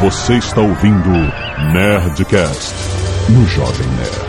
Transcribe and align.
Você 0.00 0.34
está 0.34 0.60
ouvindo 0.60 1.10
Nerdcast 1.72 2.72
no 3.30 3.44
Jovem 3.48 3.88
Nerd. 3.88 4.28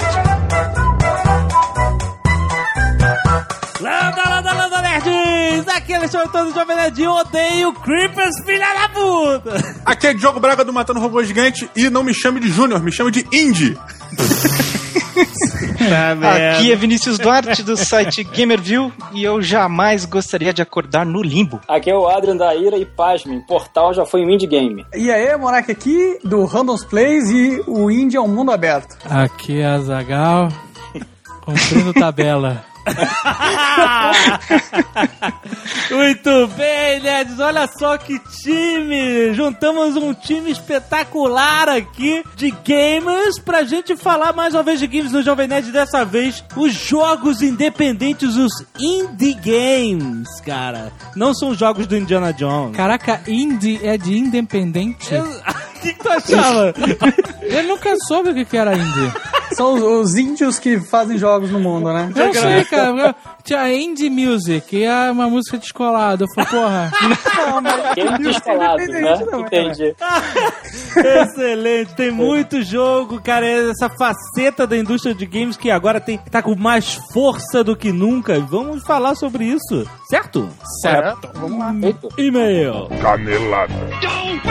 Landa, 3.79 4.29
landa, 4.29 4.53
landa, 4.53 4.81
nerds! 4.81 5.67
Aqui 5.67 5.93
é 5.93 5.97
Alexandre 5.97 6.29
todo 6.29 6.51
Jovem 6.55 6.75
Nerd 6.75 6.99
e 6.99 7.03
eu 7.03 7.11
odeio 7.11 7.71
Creepers, 7.73 8.43
filha 8.43 8.65
da 8.73 8.89
puta! 8.89 9.81
Aqui 9.85 10.07
é 10.07 10.13
Diogo 10.15 10.39
Braga 10.39 10.65
do 10.65 10.73
Matando 10.73 10.99
Robô 10.99 11.23
Gigante 11.23 11.69
e 11.75 11.87
não 11.87 12.01
me 12.01 12.15
chame 12.15 12.39
de 12.39 12.49
Júnior, 12.49 12.81
me 12.81 12.91
chame 12.91 13.11
de 13.11 13.27
Indy. 13.31 13.77
Tá 15.87 16.11
Aqui 16.55 16.71
é 16.71 16.75
Vinícius 16.75 17.17
Duarte 17.17 17.63
do 17.63 17.77
site 17.77 18.23
Gamerview 18.23 18.91
e 19.13 19.23
eu 19.23 19.41
jamais 19.41 20.05
gostaria 20.05 20.53
de 20.53 20.61
acordar 20.61 21.05
no 21.05 21.21
limbo. 21.21 21.59
Aqui 21.67 21.89
é 21.89 21.95
o 21.95 22.07
Adrian 22.07 22.35
da 22.35 22.53
Ira 22.55 22.77
e 22.77 22.85
pasmem, 22.85 23.39
Portal 23.41 23.93
já 23.93 24.05
foi 24.05 24.25
um 24.25 24.29
indie 24.29 24.47
game. 24.47 24.85
E 24.93 25.09
aí, 25.09 25.35
Monark 25.37 25.71
aqui 25.71 26.19
do 26.23 26.45
Randoms 26.45 26.83
Plays 26.83 27.29
e 27.29 27.63
o 27.67 27.89
Indie 27.89 28.17
é 28.17 28.21
um 28.21 28.27
mundo 28.27 28.51
aberto. 28.51 28.97
Aqui 29.09 29.59
é 29.59 29.65
a 29.65 29.79
Zagal, 29.79 30.49
cumprindo 31.41 31.93
tabela. 31.93 32.68
Muito 35.91 36.47
bem, 36.55 36.99
nerds! 37.01 37.39
Olha 37.39 37.67
só 37.67 37.97
que 37.97 38.19
time! 38.19 39.33
Juntamos 39.33 39.95
um 39.95 40.13
time 40.13 40.51
espetacular 40.51 41.67
aqui 41.69 42.23
de 42.35 42.51
gamers 42.51 43.39
pra 43.39 43.63
gente 43.63 43.95
falar 43.97 44.33
mais 44.33 44.53
uma 44.53 44.61
vez 44.63 44.79
de 44.79 44.85
games 44.87 45.11
no 45.11 45.21
Jovem 45.23 45.47
Nerd. 45.47 45.71
Dessa 45.71 46.05
vez, 46.05 46.43
os 46.55 46.73
jogos 46.73 47.41
independentes, 47.41 48.35
os 48.35 48.51
indie 48.79 49.33
games, 49.33 50.27
cara. 50.45 50.91
Não 51.15 51.33
são 51.33 51.53
jogos 51.55 51.87
do 51.87 51.97
Indiana 51.97 52.31
Jones. 52.33 52.75
Caraca, 52.75 53.21
indie 53.27 53.79
é 53.83 53.97
de 53.97 54.17
independente? 54.17 55.13
Eu- 55.13 55.25
O 55.79 55.81
que, 55.81 55.93
que 55.93 56.03
tu 56.03 56.09
achava? 56.09 56.73
Eu 57.41 57.63
nunca 57.63 57.95
soube 58.05 58.31
o 58.31 58.45
que 58.45 58.57
era 58.57 58.75
indie. 58.75 59.13
São 59.53 59.75
os, 59.75 59.81
os 60.09 60.15
índios 60.17 60.59
que 60.59 60.77
fazem 60.77 61.17
jogos 61.17 61.51
no 61.51 61.59
mundo, 61.61 61.93
né? 61.93 62.11
Eu 62.13 62.33
sei, 62.33 62.65
cara. 62.69 63.15
Tinha 63.43 63.73
indie 63.73 64.09
music, 64.09 64.75
e 64.75 64.83
é 64.83 65.11
uma 65.11 65.29
música 65.29 65.57
descolada. 65.57 66.25
Eu 66.25 66.27
falei, 66.33 66.49
porra, 66.49 66.91
Game 67.95 68.17
descolado, 68.19 68.85
né? 68.85 69.19
não, 69.31 69.41
Entendi. 69.41 69.95
Excelente, 70.95 71.93
tem 71.95 72.11
muito 72.11 72.61
jogo, 72.61 73.21
cara. 73.21 73.45
é 73.45 73.69
Essa 73.69 73.89
faceta 73.89 74.67
da 74.67 74.77
indústria 74.77 75.13
de 75.13 75.25
games 75.25 75.57
que 75.57 75.71
agora 75.71 75.99
tem, 75.99 76.17
tá 76.17 76.41
com 76.41 76.55
mais 76.55 76.99
força 77.13 77.63
do 77.63 77.75
que 77.75 77.91
nunca. 77.91 78.39
Vamos 78.39 78.83
falar 78.83 79.15
sobre 79.15 79.45
isso, 79.45 79.87
certo? 80.09 80.49
Certo. 80.81 81.29
Vamos 81.35 81.59
lá. 81.59 81.73
Feito. 81.79 82.09
E-mail. 82.17 82.87
Canelada. 83.01 83.73
Muito 83.73 84.49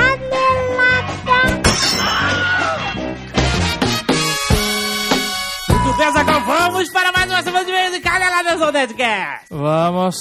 Azaghal, 6.02 6.41
vamos 6.42 6.91
para 6.91 7.12
mais 7.12 7.30
uma 7.30 7.42
semana 7.42 7.64
de 7.64 7.70
e-mails 7.70 7.92
de 7.92 8.00
Caneladas 8.00 8.62
ao 8.62 8.72
Nerdcast. 8.72 9.46
vamos. 9.50 10.16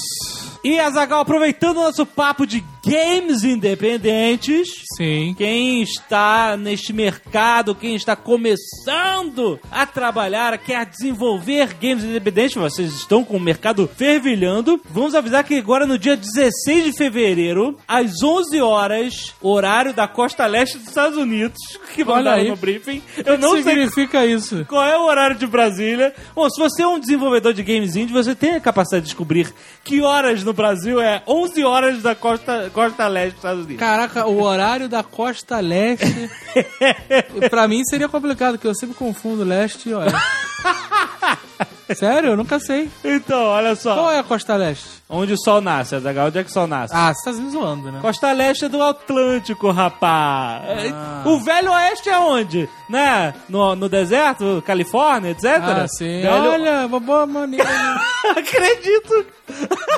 E, 0.64 0.78
Azaghal, 0.78 1.20
aproveitando 1.20 1.78
o 1.78 1.84
nosso 1.84 2.04
papo 2.04 2.46
de 2.46 2.60
games 2.88 3.44
independentes, 3.44 4.68
Sim. 4.96 5.34
quem 5.36 5.82
está 5.82 6.56
neste 6.56 6.92
mercado, 6.92 7.74
quem 7.74 7.94
está 7.94 8.16
começando 8.16 9.60
a 9.70 9.84
trabalhar, 9.86 10.56
quer 10.58 10.86
desenvolver 10.86 11.74
games 11.74 12.04
independentes, 12.04 12.54
vocês 12.56 12.92
estão 12.94 13.22
com 13.24 13.36
o 13.36 13.40
mercado 13.40 13.88
fervilhando. 13.96 14.80
Vamos 14.90 15.14
avisar 15.14 15.44
que 15.44 15.54
agora 15.56 15.86
no 15.86 15.98
dia 15.98 16.16
16 16.16 16.84
de 16.84 16.92
fevereiro, 16.92 17.76
às 17.86 18.22
11 18.22 18.60
horas, 18.60 19.34
horário 19.40 19.92
da 19.92 20.08
costa 20.08 20.46
leste 20.46 20.78
dos 20.78 20.88
Estados 20.88 21.18
Unidos, 21.18 21.58
que 21.94 22.04
mandaram 22.04 22.44
no 22.44 22.56
briefing. 22.56 23.02
O 23.18 23.28
Eu 23.28 23.38
não 23.38 23.54
que 23.56 23.62
sei 23.62 23.72
significa 23.74 24.24
isso? 24.26 24.64
qual 24.68 24.84
é 24.84 24.96
o 24.96 25.04
horário 25.04 25.36
de 25.36 25.46
Brasília. 25.46 26.14
Bom, 26.34 26.48
se 26.48 26.58
você 26.60 26.82
é 26.82 26.86
um 26.86 26.98
desenvolvedor 26.98 27.52
de 27.52 27.62
games 27.62 27.96
indie, 27.96 28.12
você 28.12 28.34
tem 28.34 28.52
a 28.54 28.60
capacidade 28.60 29.02
de 29.02 29.08
descobrir 29.08 29.52
que 29.84 30.00
horas 30.00 30.42
no 30.42 30.52
Brasil 30.52 31.00
é 31.00 31.22
11 31.26 31.64
horas 31.64 32.02
da 32.02 32.14
costa, 32.14 32.70
costa 32.78 33.08
leste 33.08 33.30
dos 33.30 33.38
Estados 33.38 33.64
Unidos. 33.64 33.80
Caraca, 33.80 34.26
o 34.26 34.40
horário 34.40 34.88
da 34.88 35.02
costa 35.02 35.58
leste. 35.58 36.30
pra 37.50 37.66
mim 37.66 37.82
seria 37.84 38.08
complicado, 38.08 38.52
porque 38.52 38.68
eu 38.68 38.74
sempre 38.74 38.94
confundo 38.94 39.42
leste 39.42 39.88
e 39.88 39.94
oeste. 39.94 40.16
Sério? 41.94 42.30
Eu 42.30 42.36
nunca 42.36 42.60
sei. 42.60 42.88
Então, 43.04 43.40
olha 43.46 43.74
só. 43.74 43.94
Qual 43.94 44.10
é 44.12 44.18
a 44.18 44.22
costa 44.22 44.54
leste? 44.56 44.86
Onde 45.08 45.32
o 45.32 45.38
sol 45.38 45.60
nasce, 45.62 45.94
Azaghal? 45.94 46.26
Onde 46.26 46.38
é 46.38 46.44
que 46.44 46.50
o 46.50 46.52
sol 46.52 46.66
nasce? 46.66 46.94
Ah, 46.94 47.12
você 47.14 47.30
tá 47.30 47.36
me 47.36 47.50
zoando, 47.50 47.90
né? 47.90 47.98
Costa 48.02 48.30
Leste 48.32 48.66
é 48.66 48.68
do 48.68 48.82
Atlântico, 48.82 49.70
rapaz. 49.70 50.92
Ah. 50.92 51.22
O 51.24 51.40
Velho 51.40 51.72
Oeste 51.72 52.10
é 52.10 52.18
onde? 52.18 52.68
Né? 52.90 53.32
No, 53.48 53.74
no 53.74 53.88
deserto, 53.88 54.62
Califórnia, 54.66 55.30
etc? 55.30 55.44
Ah, 55.62 55.86
sim. 55.88 56.20
Velho... 56.20 56.50
Olha, 56.52 56.86
uma 56.86 57.00
boa 57.00 57.26
maneira. 57.26 57.64
Acredito. 58.36 59.26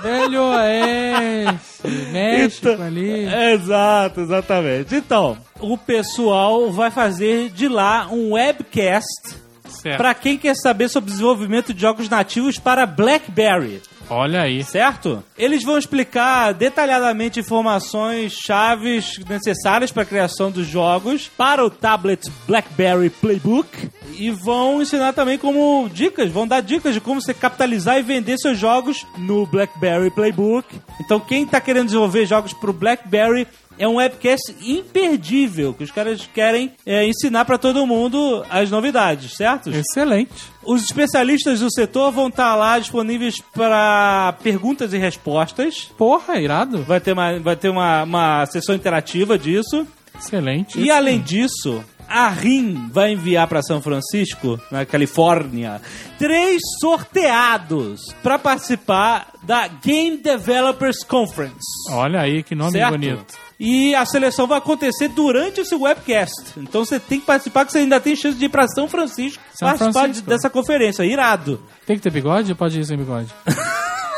Velho 0.01 0.43
Oeste, 0.45 1.89
México 2.13 2.69
Então, 2.69 2.87
ali. 2.87 3.27
Exato, 3.53 4.21
exatamente. 4.21 4.95
Então, 4.95 5.37
o 5.59 5.77
pessoal 5.77 6.71
vai 6.71 6.91
fazer 6.93 7.51
de 7.51 7.67
lá 7.69 8.07
um 8.13 8.35
webcast. 8.35 9.50
Para 9.97 10.15
quem 10.15 10.37
quer 10.37 10.55
saber 10.55 10.89
sobre 10.89 11.11
o 11.11 11.13
desenvolvimento 11.13 11.73
de 11.73 11.81
jogos 11.81 12.09
nativos 12.09 12.59
para 12.59 12.87
BlackBerry. 12.87 13.81
Olha 14.11 14.43
aí. 14.43 14.65
certo? 14.65 15.23
Eles 15.39 15.63
vão 15.63 15.79
explicar 15.79 16.53
detalhadamente 16.53 17.39
informações 17.39 18.33
chaves 18.33 19.19
necessárias 19.29 19.93
para 19.93 20.03
a 20.03 20.07
criação 20.07 20.51
dos 20.51 20.67
jogos 20.67 21.29
para 21.29 21.65
o 21.65 21.71
tablet 21.71 22.29
BlackBerry 22.47 23.09
Playbook 23.09 23.89
e 24.19 24.31
vão 24.31 24.83
ensinar 24.83 25.13
também 25.13 25.39
como 25.39 25.89
dicas, 25.93 26.31
vão 26.31 26.47
dar 26.47 26.61
dicas 26.61 26.95
de 26.95 27.01
como 27.01 27.21
você 27.21 27.35
capitalizar 27.35 27.99
e 27.99 28.03
vender 28.03 28.39
seus 28.39 28.59
jogos 28.59 29.07
no 29.19 29.47
BlackBerry 29.47 30.11
Playbook. 30.11 30.67
Então 31.01 31.21
quem 31.21 31.45
está 31.45 31.61
querendo 31.61 31.87
desenvolver 31.87 32.27
jogos 32.27 32.53
para 32.53 32.71
o 32.71 32.75
BlackBerry 32.75 33.47
é 33.81 33.89
um 33.89 33.95
webcast 33.95 34.55
imperdível 34.63 35.73
que 35.73 35.83
os 35.83 35.91
caras 35.91 36.29
querem 36.35 36.71
é, 36.85 37.07
ensinar 37.07 37.47
para 37.47 37.57
todo 37.57 37.87
mundo 37.87 38.45
as 38.51 38.71
novidades, 38.71 39.35
certo? 39.35 39.71
Excelente. 39.71 40.31
Os 40.63 40.85
especialistas 40.85 41.61
do 41.61 41.73
setor 41.73 42.13
vão 42.13 42.29
estar 42.29 42.55
lá 42.57 42.79
disponíveis 42.79 43.41
para 43.55 44.35
perguntas 44.43 44.93
e 44.93 44.99
respostas. 44.99 45.91
Porra, 45.97 46.39
irado. 46.39 46.83
Vai 46.83 47.01
ter 47.01 47.15
uma, 47.15 47.39
vai 47.39 47.57
ter 47.57 47.71
uma, 47.71 48.03
uma 48.03 48.47
sessão 48.47 48.75
interativa 48.75 49.39
disso. 49.39 49.87
Excelente. 50.19 50.79
E 50.79 50.91
além 50.91 51.19
disso, 51.19 51.83
a 52.11 52.29
RIM 52.29 52.89
vai 52.93 53.13
enviar 53.13 53.47
para 53.47 53.63
São 53.63 53.81
Francisco, 53.81 54.61
na 54.71 54.85
Califórnia, 54.85 55.81
três 56.19 56.61
sorteados 56.81 58.01
para 58.23 58.39
participar 58.39 59.29
da 59.43 59.69
Game 59.69 60.17
Developers 60.17 61.05
Conference. 61.05 61.57
Olha 61.91 62.21
aí, 62.21 62.43
que 62.43 62.55
nome 62.55 62.73
certo? 62.73 62.91
bonito. 62.91 63.35
E 63.59 63.95
a 63.95 64.05
seleção 64.07 64.47
vai 64.47 64.59
acontecer 64.59 65.09
durante 65.09 65.65
seu 65.65 65.83
webcast. 65.83 66.59
Então 66.59 66.85
você 66.85 66.99
tem 66.99 67.21
que 67.21 67.27
participar, 67.27 67.65
que 67.67 67.73
você 67.73 67.79
ainda 67.79 68.01
tem 68.01 68.17
chance 68.17 68.37
de 68.39 68.47
ir 68.47 68.49
para 68.49 68.67
São 68.69 68.89
Francisco 68.89 69.43
São 69.55 69.69
participar 69.69 69.93
Francisco. 70.01 70.25
de- 70.25 70.31
dessa 70.31 70.51
conferência. 70.51 71.05
Irado. 71.05 71.63
Tem 71.87 71.97
que 71.97 72.03
ter 72.03 72.11
bigode 72.11 72.51
ou 72.51 72.57
pode 72.57 72.81
ir 72.81 72.85
sem 72.85 72.97
bigode? 72.97 73.29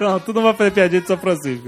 Não, 0.00 0.20
tu 0.20 0.32
não 0.32 0.42
vai 0.42 0.54
fazer 0.54 0.70
piadinha 0.70 1.00
de 1.00 1.06
São 1.06 1.18
Francisco. 1.18 1.66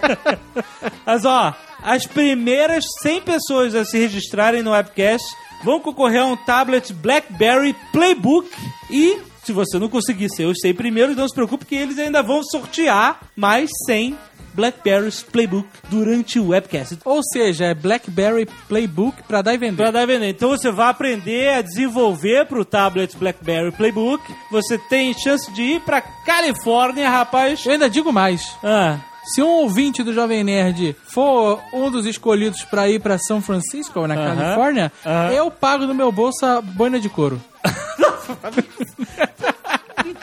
Mas 1.04 1.24
ó, 1.24 1.54
as 1.82 2.06
primeiras 2.06 2.84
100 3.02 3.20
pessoas 3.22 3.74
a 3.74 3.84
se 3.84 3.98
registrarem 3.98 4.62
no 4.62 4.72
webcast 4.72 5.26
vão 5.64 5.80
concorrer 5.80 6.22
a 6.22 6.26
um 6.26 6.36
tablet 6.36 6.92
BlackBerry 6.92 7.74
Playbook 7.92 8.48
e 8.90 9.18
se 9.48 9.52
você 9.52 9.78
não 9.78 9.88
conseguir 9.88 10.28
ser 10.28 10.44
os 10.44 10.58
100 10.60 10.74
primeiros, 10.74 11.16
não 11.16 11.26
se 11.26 11.34
preocupe 11.34 11.64
que 11.64 11.74
eles 11.74 11.98
ainda 11.98 12.22
vão 12.22 12.42
sortear 12.42 13.18
mais 13.34 13.70
100 13.86 14.14
Blackberry's 14.58 15.22
Playbook 15.22 15.68
durante 15.88 16.40
o 16.40 16.48
webcast. 16.48 16.98
Ou 17.04 17.20
seja, 17.22 17.66
é 17.66 17.74
Blackberry 17.74 18.44
Playbook 18.68 19.22
pra 19.22 19.40
dar 19.40 19.54
e 19.54 19.56
vender. 19.56 19.76
Pra 19.76 19.92
dar 19.92 20.02
e 20.02 20.06
vender. 20.06 20.30
Então 20.30 20.48
você 20.50 20.72
vai 20.72 20.88
aprender 20.90 21.48
a 21.54 21.62
desenvolver 21.62 22.44
pro 22.46 22.64
tablet 22.64 23.16
BlackBerry 23.16 23.70
Playbook. 23.70 24.20
Você 24.50 24.76
tem 24.76 25.14
chance 25.14 25.48
de 25.52 25.62
ir 25.62 25.80
pra 25.82 26.00
Califórnia, 26.00 27.08
rapaz. 27.08 27.64
Eu 27.64 27.70
ainda 27.72 27.88
digo 27.88 28.12
mais. 28.12 28.42
Ah, 28.64 28.98
Se 29.34 29.40
um 29.40 29.48
ouvinte 29.48 30.02
do 30.02 30.12
Jovem 30.12 30.42
Nerd 30.42 30.96
for 31.04 31.60
um 31.72 31.88
dos 31.88 32.04
escolhidos 32.04 32.64
pra 32.64 32.88
ir 32.88 32.98
pra 33.00 33.16
São 33.16 33.40
Francisco, 33.40 34.04
na 34.08 34.14
Aham. 34.16 34.36
Califórnia, 34.36 34.92
Aham. 35.06 35.30
eu 35.32 35.50
pago 35.52 35.86
do 35.86 35.94
meu 35.94 36.10
bolso 36.10 36.44
a 36.44 36.60
boina 36.60 36.98
de 36.98 37.08
couro. 37.08 37.40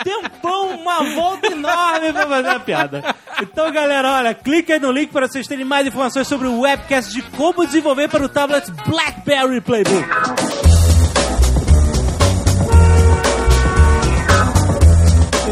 tempão, 0.05 0.77
uma 0.77 1.03
volta 1.15 1.47
enorme 1.47 2.13
pra 2.13 2.27
fazer 2.27 2.49
a 2.49 2.59
piada. 2.59 3.15
Então, 3.41 3.71
galera, 3.71 4.11
olha, 4.11 4.33
clica 4.35 4.75
aí 4.75 4.79
no 4.79 4.91
link 4.91 5.11
para 5.11 5.27
vocês 5.27 5.47
terem 5.47 5.65
mais 5.65 5.87
informações 5.87 6.27
sobre 6.27 6.47
o 6.47 6.59
webcast 6.59 7.11
de 7.11 7.23
como 7.31 7.65
desenvolver 7.65 8.07
para 8.07 8.23
o 8.23 8.29
tablet 8.29 8.69
BlackBerry 8.87 9.61
Playbook. 9.61 10.74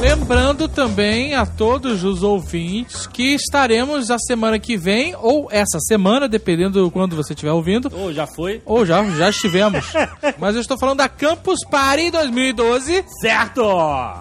Lembrando 0.04 0.68
também 0.68 1.34
a 1.34 1.46
todos 1.46 2.04
os 2.04 2.24
ouvintes 2.24 3.08
que 3.08 3.34
estaremos 3.36 4.12
a 4.12 4.20
semana 4.20 4.60
que 4.60 4.76
vem, 4.76 5.16
ou 5.18 5.48
essa 5.50 5.80
semana, 5.80 6.28
dependendo 6.28 6.92
quando 6.92 7.16
você 7.16 7.32
estiver 7.32 7.54
ouvindo, 7.54 7.90
Ô, 7.96 8.12
já 8.12 8.28
foi? 8.28 8.62
ou 8.66 8.86
já, 8.86 9.02
já 9.12 9.30
estivemos. 9.30 9.94
Mas 10.38 10.56
eu 10.56 10.62
estou 10.62 10.78
falando 10.78 10.98
da 10.98 11.08
Campus 11.08 11.60
Party 11.72 12.12
2012. 12.12 13.06
Certo! 13.22 13.64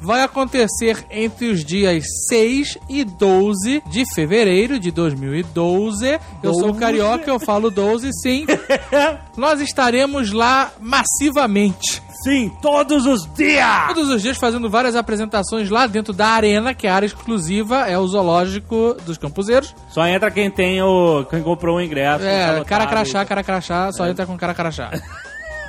Vai 0.03 0.23
acontecer 0.23 1.05
entre 1.11 1.47
os 1.51 1.65
dias 1.65 2.05
6 2.29 2.79
e 2.89 3.03
12 3.03 3.83
de 3.91 4.05
fevereiro 4.15 4.79
de 4.79 4.93
2012. 4.93 6.17
Eu 6.45 6.55
sou 6.55 6.75
carioca, 6.75 7.29
eu 7.29 7.41
falo 7.41 7.73
12, 7.73 8.09
sim. 8.23 8.47
Nós 9.37 9.61
estaremos 9.61 10.31
lá 10.31 10.71
massivamente. 10.81 12.01
Sim, 12.23 12.51
todos 12.63 13.05
os 13.07 13.27
dias! 13.35 13.87
Todos 13.89 14.09
os 14.11 14.23
dias 14.23 14.37
fazendo 14.37 14.71
várias 14.71 14.95
apresentações 14.95 15.69
lá 15.71 15.87
dentro 15.87 16.13
da 16.13 16.29
arena, 16.29 16.73
que 16.73 16.87
é 16.87 16.91
a 16.91 16.95
área 16.95 17.07
exclusiva, 17.07 17.89
é 17.89 17.99
o 17.99 18.07
zoológico 18.07 18.97
dos 19.05 19.19
campuseiros. 19.19 19.75
Só 19.91 20.07
entra 20.07 20.31
quem 20.31 20.51
tem 20.51 20.81
o. 20.83 21.25
quem 21.29 21.43
comprou 21.43 21.77
o 21.77 21.81
ingresso. 21.81 22.25
É, 22.25 22.63
cara 22.65 22.87
crachá, 22.87 23.25
cara 23.25 23.43
crachá, 23.43 23.91
só 23.93 24.07
entra 24.07 24.25
com 24.27 24.37
cara 24.37 24.55
crachá. 24.55 24.91
É, 24.93 25.01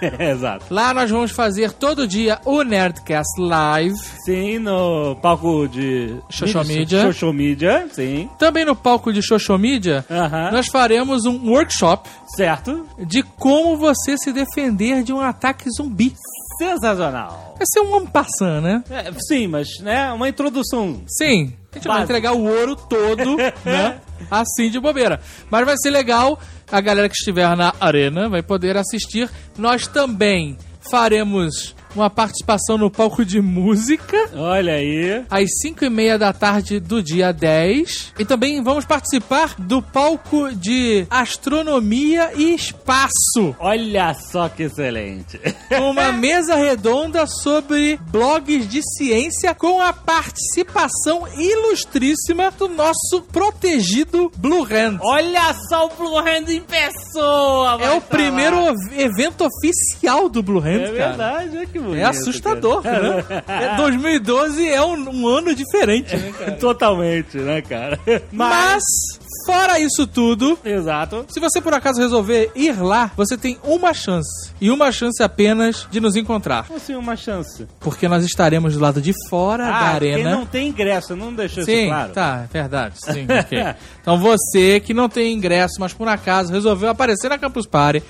Exato. 0.32 0.66
Lá 0.70 0.94
nós 0.94 1.10
vamos 1.10 1.32
fazer 1.32 1.72
todo 1.72 2.06
dia 2.06 2.38
o 2.46 2.62
Nerdcast 2.62 3.40
Live. 3.40 3.98
Sim, 4.26 4.60
no 4.60 5.16
palco 5.22 5.66
de. 5.68 6.18
Social 6.30 6.66
media. 6.66 7.02
Social 7.04 7.32
media, 7.34 7.88
sim. 7.92 8.30
Também 8.38 8.66
no 8.66 8.76
palco 8.76 9.14
de 9.14 9.22
Xoxomídia, 9.26 10.04
Aham. 10.12 10.52
nós 10.52 10.68
faremos 10.68 11.26
um 11.26 11.50
workshop 11.50 12.10
Certo. 12.36 12.86
de 13.08 13.24
como 13.24 13.78
você 13.78 14.18
se 14.18 14.34
defender 14.34 15.04
de 15.04 15.14
um 15.14 15.22
ataque 15.22 15.70
zumbi. 15.76 16.14
Sensacional. 16.70 17.56
Vai 17.58 17.66
ser 17.72 17.80
um 17.82 17.96
ampassan, 17.98 18.62
né? 18.62 18.84
É, 18.90 19.12
sim, 19.28 19.48
mas, 19.48 19.80
né, 19.80 20.12
uma 20.12 20.28
introdução. 20.30 21.02
Sim. 21.08 21.54
A 21.72 21.76
gente 21.76 21.88
vai 21.88 21.98
Básico. 21.98 22.04
entregar 22.04 22.34
o 22.34 22.44
ouro 22.46 22.76
todo, 22.76 23.36
né? 23.66 24.00
Assim 24.30 24.70
de 24.70 24.80
bobeira. 24.80 25.20
Mas 25.50 25.66
vai 25.66 25.76
ser 25.78 25.90
legal. 25.92 26.40
A 26.72 26.82
galera 26.82 27.08
que 27.10 27.16
estiver 27.16 27.56
na 27.56 27.74
arena 27.80 28.30
vai 28.30 28.42
poder 28.42 28.78
assistir. 28.78 29.30
Nós 29.58 29.86
também 29.88 30.58
faremos 30.90 31.76
uma 31.96 32.10
participação 32.10 32.78
no 32.78 32.90
palco 32.90 33.24
de 33.26 33.42
música. 33.42 34.18
Olha 34.36 34.74
aí. 34.74 35.24
às 35.30 35.50
5 35.62 35.86
e 35.86 35.90
meia 35.90 36.18
da 36.18 36.34
tarde 36.34 36.80
do 36.80 37.02
dia 37.02 37.32
10. 37.32 38.14
E 38.20 38.26
também 38.26 38.62
vamos 38.64 38.86
participar 38.86 39.56
do 39.60 39.82
palco 39.82 40.54
de 40.56 41.06
astronomia 41.10 42.32
e 42.36 42.54
espaço. 42.56 43.56
Olha 43.60 44.14
só 44.14 44.50
que 44.50 44.64
excelente. 44.64 45.40
Uma 45.82 46.12
mesa 46.14 46.56
redonda 46.56 47.26
sobre 47.28 48.00
blogs 48.12 48.68
de 48.68 48.82
ciência 48.98 49.54
com 49.54 49.80
a 49.82 49.94
participação 49.94 51.28
ilustríssima 51.38 52.52
do 52.52 52.68
nosso 52.70 53.22
protegido 53.32 54.32
Blue 54.38 54.64
Hand. 54.64 54.98
Olha 55.02 55.54
só 55.70 55.86
o 55.88 55.90
Blue 55.90 56.18
Hand 56.18 56.50
em 56.50 56.62
pessoa! 56.62 57.78
É 57.82 57.92
o 57.92 58.02
primeiro 58.02 58.56
evento 58.98 59.46
oficial 59.46 60.30
do 60.30 60.42
Blue 60.42 60.60
Hand, 60.60 60.82
É 60.82 60.92
cara. 60.98 61.08
verdade, 61.10 61.58
é 61.58 61.66
que 61.66 61.80
bonito. 61.84 62.02
É 62.02 62.06
assustador, 62.06 62.82
cara. 62.82 63.14
né? 63.18 63.44
É, 63.48 63.76
2012 63.78 64.68
é 64.68 64.82
um, 64.82 65.10
um 65.10 65.28
ano 65.28 65.54
diferente, 65.56 66.16
né, 66.16 66.34
cara? 66.38 66.52
Totalmente, 66.54 67.38
né, 67.38 67.62
cara? 67.62 68.00
Mas, 68.32 68.84
fora 69.46 69.80
isso 69.80 70.06
tudo, 70.08 70.58
Exato. 70.64 71.26
Se 71.30 71.40
você 71.40 71.62
por 71.62 71.74
acaso 71.74 72.00
resolver 72.02 72.52
ir 72.56 72.82
lá, 72.82 73.12
você 73.16 73.38
tem 73.38 73.58
uma 73.64 73.94
chance. 73.94 74.52
E 74.60 74.70
uma 74.70 74.92
chance 74.92 75.22
apenas 75.24 75.88
de 75.92 76.00
nos 76.00 76.16
encontrar. 76.16 76.66
Como 76.66 76.78
assim 76.78 76.96
uma 76.96 77.16
chance? 77.16 77.68
Porque 77.80 78.08
nós 78.08 78.24
estaremos 78.24 78.74
do 78.74 78.80
lado 78.80 79.02
de 79.02 79.14
fora 79.30 79.66
da 79.66 79.76
Ah, 79.96 80.00
quem 80.00 80.14
arena. 80.14 80.32
não 80.32 80.46
tem 80.46 80.68
ingresso, 80.70 81.16
não 81.16 81.34
deixou 81.34 81.64
Sim, 81.64 81.72
isso 81.74 81.88
claro? 81.88 82.14
tá, 82.14 82.46
é 82.50 82.54
verdade. 82.54 82.96
Sim, 83.00 83.26
ok. 83.40 83.60
Então 84.04 84.20
você 84.20 84.80
que 84.82 84.94
não 84.94 85.08
tem 85.08 85.34
ingresso, 85.34 85.76
mas 85.80 85.94
por 85.94 86.08
acaso 86.10 86.52
resolveu 86.52 86.90
aparecer 86.90 87.30
na 87.30 87.38
Campus 87.38 87.66
Party 87.66 88.04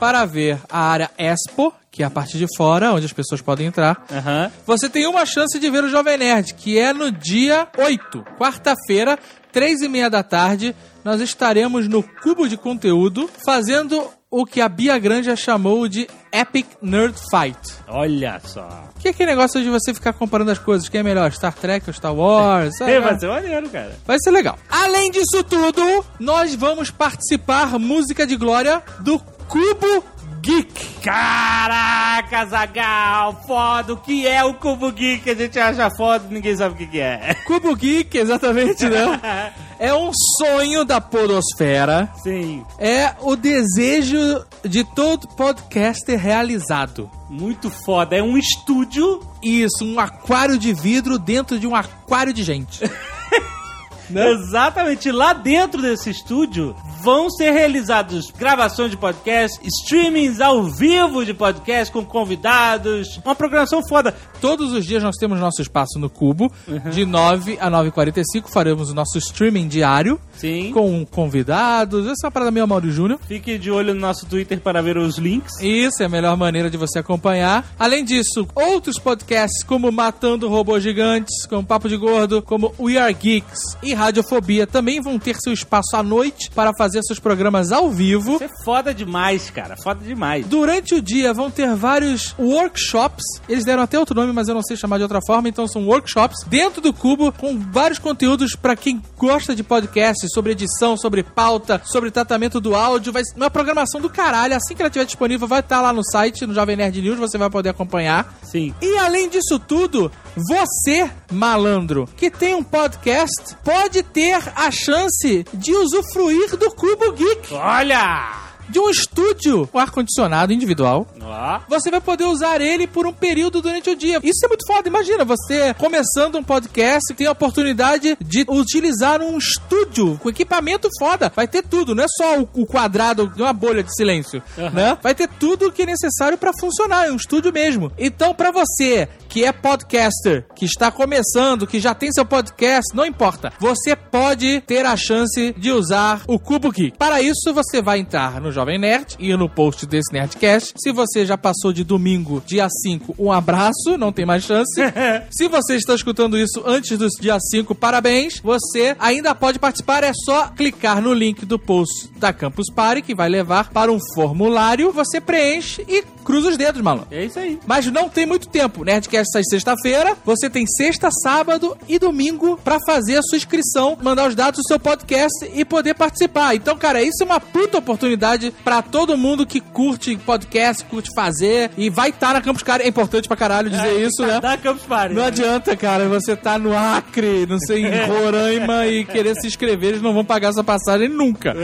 para 0.00 0.24
ver 0.24 0.58
a 0.70 0.78
área 0.80 1.10
Expo, 1.18 1.72
que 1.90 2.02
é 2.02 2.06
a 2.06 2.10
parte 2.10 2.38
de 2.38 2.46
fora, 2.56 2.92
onde 2.92 3.04
as 3.06 3.12
pessoas 3.12 3.40
podem 3.42 3.66
entrar. 3.66 4.04
Aham. 4.10 4.50
Você 4.66 4.88
tem 4.88 5.06
uma 5.06 5.26
chance 5.26 5.58
de 5.58 5.70
ver 5.70 5.84
o 5.84 5.88
Jovem 5.88 6.16
Nerd, 6.18 6.54
que 6.54 6.78
é 6.78 6.92
no 6.94 7.12
dia 7.12 7.68
8, 7.76 8.24
quarta-feira, 8.38 9.18
três 9.54 9.80
e 9.80 9.88
meia 9.88 10.10
da 10.10 10.22
tarde. 10.22 10.74
Nós 11.04 11.20
estaremos 11.20 11.88
no 11.88 12.02
Cubo 12.02 12.48
de 12.48 12.56
Conteúdo 12.56 13.30
fazendo 13.46 14.04
o 14.28 14.44
que 14.44 14.60
a 14.60 14.68
Bia 14.68 14.98
Granja 14.98 15.36
chamou 15.36 15.86
de 15.86 16.08
Epic 16.32 16.66
Nerd 16.82 17.14
Fight. 17.30 17.56
Olha 17.86 18.40
só. 18.44 18.88
Que 18.98 19.08
é 19.08 19.10
aquele 19.12 19.30
negócio 19.30 19.62
de 19.62 19.70
você 19.70 19.94
ficar 19.94 20.12
comparando 20.12 20.50
as 20.50 20.58
coisas. 20.58 20.88
Quem 20.88 21.00
é 21.00 21.02
melhor, 21.04 21.30
Star 21.30 21.54
Trek 21.54 21.88
ou 21.88 21.94
Star 21.94 22.12
Wars? 22.12 22.76
sabe? 22.76 22.92
É, 22.92 23.00
vai 23.00 23.16
ser 23.16 23.28
maneiro, 23.28 23.68
cara. 23.70 23.92
Vai 24.04 24.16
ser 24.18 24.32
legal. 24.32 24.58
Além 24.68 25.12
disso 25.12 25.44
tudo, 25.44 26.04
nós 26.18 26.52
vamos 26.56 26.90
participar, 26.90 27.78
música 27.78 28.26
de 28.26 28.34
glória, 28.34 28.82
do 29.00 29.20
Cubo 29.20 30.02
Geek. 30.44 31.00
Caraca, 31.02 32.44
Zagal, 32.46 33.42
foda. 33.46 33.94
O 33.94 33.96
que 33.96 34.26
é 34.26 34.44
o 34.44 34.52
Cubo 34.54 34.90
Geek? 34.92 35.30
A 35.30 35.34
gente 35.34 35.58
acha 35.58 35.90
foda 35.96 36.26
e 36.30 36.34
ninguém 36.34 36.54
sabe 36.56 36.74
o 36.74 36.76
que, 36.76 36.86
que 36.86 37.00
é. 37.00 37.34
Cubo 37.46 37.74
Geek, 37.74 38.16
exatamente, 38.18 38.84
né? 38.88 39.52
É 39.76 39.92
um 39.92 40.12
sonho 40.38 40.84
da 40.84 41.00
podosfera. 41.00 42.08
Sim, 42.22 42.64
É 42.78 43.12
o 43.20 43.34
desejo 43.34 44.44
de 44.64 44.84
todo 44.84 45.26
podcaster 45.28 46.16
realizado. 46.18 47.10
muito 47.28 47.68
foda. 47.84 48.16
É 48.16 48.22
um 48.22 48.38
estúdio. 48.38 49.20
Isso, 49.42 49.84
um 49.84 49.98
aquário 49.98 50.56
de 50.56 50.72
vidro 50.72 51.18
dentro 51.18 51.58
de 51.58 51.66
um 51.66 51.74
aquário 51.74 52.32
de 52.32 52.44
gente. 52.44 52.80
Exatamente. 54.14 55.10
Lá 55.10 55.32
dentro 55.32 55.82
desse 55.82 56.10
estúdio 56.10 56.74
vão 57.04 57.28
ser 57.28 57.50
realizados 57.50 58.30
gravações 58.30 58.90
de 58.90 58.96
podcast, 58.96 59.60
streamings 59.62 60.40
ao 60.40 60.64
vivo 60.64 61.22
de 61.22 61.34
podcast 61.34 61.92
com 61.92 62.02
convidados. 62.02 63.20
Uma 63.22 63.34
programação 63.34 63.86
foda. 63.86 64.16
Todos 64.40 64.72
os 64.72 64.86
dias 64.86 65.02
nós 65.02 65.16
temos 65.16 65.38
nosso 65.38 65.60
espaço 65.60 65.98
no 65.98 66.08
Cubo. 66.08 66.50
De 66.90 67.04
9 67.04 67.58
a 67.60 67.70
9h45 67.70 68.48
faremos 68.48 68.90
o 68.90 68.94
nosso 68.94 69.18
streaming 69.18 69.68
diário. 69.68 70.18
Sim. 70.32 70.70
Com 70.72 71.04
convidados. 71.04 72.06
Essa 72.06 72.24
é 72.24 72.26
uma 72.26 72.32
parada 72.32 72.50
meio 72.50 72.66
Mauro 72.66 72.90
Júnior. 72.90 73.20
Fique 73.28 73.58
de 73.58 73.70
olho 73.70 73.92
no 73.92 74.00
nosso 74.00 74.24
Twitter 74.24 74.58
para 74.58 74.80
ver 74.80 74.96
os 74.96 75.18
links. 75.18 75.60
Isso 75.60 76.02
é 76.02 76.06
a 76.06 76.08
melhor 76.08 76.38
maneira 76.38 76.70
de 76.70 76.78
você 76.78 77.00
acompanhar. 77.00 77.66
Além 77.78 78.02
disso, 78.02 78.48
outros 78.54 78.98
podcasts 78.98 79.62
como 79.62 79.92
Matando 79.92 80.48
Robôs 80.48 80.82
Gigantes, 80.82 81.44
como 81.46 81.66
Papo 81.66 81.86
de 81.86 81.98
Gordo, 81.98 82.40
como 82.40 82.74
We 82.80 82.96
Are 82.96 83.12
Geeks 83.12 83.76
e 83.82 83.92
Radiofobia 83.92 84.66
também 84.66 85.02
vão 85.02 85.18
ter 85.18 85.36
seu 85.36 85.52
espaço 85.52 85.94
à 85.94 86.02
noite 86.02 86.50
para 86.50 86.72
fazer 86.78 86.93
seus 87.02 87.18
programas 87.18 87.72
ao 87.72 87.90
vivo. 87.90 88.34
Isso 88.34 88.44
é 88.44 88.64
foda 88.64 88.94
demais, 88.94 89.50
cara. 89.50 89.76
Foda 89.82 90.04
demais. 90.04 90.46
Durante 90.46 90.94
o 90.94 91.02
dia 91.02 91.32
vão 91.32 91.50
ter 91.50 91.74
vários 91.74 92.34
workshops. 92.38 93.24
Eles 93.48 93.64
deram 93.64 93.82
até 93.82 93.98
outro 93.98 94.14
nome, 94.14 94.32
mas 94.32 94.48
eu 94.48 94.54
não 94.54 94.62
sei 94.62 94.76
chamar 94.76 94.98
de 94.98 95.02
outra 95.02 95.20
forma. 95.26 95.48
Então 95.48 95.66
são 95.66 95.86
workshops 95.86 96.44
dentro 96.46 96.80
do 96.80 96.92
Cubo 96.92 97.32
com 97.32 97.58
vários 97.58 97.98
conteúdos 97.98 98.54
para 98.54 98.76
quem 98.76 99.02
gosta 99.16 99.54
de 99.54 99.62
podcast, 99.62 100.28
sobre 100.32 100.52
edição, 100.52 100.96
sobre 100.96 101.22
pauta, 101.22 101.80
sobre 101.84 102.10
tratamento 102.10 102.60
do 102.60 102.74
áudio. 102.74 103.12
Vai 103.12 103.24
ser 103.24 103.36
uma 103.36 103.50
programação 103.50 104.00
do 104.00 104.10
caralho. 104.10 104.54
Assim 104.56 104.74
que 104.74 104.82
ela 104.82 104.88
estiver 104.88 105.06
disponível, 105.06 105.48
vai 105.48 105.60
estar 105.60 105.80
lá 105.80 105.92
no 105.92 106.04
site, 106.04 106.46
no 106.46 106.54
Jovem 106.54 106.76
Nerd 106.76 107.00
News. 107.00 107.18
Você 107.18 107.38
vai 107.38 107.50
poder 107.50 107.70
acompanhar. 107.70 108.34
Sim. 108.42 108.74
E 108.80 108.96
além 108.98 109.28
disso 109.28 109.58
tudo, 109.58 110.10
você, 110.36 111.10
malandro, 111.34 112.08
que 112.16 112.30
tem 112.30 112.54
um 112.54 112.62
podcast, 112.62 113.56
pode 113.64 114.02
ter 114.02 114.40
a 114.54 114.70
chance 114.70 115.44
de 115.52 115.72
usufruir 115.72 116.56
do 116.56 116.70
Cubo 116.70 117.12
Geek, 117.12 117.52
Olha! 117.54 118.53
De 118.68 118.78
um 118.78 118.88
estúdio 118.88 119.66
com 119.68 119.78
ar-condicionado 119.78 120.52
individual. 120.52 121.06
Ó. 121.20 121.60
Você 121.68 121.90
vai 121.90 122.00
poder 122.00 122.24
usar 122.24 122.60
ele 122.60 122.86
por 122.86 123.06
um 123.06 123.12
período 123.12 123.60
durante 123.62 123.90
o 123.90 123.96
dia. 123.96 124.20
Isso 124.22 124.44
é 124.44 124.48
muito 124.48 124.66
foda. 124.66 124.88
Imagina 124.88 125.24
você 125.24 125.74
começando 125.74 126.36
um 126.36 126.42
podcast 126.42 127.14
tem 127.14 127.26
a 127.26 127.32
oportunidade 127.32 128.16
de 128.20 128.44
utilizar 128.48 129.20
um 129.22 129.38
estúdio 129.38 130.18
com 130.22 130.28
equipamento 130.28 130.88
foda. 130.98 131.32
Vai 131.34 131.46
ter 131.46 131.62
tudo, 131.62 131.94
não 131.94 132.04
é 132.04 132.06
só 132.08 132.40
o- 132.40 132.66
quadrado 132.66 133.28
de 133.28 133.42
uma 133.42 133.52
bolha 133.52 133.82
de 133.82 133.94
silêncio, 133.94 134.42
né? 134.72 134.96
Vai 135.02 135.14
ter 135.14 135.28
tudo 135.28 135.68
o 135.68 135.72
que 135.72 135.82
é 135.82 135.86
necessário 135.86 136.36
pra 136.38 136.52
funcionar, 136.58 137.06
é 137.06 137.12
um 137.12 137.16
estúdio 137.16 137.52
mesmo. 137.52 137.92
Então, 137.98 138.34
pra 138.34 138.50
você 138.50 139.08
que 139.28 139.44
é 139.44 139.52
podcaster, 139.52 140.46
que 140.54 140.64
está 140.64 140.90
começando, 140.90 141.66
que 141.66 141.78
já 141.80 141.94
tem 141.94 142.10
seu 142.12 142.24
podcast, 142.24 142.94
não 142.96 143.04
importa. 143.04 143.52
Você 143.58 143.94
pode 143.96 144.60
ter 144.62 144.86
a 144.86 144.96
chance 144.96 145.54
de 145.58 145.70
usar 145.70 146.22
o 146.26 146.38
Cubo 146.38 146.70
Geek. 146.70 146.96
Para 146.96 147.20
isso, 147.20 147.52
você 147.52 147.82
vai 147.82 147.98
entrar 147.98 148.40
no 148.40 148.50
Jovem 148.52 148.63
Nerd 148.64 149.16
e 149.18 149.36
no 149.36 149.48
post 149.48 149.86
desse 149.86 150.12
Nerdcast. 150.12 150.74
Se 150.76 150.92
você 150.92 151.24
já 151.24 151.36
passou 151.36 151.72
de 151.72 151.84
domingo, 151.84 152.42
dia 152.46 152.66
5, 152.68 153.14
um 153.18 153.30
abraço, 153.30 153.96
não 153.98 154.12
tem 154.12 154.26
mais 154.26 154.44
chance. 154.44 154.80
Se 155.30 155.48
você 155.48 155.76
está 155.76 155.94
escutando 155.94 156.38
isso 156.38 156.62
antes 156.64 156.96
do 156.98 157.06
dia 157.20 157.38
5, 157.38 157.74
parabéns. 157.74 158.40
Você 158.42 158.96
ainda 158.98 159.34
pode 159.34 159.58
participar, 159.58 160.02
é 160.02 160.12
só 160.24 160.48
clicar 160.48 161.00
no 161.00 161.12
link 161.12 161.44
do 161.44 161.58
post 161.58 162.10
da 162.16 162.32
Campus 162.32 162.66
Party, 162.74 163.02
que 163.02 163.14
vai 163.14 163.28
levar 163.28 163.70
para 163.70 163.92
um 163.92 163.98
formulário. 164.14 164.92
Você 164.92 165.20
preenche 165.20 165.84
e 165.88 166.02
cruza 166.24 166.48
os 166.48 166.56
dedos, 166.56 166.80
malandro. 166.80 167.08
É 167.10 167.24
isso 167.24 167.38
aí. 167.38 167.58
Mas 167.66 167.86
não 167.86 168.08
tem 168.08 168.26
muito 168.26 168.48
tempo. 168.48 168.84
Nerdcast 168.84 169.30
sai 169.32 169.42
sexta-feira. 169.44 170.16
Você 170.24 170.48
tem 170.48 170.66
sexta, 170.66 171.08
sábado 171.22 171.76
e 171.88 171.98
domingo 171.98 172.58
pra 172.62 172.78
fazer 172.86 173.18
a 173.18 173.22
sua 173.22 173.36
inscrição, 173.36 173.96
mandar 174.02 174.28
os 174.28 174.34
dados 174.34 174.60
do 174.62 174.66
seu 174.66 174.78
podcast 174.78 175.50
e 175.54 175.64
poder 175.64 175.94
participar. 175.94 176.54
Então, 176.54 176.76
cara, 176.76 177.02
isso 177.02 177.22
é 177.22 177.26
uma 177.26 177.40
puta 177.40 177.78
oportunidade 177.78 178.52
pra 178.64 178.82
todo 178.82 179.16
mundo 179.16 179.46
que 179.46 179.60
curte 179.60 180.16
podcast, 180.16 180.84
curte 180.84 181.10
fazer 181.14 181.70
e 181.76 181.90
vai 181.90 182.10
estar 182.10 182.32
na 182.32 182.40
Campus 182.40 182.62
Party. 182.62 182.84
É 182.84 182.88
importante 182.88 183.28
pra 183.28 183.36
caralho 183.36 183.70
dizer 183.70 184.00
isso, 184.00 184.24
né? 184.26 184.40
Da 184.40 184.56
Campus 184.56 184.84
Party. 184.84 185.14
Não 185.14 185.24
adianta, 185.24 185.76
cara, 185.76 186.08
você 186.08 186.34
tá 186.36 186.58
no 186.58 186.76
Acre, 186.76 187.46
não 187.46 187.58
sei, 187.58 187.84
em 187.84 188.06
Roraima 188.06 188.86
e 188.86 189.04
querer 189.04 189.34
se 189.36 189.46
inscrever, 189.46 189.90
eles 189.90 190.02
não 190.02 190.14
vão 190.14 190.24
pagar 190.24 190.48
essa 190.48 190.64
passagem 190.64 191.08
nunca. 191.08 191.54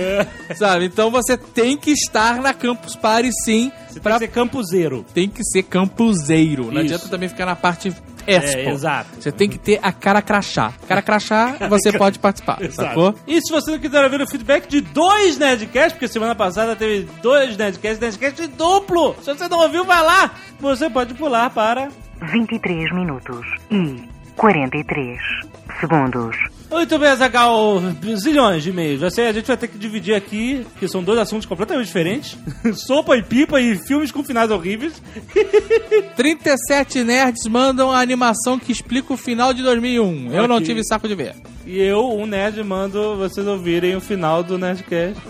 Sabe? 0.57 0.85
Então 0.85 1.11
você 1.11 1.37
tem 1.37 1.76
que 1.76 1.90
estar 1.90 2.40
na 2.40 2.52
Campus 2.52 2.97
Party 2.97 3.31
sim. 3.45 3.71
Você 3.90 4.00
tem 4.00 4.02
pra... 4.02 4.12
que 4.12 4.18
ser 4.18 4.28
campuseiro. 4.28 5.04
Tem 5.12 5.28
que 5.28 5.44
ser 5.44 5.62
campuseiro. 5.64 6.64
Não 6.66 6.73
Isso. 6.82 6.94
adianta 6.94 7.09
também 7.09 7.28
ficar 7.28 7.47
na 7.47 7.56
parte 7.56 7.88
expo. 8.26 8.59
É, 8.59 8.70
exato. 8.70 9.11
Você 9.20 9.32
tem 9.32 9.49
que 9.49 9.59
ter 9.59 9.78
a 9.82 9.92
cara 9.92 10.23
crachá. 10.23 10.73
Cara 10.87 11.02
crachá, 11.02 11.56
você 11.68 11.92
pode 11.92 12.18
participar, 12.18 12.59
sacou? 12.70 13.14
E 13.26 13.40
se 13.40 13.50
você 13.50 13.70
não 13.73 13.78
quiser 13.78 14.04
ouvir 14.04 14.20
o 14.20 14.26
feedback 14.26 14.68
de 14.68 14.80
dois 14.80 15.38
Nerdcasts, 15.38 15.92
porque 15.92 16.09
semana 16.09 16.35
passada 16.35 16.76
teve 16.76 17.09
dois 17.23 17.56
Nerdcasts, 17.56 18.00
Nerdcast 18.00 18.47
duplo. 18.49 19.16
Se 19.23 19.35
você 19.35 19.49
não 19.49 19.59
ouviu, 19.59 19.85
vai 19.85 20.02
lá. 20.02 20.35
Você 20.61 20.88
pode 20.88 21.14
pular 21.14 21.50
para... 21.50 21.88
23 22.23 22.92
minutos 22.92 23.47
e 23.70 24.02
43 24.37 25.18
segundos. 25.80 26.37
Muito 26.71 26.99
bem, 26.99 27.15
Zagal, 27.17 27.83
zilhões 28.17 28.62
de 28.62 28.71
e-mails. 28.71 29.12
Ser- 29.12 29.23
a 29.23 29.33
gente 29.33 29.47
vai 29.47 29.57
ter 29.57 29.69
que 29.69 29.77
dividir 29.77 30.15
aqui, 30.15 30.65
que 30.79 30.87
são 30.89 31.03
dois 31.03 31.19
assuntos 31.19 31.45
completamente 31.47 31.87
diferentes. 31.87 32.37
Sopa 32.87 33.17
e 33.17 33.23
pipa 33.23 33.61
e 33.61 33.77
filmes 33.77 34.12
com 34.12 34.23
finais 34.23 34.50
horríveis. 34.50 34.95
37 36.17 37.03
nerds 37.05 37.47
mandam 37.49 37.91
a 37.91 38.00
animação 38.00 38.59
que 38.59 38.73
explica 38.73 39.12
o 39.12 39.17
final 39.17 39.53
de 39.53 39.62
2001. 39.62 40.33
Eu 40.33 40.47
não 40.47 40.61
tive 40.61 40.85
saco 40.85 41.09
de 41.09 41.15
ver. 41.15 41.35
E 41.67 41.79
eu, 41.79 42.11
um 42.11 42.26
nerd, 42.26 42.62
mando 42.64 43.17
vocês 43.17 43.47
ouvirem 43.47 43.95
o 43.95 44.00
final 44.00 44.43
do 44.43 44.59
Nerdcast. 44.59 45.21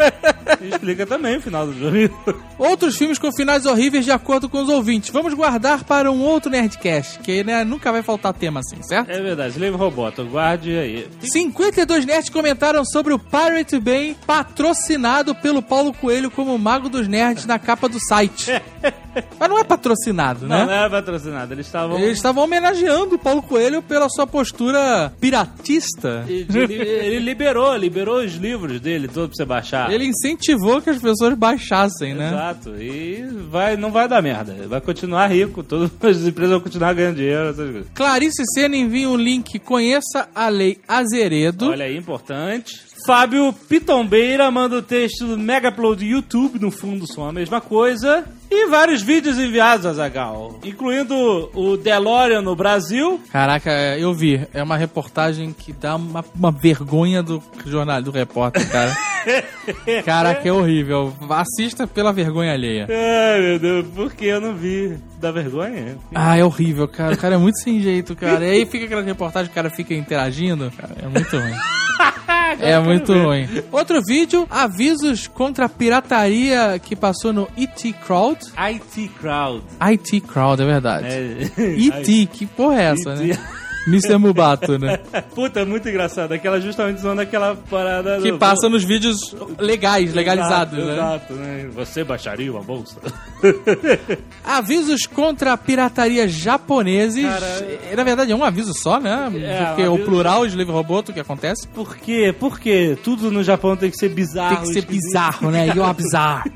e 0.60 0.68
explica 0.68 1.06
também 1.06 1.36
o 1.36 1.40
final 1.40 1.66
do 1.66 1.74
jogo. 1.74 2.44
Outros 2.58 2.96
filmes 2.96 3.18
com 3.18 3.30
finais 3.32 3.66
horríveis 3.66 4.04
de 4.04 4.10
acordo 4.10 4.48
com 4.48 4.62
os 4.62 4.68
ouvintes. 4.68 5.10
Vamos 5.10 5.34
guardar 5.34 5.84
para 5.84 6.10
um 6.10 6.22
outro 6.22 6.50
Nerdcast, 6.50 7.18
que 7.20 7.44
né, 7.44 7.64
nunca 7.64 7.92
vai 7.92 8.02
faltar 8.02 8.32
tema 8.32 8.60
assim, 8.60 8.82
certo? 8.82 9.10
É 9.10 9.20
verdade, 9.20 9.52
Slave 9.52 9.76
Roboto, 9.76 10.24
guarde 10.24 10.76
aí. 10.76 11.06
52 11.20 12.06
nerds 12.06 12.30
comentaram 12.30 12.84
sobre 12.84 13.12
o 13.12 13.18
Pirate 13.18 13.78
Bay 13.78 14.16
patrocinado 14.26 15.34
pelo 15.34 15.62
Paulo 15.62 15.92
Coelho 15.92 16.30
como 16.30 16.58
Mago 16.58 16.88
dos 16.88 17.06
Nerds 17.06 17.44
na 17.44 17.58
capa 17.58 17.88
do 17.88 18.00
site. 18.00 18.50
Mas 19.38 19.48
não 19.48 19.58
é 19.58 19.64
patrocinado, 19.64 20.46
Não, 20.46 20.58
né? 20.58 20.64
não 20.66 20.72
é 20.72 20.88
patrocinado, 20.88 21.52
eles 21.52 21.66
estavam... 21.66 21.98
Eles 21.98 22.16
estavam 22.16 22.44
homenageando 22.44 23.14
o 23.14 23.18
Paulo 23.18 23.42
Coelho 23.42 23.82
pela 23.82 24.08
sua 24.08 24.26
postura 24.26 25.12
piratista. 25.20 26.24
Ele, 26.28 26.74
ele 26.74 27.18
liberou, 27.18 27.76
liberou 27.76 28.24
os 28.24 28.34
livros 28.34 28.80
dele 28.80 29.08
todos 29.08 29.36
pra 29.36 29.36
você 29.36 29.44
baixar. 29.44 29.90
Ele 29.92 30.06
incentivou 30.06 30.80
que 30.80 30.90
as 30.90 30.98
pessoas 30.98 31.34
baixassem, 31.34 32.14
né? 32.14 32.28
Exato. 32.28 32.76
E 32.76 33.24
vai, 33.50 33.76
não 33.76 33.90
vai 33.90 34.08
dar 34.08 34.22
merda. 34.22 34.54
Vai 34.68 34.80
continuar 34.80 35.26
rico, 35.28 35.62
todas 35.62 35.90
as 36.02 36.26
empresas 36.26 36.52
vão 36.52 36.60
continuar 36.60 36.92
ganhando 36.94 37.16
dinheiro, 37.16 37.48
essas 37.50 37.70
coisas. 37.70 37.90
Clarice 37.94 38.42
Senna 38.54 38.76
envia 38.76 39.08
um 39.08 39.16
link 39.16 39.58
Conheça 39.58 40.28
a 40.34 40.48
Lei 40.48 40.78
Azeredo. 40.86 41.70
Olha 41.70 41.84
aí, 41.86 41.96
importante. 41.96 42.82
Fábio 43.06 43.52
Pitombeira 43.52 44.50
manda 44.50 44.76
o 44.76 44.82
texto 44.82 45.26
do 45.26 45.38
Megaupload 45.38 46.04
do 46.04 46.10
YouTube, 46.10 46.58
no 46.58 46.70
fundo 46.70 47.06
são 47.06 47.26
a 47.28 47.32
mesma 47.32 47.60
coisa. 47.60 48.24
E 48.50 48.66
vários 48.68 49.02
vídeos 49.02 49.38
enviados 49.38 49.84
a 49.86 49.92
Zagal, 49.92 50.58
incluindo 50.64 51.50
o 51.54 51.76
DeLorean 51.76 52.40
no 52.42 52.54
Brasil. 52.54 53.20
Caraca, 53.32 53.70
eu 53.98 54.14
vi. 54.14 54.46
É 54.52 54.62
uma 54.62 54.76
reportagem 54.76 55.52
que 55.52 55.72
dá 55.72 55.96
uma, 55.96 56.24
uma 56.34 56.52
vergonha 56.52 57.22
do 57.22 57.42
jornal, 57.66 58.00
do 58.00 58.10
repórter, 58.10 58.68
cara. 58.70 58.96
Caraca, 60.04 60.48
é 60.48 60.52
horrível. 60.52 61.12
Assista 61.30 61.86
pela 61.86 62.12
vergonha 62.12 62.52
alheia. 62.52 62.86
Ai, 62.88 63.40
meu 63.40 63.58
Deus, 63.58 63.86
por 63.94 64.12
que 64.14 64.26
eu 64.26 64.40
não 64.40 64.54
vi? 64.54 64.96
Dá 65.18 65.30
vergonha? 65.32 65.96
Ah, 66.14 66.36
é 66.36 66.44
horrível, 66.44 66.86
cara. 66.86 67.14
O 67.14 67.18
cara 67.18 67.34
é 67.34 67.38
muito 67.38 67.58
sem 67.60 67.80
jeito, 67.80 68.14
cara. 68.14 68.46
E 68.46 68.50
aí 68.50 68.66
fica 68.66 68.84
aquela 68.84 69.02
reportagem, 69.02 69.50
o 69.50 69.54
cara 69.54 69.70
fica 69.70 69.94
interagindo. 69.94 70.70
Cara, 70.76 70.94
é 71.02 71.08
muito 71.08 71.36
ruim. 71.36 71.54
É 72.60 72.78
muito 72.78 73.12
ruim. 73.12 73.48
Outro 73.72 74.00
vídeo, 74.06 74.46
avisos 74.48 75.26
contra 75.26 75.66
a 75.66 75.68
pirataria 75.68 76.78
que 76.78 76.94
passou 76.94 77.32
no 77.32 77.48
ET 77.56 77.82
Crowd. 78.06 78.38
IT 78.56 79.08
Crowd. 79.20 79.64
IT 79.80 80.20
Crowd, 80.20 80.62
é 80.62 80.66
verdade. 80.66 81.06
É. 81.06 81.50
ET, 81.58 82.28
que 82.30 82.46
porra 82.46 82.80
é 82.80 82.84
essa, 82.92 83.10
IT. 83.14 83.26
né? 83.28 83.38
Mr. 83.86 84.16
Mubato, 84.18 84.78
né? 84.78 84.98
Puta, 85.34 85.60
é 85.60 85.64
muito 85.64 85.88
engraçado. 85.88 86.32
Aquela 86.32 86.60
justamente 86.60 87.00
zoando 87.00 87.20
aquela 87.20 87.54
parada. 87.54 88.18
Que 88.20 88.32
do- 88.32 88.38
passa 88.38 88.68
nos 88.68 88.84
vídeos 88.84 89.34
legais, 89.58 90.14
legalizados, 90.14 90.78
Exato, 90.78 90.86
né? 90.86 90.94
Exato, 90.94 91.32
né? 91.34 91.70
Você 91.74 92.02
baixaria 92.04 92.50
uma 92.52 92.62
bolsa? 92.62 92.96
Avisos 94.44 95.06
contra 95.06 95.52
a 95.52 95.56
pirataria 95.56 96.26
japoneses. 96.28 97.24
Cara, 97.24 97.46
É, 97.90 97.94
Na 97.96 98.04
verdade, 98.04 98.32
é 98.32 98.36
um 98.36 98.44
aviso 98.44 98.72
só, 98.74 98.98
né? 99.00 99.30
É, 99.36 99.64
Porque 99.66 99.86
o 99.86 99.98
plural, 99.98 100.46
Slave 100.46 100.70
Roboto, 100.70 101.12
que 101.12 101.20
acontece. 101.20 101.66
Por 101.68 101.96
quê? 101.96 102.34
Por 102.38 102.58
quê? 102.58 102.96
Tudo 103.02 103.30
no 103.30 103.42
Japão 103.42 103.76
tem 103.76 103.90
que 103.90 103.96
ser 103.98 104.08
bizarro. 104.08 104.56
Tem 104.56 104.64
que 104.66 104.72
ser 104.72 104.86
bizarro, 104.86 105.50
né? 105.50 105.68
You 105.74 105.82
are 105.84 105.94
bizarro. 105.94 106.50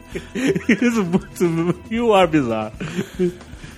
Isso 0.69 1.05
muito. 1.05 1.75
You 1.91 2.15
are 2.15 2.27
bizarro. 2.31 2.73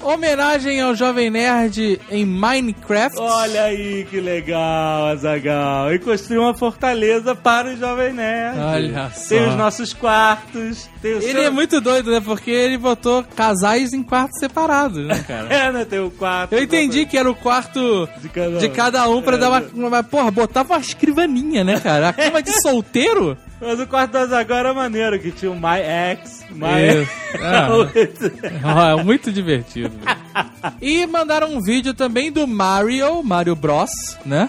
Homenagem 0.03 0.81
ao 0.81 0.95
Jovem 0.95 1.31
Nerd 1.31 2.01
em 2.11 2.25
Minecraft. 2.25 3.19
Olha 3.19 3.65
aí 3.65 4.07
que 4.09 4.19
legal, 4.21 5.07
Azagal. 5.09 5.93
E 5.93 5.99
construiu 5.99 6.43
uma 6.43 6.55
fortaleza 6.55 7.35
para 7.35 7.69
o 7.69 7.77
Jovem 7.77 8.13
Nerd. 8.13 8.59
Olha 8.59 9.11
só. 9.15 9.29
Tem 9.29 9.49
os 9.49 9.55
nossos 9.57 9.93
quartos. 9.93 10.89
Ele 11.05 11.21
seu... 11.21 11.43
é 11.43 11.51
muito 11.51 11.81
doido, 11.81 12.11
né? 12.11 12.21
Porque 12.21 12.51
ele 12.51 12.79
botou 12.79 13.23
casais 13.37 13.93
em 13.93 14.03
quartos 14.03 14.39
separados, 14.39 15.07
né, 15.07 15.23
cara? 15.27 15.49
É, 15.61 15.71
né? 15.73 15.85
Tem 15.85 16.01
o 16.01 16.11
quarto. 16.11 16.53
Eu 16.55 16.63
entendi 16.63 17.05
que 17.05 17.19
era 17.19 17.31
o 17.31 17.35
quarto 17.35 18.09
De 18.23 18.29
cada, 18.29 18.59
de 18.59 18.69
cada 18.71 19.09
um 19.09 19.21
pra 19.21 19.37
É, 19.37 19.39
dar 19.39 19.49
uma, 19.51 19.63
uma. 19.89 20.03
Porra, 20.03 20.31
botava 20.31 20.75
uma 20.75 20.81
escrivaninha, 20.81 21.63
né, 21.65 21.79
cara? 21.81 22.09
A 22.09 22.13
cama 22.13 22.43
de 22.43 22.53
solteiro? 22.63 23.37
Mas 23.61 23.79
o 23.79 23.87
quarto 23.87 24.13
do 24.13 24.19
Azagal 24.19 24.59
era 24.59 24.75
maneiro, 24.75 25.19
que 25.19 25.31
tinha 25.31 25.51
o 25.51 25.55
My 25.55 25.79
Ex. 25.81 26.41
My 26.51 27.03
Isso. 27.03 28.33
Ah, 28.65 28.91
é 28.99 29.05
muito 29.05 29.31
divertido. 29.31 29.93
E 30.81 31.07
mandaram 31.07 31.53
um 31.55 31.61
vídeo 31.61 31.93
também 31.95 32.33
do 32.33 32.47
Mario, 32.47 33.23
Mario 33.23 33.55
Bros, 33.55 33.91
né? 34.25 34.49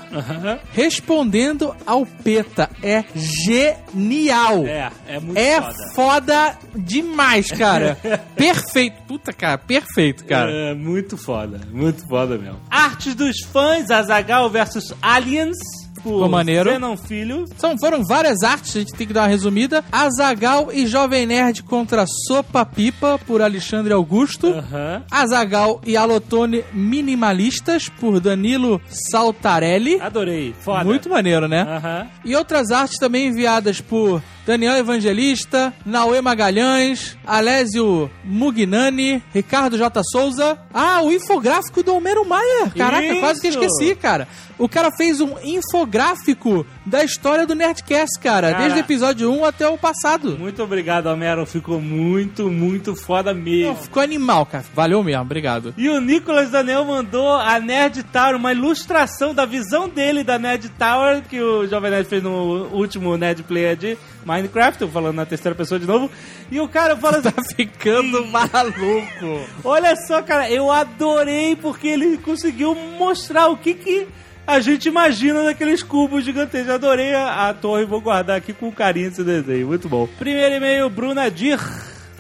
Respondendo 0.72 1.76
ao 1.86 2.06
PETA. 2.06 2.70
É 2.82 3.04
genial. 3.14 4.66
É, 4.66 4.90
é 5.08 5.20
muito 5.20 5.38
É 5.38 5.62
foda. 5.62 5.76
foda 5.94 6.58
demais, 6.76 7.52
cara. 7.52 7.98
perfeito. 8.36 9.02
Puta, 9.08 9.34
cara, 9.34 9.58
perfeito, 9.58 10.26
cara. 10.26 10.52
É 10.52 10.74
muito 10.74 11.18
foda, 11.18 11.60
muito 11.72 12.08
foda 12.08 12.38
mesmo. 12.38 12.60
Artes 12.70 13.14
dos 13.14 13.42
fãs, 13.52 13.92
Azagal 13.92 14.50
versus 14.50 14.94
Aliens. 15.02 15.58
Por 16.04 16.30
maneiro. 16.30 16.72
Zenon 16.72 16.98
Filho. 16.98 17.46
São, 17.58 17.78
foram 17.78 18.04
várias 18.04 18.42
artes, 18.44 18.76
a 18.76 18.80
gente 18.80 18.94
tem 18.94 19.08
que 19.08 19.14
dar 19.14 19.22
uma 19.22 19.28
resumida. 19.28 19.84
Azagal 19.92 20.70
e 20.74 20.86
Jovem 20.86 21.26
Nerd 21.26 21.64
contra 21.64 22.06
Sopa 22.28 22.66
Pipa, 22.66 23.20
por 23.26 23.42
Alexandre 23.42 23.94
Augusto. 23.94 24.48
Aham. 24.48 25.04
Azagal 25.10 25.82
e 25.86 25.96
Alotone 25.96 26.64
Minimalistas, 26.74 27.90
por 27.90 28.20
Danilo 28.20 28.82
Saltarelli. 28.88 30.00
Adorei, 30.00 30.54
foda. 30.60 30.84
Muito 30.84 31.10
maneiro, 31.10 31.48
né? 31.48 31.62
Aham. 31.62 32.08
E 32.26 32.36
outras 32.36 32.72
artes 32.72 32.98
também 32.98 33.28
enviadas 33.28 33.82
por 33.82 34.22
Daniel 34.46 34.76
Evangelista, 34.76 35.74
Naue 35.86 36.22
Magalhães, 36.22 37.18
Alésio 37.26 38.10
Mugnani, 38.24 39.24
Ricardo 39.34 39.78
J. 39.78 40.02
Souza. 40.04 40.58
Ah, 40.74 41.02
o 41.04 41.12
infográfico 41.12 41.84
do 41.84 41.96
Homero 41.96 42.28
Maia. 42.28 42.72
Caraca, 42.76 43.16
quase 43.20 43.42
que 43.42 43.48
Isso. 43.48 43.60
esqueci, 43.60 43.96
cara. 43.96 44.28
O 44.58 44.70
cara 44.70 44.90
fez 44.96 45.20
um 45.20 45.36
infográfico 45.44 46.66
da 46.86 47.04
história 47.04 47.48
do 47.48 47.56
Nerdcast, 47.56 48.20
cara. 48.20 48.52
Cara. 48.52 48.62
Desde 48.64 48.80
o 48.80 48.82
episódio 48.82 49.32
1 49.32 49.46
até 49.46 49.68
o 49.68 49.78
passado. 49.78 50.38
Muito 50.38 50.62
obrigado, 50.62 51.08
Homero. 51.08 51.46
Ficou 51.46 51.82
muito, 51.82 52.50
muito 52.50 52.96
foda 52.96 53.34
mesmo. 53.34 53.76
Ficou 53.76 54.04
animal, 54.04 54.46
cara. 54.46 54.64
Valeu 54.74 55.04
mesmo, 55.04 55.22
obrigado. 55.22 55.74
E 55.78 55.90
o 55.90 56.00
Nicolas 56.00 56.52
Daniel 56.52 56.86
mandou 56.86 57.32
a 57.34 57.60
Nerd 57.60 58.04
Tower, 58.04 58.36
uma 58.36 58.52
ilustração 58.52 59.34
da 59.34 59.46
visão 59.46 59.90
dele 59.90 60.24
da 60.24 60.38
Nerd 60.38 60.70
Tower, 60.70 61.24
que 61.28 61.42
o 61.42 61.68
Jovem 61.68 61.92
Nerd 61.92 62.08
fez 62.08 62.22
no 62.22 62.68
último 62.72 63.18
Nerd 63.18 63.44
Player 63.44 63.76
de 63.76 63.98
Minecraft, 64.26 64.80
tô 64.80 64.88
falando 64.88 65.16
na 65.16 65.26
terceira 65.26 65.56
pessoa 65.56 65.80
de 65.80 65.86
novo. 65.88 66.10
E 66.52 66.60
o 66.60 66.68
cara 66.68 66.96
fala 66.98 67.18
assim, 67.18 67.32
Tá 67.32 67.44
ficando 67.56 68.26
maluco. 68.28 69.48
olha 69.64 69.96
só, 70.08 70.22
cara, 70.22 70.50
eu 70.50 70.72
adorei 70.72 71.56
porque 71.56 71.88
ele 71.88 72.18
conseguiu 72.18 72.76
mostrar 72.76 73.48
o 73.48 73.58
que 73.58 73.74
que 73.74 74.08
a 74.46 74.60
gente 74.60 74.88
imagina 74.88 75.44
naqueles 75.44 75.82
cubos 75.84 76.24
gigantescos. 76.26 76.70
Eu 76.70 76.76
adorei 76.76 77.14
a, 77.14 77.50
a 77.50 77.54
torre, 77.54 77.86
vou 77.86 78.02
guardar 78.02 78.38
aqui 78.38 78.54
com 78.54 78.72
carinho 78.72 79.08
esse 79.08 79.24
desenho, 79.24 79.68
muito 79.68 79.88
bom. 79.88 80.08
Primeiro 80.20 80.56
e-mail, 80.56 80.90
Bruna 80.90 81.30
Dir. 81.30 81.60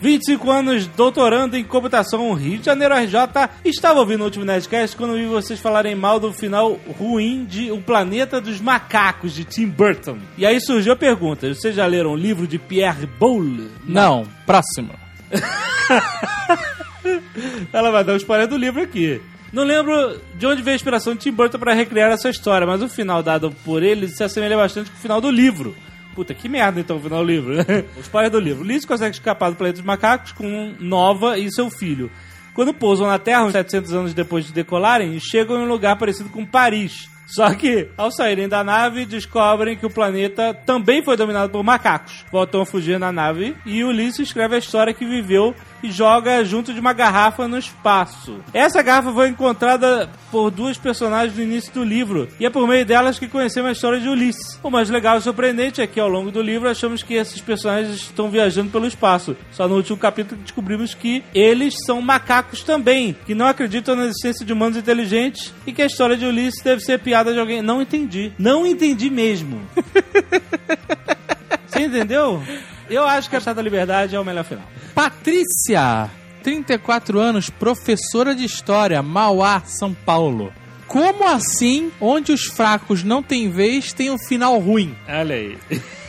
25 0.01 0.49
anos 0.49 0.87
doutorando 0.87 1.55
em 1.55 1.63
computação, 1.63 2.33
Rio 2.33 2.57
de 2.57 2.65
Janeiro 2.65 2.95
RJ. 2.95 3.17
Estava 3.63 3.99
ouvindo 3.99 4.21
o 4.21 4.25
último 4.25 4.43
Nerdcast 4.43 4.97
quando 4.97 5.13
vi 5.13 5.27
vocês 5.27 5.59
falarem 5.59 5.93
mal 5.93 6.19
do 6.19 6.33
final 6.33 6.79
ruim 6.97 7.45
de 7.45 7.71
O 7.71 7.79
Planeta 7.79 8.41
dos 8.41 8.59
Macacos, 8.59 9.33
de 9.33 9.45
Tim 9.45 9.67
Burton. 9.67 10.17
E 10.37 10.45
aí 10.45 10.59
surgiu 10.59 10.93
a 10.93 10.95
pergunta: 10.95 11.53
vocês 11.53 11.75
já 11.75 11.85
leram 11.85 12.13
o 12.13 12.15
livro 12.15 12.47
de 12.47 12.57
Pierre 12.57 13.05
Boulle? 13.05 13.69
Não, 13.87 14.27
próximo. 14.45 14.89
Ela 17.71 17.91
vai 17.91 18.03
dar 18.03 18.13
um 18.13 18.17
spoiler 18.17 18.47
do 18.47 18.57
livro 18.57 18.81
aqui. 18.81 19.21
Não 19.53 19.63
lembro 19.63 20.19
de 20.35 20.47
onde 20.47 20.63
veio 20.63 20.73
a 20.73 20.75
inspiração 20.75 21.13
de 21.13 21.19
Tim 21.19 21.31
Burton 21.31 21.59
para 21.59 21.73
recriar 21.73 22.09
essa 22.09 22.29
história, 22.29 22.65
mas 22.65 22.81
o 22.81 22.89
final 22.89 23.21
dado 23.21 23.51
por 23.63 23.83
ele 23.83 24.07
se 24.07 24.23
assemelha 24.23 24.57
bastante 24.57 24.89
com 24.89 24.97
o 24.97 25.01
final 25.01 25.21
do 25.21 25.29
livro. 25.29 25.75
Puta, 26.13 26.33
que 26.33 26.49
merda 26.49 26.79
então 26.79 26.97
o 26.97 26.99
final 26.99 27.19
do 27.19 27.31
livro. 27.31 27.53
o 27.97 27.99
spoiler 28.01 28.31
do 28.31 28.39
livro. 28.39 28.63
Liz 28.63 28.85
consegue 28.85 29.15
escapar 29.15 29.49
do 29.49 29.55
planeta 29.55 29.77
dos 29.77 29.85
macacos 29.85 30.31
com 30.31 30.75
Nova 30.79 31.37
e 31.37 31.51
seu 31.51 31.69
filho. 31.69 32.11
Quando 32.53 32.73
pousam 32.73 33.07
na 33.07 33.17
Terra, 33.17 33.45
uns 33.45 33.53
700 33.53 33.93
anos 33.93 34.13
depois 34.13 34.45
de 34.45 34.51
decolarem, 34.51 35.17
chegam 35.19 35.57
em 35.57 35.63
um 35.63 35.67
lugar 35.67 35.95
parecido 35.97 36.29
com 36.29 36.45
Paris. 36.45 37.09
Só 37.25 37.53
que, 37.53 37.87
ao 37.95 38.11
saírem 38.11 38.49
da 38.49 38.61
nave, 38.61 39.05
descobrem 39.05 39.77
que 39.77 39.85
o 39.85 39.89
planeta 39.89 40.53
também 40.53 41.01
foi 41.01 41.15
dominado 41.15 41.49
por 41.49 41.63
macacos. 41.63 42.25
Voltam 42.29 42.61
a 42.61 42.65
fugir 42.65 42.99
na 42.99 43.09
nave 43.09 43.55
e 43.65 43.85
Ulisses 43.85 44.27
escreve 44.27 44.55
a 44.55 44.59
história 44.59 44.93
que 44.93 45.05
viveu 45.05 45.55
e 45.83 45.91
joga 45.91 46.43
junto 46.43 46.73
de 46.73 46.79
uma 46.79 46.93
garrafa 46.93 47.47
no 47.47 47.57
espaço. 47.57 48.37
Essa 48.53 48.81
garrafa 48.81 49.11
foi 49.11 49.29
encontrada 49.29 50.09
por 50.31 50.49
duas 50.49 50.77
personagens 50.77 51.35
no 51.35 51.43
início 51.43 51.73
do 51.73 51.83
livro 51.83 52.27
e 52.39 52.45
é 52.45 52.49
por 52.49 52.67
meio 52.67 52.85
delas 52.85 53.19
que 53.19 53.27
conhecemos 53.27 53.69
a 53.69 53.73
história 53.73 53.99
de 53.99 54.07
Ulisses. 54.07 54.59
O 54.63 54.69
mais 54.69 54.89
legal 54.89 55.17
e 55.17 55.21
surpreendente 55.21 55.81
é 55.81 55.87
que 55.87 55.99
ao 55.99 56.09
longo 56.09 56.31
do 56.31 56.41
livro 56.41 56.69
achamos 56.69 57.03
que 57.03 57.15
esses 57.15 57.41
personagens 57.41 57.95
estão 57.95 58.29
viajando 58.29 58.71
pelo 58.71 58.87
espaço. 58.87 59.35
Só 59.51 59.67
no 59.67 59.75
último 59.75 59.97
capítulo 59.97 60.41
descobrimos 60.41 60.93
que 60.93 61.23
eles 61.33 61.75
são 61.85 62.01
macacos 62.01 62.63
também, 62.63 63.15
que 63.25 63.35
não 63.35 63.47
acreditam 63.47 63.95
na 63.95 64.05
existência 64.05 64.45
de 64.45 64.53
humanos 64.53 64.77
inteligentes 64.77 65.53
e 65.65 65.73
que 65.73 65.81
a 65.81 65.85
história 65.85 66.17
de 66.17 66.25
Ulisses 66.25 66.63
deve 66.63 66.81
ser 66.81 66.99
piada 66.99 67.33
de 67.33 67.39
alguém. 67.39 67.61
Não 67.61 67.81
entendi. 67.81 68.31
Não 68.37 68.65
entendi 68.65 69.09
mesmo. 69.09 69.61
Você 71.67 71.83
entendeu? 71.83 72.41
Eu 72.91 73.05
acho 73.05 73.29
que 73.29 73.35
a 73.37 73.39
Chata 73.39 73.55
da 73.55 73.61
Liberdade 73.61 74.15
é 74.15 74.19
o 74.19 74.25
melhor 74.25 74.43
final. 74.43 74.65
Patrícia, 74.93 76.09
34 76.43 77.17
anos, 77.19 77.49
professora 77.49 78.35
de 78.35 78.43
História, 78.43 79.01
Mauá, 79.01 79.61
São 79.65 79.93
Paulo. 79.93 80.51
Como 80.87 81.25
assim, 81.25 81.89
onde 82.01 82.33
os 82.33 82.47
fracos 82.47 83.01
não 83.01 83.23
têm 83.23 83.49
vez, 83.49 83.93
tem 83.93 84.11
um 84.11 84.17
final 84.19 84.59
ruim? 84.59 84.93
Olha 85.07 85.35
aí. 85.35 85.57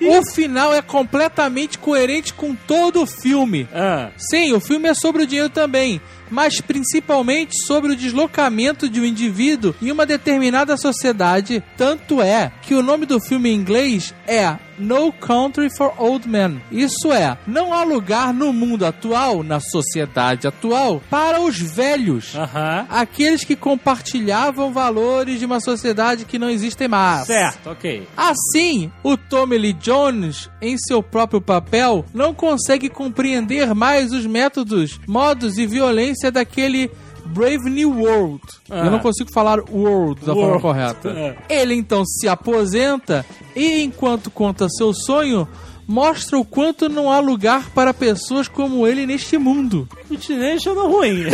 O 0.00 0.24
final 0.32 0.72
é 0.72 0.80
completamente 0.80 1.76
coerente 1.76 2.32
com 2.32 2.54
todo 2.54 3.02
o 3.02 3.06
filme. 3.06 3.68
Ah, 3.74 4.10
Sim, 4.16 4.52
o 4.52 4.60
filme 4.60 4.88
é 4.88 4.94
sobre 4.94 5.24
o 5.24 5.26
dinheiro 5.26 5.50
também, 5.50 6.00
mas 6.32 6.60
principalmente 6.60 7.54
sobre 7.66 7.92
o 7.92 7.96
deslocamento 7.96 8.88
de 8.88 9.00
um 9.00 9.04
indivíduo 9.04 9.74
em 9.80 9.92
uma 9.92 10.06
determinada 10.06 10.76
sociedade. 10.76 11.62
Tanto 11.76 12.20
é 12.20 12.50
que 12.62 12.74
o 12.74 12.82
nome 12.82 13.06
do 13.06 13.20
filme 13.20 13.50
em 13.50 13.54
inglês 13.54 14.14
é 14.26 14.56
No 14.78 15.12
Country 15.12 15.68
for 15.76 15.92
Old 15.98 16.26
Men. 16.28 16.60
Isso 16.72 17.12
é, 17.12 17.36
não 17.46 17.72
há 17.74 17.84
lugar 17.84 18.32
no 18.32 18.52
mundo 18.52 18.86
atual, 18.86 19.42
na 19.42 19.60
sociedade 19.60 20.46
atual, 20.46 21.02
para 21.10 21.40
os 21.40 21.58
velhos. 21.58 22.34
aham. 22.34 22.86
Aqueles 22.88 23.44
que 23.44 23.54
compartilhavam 23.54 24.72
valores 24.72 25.38
de 25.38 25.44
uma 25.44 25.60
sociedade 25.60 26.24
que 26.24 26.38
não 26.38 26.48
existe 26.48 26.88
mais. 26.88 27.26
Certo, 27.26 27.70
ok. 27.70 28.08
Assim, 28.16 28.90
o 29.02 29.16
Tommy 29.16 29.58
Lee 29.58 29.72
Jones, 29.74 30.48
em 30.60 30.78
seu 30.78 31.02
próprio 31.02 31.40
papel, 31.40 32.04
não 32.14 32.32
consegue 32.32 32.88
compreender 32.88 33.74
mais 33.74 34.12
os 34.12 34.24
métodos, 34.26 34.98
modos 35.06 35.58
e 35.58 35.66
violência 35.66 36.21
daquele 36.30 36.90
Brave 37.26 37.70
New 37.70 37.90
World. 38.00 38.42
Ah. 38.70 38.84
Eu 38.86 38.90
não 38.90 38.98
consigo 38.98 39.32
falar 39.32 39.58
world 39.70 40.20
da 40.20 40.32
forma 40.32 40.42
World. 40.56 40.62
correta. 40.62 41.08
É. 41.10 41.36
Ele 41.48 41.74
então 41.74 42.04
se 42.04 42.28
aposenta 42.28 43.24
e, 43.54 43.82
enquanto 43.82 44.30
conta 44.30 44.68
seu 44.68 44.92
sonho, 44.92 45.46
mostra 45.86 46.38
o 46.38 46.44
quanto 46.44 46.88
não 46.88 47.10
há 47.10 47.20
lugar 47.20 47.70
para 47.70 47.94
pessoas 47.94 48.48
como 48.48 48.86
ele 48.86 49.06
neste 49.06 49.38
mundo. 49.38 49.88
O 50.10 50.20
chinês 50.20 50.60
achando 50.60 50.86
ruim. 50.88 51.26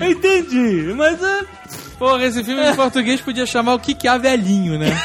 Eu 0.00 0.10
entendi, 0.10 0.92
mas 0.96 1.22
é. 1.22 1.40
Porra, 1.98 2.24
esse 2.26 2.44
filme 2.44 2.62
em 2.62 2.74
português 2.76 3.20
podia 3.22 3.46
chamar 3.46 3.74
o 3.74 3.78
que 3.80 3.94
que 3.94 4.06
há 4.06 4.18
velhinho, 4.18 4.78
né? 4.78 4.88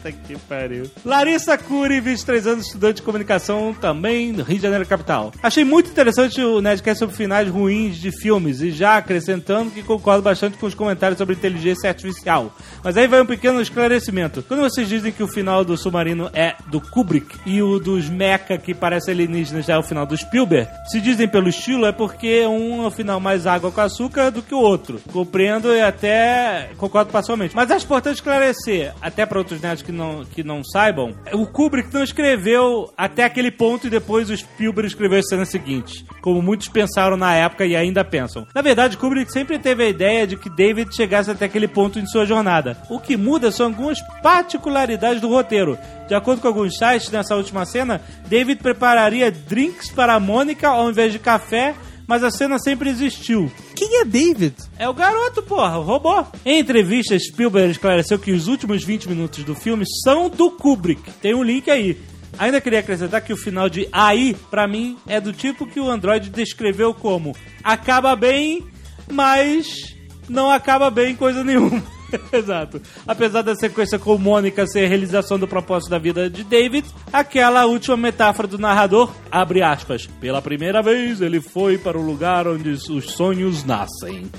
Puta 0.00 0.12
que 0.12 0.38
pariu. 0.38 0.90
Larissa 1.04 1.58
Cury, 1.58 2.00
23 2.00 2.46
anos, 2.46 2.66
estudante 2.66 2.96
de 2.96 3.02
comunicação, 3.02 3.74
também 3.74 4.32
do 4.32 4.42
Rio 4.42 4.56
de 4.56 4.62
Janeiro 4.62 4.86
capital. 4.86 5.30
Achei 5.42 5.62
muito 5.62 5.90
interessante 5.90 6.40
o 6.40 6.60
Nerdcast 6.60 7.00
sobre 7.00 7.14
finais 7.14 7.48
ruins 7.48 7.96
de 7.96 8.10
filmes 8.10 8.62
e 8.62 8.70
já 8.70 8.96
acrescentando 8.96 9.70
que 9.70 9.82
concordo 9.82 10.22
bastante 10.22 10.56
com 10.56 10.66
os 10.66 10.74
comentários 10.74 11.18
sobre 11.18 11.34
inteligência 11.34 11.88
artificial. 11.88 12.54
Mas 12.82 12.96
aí 12.96 13.06
vai 13.06 13.20
um 13.20 13.26
pequeno 13.26 13.60
esclarecimento. 13.60 14.42
Quando 14.42 14.60
vocês 14.60 14.88
dizem 14.88 15.12
que 15.12 15.22
o 15.22 15.28
final 15.28 15.64
do 15.64 15.76
Submarino 15.76 16.30
é 16.32 16.54
do 16.68 16.80
Kubrick 16.80 17.38
e 17.44 17.62
o 17.62 17.78
dos 17.78 18.08
Mecha, 18.08 18.56
que 18.56 18.72
parece 18.72 19.10
alienígenas, 19.10 19.66
já 19.66 19.74
é 19.74 19.78
o 19.78 19.82
final 19.82 20.06
do 20.06 20.16
Spielberg, 20.16 20.70
se 20.90 21.00
dizem 21.00 21.28
pelo 21.28 21.48
estilo 21.48 21.84
é 21.84 21.92
porque 21.92 22.46
um 22.46 22.84
é 22.84 22.86
o 22.86 22.90
final 22.90 23.20
mais 23.20 23.46
água 23.46 23.70
com 23.70 23.80
açúcar 23.80 24.30
do 24.30 24.40
que 24.40 24.54
o 24.54 24.58
outro. 24.58 24.98
Compreendo 25.12 25.74
e 25.74 25.80
até 25.82 26.70
concordo 26.78 27.12
parcialmente. 27.12 27.54
Mas 27.54 27.70
acho 27.70 27.84
importante 27.84 28.16
esclarecer, 28.16 28.94
até 29.02 29.26
para 29.26 29.38
outros 29.38 29.60
nerds 29.60 29.82
que 29.82 29.89
não, 29.90 30.24
que 30.24 30.42
não 30.42 30.62
saibam, 30.64 31.14
o 31.32 31.46
Kubrick 31.46 31.92
não 31.92 32.02
escreveu 32.02 32.92
até 32.96 33.24
aquele 33.24 33.50
ponto 33.50 33.86
e 33.86 33.90
depois 33.90 34.30
o 34.30 34.36
Spielberg 34.36 34.88
escreveu 34.88 35.18
a 35.18 35.22
cena 35.22 35.44
seguinte, 35.44 36.04
como 36.20 36.42
muitos 36.42 36.68
pensaram 36.68 37.16
na 37.16 37.34
época 37.34 37.64
e 37.64 37.76
ainda 37.76 38.04
pensam. 38.04 38.46
Na 38.54 38.62
verdade, 38.62 38.96
Kubrick 38.96 39.32
sempre 39.32 39.58
teve 39.58 39.84
a 39.84 39.88
ideia 39.88 40.26
de 40.26 40.36
que 40.36 40.50
David 40.50 40.94
chegasse 40.94 41.30
até 41.30 41.46
aquele 41.46 41.68
ponto 41.68 41.98
em 41.98 42.06
sua 42.06 42.24
jornada. 42.24 42.76
O 42.88 42.98
que 42.98 43.16
muda 43.16 43.50
são 43.50 43.66
algumas 43.66 44.00
particularidades 44.22 45.20
do 45.20 45.28
roteiro. 45.28 45.78
De 46.08 46.14
acordo 46.14 46.42
com 46.42 46.48
alguns 46.48 46.76
sites, 46.76 47.10
nessa 47.10 47.36
última 47.36 47.64
cena, 47.64 48.00
David 48.26 48.60
prepararia 48.62 49.30
drinks 49.30 49.90
para 49.90 50.14
a 50.14 50.20
Mônica 50.20 50.68
ao 50.68 50.90
invés 50.90 51.12
de 51.12 51.18
café, 51.18 51.74
mas 52.10 52.24
a 52.24 52.30
cena 52.32 52.58
sempre 52.58 52.90
existiu. 52.90 53.48
Quem 53.72 54.00
é 54.00 54.04
David? 54.04 54.56
É 54.76 54.88
o 54.88 54.92
garoto, 54.92 55.44
porra, 55.44 55.78
o 55.78 55.82
robô. 55.82 56.24
Em 56.44 56.58
entrevista, 56.58 57.16
Spielberg 57.16 57.70
esclareceu 57.70 58.18
que 58.18 58.32
os 58.32 58.48
últimos 58.48 58.82
20 58.82 59.08
minutos 59.08 59.44
do 59.44 59.54
filme 59.54 59.84
são 60.02 60.28
do 60.28 60.50
Kubrick. 60.50 61.08
Tem 61.22 61.36
um 61.36 61.44
link 61.44 61.70
aí. 61.70 61.96
Ainda 62.36 62.60
queria 62.60 62.80
acrescentar 62.80 63.20
que 63.20 63.32
o 63.32 63.36
final 63.36 63.68
de 63.68 63.88
AI, 63.92 64.34
pra 64.50 64.66
mim, 64.66 64.96
é 65.06 65.20
do 65.20 65.32
tipo 65.32 65.64
que 65.64 65.78
o 65.78 65.88
Android 65.88 66.30
descreveu 66.30 66.92
como 66.92 67.32
acaba 67.62 68.16
bem, 68.16 68.66
mas 69.08 69.68
não 70.28 70.50
acaba 70.50 70.90
bem 70.90 71.14
coisa 71.14 71.44
nenhuma. 71.44 71.80
Exato. 72.32 72.80
Apesar 73.06 73.42
da 73.42 73.54
sequência 73.54 73.98
com 73.98 74.18
Mônica 74.18 74.66
ser 74.66 74.84
a 74.84 74.88
realização 74.88 75.38
do 75.38 75.48
propósito 75.48 75.90
da 75.90 75.98
vida 75.98 76.28
de 76.28 76.44
David, 76.44 76.88
aquela 77.12 77.66
última 77.66 77.96
metáfora 77.96 78.48
do 78.48 78.58
narrador, 78.58 79.12
abre 79.30 79.62
aspas, 79.62 80.06
pela 80.20 80.42
primeira 80.42 80.82
vez 80.82 81.20
ele 81.20 81.40
foi 81.40 81.78
para 81.78 81.98
o 81.98 82.02
lugar 82.02 82.46
onde 82.46 82.70
os 82.70 83.12
sonhos 83.12 83.64
nascem. 83.64 84.30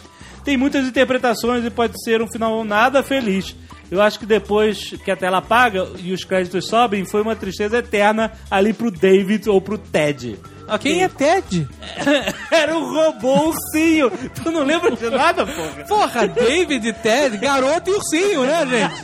Tem 0.43 0.57
muitas 0.57 0.87
interpretações 0.87 1.63
e 1.63 1.69
pode 1.69 2.01
ser 2.03 2.21
um 2.21 2.27
final 2.27 2.63
nada 2.63 3.03
feliz. 3.03 3.55
Eu 3.91 4.01
acho 4.01 4.17
que 4.17 4.25
depois 4.25 4.91
que 5.03 5.11
a 5.11 5.17
tela 5.17 5.39
apaga 5.39 5.85
e 5.99 6.13
os 6.13 6.23
créditos 6.23 6.65
sobem, 6.67 7.05
foi 7.05 7.21
uma 7.21 7.35
tristeza 7.35 7.79
eterna 7.79 8.31
ali 8.49 8.71
pro 8.71 8.89
David 8.89 9.49
ou 9.49 9.59
pro 9.59 9.77
Ted. 9.77 10.39
Ok. 10.71 10.79
Quem 10.91 11.03
é 11.03 11.09
Ted? 11.09 11.67
Era 12.49 12.77
um 12.77 12.93
robô 12.93 13.49
ursinho. 13.49 14.09
Tu 14.41 14.49
não 14.51 14.63
lembra 14.63 14.95
de 14.95 15.09
nada, 15.09 15.45
porra? 15.45 15.83
Porra, 15.87 16.27
David 16.27 16.87
e 16.87 16.93
Ted, 16.93 17.37
garoto 17.37 17.89
e 17.89 17.93
ursinho, 17.93 18.43
né, 18.43 18.65
gente? 18.65 19.01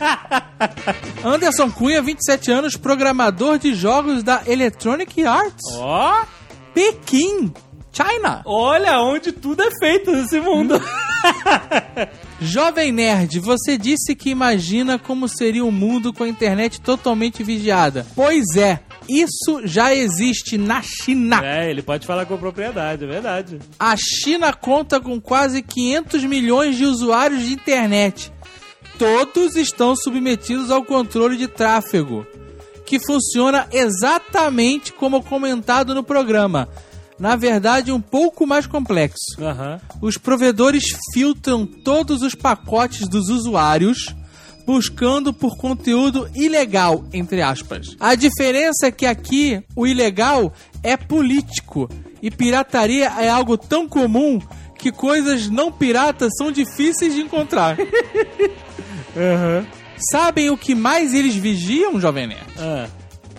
Anderson 1.22 1.70
Cunha, 1.70 2.00
27 2.00 2.50
anos, 2.50 2.76
programador 2.76 3.58
de 3.58 3.74
jogos 3.74 4.22
da 4.22 4.42
Electronic 4.46 5.24
Arts. 5.26 5.64
Ó, 5.74 6.24
Pequim, 6.72 7.52
China. 7.92 8.42
olha 8.44 9.00
onde 9.00 9.32
tudo 9.32 9.62
é 9.62 9.70
feito 9.78 10.10
nesse 10.12 10.40
mundo. 10.40 10.80
Jovem 12.40 12.92
Nerd, 12.92 13.40
você 13.40 13.76
disse 13.76 14.14
que 14.14 14.30
imagina 14.30 14.98
como 14.98 15.28
seria 15.28 15.64
um 15.64 15.72
mundo 15.72 16.12
com 16.12 16.22
a 16.22 16.28
internet 16.28 16.80
totalmente 16.80 17.42
vigiada. 17.42 18.06
Pois 18.14 18.56
é, 18.56 18.78
isso 19.08 19.62
já 19.64 19.94
existe 19.94 20.58
na 20.58 20.82
China. 20.82 21.40
É, 21.44 21.70
ele 21.70 21.82
pode 21.82 22.06
falar 22.06 22.26
com 22.26 22.36
propriedade, 22.36 23.04
é 23.04 23.06
verdade. 23.06 23.58
A 23.78 23.96
China 23.96 24.52
conta 24.52 25.00
com 25.00 25.20
quase 25.20 25.62
500 25.62 26.24
milhões 26.24 26.76
de 26.76 26.84
usuários 26.84 27.42
de 27.42 27.54
internet. 27.54 28.32
Todos 28.98 29.56
estão 29.56 29.94
submetidos 29.96 30.70
ao 30.70 30.84
controle 30.84 31.36
de 31.36 31.46
tráfego, 31.46 32.26
que 32.84 32.98
funciona 32.98 33.66
exatamente 33.72 34.92
como 34.92 35.22
comentado 35.22 35.94
no 35.94 36.02
programa. 36.02 36.68
Na 37.18 37.34
verdade, 37.34 37.90
um 37.90 38.00
pouco 38.00 38.46
mais 38.46 38.66
complexo. 38.66 39.40
Aham. 39.40 39.80
Os 40.00 40.16
provedores 40.16 40.84
filtram 41.12 41.66
todos 41.66 42.22
os 42.22 42.34
pacotes 42.34 43.08
dos 43.08 43.28
usuários 43.28 44.14
buscando 44.68 45.32
por 45.32 45.56
conteúdo 45.56 46.28
ilegal, 46.34 47.02
entre 47.10 47.40
aspas. 47.40 47.96
A 47.98 48.14
diferença 48.14 48.88
é 48.88 48.90
que 48.90 49.06
aqui 49.06 49.64
o 49.74 49.86
ilegal 49.86 50.52
é 50.82 50.94
político 50.94 51.88
e 52.20 52.30
pirataria 52.30 53.06
é 53.18 53.30
algo 53.30 53.56
tão 53.56 53.88
comum 53.88 54.38
que 54.78 54.92
coisas 54.92 55.48
não 55.48 55.72
piratas 55.72 56.34
são 56.36 56.52
difíceis 56.52 57.14
de 57.14 57.22
encontrar. 57.22 57.78
Sabem 60.12 60.50
o 60.50 60.58
que 60.58 60.74
mais 60.74 61.14
eles 61.14 61.34
vigiam, 61.34 61.98
Jovem 61.98 62.26
Nerd? 62.26 62.44
Ah, 62.58 62.88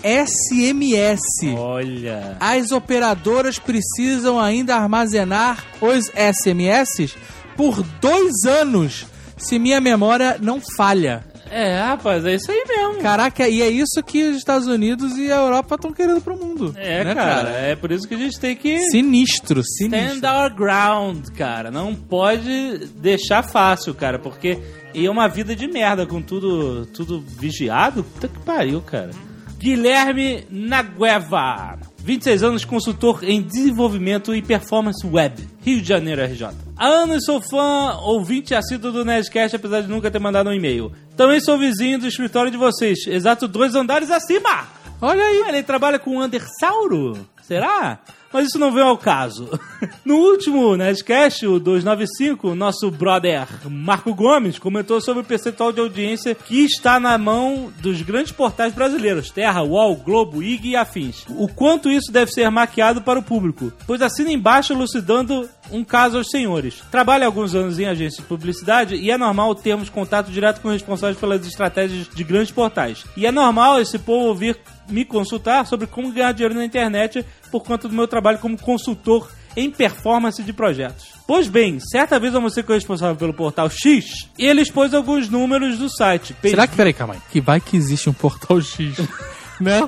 SMS. 0.04 1.20
olha. 1.56 2.38
As 2.40 2.72
operadoras 2.72 3.60
precisam 3.60 4.40
ainda 4.40 4.76
armazenar 4.76 5.64
os 5.80 6.08
SMS 6.08 7.16
por 7.56 7.84
dois 8.02 8.46
anos, 8.46 9.06
se 9.40 9.58
minha 9.58 9.82
memória 9.82 10.38
não 10.42 10.62
falha. 10.78 11.24
É, 11.52 11.80
rapaz, 11.80 12.24
é 12.26 12.36
isso 12.36 12.52
aí 12.52 12.64
mesmo. 12.68 13.02
Caraca, 13.02 13.48
e 13.50 13.62
é 13.62 13.68
isso 13.70 14.04
que 14.06 14.24
os 14.30 14.38
Estados 14.38 14.68
Unidos 14.68 15.18
e 15.18 15.32
a 15.32 15.38
Europa 15.38 15.76
estão 15.76 15.92
querendo 15.92 16.22
pro 16.22 16.38
mundo. 16.38 16.76
É, 16.78 17.04
né, 17.04 17.16
cara, 17.16 17.50
é 17.50 17.76
por 17.76 17.92
isso 17.92 18.08
que 18.08 18.14
a 18.14 18.18
gente 18.18 18.40
tem 18.40 18.56
que 18.56 18.78
Sinistro, 18.92 19.64
sinistro. 19.64 20.16
stand 20.18 20.32
our 20.32 20.54
ground, 20.54 21.26
cara. 21.36 21.72
Não 21.72 21.96
pode 21.96 22.86
deixar 22.98 23.42
fácil, 23.42 23.96
cara, 23.96 24.20
porque 24.20 24.60
e 24.94 25.08
é 25.08 25.10
uma 25.10 25.28
vida 25.28 25.56
de 25.56 25.68
merda 25.68 26.06
com 26.06 26.22
tudo, 26.22 26.86
tudo 26.88 27.20
vigiado. 27.20 28.04
Puta 28.04 28.28
que 28.28 28.40
pariu, 28.40 28.82
cara. 28.82 29.10
Guilherme 29.58 30.46
Nagueva, 30.50 31.80
26 32.04 32.44
anos, 32.44 32.66
consultor 32.66 33.24
em 33.24 33.42
desenvolvimento 33.42 34.34
e 34.34 34.42
performance 34.42 35.06
web, 35.06 35.48
Rio 35.62 35.82
de 35.82 35.88
Janeiro, 35.88 36.24
RJ. 36.24 36.48
Há 36.76 36.88
anos 36.88 37.26
sou 37.26 37.42
fã, 37.42 37.98
ouvinte 38.02 38.56
assíduo 38.56 38.92
do 38.92 39.06
Nerdcast, 39.06 39.56
apesar 39.56 39.82
de 39.82 39.88
nunca 39.88 40.10
ter 40.10 40.20
mandado 40.20 40.50
um 40.50 40.54
e-mail. 40.54 40.92
Também 41.16 41.40
sou 41.40 41.58
vizinho 41.58 42.00
do 42.00 42.08
escritório 42.08 42.50
de 42.50 42.58
vocês, 42.58 43.06
exato 43.08 43.48
dois 43.48 43.76
andares 43.76 44.10
acima. 44.10 44.68
Olha 45.02 45.24
aí. 45.24 45.44
Ele 45.48 45.64
trabalha 45.64 45.98
com 45.98 46.18
o 46.18 46.24
Undersauro? 46.24 47.18
Será? 47.42 48.00
Mas 48.32 48.48
isso 48.48 48.60
não 48.60 48.72
veio 48.72 48.88
ao 48.88 48.98
caso. 48.98 49.50
No 50.06 50.16
último 50.16 50.76
Nerdcast, 50.76 51.46
o 51.46 51.60
295, 51.60 52.56
nosso 52.56 52.90
brother 52.90 53.48
Marco 53.70 54.14
Gomes 54.14 54.58
comentou 54.58 55.00
sobre 55.00 55.22
o 55.22 55.26
percentual 55.26 55.72
de 55.72 55.80
audiência 55.80 56.34
que 56.34 56.64
está 56.66 57.00
na 57.00 57.18
mão 57.18 57.72
dos 57.80 58.02
grandes 58.02 58.32
portais 58.32 58.74
brasileiros, 58.74 59.30
Terra, 59.30 59.62
UOL, 59.62 59.96
Globo, 59.96 60.42
IG 60.42 60.70
e 60.70 60.76
afins. 60.76 61.26
O 61.30 61.48
quanto 61.48 61.92
isso 61.92 62.12
deve 62.12 62.32
ser 62.32 62.50
maquiado 62.50 63.02
para 63.02 63.20
o 63.20 63.24
público, 63.24 63.72
pois 63.86 64.02
assina 64.02 64.32
embaixo 64.32 64.74
elucidando 64.74 65.48
um 65.72 65.84
caso 65.84 66.18
aos 66.18 66.30
senhores. 66.30 66.82
Trabalho 66.90 67.24
há 67.24 67.28
alguns 67.28 67.54
anos 67.54 67.78
em 67.80 67.86
agência 67.86 68.22
de 68.22 68.28
publicidade 68.28 68.96
e 68.96 69.12
é 69.12 69.18
normal 69.18 69.54
termos 69.54 69.90
contato 69.90 70.32
direto 70.32 70.62
com 70.62 70.70
responsáveis 70.70 71.20
pelas 71.20 71.46
estratégias 71.46 72.08
de 72.14 72.24
grandes 72.24 72.52
portais. 72.52 73.06
E 73.16 73.26
é 73.26 73.32
normal 73.32 73.80
esse 73.80 74.00
povo 74.00 74.34
vir 74.34 74.58
me 74.90 75.06
consultar 75.06 75.66
sobre 75.66 75.88
como 75.88 76.12
ganhar 76.12 76.34
dinheiro 76.34 76.56
na 76.56 76.66
internet 76.66 77.26
por 77.52 77.64
conta 77.64 77.88
do 77.88 77.94
meu 77.94 78.08
trabalho 78.08 78.40
como 78.40 78.58
consultor 78.58 79.30
em 79.56 79.70
performance 79.70 80.42
de 80.42 80.54
projetos. 80.54 81.08
Pois 81.28 81.48
bem, 81.48 81.80
certa 81.80 82.20
vez 82.20 82.34
eu 82.34 82.42
mostrei 82.42 82.64
que 82.64 82.72
eu 82.72 82.76
responsável 82.76 83.16
pelo 83.16 83.34
portal 83.34 83.70
X 83.70 84.30
e 84.38 84.46
ele 84.46 84.62
expôs 84.62 84.94
alguns 84.94 85.30
números 85.30 85.78
do 85.78 85.90
site. 85.90 86.36
Será 86.42 86.68
que, 86.68 86.76
peraí, 86.76 86.94
calma 86.94 87.16
aí. 87.16 87.20
Que 87.32 87.42
vai 87.42 87.60
que 87.60 87.76
existe 87.76 88.10
um 88.10 88.14
portal 88.14 88.62
X, 88.62 88.98
né? 89.60 89.88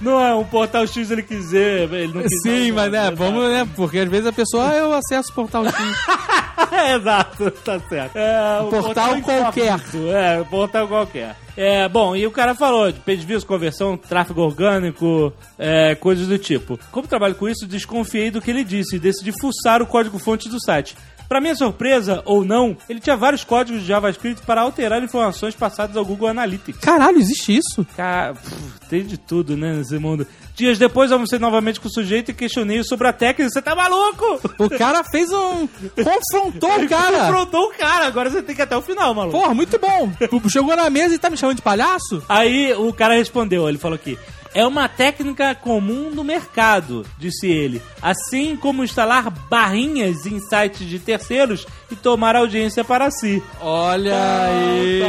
Não 0.00 0.20
é 0.20 0.34
um 0.34 0.44
portal 0.44 0.86
X 0.86 1.10
ele 1.10 1.22
quiser, 1.22 1.92
ele 1.92 2.12
não 2.12 2.22
Sim, 2.42 2.68
não, 2.68 2.76
mas 2.76 2.92
né, 2.92 3.10
não, 3.10 3.16
vamos, 3.16 3.48
né? 3.50 3.68
Porque 3.74 3.98
às 3.98 4.08
vezes 4.08 4.26
a 4.26 4.32
pessoa, 4.32 4.70
ah, 4.70 4.74
eu 4.74 4.92
acesso 4.92 5.30
o 5.30 5.34
portal 5.34 5.64
X. 5.66 5.74
É, 6.72 6.94
exato, 6.96 7.50
tá 7.50 7.80
certo. 7.80 8.16
É, 8.16 8.60
o 8.60 8.68
portal 8.68 9.20
qualquer. 9.20 9.74
incógnito, 9.74 10.08
É, 10.08 10.40
o 10.40 10.44
portal 10.46 10.88
qualquer. 10.88 11.36
É, 11.56 11.88
bom, 11.88 12.16
e 12.16 12.26
o 12.26 12.32
cara 12.32 12.54
falou 12.54 12.90
de 12.90 12.98
page 13.00 13.24
views, 13.24 13.44
conversão, 13.44 13.96
tráfego 13.96 14.40
orgânico, 14.40 15.32
é, 15.56 15.94
coisas 15.94 16.26
do 16.26 16.36
tipo. 16.36 16.78
Como 16.90 17.06
trabalho 17.06 17.36
com 17.36 17.48
isso, 17.48 17.66
desconfiei 17.66 18.30
do 18.30 18.40
que 18.40 18.50
ele 18.50 18.64
disse 18.64 18.96
e 18.96 18.98
decidi 18.98 19.32
fuçar 19.40 19.80
o 19.80 19.86
código-fonte 19.86 20.48
do 20.48 20.60
site. 20.60 20.96
Pra 21.28 21.40
minha 21.40 21.54
surpresa, 21.54 22.22
ou 22.24 22.44
não, 22.44 22.76
ele 22.88 23.00
tinha 23.00 23.16
vários 23.16 23.42
códigos 23.44 23.80
de 23.82 23.88
JavaScript 23.88 24.42
para 24.42 24.60
alterar 24.60 25.02
informações 25.02 25.54
passadas 25.54 25.96
ao 25.96 26.04
Google 26.04 26.28
Analytics. 26.28 26.80
Caralho, 26.80 27.18
existe 27.18 27.56
isso? 27.56 27.86
Cara, 27.96 28.34
pff, 28.34 28.88
tem 28.88 29.04
de 29.04 29.16
tudo, 29.16 29.56
né, 29.56 29.72
nesse 29.72 29.98
mundo. 29.98 30.26
Dias 30.54 30.78
depois, 30.78 31.10
almocei 31.10 31.38
novamente 31.38 31.80
com 31.80 31.88
o 31.88 31.92
sujeito 31.92 32.30
e 32.30 32.34
questionei 32.34 32.84
sobre 32.84 33.08
a 33.08 33.12
técnica. 33.12 33.50
Você 33.50 33.60
tá 33.60 33.74
maluco? 33.74 34.40
O 34.58 34.70
cara 34.70 35.02
fez 35.02 35.32
um. 35.32 35.66
confrontou 35.96 36.70
o 36.76 36.88
cara. 36.88 37.18
Confrontou 37.26 37.64
o 37.64 37.72
cara, 37.72 38.06
agora 38.06 38.30
você 38.30 38.40
tem 38.42 38.54
que 38.54 38.60
ir 38.60 38.64
até 38.64 38.76
o 38.76 38.82
final, 38.82 39.12
maluco. 39.14 39.36
Porra, 39.38 39.54
muito 39.54 39.78
bom. 39.78 40.12
Chegou 40.48 40.76
na 40.76 40.88
mesa 40.90 41.14
e 41.14 41.18
tá 41.18 41.28
me 41.28 41.36
chamando 41.36 41.56
de 41.56 41.62
palhaço? 41.62 42.22
Aí 42.28 42.72
o 42.74 42.92
cara 42.92 43.14
respondeu, 43.14 43.68
ele 43.68 43.78
falou 43.78 43.96
aqui. 43.96 44.16
É 44.54 44.64
uma 44.64 44.88
técnica 44.88 45.52
comum 45.54 46.10
no 46.10 46.22
mercado, 46.22 47.04
disse 47.18 47.48
ele. 47.48 47.82
Assim 48.00 48.56
como 48.56 48.84
instalar 48.84 49.28
barrinhas 49.50 50.26
em 50.26 50.38
sites 50.38 50.86
de 50.86 51.00
terceiros 51.00 51.66
e 51.90 51.96
tomar 51.96 52.36
audiência 52.36 52.84
para 52.84 53.10
si. 53.10 53.42
Olha 53.60 54.14
aí. 54.14 55.02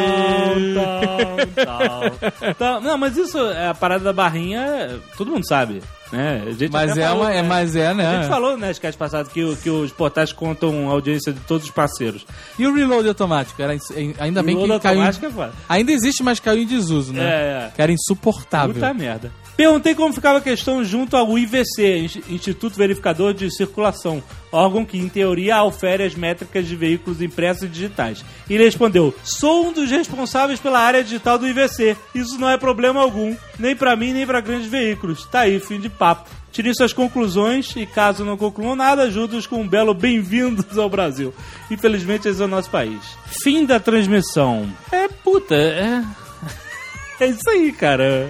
Tal, 0.73 1.65
tal, 1.65 2.55
tal. 2.55 2.81
Não, 2.81 2.97
mas 2.97 3.15
isso, 3.15 3.37
é 3.37 3.67
a 3.67 3.73
parada 3.75 4.03
da 4.03 4.13
barrinha, 4.13 4.99
todo 5.15 5.31
mundo 5.31 5.47
sabe. 5.47 5.81
Né? 6.11 6.43
A 6.45 6.51
gente 6.51 6.71
Mas 6.71 6.95
é, 6.95 7.07
falou, 7.07 7.23
uma, 7.23 7.31
é, 7.33 7.41
né? 7.41 7.47
mas 7.47 7.75
é, 7.75 7.87
A 7.87 7.89
gente 7.93 7.97
né? 7.97 8.27
falou 8.29 8.51
no 8.51 8.57
Nerdcast 8.57 8.97
passado 8.97 9.29
que, 9.29 9.43
o- 9.43 9.55
que 9.57 9.69
os 9.69 9.91
portais 9.91 10.31
contam 10.31 10.87
a 10.87 10.91
audiência 10.91 11.33
de 11.33 11.39
todos 11.41 11.65
os 11.65 11.71
parceiros. 11.71 12.25
E 12.59 12.67
o 12.67 12.73
reload 12.73 13.07
automático? 13.07 13.59
Era, 13.61 13.75
ainda 14.19 14.43
bem 14.43 14.55
Reload 14.57 14.79
que 14.81 14.87
caiu. 14.87 15.01
em- 15.03 15.07
é 15.07 15.11
foda. 15.31 15.53
Ainda 15.67 15.91
existe, 15.91 16.21
mas 16.21 16.39
caiu 16.39 16.61
em 16.61 16.67
desuso, 16.67 17.11
né? 17.11 17.23
É, 17.23 17.67
é. 17.67 17.71
Que 17.75 17.81
era 17.81 17.91
insuportável. 17.91 18.73
Puta 18.75 18.93
merda. 18.93 19.31
Perguntei 19.57 19.95
como 19.95 20.13
ficava 20.13 20.39
a 20.39 20.41
questão 20.41 20.83
junto 20.83 21.15
ao 21.15 21.37
IVC, 21.37 21.97
Insti- 21.99 22.23
Instituto 22.29 22.75
Verificador 22.75 23.33
de 23.33 23.49
Circulação, 23.55 24.21
órgão 24.55 24.85
que, 24.85 24.97
em 24.97 25.09
teoria, 25.09 25.57
aufere 25.57 26.03
as 26.03 26.15
métricas 26.15 26.67
de 26.67 26.75
veículos 26.75 27.21
impressos 27.21 27.63
e 27.63 27.67
digitais. 27.67 28.23
E 28.49 28.53
ele 28.53 28.63
respondeu: 28.63 29.13
Sou 29.23 29.67
um 29.67 29.73
dos 29.73 29.91
responsáveis 29.91 30.59
pela 30.59 30.79
área 30.79 31.03
digital 31.03 31.37
do 31.37 31.47
IVC. 31.47 31.95
Isso 32.13 32.37
não 32.39 32.49
é 32.49 32.57
problema 32.57 33.01
algum, 33.01 33.35
nem 33.59 33.75
pra 33.75 33.95
mim, 33.95 34.13
nem 34.13 34.25
pra 34.25 34.41
grandes 34.41 34.67
veículos. 34.67 35.25
Tá 35.25 35.41
aí, 35.41 35.59
fim 35.59 35.79
de 35.79 35.89
papo. 35.89 36.29
Tirem 36.51 36.73
suas 36.73 36.93
conclusões 36.93 37.75
e, 37.75 37.85
caso 37.85 38.23
não 38.23 38.37
concluam 38.37 38.77
nada, 38.77 39.03
ajude-os 39.03 39.45
com 39.45 39.59
um 39.61 39.67
belo 39.67 39.93
bem-vindos 39.93 40.77
ao 40.77 40.89
Brasil. 40.89 41.33
Infelizmente, 41.69 42.29
esse 42.29 42.41
é 42.41 42.45
o 42.45 42.47
nosso 42.47 42.69
país. 42.69 43.01
Fim 43.43 43.65
da 43.65 43.77
transmissão. 43.77 44.65
É 44.89 45.09
puta, 45.09 45.53
é. 45.53 46.01
É 47.19 47.27
isso 47.27 47.49
aí, 47.49 47.71
cara. 47.71 48.29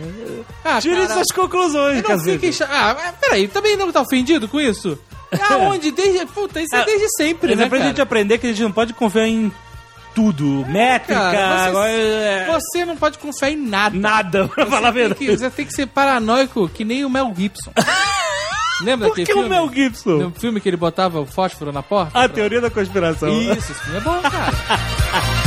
Ah, 0.63 0.79
Tire 0.79 0.95
cara, 0.95 1.13
suas 1.13 1.31
conclusões, 1.33 1.97
não 1.97 2.03
cacete. 2.03 2.39
fiquem 2.39 2.67
Ah, 2.67 3.13
peraí, 3.19 3.47
também 3.47 3.75
não 3.75 3.91
tá 3.91 4.01
ofendido 4.01 4.47
com 4.47 4.59
isso? 4.59 4.97
Aonde? 5.51 5.91
Desde. 5.91 6.25
Puta, 6.27 6.61
isso 6.61 6.75
é, 6.75 6.81
É, 6.81 6.85
desde 6.85 7.07
sempre, 7.17 7.49
Mas 7.49 7.57
né? 7.57 7.63
é 7.65 7.69
pra 7.69 7.77
cara? 7.77 7.89
gente 7.89 8.01
aprender 8.01 8.37
que 8.37 8.47
a 8.47 8.49
gente 8.49 8.63
não 8.63 8.71
pode 8.71 8.93
confiar 8.93 9.27
em 9.27 9.51
tudo. 10.13 10.65
Métrica, 10.67 11.19
cara, 11.19 11.57
você- 11.63 11.69
agora, 11.69 11.89
é, 11.91 12.45
Você 12.47 12.85
não 12.85 12.95
pode 12.95 13.17
confiar 13.17 13.51
em 13.51 13.57
nada. 13.57 13.97
nada, 13.97 14.47
pra 14.53 14.65
falar 14.65 14.89
a 14.89 14.91
Você 14.91 14.97
verdade. 14.99 15.19
que, 15.19 15.37
você 15.37 15.49
tem 15.49 15.65
que 15.65 15.73
ser 15.73 15.87
paranoico, 15.87 16.69
que 16.69 16.85
nem 16.85 17.03
o 17.03 17.09
Mel 17.09 17.33
Gibson. 17.35 17.71
Lembra 18.81 19.07
Por 19.07 19.15
que 19.15 19.33
o? 19.33 19.47
Mel 19.47 19.71
Gibson? 19.73 20.17
No 20.17 20.31
filme 20.31 20.59
que 20.59 20.67
ele 20.67 20.75
botava 20.75 21.21
o 21.21 21.25
fósforo 21.25 21.71
na 21.71 21.81
porta? 21.81 22.19
A 22.19 22.27
teoria 22.27 22.59
da 22.59 22.69
conspiração. 22.69 23.29
Isso, 23.29 23.71
esse 23.71 23.73
filme 23.73 23.97
é 23.97 24.01
bom, 24.01 24.21
cara. 24.21 25.44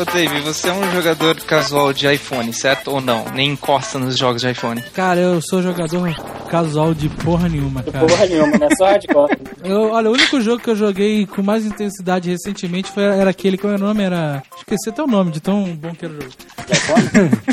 Ô, 0.00 0.04
Dave, 0.04 0.40
você 0.42 0.68
é 0.68 0.72
um 0.72 0.90
jogador 0.92 1.34
casual 1.40 1.92
de 1.92 2.06
iPhone, 2.12 2.52
certo? 2.52 2.92
Ou 2.92 3.00
não? 3.00 3.24
Nem 3.34 3.50
encosta 3.50 3.98
nos 3.98 4.16
jogos 4.16 4.40
de 4.42 4.50
iPhone. 4.50 4.80
Cara, 4.94 5.18
eu 5.18 5.40
sou 5.42 5.60
jogador 5.60 6.14
casual 6.48 6.94
de 6.94 7.08
porra 7.08 7.48
nenhuma, 7.48 7.82
cara. 7.82 8.06
Porra 8.06 8.26
nenhuma, 8.26 8.56
né? 8.58 8.68
Só 8.78 8.84
hardcore. 8.86 9.36
Eu, 9.64 9.90
olha, 9.90 10.08
o 10.08 10.12
único 10.12 10.40
jogo 10.40 10.62
que 10.62 10.70
eu 10.70 10.76
joguei 10.76 11.26
com 11.26 11.42
mais 11.42 11.66
intensidade 11.66 12.30
recentemente 12.30 12.90
foi, 12.92 13.02
era 13.02 13.28
aquele, 13.28 13.58
qual 13.58 13.72
era 13.72 13.82
o 13.82 13.86
nome? 13.88 14.04
Era. 14.04 14.40
Esqueci 14.56 14.88
até 14.88 15.02
o 15.02 15.06
nome, 15.06 15.32
de 15.32 15.40
tão 15.40 15.64
bom 15.74 15.92
que 15.92 16.04
era 16.06 16.14
o 16.14 16.16
jogo. 16.16 16.32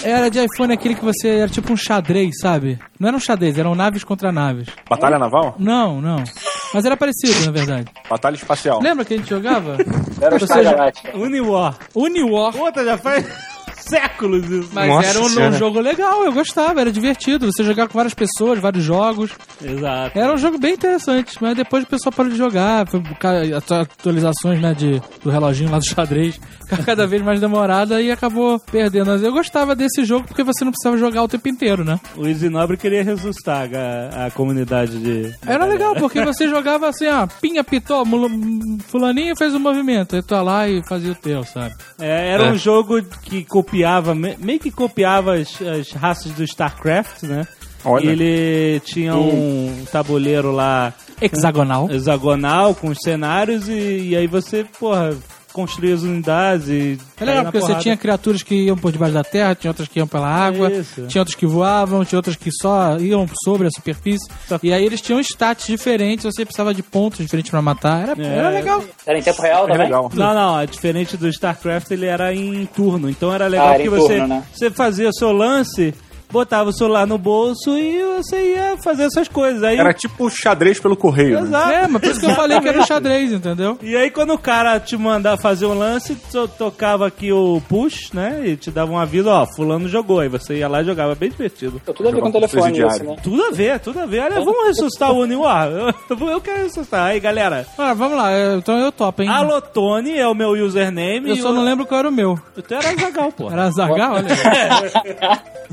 Era 0.04 0.30
de 0.30 0.40
iPhone 0.40 0.72
aquele 0.72 0.94
que 0.96 1.04
você. 1.04 1.28
Era 1.40 1.50
tipo 1.50 1.74
um 1.74 1.76
xadrez, 1.76 2.36
sabe? 2.40 2.80
Não 3.00 3.08
era 3.10 3.18
um 3.18 3.20
xadrez, 3.20 3.58
eram 3.58 3.74
naves 3.76 4.04
contra 4.04 4.32
naves. 4.32 4.68
Batalha 4.88 5.18
naval? 5.18 5.56
Não, 5.58 6.00
não. 6.00 6.24
Mas 6.74 6.86
era 6.86 6.96
parecido, 6.96 7.44
na 7.46 7.52
verdade. 7.52 7.88
Batalha 8.10 8.36
espacial. 8.36 8.80
Lembra 8.82 9.04
que 9.04 9.16
a 9.16 9.18
gente 9.18 9.30
jogava? 9.30 9.78
Era 10.22 10.36
o 10.36 10.40
Você 10.40 10.46
Star 10.46 10.64
já- 10.64 10.72
Galáctica. 12.36 12.54
Uniwar. 12.54 12.54
Uniwar. 12.54 12.54
Puta, 12.54 12.84
já 12.86 12.98
faz 12.98 13.55
séculos 13.88 14.50
isso. 14.50 14.70
Mas 14.74 14.88
Nossa 14.88 15.08
era 15.08 15.20
um, 15.20 15.26
um 15.26 15.30
Senhora. 15.30 15.58
jogo 15.58 15.80
legal, 15.80 16.24
eu 16.24 16.32
gostava, 16.34 16.82
era 16.82 16.92
divertido. 16.92 17.52
Você 17.52 17.64
jogava 17.64 17.90
com 17.90 17.98
várias 17.98 18.14
pessoas, 18.14 18.60
vários 18.60 18.84
jogos. 18.84 19.32
Exato. 19.64 20.18
Era 20.18 20.34
um 20.34 20.38
jogo 20.38 20.58
bem 20.58 20.74
interessante, 20.74 21.36
mas 21.42 21.56
depois 21.56 21.84
o 21.84 21.88
pessoal 21.88 22.12
parou 22.14 22.32
de 22.32 22.38
jogar. 22.38 22.88
Foi 22.88 23.02
atualizações 23.82 24.62
né, 24.62 24.74
de, 24.74 25.02
do 25.24 25.30
reloginho 25.30 25.72
lá 25.72 25.80
do 25.80 25.86
xadrez, 25.86 26.40
ficava 26.64 26.84
cada 26.84 27.08
vez 27.08 27.22
mais 27.22 27.40
demorada 27.40 28.02
e 28.02 28.12
acabou 28.12 28.60
perdendo. 28.60 29.08
Mas 29.08 29.24
eu 29.24 29.32
gostava 29.32 29.76
desse 29.76 30.04
jogo 30.04 30.26
porque 30.28 30.44
você 30.44 30.64
não 30.64 30.72
precisava 30.72 30.98
jogar 30.98 31.24
o 31.24 31.28
tempo 31.28 31.48
inteiro, 31.48 31.84
né? 31.84 32.00
O 32.16 32.26
Easy 32.28 32.50
Nobre 32.50 32.78
queria 32.78 33.04
ressuscitar 33.04 33.70
a, 33.74 34.26
a 34.28 34.32
comunidade 34.32 34.98
de. 35.00 35.34
Era 35.46 35.66
legal, 35.66 35.96
porque 35.96 36.24
você 36.24 36.48
jogava 36.50 36.90
assim, 36.90 37.08
ó, 37.08 37.28
pinha, 37.42 37.64
pitou, 37.64 38.06
fulaninho 38.88 39.36
fez 39.36 39.54
o 39.54 39.60
movimento, 39.60 40.16
aí 40.16 40.22
tu 40.24 40.36
lá 40.36 40.68
e 40.68 40.82
fazia 40.88 41.12
o 41.12 41.16
teu, 41.16 41.44
sabe? 41.44 41.74
É, 42.00 42.32
era 42.34 42.46
É. 42.46 42.52
um 42.52 42.58
jogo 42.58 43.02
que 43.24 43.44
copiava, 43.76 44.16
me- 44.16 44.38
meio 44.40 44.60
que 44.60 44.72
copiava 44.72 45.36
as, 45.36 45.62
as 45.62 45.92
raças 45.92 46.32
do 46.32 46.44
StarCraft, 46.44 47.24
né? 47.24 47.46
Olha. 47.84 48.10
Ele 48.10 48.80
tinha 48.80 49.16
um 49.16 49.86
tabuleiro 49.92 50.52
lá 50.52 50.94
Hexagonal. 51.22 51.90
hexagonal 51.92 52.74
com 52.74 52.88
os 52.88 52.98
cenários 53.04 53.68
e, 53.70 54.10
e 54.10 54.16
aí 54.16 54.26
você, 54.28 54.66
porra, 54.80 55.16
construía 55.56 55.96
as 55.96 56.02
unidades 56.04 56.68
e. 56.68 56.98
É 57.20 57.24
legal, 57.26 57.44
porque 57.46 57.60
você 57.60 57.68
porrada. 57.68 57.82
tinha 57.84 57.96
criaturas 57.98 58.44
que 58.44 58.54
iam 58.56 58.78
por 58.78 58.92
debaixo 58.92 59.14
da 59.14 59.24
terra, 59.24 59.56
tinha 59.56 59.72
outras 59.72 59.88
que 59.88 59.98
iam 60.00 60.08
pela 60.08 60.28
água, 60.28 60.70
Isso. 60.72 61.08
tinha 61.08 61.22
outras 61.22 61.36
que 61.36 61.46
voavam, 61.46 62.04
tinha 62.04 62.20
outras 62.20 62.36
que 62.36 62.50
só 62.52 62.98
iam 63.00 63.26
sobre 63.46 63.68
a 63.68 63.72
superfície. 63.72 64.28
Só- 64.48 64.60
E 64.62 64.74
aí 64.74 64.86
eles 64.86 65.00
tinham 65.00 65.20
stats 65.22 65.68
diferentes, 65.68 66.26
você 66.26 66.44
precisava 66.44 66.74
de 66.74 66.84
pontos 66.84 67.20
diferentes 67.20 67.50
pra 67.50 67.62
matar. 67.62 68.10
Era, 68.10 68.22
É. 68.22 68.38
era 68.38 68.50
legal. 68.50 68.84
Era 69.06 69.18
em 69.18 69.22
tempo 69.24 69.42
real 69.42 69.64
É 69.66 69.72
também? 69.72 69.86
legal. 69.86 70.12
Não, 70.14 70.34
não, 70.34 70.60
é 70.60 70.66
diferente 70.66 71.16
do 71.16 71.28
StarCraft, 71.30 71.90
ele 71.92 72.06
era 72.06 72.34
em 72.36 72.66
turno. 72.66 73.10
Então 73.10 73.34
era 73.34 73.48
legal 73.48 73.68
Ah, 73.70 73.74
era 73.76 73.84
que 73.84 73.88
em 73.88 73.92
você, 73.92 74.08
turno, 74.20 74.28
né? 74.28 74.44
você 74.54 74.70
fazia 74.70 75.08
o 75.10 75.14
seu 75.14 75.32
lance, 75.32 75.94
botava 76.36 76.70
o 76.70 76.74
celular 76.74 77.08
no 77.08 77.18
bolso 77.18 77.78
e 77.78 78.04
você 78.18 78.54
ia 78.56 78.76
fazer 78.78 79.04
essas 79.04 79.28
coisas. 79.30 79.64
Aí, 79.64 79.78
Era 79.78 79.94
tipo 79.94 80.30
xadrez 80.30 80.80
pelo 80.80 80.98
correio. 80.98 81.40
né? 81.42 81.48
Exato. 81.48 81.72
É, 81.72 81.88
mas 81.88 82.02
por 82.02 82.12
isso 82.12 82.20
que 82.20 82.26
eu 82.26 82.36
falei 82.36 82.60
que 82.60 82.68
era 82.68 82.82
o 82.82 82.86
xadrez, 82.86 83.32
entendeu? 83.32 83.78
E 83.82 83.96
aí 83.96 84.12
quando 84.12 84.34
o 84.34 84.38
cara 84.38 84.78
te 84.80 84.98
mandar 84.98 85.38
fazer 85.38 85.66
um 85.66 85.74
lance, 85.74 86.14
to- 86.32 86.48
tocava 86.48 87.08
aqui 87.08 87.32
o 87.32 87.62
push, 87.70 88.12
né? 88.14 88.42
E 88.46 88.58
te 88.58 88.70
dava 88.70 88.92
um 88.92 88.98
aviso, 89.00 89.30
ó, 89.30 89.46
fulano 89.56 89.88
jogou. 89.88 90.20
Aí 90.20 90.28
você 90.28 90.56
ia 90.58 90.68
lá 90.68 90.82
e 90.82 90.86
jogava, 90.86 91.16
bem 91.16 91.30
divertido. 91.30 91.80
Tem 91.86 91.96
tudo 91.96 92.10
a 92.10 92.12
ver 92.12 92.22
com 92.22 92.28
o 92.30 92.32
telefone 92.34 92.80
isso, 92.86 93.04
né? 93.04 93.16
Tudo 93.24 93.44
a 93.46 93.52
ver, 93.52 93.80
tudo 93.80 94.00
a 94.02 94.06
ver. 94.06 94.20
Olha, 94.24 94.36
vamos 94.44 94.68
ressuscitar 94.68 95.12
o 95.14 95.20
Uniwar. 95.22 95.68
Eu, 95.70 95.94
eu 96.30 96.42
quero 96.42 96.64
ressuscitar. 96.64 97.06
Aí, 97.08 97.20
galera. 97.20 97.66
Ah, 97.78 97.94
vamos 97.94 98.18
lá, 98.18 98.32
eu- 98.34 98.58
então 98.58 98.78
eu 98.78 98.92
topo, 98.92 99.22
hein? 99.24 99.30
Alotone 99.30 100.18
é 100.18 100.28
o 100.28 100.34
meu 100.34 100.50
username. 100.50 101.30
Eu 101.30 101.36
só 101.38 101.50
o- 101.52 101.54
não 101.54 101.64
lembro 101.64 101.86
qual 101.86 102.00
era 102.00 102.10
o 102.10 102.12
meu. 102.12 102.38
O 102.58 102.62
teu 102.62 102.78
era 102.78 102.96
Zagal, 102.96 103.32
pô. 103.32 103.50
Era 103.52 103.70
Zargal, 103.72 104.16
olha 104.16 104.26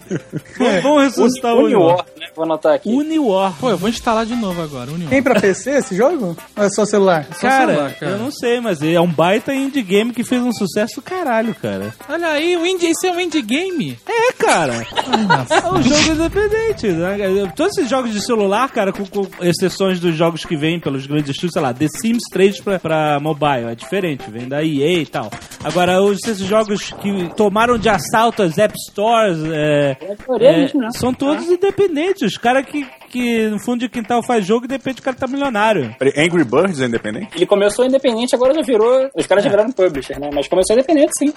aí. 0.60 0.80
Vamos- 0.80 1.02
ressuscitar 1.04 1.54
o 1.54 1.64
Uniwar. 1.64 1.82
Uniwar, 1.88 2.06
né? 2.18 2.26
Vou 2.34 2.44
anotar 2.44 2.74
aqui. 2.74 2.88
Uniwar. 2.88 3.54
Pô, 3.60 3.70
eu 3.70 3.76
vou 3.78 3.88
instalar 3.88 4.24
de 4.26 4.34
novo 4.34 4.62
agora, 4.62 4.90
Union. 4.90 5.08
Tem 5.08 5.22
pra 5.22 5.40
PC 5.40 5.70
esse 5.70 5.96
jogo? 5.96 6.36
Ou 6.56 6.64
é 6.64 6.70
só 6.70 6.84
celular? 6.84 7.26
Cara, 7.40 7.66
celular, 7.72 7.94
cara. 7.94 8.12
eu 8.12 8.18
não 8.18 8.30
sei, 8.30 8.60
mas 8.60 8.82
é 8.82 9.00
um 9.00 9.08
baita 9.08 9.52
indie 9.54 9.82
game 9.82 10.12
que 10.12 10.24
fez 10.24 10.42
um 10.42 10.52
sucesso 10.52 11.00
caralho, 11.02 11.54
cara. 11.54 11.94
Olha 12.08 12.28
aí, 12.28 12.56
o 12.56 12.66
indie, 12.66 12.90
isso 12.90 13.06
é 13.06 13.10
um 13.12 13.20
indie 13.20 13.42
game? 13.42 13.98
É, 14.06 14.32
cara. 14.32 14.86
É 15.50 15.68
um 15.68 15.82
jogo 15.82 16.12
independente, 16.12 16.88
né? 16.88 17.16
Todos 17.54 17.76
esses 17.76 17.90
jogos 17.90 18.12
de 18.12 18.20
celular, 18.24 18.70
cara, 18.70 18.92
com, 18.92 19.04
com 19.04 19.26
exceções 19.44 20.00
dos 20.00 20.14
jogos 20.14 20.44
que 20.44 20.56
vêm 20.56 20.80
pelos 20.80 21.06
grandes 21.06 21.30
estúdios, 21.30 21.52
sei 21.52 21.62
lá, 21.62 21.72
The 21.74 21.86
Sims 22.00 22.22
3 22.32 22.60
pra, 22.60 22.78
pra 22.78 23.20
mobile, 23.20 23.66
é 23.70 23.74
diferente, 23.74 24.30
vem 24.30 24.48
da 24.48 24.62
EA 24.62 24.98
e 25.00 25.06
tal. 25.06 25.30
Agora, 25.62 26.00
os, 26.02 26.18
esses 26.26 26.46
jogos 26.46 26.92
que 27.00 27.30
tomaram 27.36 27.76
de 27.78 27.88
assalto 27.88 28.42
as 28.42 28.58
App 28.58 28.74
Stores, 28.90 29.38
é, 29.52 29.96
é, 30.40 30.78
né? 30.78 30.90
são 30.92 31.12
todos 31.14 31.48
independentes. 31.50 32.22
Os 32.22 32.36
caras 32.36 32.66
que, 32.66 32.86
que 33.12 33.48
no 33.48 33.58
fundo 33.58 33.80
de 33.80 33.88
quintal 33.88 34.22
faz 34.22 34.44
jogo 34.46 34.64
e 34.64 34.68
de 34.68 34.74
repente 34.74 35.00
o 35.00 35.02
cara 35.02 35.16
tá 35.16 35.26
milionário. 35.26 35.94
Angry 36.16 36.44
Birds 36.44 36.80
é 36.80 36.86
independente? 36.86 37.28
Ele 37.36 37.46
começou 37.46 37.84
independente, 37.84 38.34
agora 38.34 38.54
já 38.54 38.62
virou. 38.62 39.08
Os 39.14 39.26
caras 39.26 39.44
já 39.44 39.50
viraram 39.50 39.70
publisher, 39.70 40.18
né? 40.18 40.30
Mas 40.32 40.48
começou 40.48 40.74
independente, 40.74 41.12
sim. 41.18 41.32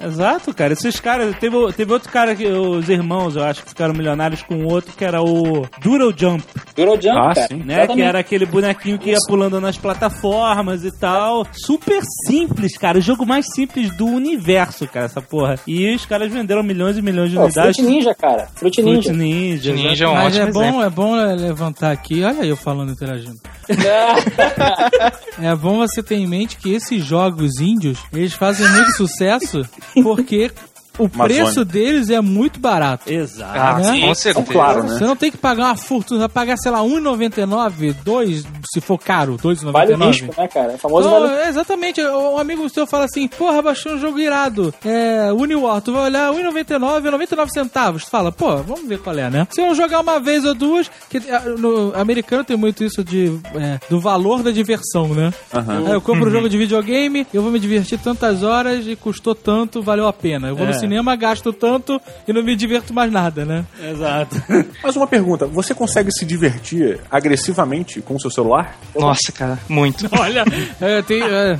Exato, 0.00 0.52
cara. 0.54 0.72
Esses 0.72 0.98
caras. 1.00 1.36
Teve, 1.38 1.56
teve 1.74 1.92
outro 1.92 2.10
cara 2.10 2.34
que. 2.34 2.46
Os 2.46 2.88
irmãos, 2.88 3.36
eu 3.36 3.44
acho 3.44 3.62
que 3.62 3.68
ficaram 3.68 3.94
milionários 3.94 4.42
com 4.42 4.64
outro 4.64 4.92
que 4.96 5.04
era 5.04 5.22
o 5.22 5.66
Doodle 5.82 6.12
Jump, 6.16 6.42
Virou 6.76 7.00
jump, 7.00 7.16
Ah, 7.18 7.34
cara. 7.34 7.46
sim. 7.48 7.56
né? 7.56 7.74
Exatamente. 7.74 7.96
Que 7.96 8.02
era 8.02 8.18
aquele 8.18 8.46
bonequinho 8.46 8.98
que 8.98 9.10
ia 9.10 9.18
pulando 9.28 9.60
nas 9.60 9.76
plataformas 9.76 10.84
e 10.84 10.90
tal. 10.98 11.46
Super 11.52 12.00
simples, 12.26 12.76
cara. 12.78 12.98
O 12.98 13.02
jogo 13.02 13.26
mais 13.26 13.46
simples 13.54 13.94
do 13.96 14.06
universo, 14.06 14.86
cara, 14.88 15.06
essa 15.06 15.20
porra. 15.20 15.56
E 15.66 15.94
os 15.94 16.06
caras 16.06 16.32
venderam 16.32 16.62
milhões 16.62 16.96
e 16.96 17.02
milhões 17.02 17.30
de 17.30 17.36
Pô, 17.36 17.44
unidades. 17.44 17.76
Fruit 17.76 17.90
Ninja, 17.90 18.14
cara. 18.14 18.48
Fruit 18.54 18.82
Ninja. 18.82 19.02
Fruit 19.02 19.18
Ninja. 19.18 19.72
Ninja 19.72 20.04
é 20.04 20.08
um 20.08 20.14
Mas 20.14 20.26
ótimo 20.36 20.48
é 20.48 20.52
bom, 20.52 20.62
exemplo. 20.62 20.82
é 20.84 20.90
bom 20.90 21.01
é, 21.18 21.34
levantar 21.34 21.92
aqui. 21.92 22.22
Olha 22.22 22.44
eu 22.44 22.56
falando, 22.56 22.92
interagindo. 22.92 23.40
É 25.40 25.54
bom 25.56 25.78
você 25.78 26.02
ter 26.02 26.16
em 26.16 26.26
mente 26.26 26.56
que 26.56 26.72
esses 26.72 27.02
jogos 27.04 27.58
índios, 27.58 27.98
eles 28.12 28.34
fazem 28.34 28.68
muito 28.68 28.92
sucesso 28.92 29.62
porque 30.02 30.50
o 30.98 31.04
Amazônia. 31.12 31.44
preço 31.44 31.64
deles 31.64 32.10
é 32.10 32.20
muito 32.20 32.60
barato. 32.60 33.10
Exato. 33.10 33.58
Ah, 33.58 33.78
né? 33.78 34.00
com 34.00 34.14
certeza. 34.14 34.52
Claro, 34.52 34.82
né? 34.82 34.88
Você 34.98 35.04
não 35.04 35.16
tem 35.16 35.30
que 35.30 35.36
pagar 35.38 35.64
uma 35.66 35.76
fortuna, 35.76 36.20
vai 36.20 36.28
pagar, 36.28 36.56
sei 36.58 36.70
lá, 36.70 36.80
R$1,99, 36.82 37.94
2, 38.04 38.44
se 38.72 38.80
for 38.80 38.98
caro, 38.98 39.32
R$2,99. 39.42 39.72
Vale 39.72 39.94
o 39.94 40.06
risco, 40.08 40.34
né, 40.40 40.48
cara? 40.48 40.72
O 40.74 40.78
famoso 40.78 41.08
Não, 41.10 41.20
vale 41.20 41.34
é, 41.42 41.48
exatamente. 41.48 42.00
Um 42.02 42.38
amigo 42.38 42.68
seu 42.68 42.86
fala 42.86 43.04
assim: 43.04 43.26
Porra, 43.28 43.62
baixei 43.62 43.92
um 43.92 43.98
jogo 43.98 44.18
irado. 44.18 44.72
É, 44.84 45.32
Uniwar. 45.32 45.80
Tu 45.80 45.92
vai 45.92 46.04
olhar 46.04 46.30
R$1,99, 46.32 47.10
99 47.10 47.50
centavos. 47.52 48.04
Tu 48.04 48.10
fala, 48.10 48.30
pô, 48.32 48.56
vamos 48.58 48.86
ver 48.86 48.98
qual 48.98 49.16
é, 49.16 49.30
né? 49.30 49.46
Se 49.50 49.60
eu 49.60 49.74
jogar 49.74 50.00
uma 50.00 50.20
vez 50.20 50.44
ou 50.44 50.54
duas, 50.54 50.90
que 51.08 51.18
ah, 51.30 51.40
no 51.58 51.92
americano 51.94 52.44
tem 52.44 52.56
muito 52.56 52.84
isso 52.84 53.02
de 53.04 53.38
é, 53.54 53.78
do 53.88 54.00
valor 54.00 54.42
da 54.42 54.50
diversão, 54.50 55.08
né? 55.08 55.32
Aí 55.52 55.92
eu 55.92 56.00
compro 56.00 56.28
um 56.28 56.30
jogo 56.30 56.48
de 56.48 56.56
videogame, 56.58 57.26
eu 57.32 57.42
vou 57.42 57.50
me 57.50 57.58
divertir 57.58 57.98
tantas 57.98 58.42
horas 58.42 58.86
e 58.86 58.96
custou 58.96 59.34
tanto, 59.34 59.82
valeu 59.82 60.06
a 60.06 60.12
pena. 60.12 60.48
Eu 60.48 60.56
vou 60.56 60.64
É. 60.66 60.68
no 60.68 60.74
cinema, 60.82 61.16
gasto 61.16 61.52
tanto 61.52 62.00
e 62.26 62.32
não 62.32 62.42
me 62.42 62.56
diverto 62.56 62.92
mais 62.92 63.10
nada, 63.10 63.44
né? 63.44 63.64
Exato. 63.80 64.42
Mas 64.82 64.96
uma 64.96 65.06
pergunta, 65.06 65.46
você 65.46 65.74
consegue 65.74 66.10
se 66.12 66.24
divertir 66.24 67.00
agressivamente 67.10 68.00
com 68.00 68.14
o 68.14 68.20
seu 68.20 68.30
celular? 68.30 68.76
Nossa, 68.94 69.32
cara, 69.32 69.58
muito. 69.68 70.08
Olha, 70.18 70.44
é, 70.80 71.02
tem, 71.02 71.22
é, 71.22 71.58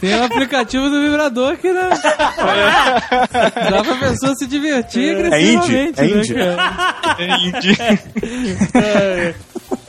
tem 0.00 0.14
um 0.14 0.24
aplicativo 0.24 0.88
do 0.88 1.00
vibrador 1.00 1.56
que 1.56 1.70
né, 1.72 1.90
dá 3.70 3.84
pra 3.84 3.96
pessoa 3.96 4.34
se 4.36 4.46
divertir 4.46 5.16
agressivamente. 5.16 5.72
indie? 5.72 6.34
É 6.36 7.26
né, 7.26 7.38
indie? 7.40 7.76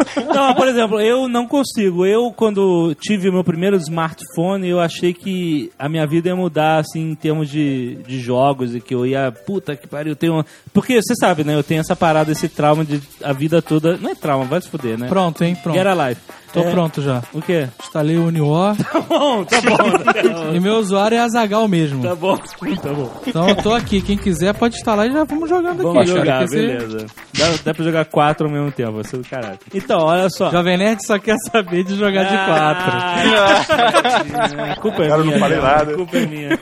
Não, 0.33 0.53
por 0.53 0.67
exemplo, 0.67 0.99
eu 0.99 1.27
não 1.27 1.47
consigo. 1.47 2.05
Eu, 2.05 2.31
quando 2.31 2.95
tive 2.95 3.29
o 3.29 3.33
meu 3.33 3.43
primeiro 3.43 3.75
smartphone, 3.77 4.67
eu 4.67 4.79
achei 4.79 5.13
que 5.13 5.71
a 5.77 5.89
minha 5.89 6.05
vida 6.05 6.29
ia 6.29 6.35
mudar, 6.35 6.79
assim, 6.79 7.11
em 7.11 7.15
termos 7.15 7.49
de, 7.49 7.95
de 8.07 8.19
jogos 8.19 8.75
e 8.75 8.81
que 8.81 8.93
eu 8.93 9.05
ia. 9.05 9.31
Puta 9.31 9.75
que 9.75 9.87
pariu, 9.87 10.11
eu 10.11 10.15
tenho. 10.15 10.45
Porque 10.73 11.01
você 11.01 11.15
sabe, 11.15 11.43
né? 11.43 11.55
Eu 11.55 11.63
tenho 11.63 11.81
essa 11.81 11.95
parada, 11.95 12.31
esse 12.31 12.47
trauma 12.47 12.83
de 12.83 13.01
a 13.23 13.33
vida 13.33 13.61
toda. 13.61 13.97
Não 13.97 14.11
é 14.11 14.15
trauma, 14.15 14.45
vai 14.45 14.61
se 14.61 14.69
fuder, 14.69 14.97
né? 14.97 15.07
Pronto, 15.07 15.43
hein? 15.43 15.55
Pronto. 15.61 15.75
Get 15.75 15.87
a 15.87 16.09
life. 16.09 16.21
Tô 16.53 16.61
É, 16.61 16.71
pronto 16.71 17.01
já. 17.01 17.21
O 17.33 17.41
quê? 17.41 17.67
Instalei 17.81 18.17
o 18.17 18.25
Unior 18.27 18.75
Tá 18.91 18.99
bom, 19.01 19.43
tá 19.43 19.61
bom. 19.61 19.75
Tá 19.75 20.13
e 20.55 20.59
meu 20.59 20.75
usuário 20.77 21.15
é 21.17 21.19
Azagal 21.21 21.67
mesmo. 21.67 22.01
bom, 22.15 22.37
tá 22.37 22.93
bom. 22.93 23.11
Então 23.27 23.49
eu 23.49 23.55
tô 23.55 23.73
aqui. 23.73 24.01
Quem 24.01 24.17
quiser 24.17 24.53
pode 24.53 24.75
instalar 24.77 25.07
e 25.07 25.11
já 25.13 25.23
vamos 25.23 25.49
jogando 25.49 25.83
Vamos 25.83 26.01
aqui. 26.09 26.13
cara, 26.25 26.45
jogar, 26.45 26.47
beleza. 26.47 27.05
Dá, 27.37 27.45
dá 27.65 27.73
pra 27.73 27.83
jogar 27.83 28.05
quatro 28.05 28.47
ao 28.47 28.53
mesmo 28.53 28.71
tempo, 28.71 29.03
ser 29.03 29.17
do 29.17 29.27
caralho. 29.27 29.59
Então, 29.73 29.99
olha 29.99 30.29
só. 30.29 30.49
Jovem 30.49 30.77
Nerd 30.77 31.05
só 31.05 31.19
quer 31.19 31.35
saber 31.51 31.83
de 31.83 31.95
jogar 31.95 32.23
de 32.23 32.35
quatro. 32.45 32.91
Ah, 32.93 34.75
culpa 34.81 35.03
é 35.03 35.09
Cara, 35.09 35.19
eu 35.21 35.25
minha. 35.25 35.33
não 35.37 35.39
falei 35.39 35.59
cara, 35.59 35.77
nada. 35.77 35.93
Culpa 35.95 36.17
é 36.17 36.25
minha. 36.25 36.59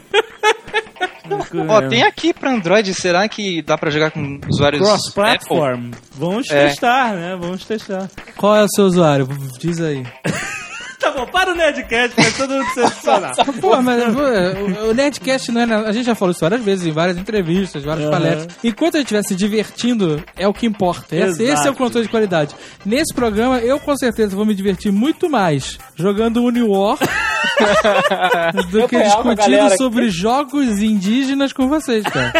Ó, 1.67 1.81
tem 1.87 2.03
aqui 2.03 2.33
pra 2.33 2.51
Android, 2.51 2.93
será 2.93 3.27
que 3.29 3.61
dá 3.61 3.77
pra 3.77 3.89
jogar 3.89 4.11
com 4.11 4.39
usuários? 4.49 4.81
Cross-platform. 4.81 5.91
Vamos 6.17 6.49
É. 6.49 6.67
testar, 6.67 7.13
né? 7.13 7.37
Vamos 7.39 7.65
testar. 7.65 8.09
Qual 8.37 8.55
é 8.55 8.63
o 8.63 8.67
seu 8.69 8.85
usuário? 8.85 9.27
Diz 9.59 9.79
aí. 9.81 10.03
Tá 10.97 11.11
bom, 11.11 11.27
para 11.27 11.51
o 11.51 11.55
Nerdcast, 11.55 12.15
vai 12.19 12.31
todo 12.31 12.49
mundo 12.55 12.65
se 12.73 12.75
decepcionar. 12.81 13.35
Pô, 13.61 13.79
mas 13.79 14.01
é, 14.01 14.07
o- 14.09 14.89
o 14.89 14.93
Nerdcast 14.93 15.51
não 15.51 15.61
é. 15.61 15.87
A 15.87 15.91
gente 15.91 16.05
já 16.05 16.15
falou 16.15 16.31
isso 16.31 16.39
várias 16.41 16.63
vezes, 16.63 16.87
em 16.87 16.91
várias 16.91 17.15
entrevistas, 17.15 17.83
várias 17.83 18.05
Aham. 18.07 18.11
palestras. 18.11 18.57
Enquanto 18.63 18.95
a 18.95 18.97
gente 18.99 19.05
estiver 19.13 19.21
se 19.23 19.35
divertindo, 19.35 20.23
é 20.35 20.47
o 20.47 20.53
que 20.53 20.65
importa. 20.65 21.15
Esse, 21.15 21.43
esse 21.43 21.67
é 21.67 21.69
o 21.69 21.75
controle 21.75 22.05
de 22.07 22.09
qualidade. 22.11 22.55
Nesse 22.83 23.13
programa, 23.13 23.59
eu 23.59 23.79
com 23.79 23.95
certeza 23.95 24.35
vou 24.35 24.47
me 24.47 24.55
divertir 24.55 24.91
muito 24.91 25.29
mais 25.29 25.77
jogando 25.95 26.43
Uniwar 26.43 26.97
do 28.71 28.87
que 28.87 29.01
discutindo 29.01 29.77
sobre 29.77 30.09
jogos 30.09 30.79
indígenas 30.79 31.53
com 31.53 31.67
vocês, 31.67 32.03
cara. 32.03 32.33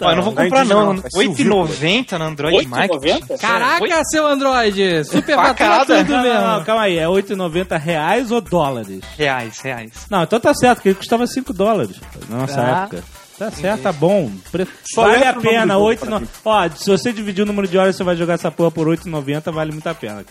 Ó, 0.00 0.10
eu 0.10 0.16
não 0.16 0.22
vou 0.22 0.32
comprar 0.34 0.64
não, 0.64 0.94
não, 0.94 1.02
é 1.04 1.10
silvícola. 1.10 1.66
8,90 1.68 2.18
na 2.18 2.24
Android 2.26 2.66
Market. 2.68 3.00
8,90? 3.02 3.38
Caraca, 3.40 4.02
seu 4.04 4.26
Android! 4.26 5.04
Super 5.04 5.36
fatura 5.36 5.84
tudo 6.04 6.12
Não, 6.12 6.22
mesmo. 6.22 6.40
não, 6.40 6.58
não, 6.58 6.64
calma 6.64 6.82
aí, 6.82 6.98
é 6.98 7.04
8,90 7.06 7.78
reais 7.78 8.30
ou 8.30 8.40
dólares? 8.40 9.00
Reais, 9.18 9.58
reais. 9.60 9.90
Não, 10.10 10.22
então 10.22 10.38
tá 10.40 10.54
certo, 10.54 10.80
que 10.82 10.88
ele 10.88 10.94
custava 10.96 11.26
5 11.26 11.52
dólares 11.52 11.96
na 12.28 12.38
nossa 12.38 12.54
Tá. 12.54 12.82
época. 12.82 13.04
Tá 13.38 13.50
certo, 13.50 13.80
tá 13.82 13.92
bom. 13.92 14.30
Pre- 14.52 14.66
Só 14.94 15.02
vale 15.04 15.24
a 15.24 15.32
pena. 15.32 15.72
jogo 15.74 15.86
8, 15.86 16.00
pra 16.06 16.20
no... 16.20 16.28
Ó, 16.44 16.68
se 16.76 16.90
você 16.90 17.10
dividir 17.10 17.42
o 17.42 17.46
número 17.46 17.66
de 17.66 17.78
horas, 17.78 17.96
você 17.96 18.04
vai 18.04 18.14
jogar 18.14 18.34
essa 18.34 18.50
porra 18.50 18.70
por 18.70 18.86
8,90, 18.86 19.50
vale 19.50 19.72
muito 19.72 19.86
a 19.88 19.94
pena. 19.94 20.22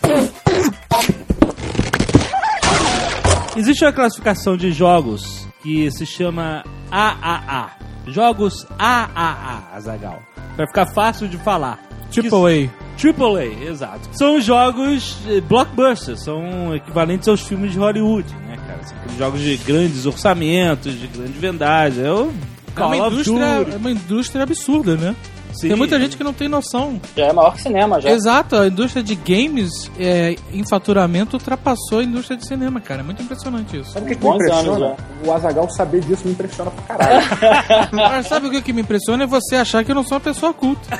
Existe 3.56 3.84
uma 3.84 3.92
classificação 3.92 4.56
de 4.56 4.72
jogos 4.72 5.46
que 5.62 5.90
se 5.90 6.06
chama 6.06 6.64
AAA. 6.90 7.70
Jogos 8.06 8.66
AAA, 8.78 9.62
Azagal. 9.74 10.22
Vai 10.56 10.66
ficar 10.66 10.86
fácil 10.86 11.28
de 11.28 11.36
falar. 11.38 11.78
Triple 12.10 12.68
A. 12.68 12.96
Triple 12.96 13.36
A, 13.38 13.44
exato. 13.70 14.08
São 14.12 14.40
jogos 14.40 15.16
eh, 15.28 15.40
blockbusters, 15.40 16.22
são 16.24 16.74
equivalentes 16.74 17.28
aos 17.28 17.40
filmes 17.40 17.72
de 17.72 17.78
Hollywood, 17.78 18.32
né, 18.46 18.56
cara? 18.66 18.82
São 18.84 19.18
jogos 19.18 19.40
de 19.40 19.56
grandes 19.58 20.06
orçamentos, 20.06 20.98
de 20.98 21.06
grande 21.06 21.32
vendagem. 21.38 22.04
É 22.04 22.10
o 22.12 22.30
É 22.30 22.72
Call 22.74 22.94
uma, 22.94 23.06
of 23.06 23.14
indústria, 23.14 23.44
é 23.72 23.76
uma 23.76 23.90
indústria 23.90 24.42
absurda, 24.42 24.96
né? 24.96 25.14
Sim. 25.60 25.68
Tem 25.68 25.76
muita 25.76 26.00
gente 26.00 26.16
que 26.16 26.24
não 26.24 26.32
tem 26.32 26.48
noção. 26.48 26.98
Já 27.14 27.26
é 27.26 27.32
maior 27.34 27.52
que 27.52 27.60
cinema, 27.60 28.00
já. 28.00 28.10
Exato, 28.10 28.56
a 28.56 28.66
indústria 28.66 29.02
de 29.02 29.14
games 29.14 29.90
é, 29.98 30.34
em 30.52 30.66
faturamento 30.66 31.36
ultrapassou 31.36 31.98
a 31.98 32.02
indústria 32.02 32.38
de 32.38 32.46
cinema, 32.46 32.80
cara. 32.80 33.00
É 33.00 33.04
muito 33.04 33.22
impressionante 33.22 33.78
isso. 33.78 33.92
Sabe 33.92 34.06
o 34.06 34.08
que, 34.08 34.14
que 34.16 34.24
me 34.24 34.30
Bons 34.30 34.42
anos 34.50 34.56
impressiona? 34.56 34.96
O 35.22 35.32
Azagal 35.32 35.68
saber 35.70 36.00
disso 36.00 36.22
me 36.24 36.32
impressiona 36.32 36.70
pra 36.70 36.96
caralho. 36.96 37.26
Mas 37.92 38.26
sabe 38.26 38.46
o 38.46 38.50
que, 38.50 38.62
que 38.62 38.72
me 38.72 38.80
impressiona? 38.80 39.24
É 39.24 39.26
você 39.26 39.56
achar 39.56 39.84
que 39.84 39.90
eu 39.90 39.94
não 39.94 40.02
sou 40.02 40.14
uma 40.14 40.20
pessoa 40.20 40.54
culta. 40.54 40.80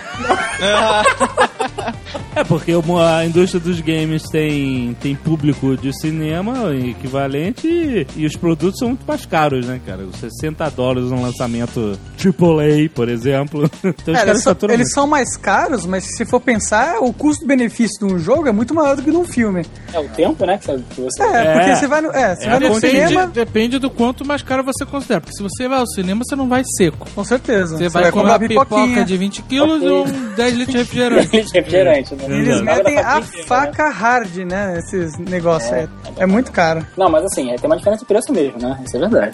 É 2.35 2.45
porque 2.45 2.73
a 2.73 3.25
indústria 3.25 3.61
dos 3.61 3.81
games 3.81 4.23
tem, 4.31 4.97
tem 5.01 5.15
público 5.15 5.77
de 5.77 5.93
cinema 6.01 6.75
equivalente 6.75 7.67
e, 7.67 8.07
e 8.17 8.27
os 8.27 8.37
produtos 8.37 8.79
são 8.79 8.89
muito 8.89 9.05
mais 9.07 9.27
caros, 9.27 9.67
né, 9.67 9.81
cara? 9.85 10.03
Os 10.05 10.17
60 10.17 10.69
dólares 10.71 11.11
um 11.11 11.23
lançamento 11.23 11.99
AAA, 12.19 12.89
por 12.95 13.09
exemplo. 13.09 13.69
Então 13.83 14.15
os 14.15 14.21
É, 14.21 14.25
caras 14.25 14.29
eles, 14.29 14.43
são, 14.43 14.57
eles 14.71 14.93
são 14.93 15.07
mais 15.07 15.37
caros, 15.37 15.85
mas 15.87 16.05
se 16.17 16.25
for 16.25 16.41
pensar, 16.41 16.99
o 17.01 17.13
custo-benefício 17.13 18.07
de 18.07 18.15
um 18.15 18.19
jogo 18.19 18.49
é 18.49 18.53
muito 18.53 18.75
maior 18.75 18.97
do 18.97 19.03
que 19.03 19.11
de 19.11 19.17
um 19.17 19.25
filme. 19.25 19.63
É 19.93 19.99
o 19.99 20.09
tempo, 20.09 20.47
né? 20.47 20.59
Que 20.59 20.67
você- 20.67 20.83
você... 21.03 21.23
É, 21.23 21.27
É. 21.27 21.53
porque 21.53 21.77
você 21.77 21.87
vai 21.87 22.01
no, 22.01 22.11
é, 22.11 22.35
você 22.37 22.45
É, 22.47 22.51
vai 22.51 22.61
no 22.61 22.75
depende- 22.75 22.81
cinema, 23.07 23.27
Depende 23.27 23.79
do 23.79 23.91
quanto 23.91 24.25
mais 24.25 24.43
caro 24.43 24.63
você 24.63 24.85
considera. 24.87 25.21
Porque 25.21 25.37
se 25.37 25.43
você 25.43 25.67
vai 25.69 25.79
ao 25.79 25.87
cinema, 25.87 26.23
você 26.25 26.37
não 26.37 26.49
vai 26.49 26.63
seco. 26.77 27.09
com 27.15 27.25
certeza. 27.25 27.77
Você 27.77 27.89
vai, 27.89 28.11
comer 28.13 28.31
uma 28.31 28.39
pipoca 28.39 29.05
de 29.05 29.17
20 29.17 29.43
quilos 29.43 29.83
ou 29.83 30.07
um 30.07 30.11
10 30.37 30.55
litros 30.55 30.73
de 30.75 30.79
refrigerante. 30.79 31.37
refrigerante, 31.53 32.00
né? 32.03 32.25
Eles 32.29 32.49
Exato. 32.49 32.65
metem 32.65 32.99
a 32.99 33.23
faquinha, 33.23 33.47
faca 33.47 33.89
hard, 33.89 34.37
né? 34.39 34.79
Esses 34.79 35.19
negócios. 35.19 35.73
É, 35.73 35.89
é 36.19 36.27
muito 36.27 36.53
caro. 36.53 36.87
Não, 36.97 37.09
mas 37.09 37.25
assim, 37.25 37.51
é, 37.51 37.57
tem 37.57 37.69
uma 37.69 37.77
diferença 37.77 38.01
de 38.01 38.07
preço 38.07 38.33
mesmo, 38.33 38.59
né? 38.61 38.79
Isso 38.85 38.97
é 38.97 39.01
verdade. 39.01 39.31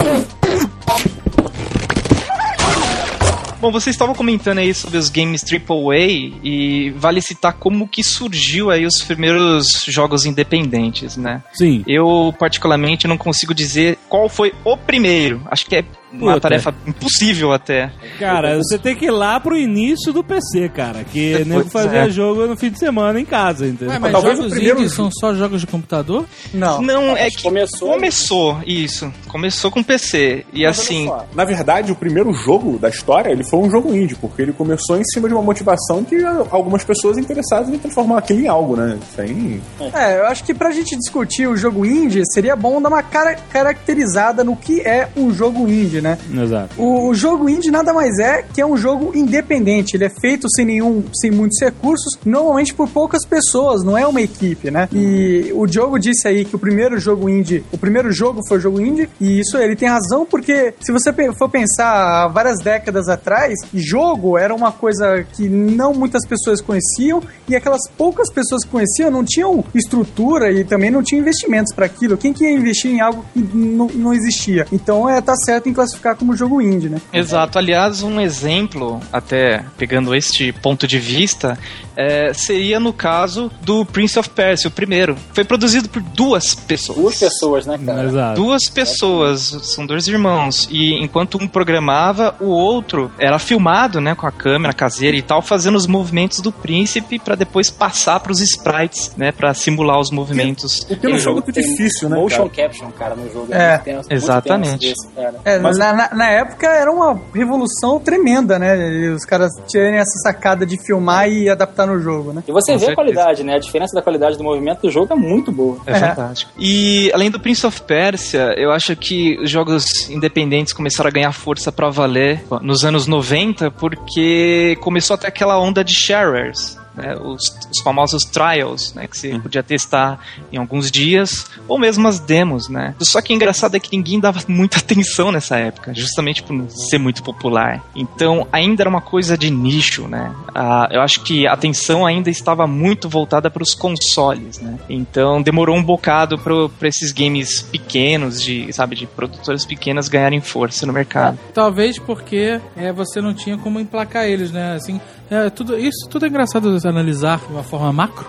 Bom, 3.59 3.71
vocês 3.71 3.95
estavam 3.95 4.13
comentando 4.13 4.59
aí 4.59 4.71
sobre 4.71 4.99
os 4.99 5.09
games 5.09 5.43
AAA 5.43 5.97
e 6.43 6.91
vale 6.95 7.19
citar 7.21 7.53
como 7.53 7.87
que 7.87 8.03
surgiu 8.03 8.69
aí 8.69 8.85
os 8.85 9.01
primeiros 9.01 9.83
jogos 9.87 10.25
independentes, 10.25 11.17
né? 11.17 11.41
Sim. 11.53 11.83
Eu, 11.87 12.33
particularmente, 12.37 13.07
não 13.07 13.17
consigo 13.17 13.55
dizer 13.55 13.97
qual 14.07 14.29
foi 14.29 14.53
o 14.63 14.77
primeiro. 14.77 15.41
Acho 15.49 15.65
que 15.65 15.75
é 15.75 15.83
uma 16.11 16.33
Puta. 16.33 16.41
tarefa 16.41 16.73
impossível 16.85 17.51
até. 17.51 17.91
Cara, 18.19 18.57
você 18.57 18.77
tem 18.77 18.95
que 18.95 19.05
ir 19.05 19.11
lá 19.11 19.39
pro 19.39 19.57
início 19.57 20.13
do 20.13 20.23
PC, 20.23 20.69
cara. 20.69 21.03
Que 21.03 21.43
nego 21.45 21.69
fazia 21.69 22.05
é. 22.05 22.09
jogo 22.09 22.47
no 22.47 22.55
fim 22.55 22.69
de 22.69 22.79
semana 22.79 23.19
em 23.19 23.25
casa, 23.25 23.67
entendeu? 23.67 23.89
Ué, 23.89 23.99
mas 23.99 24.11
Talvez 24.11 24.35
o 24.35 24.43
jogos 24.43 24.53
primeiro 24.53 24.79
indies 24.79 24.93
são 24.93 25.09
só 25.11 25.33
jogos 25.33 25.61
de 25.61 25.67
computador? 25.67 26.25
Não. 26.53 26.81
Não, 26.81 27.15
é 27.17 27.23
Mas 27.25 27.35
que 27.35 27.43
começou- 27.43 27.89
começou 27.93 28.59
isso. 28.65 29.11
Começou 29.27 29.69
com 29.69 29.83
PC. 29.83 30.45
E 30.53 30.63
Mas 30.63 30.65
olha 30.65 30.69
assim, 30.69 31.05
só, 31.07 31.25
Na 31.35 31.43
verdade, 31.45 31.91
o 31.91 31.95
primeiro 31.95 32.31
jogo 32.33 32.77
da 32.79 32.89
história, 32.89 33.29
ele 33.29 33.43
foi 33.43 33.59
um 33.59 33.69
jogo 33.69 33.93
indie, 33.93 34.15
porque 34.15 34.41
ele 34.41 34.53
começou 34.53 34.97
em 34.97 35.03
cima 35.03 35.27
de 35.27 35.33
uma 35.33 35.43
motivação 35.43 36.03
que 36.03 36.15
algumas 36.49 36.83
pessoas 36.83 37.17
interessadas 37.17 37.69
em 37.69 37.77
transformar 37.77 38.19
aquilo 38.19 38.39
em 38.41 38.47
algo, 38.47 38.75
né? 38.75 38.97
Sem... 39.15 39.61
É, 39.93 40.19
eu 40.19 40.27
acho 40.27 40.43
que 40.43 40.53
pra 40.53 40.71
gente 40.71 40.95
discutir 40.97 41.47
o 41.47 41.57
jogo 41.57 41.85
indie, 41.85 42.21
seria 42.33 42.55
bom 42.55 42.81
dar 42.81 42.89
uma 42.89 43.03
cara 43.03 43.35
caracterizada 43.35 44.43
no 44.43 44.55
que 44.55 44.81
é 44.81 45.09
um 45.15 45.31
jogo 45.33 45.67
indie, 45.67 45.96
né? 46.01 46.17
Exato. 46.33 46.81
O, 46.81 47.09
o 47.09 47.15
jogo 47.15 47.49
indie 47.49 47.71
nada 47.71 47.93
mais 47.93 48.17
é 48.19 48.43
que 48.43 48.61
é 48.61 48.65
um 48.65 48.77
jogo 48.77 49.11
independente. 49.15 49.95
Ele 49.95 50.05
é 50.05 50.09
feito 50.09 50.47
sem 50.55 50.65
nenhum, 50.65 51.03
sem 51.13 51.31
muitos 51.31 51.59
recursos, 51.61 52.17
normalmente 52.25 52.73
por 52.73 52.87
poucas 52.89 53.25
pessoas, 53.25 53.83
não 53.83 53.97
é 53.97 54.05
uma 54.05 54.21
equipe, 54.21 54.71
né? 54.71 54.87
E 54.93 55.51
o 55.53 55.65
Diogo 55.65 55.99
disse 55.99 56.27
aí 56.27 56.45
que 56.45 56.55
o 56.55 56.59
primeiro 56.59 56.99
jogo 56.99 57.29
indie, 57.29 57.63
o 57.71 57.77
primeiro 57.77 58.11
jogo 58.11 58.41
foi 58.47 58.57
o 58.57 58.61
jogo 58.61 58.81
indie, 58.81 59.09
e 59.19 59.39
isso 59.39 59.57
ele 59.57 59.75
tem 59.75 59.89
razão 59.89 60.25
porque 60.25 60.73
se 60.81 60.91
você 60.91 61.11
for 61.33 61.49
pensar 61.49 62.27
várias 62.27 62.59
décadas 62.63 63.07
atrás, 63.07 63.53
jogo 63.73 64.37
era 64.37 64.53
uma 64.53 64.71
coisa 64.71 65.25
que 65.33 65.47
não 65.49 65.93
muitas 65.93 66.25
pessoas 66.27 66.61
conheciam 66.61 67.21
e 67.47 67.55
aquelas 67.55 67.81
poucas 67.97 68.31
pessoas 68.31 68.63
que 68.63 68.69
conheciam 68.69 69.09
não 69.09 69.23
tinham 69.23 69.63
estrutura 69.73 70.51
e 70.51 70.63
também 70.63 70.91
não 70.91 71.03
tinham 71.03 71.21
investimentos 71.21 71.73
para 71.73 71.85
aquilo. 71.85 72.17
Quem 72.17 72.33
que 72.33 72.43
ia 72.43 72.51
investir 72.51 72.91
em 72.91 73.01
algo 73.01 73.25
que 73.33 73.39
não, 73.39 73.87
não 73.87 74.13
existia? 74.13 74.65
Então 74.71 75.09
é 75.09 75.21
tá 75.21 75.35
certo 75.35 75.69
em 75.69 75.73
classificar 75.73 75.86
como 76.17 76.35
jogo 76.35 76.61
indie, 76.61 76.89
né? 76.89 77.01
Exato. 77.13 77.57
Aliás, 77.57 78.01
um 78.03 78.19
exemplo, 78.19 78.99
até 79.11 79.63
pegando 79.77 80.15
este 80.15 80.51
ponto 80.51 80.87
de 80.87 80.99
vista, 80.99 81.57
é, 81.95 82.33
seria 82.33 82.79
no 82.79 82.93
caso 82.93 83.51
do 83.61 83.85
Prince 83.85 84.17
of 84.19 84.29
Persia, 84.29 84.67
o 84.67 84.71
primeiro. 84.71 85.15
Foi 85.33 85.43
produzido 85.43 85.89
por 85.89 86.01
duas 86.01 86.53
pessoas. 86.55 86.97
Duas 86.97 87.19
pessoas, 87.19 87.65
né, 87.65 87.77
cara? 87.83 88.03
Exato. 88.05 88.35
Duas 88.41 88.69
pessoas, 88.69 89.41
são 89.63 89.85
dois 89.85 90.07
irmãos. 90.07 90.67
E 90.71 90.93
enquanto 91.03 91.37
um 91.41 91.47
programava, 91.47 92.35
o 92.39 92.47
outro 92.47 93.11
era 93.19 93.39
filmado, 93.39 93.99
né, 94.01 94.15
com 94.15 94.27
a 94.27 94.31
câmera 94.31 94.73
caseira 94.73 95.17
e 95.17 95.21
tal, 95.21 95.41
fazendo 95.41 95.75
os 95.75 95.87
movimentos 95.87 96.39
do 96.39 96.51
príncipe 96.51 97.19
pra 97.19 97.35
depois 97.35 97.69
passar 97.69 98.19
pros 98.19 98.39
sprites, 98.41 99.11
né, 99.17 99.31
para 99.31 99.53
simular 99.53 99.99
os 99.99 100.11
movimentos. 100.11 100.81
O 100.89 100.95
que 100.95 101.07
não 101.07 101.19
foi 101.19 101.33
muito 101.33 101.51
Tem 101.51 101.63
difícil, 101.63 102.09
né, 102.09 102.15
Motion 102.17 102.49
cara? 102.49 102.67
caption, 102.69 102.91
cara, 102.91 103.15
no 103.15 103.31
jogo. 103.31 103.53
É, 103.53 103.75
muito 103.77 103.91
muito 103.93 104.11
exatamente. 104.13 104.79
tenso 104.79 105.01
desse, 105.01 105.15
cara. 105.15 105.35
É, 105.45 105.59
Mas- 105.59 105.76
na, 105.77 105.93
na- 105.93 106.09
na 106.13 106.29
época 106.29 106.67
era 106.67 106.91
uma 106.91 107.19
revolução 107.33 107.99
tremenda, 107.99 108.57
né? 108.59 109.09
Os 109.11 109.23
caras 109.25 109.51
tirarem 109.67 109.97
essa 109.99 110.17
sacada 110.23 110.65
de 110.65 110.77
filmar 110.83 111.29
e 111.29 111.49
adaptar 111.49 111.85
no 111.87 111.99
jogo, 111.99 112.33
né? 112.33 112.43
E 112.47 112.51
você 112.51 112.73
Com 112.73 112.79
vê 112.79 112.85
certeza. 112.85 112.91
a 112.91 112.95
qualidade, 112.95 113.43
né? 113.43 113.55
A 113.55 113.59
diferença 113.59 113.95
da 113.95 114.01
qualidade 114.01 114.37
do 114.37 114.43
movimento 114.43 114.81
do 114.81 114.91
jogo 114.91 115.13
é 115.13 115.15
muito 115.15 115.51
boa. 115.51 115.77
É 115.85 115.93
fantástico. 115.99 116.51
E 116.57 117.11
além 117.13 117.29
do 117.31 117.39
Prince 117.39 117.65
of 117.65 117.81
Persia, 117.81 118.53
eu 118.57 118.71
acho 118.71 118.95
que 118.95 119.37
os 119.41 119.49
jogos 119.49 120.09
independentes 120.09 120.73
começaram 120.73 121.07
a 121.07 121.11
ganhar 121.11 121.31
força 121.31 121.71
pra 121.71 121.89
valer 121.89 122.43
nos 122.61 122.83
anos 122.83 123.07
90, 123.07 123.71
porque 123.71 124.77
começou 124.81 125.13
até 125.15 125.27
aquela 125.27 125.59
onda 125.59 125.83
de 125.83 125.93
sharers. 125.93 126.76
Né, 126.97 127.15
os, 127.15 127.55
os 127.71 127.79
famosos 127.83 128.23
trials, 128.23 128.91
né, 128.95 129.07
que 129.07 129.15
você 129.15 129.37
podia 129.37 129.61
testar 129.61 130.19
em 130.51 130.57
alguns 130.57 130.89
dias, 130.89 131.45
ou 131.67 131.77
mesmo 131.77 132.07
as 132.07 132.19
demos, 132.19 132.67
né. 132.67 132.95
Só 132.99 133.21
que 133.21 133.31
o 133.31 133.35
engraçado 133.35 133.75
é 133.75 133.79
que 133.79 133.95
ninguém 133.95 134.19
dava 134.19 134.41
muita 134.49 134.79
atenção 134.79 135.31
nessa 135.31 135.57
época, 135.57 135.93
justamente 135.93 136.41
por 136.41 136.53
não 136.53 136.67
ser 136.67 136.97
muito 136.97 137.21
popular. 137.21 137.83
Então, 137.95 138.47
ainda 138.51 138.81
era 138.81 138.89
uma 138.89 139.01
coisa 139.01 139.37
de 139.37 139.51
nicho, 139.51 140.07
né. 140.07 140.33
Ah, 140.55 140.89
eu 140.91 141.01
acho 141.01 141.21
que 141.23 141.45
a 141.45 141.53
atenção 141.53 142.03
ainda 142.03 142.31
estava 142.31 142.65
muito 142.65 143.07
voltada 143.07 143.49
para 143.51 143.61
os 143.61 143.75
consoles, 143.75 144.59
né. 144.59 144.79
Então, 144.89 145.39
demorou 145.41 145.75
um 145.75 145.83
bocado 145.83 146.39
para 146.39 146.87
esses 146.87 147.11
games 147.11 147.61
pequenos, 147.61 148.41
de, 148.41 148.73
sabe, 148.73 148.95
de 148.95 149.05
produtoras 149.05 149.65
pequenas 149.65 150.09
ganharem 150.09 150.41
força 150.41 150.85
no 150.87 150.93
mercado. 150.93 151.37
Talvez 151.53 151.99
porque 151.99 152.59
é, 152.75 152.91
você 152.91 153.21
não 153.21 153.33
tinha 153.33 153.57
como 153.57 153.79
emplacar 153.79 154.25
eles, 154.25 154.51
né? 154.51 154.73
Assim, 154.73 154.99
é, 155.29 155.49
tudo, 155.49 155.77
isso 155.77 156.07
tudo 156.09 156.25
é 156.25 156.29
engraçado 156.29 156.77
de 156.77 156.87
analisar 156.87 157.39
de 157.39 157.53
uma 157.53 157.63
forma 157.63 157.91
macro. 157.91 158.27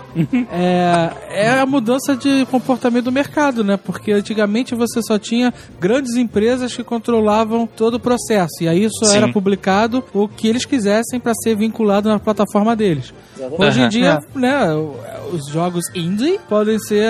é, 0.51 1.11
é 1.29 1.49
a 1.59 1.65
mudança 1.65 2.15
de 2.15 2.45
comportamento 2.47 3.05
do 3.05 3.11
mercado, 3.11 3.63
né? 3.63 3.77
Porque 3.77 4.11
antigamente 4.11 4.75
você 4.75 5.01
só 5.01 5.17
tinha 5.17 5.53
grandes 5.79 6.15
empresas 6.15 6.75
que 6.75 6.83
controlavam 6.83 7.65
todo 7.65 7.95
o 7.95 7.99
processo. 7.99 8.61
E 8.61 8.67
aí 8.67 8.83
isso 8.83 9.05
Sim. 9.05 9.17
era 9.17 9.31
publicado 9.31 10.03
o 10.13 10.27
que 10.27 10.47
eles 10.47 10.65
quisessem 10.65 11.19
para 11.19 11.33
ser 11.35 11.55
vinculado 11.55 12.09
na 12.09 12.19
plataforma 12.19 12.75
deles. 12.75 13.13
Hoje 13.57 13.81
em 13.81 13.89
dia, 13.89 14.19
né, 14.35 14.67
os 15.31 15.47
jogos 15.47 15.85
indie 15.95 16.39
podem 16.49 16.77
ser. 16.79 17.07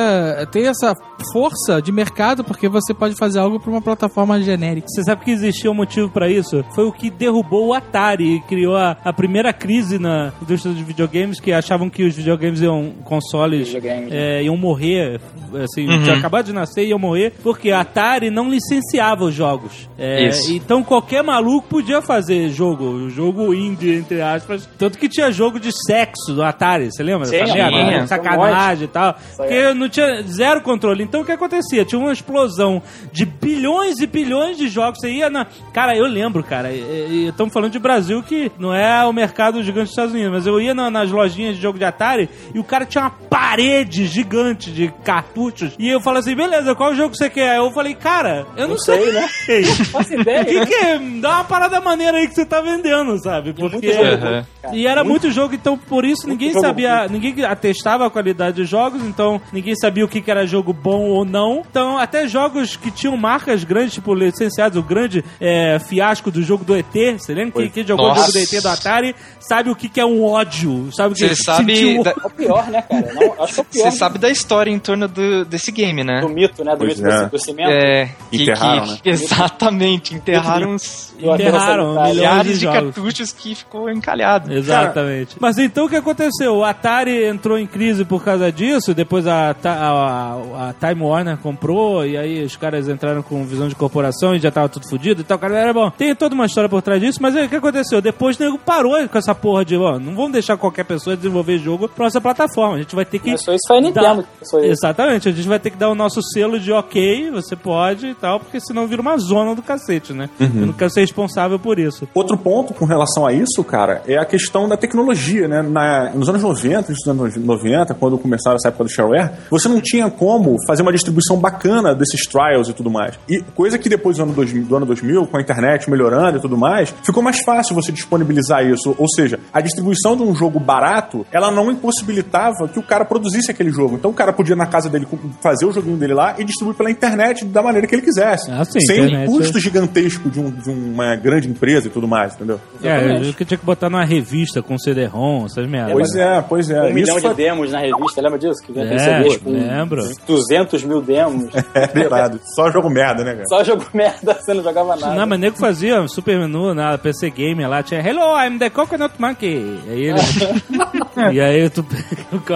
ter 0.52 0.66
essa 0.66 0.94
força 1.34 1.82
de 1.82 1.92
mercado 1.92 2.44
porque 2.44 2.70
você 2.70 2.94
pode 2.94 3.16
fazer 3.16 3.40
algo 3.40 3.60
para 3.60 3.72
uma 3.72 3.82
plataforma 3.82 4.40
genérica. 4.42 4.88
Você 4.88 5.04
sabe 5.04 5.24
que 5.26 5.32
existia 5.32 5.72
um 5.72 5.74
motivo 5.74 6.10
pra 6.10 6.30
isso? 6.30 6.64
Foi 6.76 6.86
o 6.86 6.92
que 6.92 7.10
derrubou 7.10 7.68
o 7.68 7.74
Atari 7.74 8.36
e 8.36 8.42
criou 8.42 8.76
a, 8.76 8.96
a 9.04 9.12
primeira 9.12 9.52
crise 9.52 9.79
crise 9.80 9.98
na 9.98 10.34
indústria 10.42 10.74
de 10.74 10.84
videogames 10.84 11.40
que 11.40 11.54
achavam 11.54 11.90
que 11.90 12.04
os 12.04 12.16
videogames 12.16 12.62
iam, 12.62 12.92
consoles, 13.06 13.68
Videogames, 13.70 14.12
é, 14.12 14.44
iam 14.44 14.58
morrer, 14.58 15.20
assim, 15.64 15.88
Uhum. 15.88 16.04
tinha 16.04 16.18
acabado 16.18 16.48
de 16.48 16.54
nascer 16.54 16.84
e 16.84 16.90
iam 16.90 17.00
morrer, 17.00 17.34
porque 17.42 17.72
a 17.72 17.80
Atari 17.82 18.30
não 18.30 18.50
licenciava 18.50 19.24
os 19.24 19.34
jogos. 19.34 19.90
É. 19.98 20.30
Então 20.50 20.84
qualquer 20.84 21.24
maluco 21.24 21.68
podia 21.70 22.02
fazer 22.02 22.50
jogo, 22.50 23.10
jogo 23.10 23.54
indie, 23.54 23.96
entre 23.96 24.22
aspas. 24.22 24.68
Tanto 24.78 24.98
que 24.98 25.08
tinha 25.08 25.32
jogo 25.32 25.60
de 25.60 25.72
sexo 25.72 26.34
no 26.34 26.44
Atari, 26.44 26.92
você 26.92 27.02
lembra? 27.04 27.26
Sim? 27.26 27.44
Tinha. 27.46 28.06
Sacanagem 28.08 28.86
e 28.86 28.88
tal. 28.88 29.16
Porque 29.38 29.74
não 29.74 29.88
tinha 29.88 30.22
zero 30.24 30.62
controle. 30.62 31.04
Então 31.04 31.22
o 31.22 31.26
que 31.26 31.32
acontecia? 31.32 31.86
Tinha 31.86 32.00
uma 32.00 32.12
explosão 32.12 32.82
de 33.14 33.26
bilhões 33.26 34.00
e 34.00 34.08
bilhões 34.08 34.58
de 34.58 34.68
jogos. 34.68 35.00
Você 35.00 35.10
ia 35.12 35.30
na. 35.30 35.46
Cara, 35.74 35.96
eu 35.96 36.06
lembro, 36.06 36.44
cara. 36.44 36.70
Estamos 36.74 37.54
falando 37.54 37.72
de 37.72 37.80
Brasil, 37.80 38.22
que 38.24 38.52
não 38.60 38.74
é 38.74 39.06
o 39.06 39.14
mercado 39.14 39.64
gigante 39.70 39.86
dos 39.86 39.92
Estados 39.92 40.14
Unidos, 40.14 40.32
mas 40.32 40.48
eu 40.48 40.60
ia 40.60 40.74
na- 40.74 40.90
nas 40.92 41.12
lojinhas 41.12 41.56
de 41.56 41.62
jogo 41.62 41.78
de 41.78 41.86
Atari 41.86 42.30
e 42.54 42.60
o 42.60 42.64
cara 42.64 42.86
tinha 42.86 43.04
uma 43.06 43.10
parede 43.12 44.06
gigante 44.06 44.72
de 44.72 44.92
cartuchos. 45.04 45.74
E 45.80 45.88
eu 45.90 46.00
falei 46.02 46.20
assim: 46.20 46.36
beleza, 46.36 46.76
qual 46.76 46.94
jogo 46.96 47.16
você 47.16 47.30
quer? 47.30 47.58
Eu 47.58 47.72
falei, 47.72 47.94
cara, 47.96 48.46
eu 48.56 48.64
não, 48.68 48.76
Não 48.76 48.78
sei, 48.78 49.12
né? 49.12 49.28
sei. 49.46 49.64
Faço 49.64 50.14
O 50.16 50.22
ideia, 50.22 50.46
que, 50.46 50.60
né? 50.60 50.66
que 50.66 50.74
é? 50.76 51.00
Dá 51.20 51.30
uma 51.36 51.44
parada 51.44 51.80
maneira 51.82 52.18
aí 52.18 52.28
que 52.28 52.34
você 52.36 52.46
tá 52.46 52.62
vendendo, 52.62 53.18
sabe? 53.22 53.54
Porque. 53.54 53.88
Muito 53.94 54.20
cara. 54.20 54.48
E 54.74 54.86
era 54.88 55.04
muito 55.04 55.32
jogo, 55.32 55.56
então 55.56 55.78
por 55.78 56.04
isso 56.06 56.28
ninguém 56.28 56.50
jogo 56.52 56.66
sabia, 56.66 57.08
ninguém 57.08 57.44
atestava 57.46 58.06
a 58.06 58.10
qualidade 58.10 58.58
dos 58.62 58.70
jogos, 58.70 59.02
então 59.04 59.42
ninguém 59.54 59.76
sabia 59.76 60.04
o 60.04 60.08
que 60.08 60.22
que 60.22 60.30
era 60.30 60.46
jogo 60.46 60.74
bom 60.74 61.06
ou 61.10 61.24
não. 61.26 61.64
Então, 61.70 61.98
até 61.98 62.28
jogos 62.28 62.76
que 62.76 62.92
tinham 62.92 63.16
marcas 63.18 63.64
grandes, 63.64 63.94
tipo 63.94 64.14
licenciados, 64.14 64.78
o 64.78 64.84
grande 64.84 65.24
é, 65.40 65.80
fiasco 65.80 66.30
do 66.32 66.42
jogo 66.44 66.64
do 66.64 66.76
ET, 66.76 66.86
você 67.18 67.34
lembra? 67.34 67.62
Quem, 67.62 67.70
quem 67.70 67.86
jogou 67.88 68.08
Nossa. 68.08 68.22
o 68.22 68.26
jogo 68.26 68.34
do 68.34 68.40
ET 68.56 68.62
do 68.62 68.68
Atari 68.70 69.16
sabe 69.40 69.59
o 69.68 69.76
que 69.76 69.90
que 69.90 70.00
é 70.00 70.06
um 70.06 70.24
ódio, 70.24 70.90
sabe 70.94 71.14
o 71.14 71.16
que 71.18 71.28
Você 71.28 71.36
sabe 71.44 71.76
sentiu- 71.76 72.04
da- 72.04 72.12
É 72.12 72.28
o 72.28 72.30
pior, 72.30 72.68
né, 72.70 72.82
cara? 72.84 73.14
Não, 73.14 73.44
acho 73.44 73.54
que 73.56 73.60
é 73.60 73.64
o 73.64 73.66
pior 73.66 73.92
Você 73.92 73.98
sabe 73.98 74.20
da 74.20 74.30
história 74.30 74.70
em 74.70 74.78
torno 74.78 75.08
do, 75.08 75.44
desse 75.46 75.72
game, 75.72 76.04
né? 76.04 76.22
do 76.22 76.30
mito, 76.30 76.64
né? 76.64 76.72
Do 76.74 76.78
Pois 76.86 77.00
mito 77.00 77.10
é. 77.12 77.24
do, 77.26 77.30
do 77.32 77.40
cimento. 77.40 77.72
É, 77.72 78.10
que, 78.30 78.44
Enterraram, 78.44 78.84
que- 78.86 78.92
né? 78.92 78.98
Exatamente, 79.06 80.14
enterraram 80.14 80.72
uns 80.76 81.14
Do 81.20 81.32
aterro 81.32 81.50
Enterraram 81.50 82.04
de 82.04 82.10
milhares 82.16 82.60
de 82.60 82.66
jogos. 82.66 82.80
cartuchos 82.96 83.32
que 83.32 83.56
ficou 83.56 83.90
encalhado. 83.90 84.54
Exatamente. 84.54 85.36
Mas 85.40 85.58
então 85.58 85.86
o 85.86 85.90
que 85.90 85.96
aconteceu? 85.96 86.56
O 86.58 86.64
Atari 86.64 87.26
entrou 87.26 87.58
em 87.58 87.66
crise 87.66 88.06
por 88.06 88.24
causa 88.24 88.52
disso, 88.52 88.94
depois 88.94 89.26
a, 89.28 89.56
a, 89.64 90.70
a 90.70 90.74
Time 90.80 91.02
Warner 91.04 91.38
comprou, 91.38 92.06
e 92.06 92.18
aí 92.18 92.44
os 92.44 92.56
caras 92.56 92.88
entraram 92.88 93.22
com 93.22 93.44
visão 93.46 93.68
de 93.68 93.76
corporação 93.76 94.36
e 94.36 94.40
já 94.40 94.52
tava 94.52 94.70
tudo 94.70 94.88
fodido 94.90 95.22
e 95.22 95.24
tal. 95.24 95.40
Cara, 95.40 95.58
era 95.58 95.74
bom. 95.74 95.90
Tem 95.90 96.14
toda 96.16 96.36
uma 96.36 96.46
história 96.46 96.70
por 96.70 96.82
trás 96.82 97.00
disso, 97.02 97.20
mas 97.22 97.36
aí 97.36 97.46
o 97.46 97.50
que 97.50 97.56
aconteceu? 97.56 98.02
Depois 98.02 98.38
o 98.38 98.44
nego 98.44 98.58
parou 98.58 98.90
com 99.08 99.18
essa 99.18 99.34
porra 99.34 99.49
de, 99.66 99.76
ó, 99.78 100.00
não 100.00 100.16
vamos 100.16 100.32
deixar 100.32 100.58
qualquer 100.58 100.84
pessoa 100.86 101.16
desenvolver 101.16 101.58
jogo 101.58 101.88
pra 101.90 102.06
nossa 102.06 102.22
plataforma. 102.22 102.76
A 102.76 102.80
gente 102.80 102.96
vai 102.96 103.06
ter 103.06 103.20
que. 103.20 103.32
Isso, 103.32 103.52
isso 103.52 103.68
foi 103.68 103.78
a 103.78 103.82
Nintendo. 103.82 104.26
isso. 104.42 104.58
Exatamente, 104.60 105.28
a 105.30 105.32
gente 105.32 105.48
vai 105.48 105.60
ter 105.60 105.70
que 105.72 105.78
dar 105.78 105.90
o 105.90 105.96
nosso 105.96 106.22
selo 106.22 106.60
de 106.60 106.72
ok, 106.72 107.30
você 107.32 107.56
pode 107.56 108.08
e 108.08 108.14
tal, 108.16 108.40
porque 108.40 108.60
senão 108.60 108.88
vira 108.88 109.02
uma 109.02 109.18
zona 109.18 109.54
do 109.56 109.62
cacete, 109.62 110.14
né? 110.14 110.30
Eu 110.40 110.48
não 110.68 110.74
quero 110.74 110.90
ser 110.92 111.02
responsável 111.02 111.60
por 111.60 111.80
isso. 111.80 112.08
Outro 112.14 112.38
ponto 112.38 112.74
com 112.74 112.86
relação 112.86 113.26
a 113.26 113.34
isso, 113.34 113.64
cara, 113.64 114.02
é 114.08 114.18
a 114.18 114.26
questão 114.26 114.68
da 114.68 114.78
tecnologia, 114.78 115.48
né? 115.48 115.62
Na- 115.62 116.12
nos 116.14 116.30
anos 116.30 116.42
90, 116.42 116.92
nos 116.92 117.08
anos 117.08 117.36
90, 117.36 117.94
quando 117.94 118.18
começaram 118.18 118.56
essa 118.56 118.70
época 118.70 118.84
do 118.86 118.90
shareware, 118.90 119.32
você 119.50 119.68
não 119.68 119.82
tinha 119.82 120.10
como 120.10 120.56
fazer 120.68 120.82
uma 120.82 120.92
distribuição 120.92 121.38
bacana 121.38 121.94
desses 121.96 122.26
trials 122.28 122.70
e 122.70 122.74
tudo 122.74 122.90
mais. 122.90 123.18
E 123.30 123.42
coisa 123.56 123.78
que 123.78 123.90
depois 123.90 124.18
do 124.18 124.24
ano 124.24 124.34
2000, 124.34 124.66
do 124.66 124.76
ano 124.76 124.86
2000 124.86 125.28
com 125.28 125.38
a 125.38 125.42
internet 125.42 125.90
melhorando 125.90 126.38
e 126.38 126.42
tudo 126.42 126.58
mais, 126.58 126.94
ficou 127.04 127.22
mais 127.24 127.40
fácil 127.42 127.76
você 127.76 127.92
disponibilizar 127.92 128.66
isso. 128.66 128.96
Ou 128.98 129.08
seja, 129.10 129.39
a 129.54 129.62
distribuição 129.62 130.16
de 130.16 130.24
um 130.24 130.34
jogo 130.36 130.60
barato, 130.60 131.26
ela 131.32 131.52
não 131.52 131.72
impossibilitava 131.72 132.68
que 132.68 132.80
o 132.80 132.84
cara 132.84 133.06
produzisse 133.06 133.52
aquele 133.52 133.72
jogo. 133.72 133.96
Então 133.96 134.12
o 134.12 134.14
cara 134.14 134.32
podia 134.34 134.56
na 134.56 134.66
casa 134.66 134.90
dele 134.90 135.08
fazer 135.42 135.66
o 135.66 135.72
joguinho 135.72 135.98
dele 135.98 136.14
lá 136.14 136.36
e 136.38 136.44
distribuir 136.44 136.76
pela 136.78 136.90
internet 136.92 137.46
da 137.46 137.62
maneira 137.62 137.88
que 137.88 137.96
ele 137.96 138.02
quisesse. 138.02 138.50
Ah, 138.52 138.64
sim, 138.66 138.80
sem 138.80 139.26
o 139.26 139.26
custo 139.28 139.58
é. 139.58 139.62
gigantesco 139.62 140.30
de, 140.30 140.40
um- 140.40 140.52
de 140.52 140.70
uma 140.70 141.16
grande 141.16 141.48
empresa 141.50 141.88
e 141.88 141.90
tudo 141.90 142.08
mais, 142.08 142.36
entendeu? 142.36 142.60
É, 142.84 143.28
eu 143.28 143.34
que 143.34 143.46
tinha 143.46 143.58
que 143.58 143.66
botar 143.66 143.90
numa 143.90 144.06
revista 144.06 144.62
com 144.62 144.78
CD-ROM, 144.78 145.46
essas 145.46 145.68
merdas. 145.68 145.94
Pois 145.94 146.16
é, 146.16 146.42
pois 146.42 146.70
é. 146.70 146.82
Um 146.82 146.86
Isso 146.86 146.94
milhão 146.94 147.20
foi 147.20 147.30
de 147.32 147.36
demos 147.36 147.72
na 147.72 147.80
revista, 147.80 148.22
lembra 148.22 148.40
disso? 148.40 148.62
Que 148.64 148.80
É, 148.80 148.98
CDs 148.98 149.38
com 149.38 149.52
lembro. 149.52 150.02
200 150.28 150.84
mil 150.84 151.02
demos. 151.02 151.54
é 151.74 152.00
irado. 152.00 152.40
Só 152.56 152.72
jogo 152.72 152.90
merda, 152.90 153.24
né, 153.24 153.34
cara? 153.34 153.46
Só 153.48 153.64
jogo 153.64 153.86
merda, 153.94 154.34
você 154.40 154.54
não 154.54 154.64
jogava 154.64 154.96
nada. 154.96 155.16
Não, 155.16 155.28
mas 155.28 155.40
nego 155.40 155.58
fazia 155.58 156.08
super 156.08 156.38
menu 156.40 156.74
na 156.74 156.98
PC 156.98 157.30
Gamer 157.30 157.70
lá, 157.70 157.84
tinha 157.84 158.00
Hello, 158.02 158.36
I'm 158.40 158.58
the 158.58 158.70
Coconut 158.70 159.14
Monkey. 159.20 159.80
Aí 159.88 160.04
ele... 160.06 160.20
e 161.36 161.42
aí 161.42 161.70
tu 161.70 161.86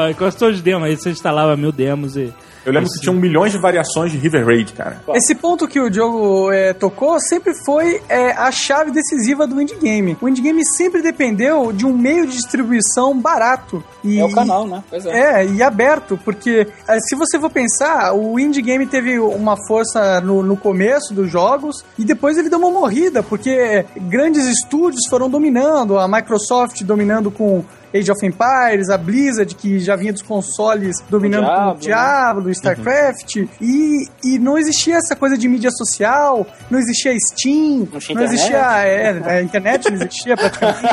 encostou 0.10 0.50
os 0.50 0.62
demos, 0.62 0.88
aí 0.88 0.96
você 0.96 1.12
instalava 1.12 1.56
mil 1.58 1.72
demos 1.72 2.16
e. 2.16 2.34
Eu 2.66 2.72
lembro 2.72 2.90
que 2.90 3.00
tinham 3.02 3.16
milhões 3.16 3.52
de 3.52 3.58
variações 3.58 4.12
de 4.12 4.18
River 4.18 4.46
Raid, 4.46 4.74
cara. 4.74 5.02
Esse 5.14 5.36
ponto 5.36 5.68
que 5.68 5.80
o 5.80 5.90
Diogo 5.90 6.52
é, 6.52 6.74
tocou 6.74 7.20
sempre 7.20 7.54
foi 7.66 8.02
é, 8.08 8.32
a 8.32 8.52
chave 8.52 8.92
decisiva 8.92 9.46
do 9.46 9.62
indie 9.62 9.76
game. 9.76 10.18
O 10.22 10.30
indie 10.30 10.42
game 10.42 10.64
sempre 10.78 11.02
dependeu 11.02 11.74
de 11.74 11.86
um 11.86 11.96
meio 11.96 12.26
de 12.26 12.34
distribuição 12.34 13.18
barato. 13.20 13.84
E, 14.04 14.20
É 14.20 14.26
o 14.26 14.32
canal, 14.32 14.68
né? 14.68 14.84
Pois 14.90 15.06
é. 15.06 15.42
É, 15.42 15.46
e 15.46 15.62
aberto, 15.62 16.18
porque 16.24 16.68
é, 16.88 17.00
se 17.00 17.16
você 17.16 17.40
for 17.40 17.50
pensar, 17.50 18.14
o 18.14 18.40
indie 18.40 18.62
game 18.62 18.86
teve 18.88 19.20
uma 19.20 19.58
força 19.68 20.22
no, 20.22 20.42
no 20.42 20.56
começo 20.56 21.14
dos 21.14 21.30
jogos 21.30 21.84
e 21.98 22.04
depois 22.04 22.38
ele 22.38 22.50
deu 22.50 22.60
uma 22.60 22.72
morrida, 22.72 23.22
porque 23.22 23.86
grandes 23.98 24.46
estúdios 24.46 25.02
foram 25.10 25.30
dominando, 25.30 25.98
a 25.98 26.08
Microsoft 26.08 26.82
dominando 26.84 27.30
com 27.32 27.64
Age 27.96 28.12
of 28.12 28.26
Empires, 28.26 28.90
a 28.90 28.98
Blizzard, 28.98 29.54
que 29.56 29.80
já 29.80 29.96
vinha 29.96 30.12
dos 30.14 30.22
consoles 30.22 30.98
dominando 31.10 31.46
com 31.46 31.52
o 31.52 31.54
Diablo, 31.54 31.74
né? 31.74 31.80
Diablo, 31.82 32.50
StarCraft, 32.52 33.36
e, 33.62 34.08
e 34.24 34.40
não 34.40 34.58
existia 34.58 34.96
essa 34.98 35.16
coisa 35.16 35.38
de 35.38 35.48
mídia 35.48 35.70
social, 35.72 36.46
não 36.70 36.80
existia 36.80 37.14
Steam, 37.20 37.88
Não 37.92 38.00
tinha 38.00 38.16
não 38.18 38.24
existia. 38.24 38.58
É, 38.58 39.38
a 39.38 39.42
internet 39.42 39.90
não 39.90 39.96
existia 39.96 40.36
praticamente. 40.36 40.84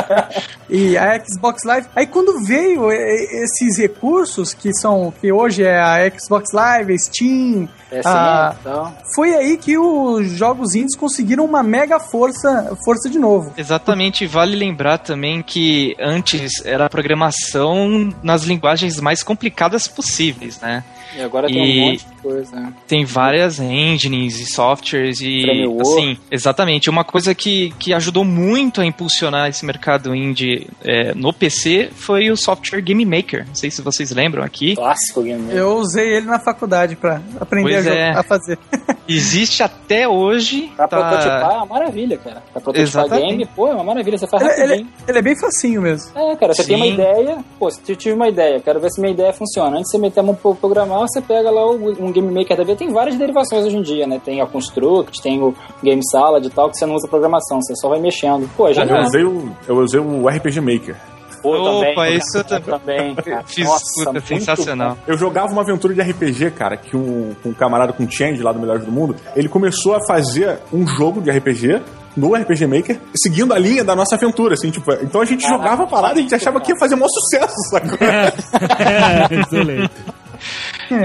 e 0.68 0.96
a 0.96 1.18
Xbox 1.24 1.64
Live. 1.64 1.86
Aí 1.94 2.06
quando 2.06 2.44
veio 2.44 2.90
é, 2.90 3.14
esses 3.44 3.78
recursos, 3.78 4.54
que 4.54 4.72
são. 4.74 5.12
que 5.20 5.32
hoje 5.32 5.64
é 5.64 5.78
a 5.80 6.10
Xbox 6.18 6.52
Live, 6.52 6.92
a 6.94 6.98
Steam. 6.98 7.68
É 7.92 7.98
assim, 7.98 8.08
a- 8.08 8.54
então. 8.60 8.94
foi 9.16 9.34
aí 9.34 9.56
que 9.56 9.76
os 9.76 10.30
jogos 10.30 10.76
indies 10.76 10.96
conseguiram 10.96 11.44
uma 11.44 11.60
mega 11.60 11.98
força, 11.98 12.76
força 12.84 13.10
de 13.10 13.18
novo. 13.18 13.52
Exatamente, 13.56 14.26
vale 14.28 14.54
lembrar 14.54 14.98
também 14.98 15.42
que 15.42 15.96
antes 15.98 16.29
era 16.64 16.86
a 16.86 16.90
programação 16.90 18.14
nas 18.22 18.42
linguagens 18.42 19.00
mais 19.00 19.22
complicadas 19.22 19.88
possíveis, 19.88 20.60
né? 20.60 20.84
E 21.16 21.22
agora 21.22 21.46
tem 21.48 21.56
E- 21.56 21.80
um 21.82 21.86
monte 21.92 22.06
de 22.06 22.22
coisa. 22.22 22.56
né? 22.56 22.72
Tem 22.86 23.04
várias 23.04 23.58
engines 23.58 24.38
e 24.38 24.46
softwares 24.46 25.20
e 25.20 25.42
Framework. 25.42 25.82
assim, 25.82 26.18
exatamente. 26.30 26.88
Uma 26.90 27.04
coisa 27.04 27.34
que, 27.34 27.72
que 27.78 27.92
ajudou 27.92 28.24
muito 28.24 28.80
a 28.80 28.86
impulsionar 28.86 29.48
esse 29.48 29.64
mercado 29.64 30.14
indie 30.14 30.66
é, 30.84 31.12
no 31.14 31.32
PC 31.32 31.90
foi 31.94 32.30
o 32.30 32.36
software 32.36 32.80
Game 32.80 33.04
Maker. 33.04 33.46
Não 33.46 33.54
sei 33.54 33.70
se 33.70 33.82
vocês 33.82 34.10
lembram 34.12 34.42
aqui. 34.44 34.76
Clássico 34.76 35.22
game. 35.22 35.42
Maker. 35.42 35.56
Eu 35.58 35.76
usei 35.78 36.16
ele 36.16 36.26
na 36.26 36.38
faculdade 36.38 36.96
pra 36.96 37.20
aprender 37.40 37.88
a, 37.88 37.94
é. 37.94 38.10
a 38.10 38.22
fazer. 38.22 38.58
Existe 39.08 39.62
até 39.62 40.06
hoje. 40.06 40.70
Pra 40.76 40.86
tá- 40.86 40.96
prototipar 40.98 41.50
é 41.52 41.56
uma 41.56 41.66
maravilha, 41.66 42.16
cara. 42.16 42.42
Pra 42.52 42.60
prototipar 42.60 42.82
Exatamente. 43.04 43.28
game, 43.30 43.46
pô, 43.56 43.66
é 43.66 43.74
uma 43.74 43.82
maravilha. 43.84 44.16
Você 44.16 44.26
faz 44.28 44.42
Ele, 44.42 44.50
rapidinho. 44.52 44.74
ele- 44.80 44.86
ele 45.08 45.18
é 45.18 45.22
bem 45.22 45.36
facinho 45.38 45.82
mesmo. 45.82 46.12
É, 46.16 46.36
cara, 46.36 46.54
você 46.54 46.64
tem 46.64 46.76
uma 46.76 46.86
Sim. 46.86 46.92
ideia, 46.94 47.38
pô, 47.58 47.68
se 47.70 47.80
eu 47.88 47.96
tive 47.96 48.14
uma 48.14 48.28
ideia, 48.28 48.60
quero 48.60 48.78
ver 48.78 48.90
se 48.90 49.00
minha 49.00 49.12
ideia 49.12 49.32
funciona. 49.32 49.76
Antes 49.78 49.86
de 49.90 49.90
você 49.92 49.98
meter 49.98 50.20
a 50.20 50.22
mão 50.22 50.34
pro 50.36 50.54
programar, 50.54 50.99
você 51.08 51.20
pega 51.20 51.50
lá 51.50 51.66
o- 51.70 52.04
um 52.04 52.12
Game 52.12 52.30
Maker 52.32 52.56
da 52.56 52.64
vida. 52.64 52.76
Tem 52.76 52.92
várias 52.92 53.16
derivações 53.16 53.64
hoje 53.66 53.76
em 53.76 53.82
dia, 53.82 54.06
né? 54.06 54.20
Tem 54.24 54.40
a 54.40 54.46
Construct, 54.46 55.20
tem 55.22 55.42
o 55.42 55.54
Game 55.82 56.00
Salad 56.10 56.44
e 56.44 56.50
tal, 56.50 56.68
que 56.70 56.76
você 56.78 56.86
não 56.86 56.94
usa 56.94 57.08
programação, 57.08 57.60
você 57.60 57.74
só 57.76 57.88
vai 57.88 58.00
mexendo. 58.00 58.48
Pô, 58.56 58.72
já 58.72 58.84
Eu 58.84 58.88
não. 58.88 59.02
usei, 59.02 59.24
o, 59.24 59.50
eu 59.68 59.76
usei 59.78 60.00
o 60.00 60.28
RPG 60.28 60.60
Maker. 60.60 60.96
Pô, 61.42 61.52
também. 61.56 61.92
Opa, 61.92 62.08
isso 62.10 62.36
eu 62.36 62.44
também. 62.44 62.78
também 62.78 63.14
cara. 63.24 63.42
Fiz 63.46 63.64
Nossa, 63.66 63.84
puta, 64.04 64.20
sensacional. 64.20 64.98
Eu 65.06 65.16
jogava 65.16 65.50
uma 65.50 65.62
aventura 65.62 65.94
de 65.94 66.02
RPG, 66.02 66.50
cara, 66.50 66.76
que 66.76 66.94
um, 66.94 67.34
um 67.46 67.52
camarada 67.54 67.94
com 67.94 68.06
Change 68.10 68.42
lá 68.42 68.52
do 68.52 68.58
Melhores 68.60 68.84
do 68.84 68.92
Mundo, 68.92 69.16
ele 69.34 69.48
começou 69.48 69.94
a 69.94 70.00
fazer 70.06 70.58
um 70.70 70.86
jogo 70.86 71.22
de 71.22 71.30
RPG 71.30 71.80
no 72.14 72.34
RPG 72.34 72.66
Maker, 72.66 72.98
seguindo 73.16 73.54
a 73.54 73.58
linha 73.58 73.82
da 73.84 73.94
nossa 73.96 74.16
aventura, 74.16 74.52
assim, 74.52 74.68
tipo, 74.70 74.92
então 75.00 75.20
a 75.22 75.24
gente 75.24 75.42
Caraca, 75.44 75.62
jogava 75.62 75.82
a 75.84 75.86
parada 75.86 76.14
e 76.16 76.18
a 76.18 76.22
gente 76.22 76.34
achava 76.34 76.60
que 76.60 76.72
ia 76.72 76.78
fazer 76.78 76.94
o 76.94 76.98
maior 76.98 77.08
sucesso, 77.08 77.54
sacou? 77.70 77.98
É, 78.80 79.40
excelente. 79.40 79.90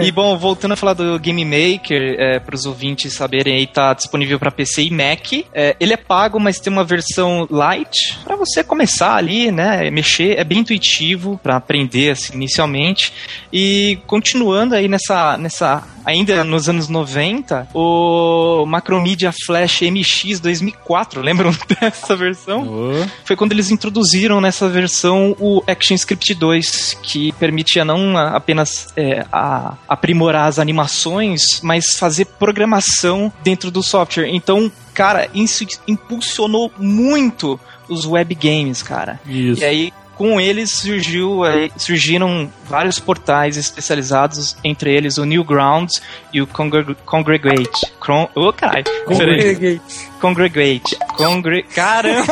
E 0.04 0.12
bom, 0.12 0.38
voltando 0.38 0.74
a 0.74 0.76
falar 0.76 0.94
do 0.94 1.18
Game 1.20 1.44
Maker, 1.46 2.16
é, 2.20 2.40
para 2.40 2.56
os 2.56 2.66
ouvintes 2.66 3.14
saberem, 3.14 3.56
aí 3.56 3.68
tá 3.68 3.94
disponível 3.94 4.40
para 4.40 4.52
PC 4.52 4.84
e 4.84 4.92
Mac. 4.92 5.32
É, 5.54 5.76
ele 5.80 5.94
é 5.94 5.98
pago, 5.98 6.40
mas 6.40 6.60
tem 6.60 6.72
uma 6.72 6.84
versão 6.84 7.48
light 7.50 8.18
para 8.24 8.36
você 8.36 8.64
começar 8.64 9.16
ali, 9.16 9.52
né? 9.52 9.90
Mexer, 9.92 10.40
é 10.40 10.44
bem 10.44 10.60
intuitivo 10.60 11.40
para 11.42 11.56
aprender 11.56 12.12
assim, 12.12 12.34
inicialmente. 12.34 13.14
E 13.52 14.00
continuando 14.08 14.76
aí 14.76 14.88
nessa, 14.88 15.38
nessa 15.38 15.84
ainda 16.04 16.44
nos 16.44 16.68
anos 16.70 16.88
90, 16.90 17.70
o 17.74 18.66
Macromedia 18.68 19.32
Flash 19.46 19.82
MX 19.82 20.40
2004, 20.40 21.22
lembram 21.24 21.56
dessa 21.80 22.16
versão? 22.16 22.64
Ô. 22.68 23.06
Foi 23.24 23.36
quando 23.36 23.52
eles 23.54 23.72
introduziram 23.72 24.40
nessa 24.42 24.68
versão 24.70 25.36
o 25.40 25.64
ActionScript 25.68 26.34
2, 26.34 26.98
que 27.02 27.32
permitia 27.34 27.84
não 27.86 28.18
apenas 28.18 28.88
é, 28.96 29.26
a- 29.32 29.75
aprimorar 29.88 30.48
as 30.48 30.60
animações, 30.60 31.62
mas 31.62 31.98
fazer 31.98 32.26
programação 32.26 33.32
dentro 33.44 33.70
do 33.72 33.84
software. 33.84 34.30
Então, 34.30 34.72
cara, 34.94 35.28
isso 35.34 35.66
impulsionou 35.88 36.72
muito 36.78 37.60
os 37.88 38.06
web 38.06 38.34
games, 38.36 38.82
cara. 38.82 39.20
Isso. 39.26 39.62
E 39.62 39.66
aí, 39.66 39.94
com 40.16 40.40
eles 40.40 40.72
surgiu, 40.72 41.44
aí, 41.44 41.72
surgiram 41.78 42.50
vários 42.68 43.00
portais 43.00 43.58
especializados, 43.58 44.56
entre 44.64 44.96
eles 44.96 45.18
o 45.18 45.26
Newgrounds 45.26 46.02
e 46.34 46.42
o 46.42 46.48
Congreg 46.48 46.96
Congregate. 47.06 47.92
Cron 48.00 48.30
Ô, 48.34 48.52
caralho. 48.54 48.86
Peraí. 49.08 49.82
Congregate. 50.20 50.98
Congre 51.16 51.64
Caramba! 51.64 52.26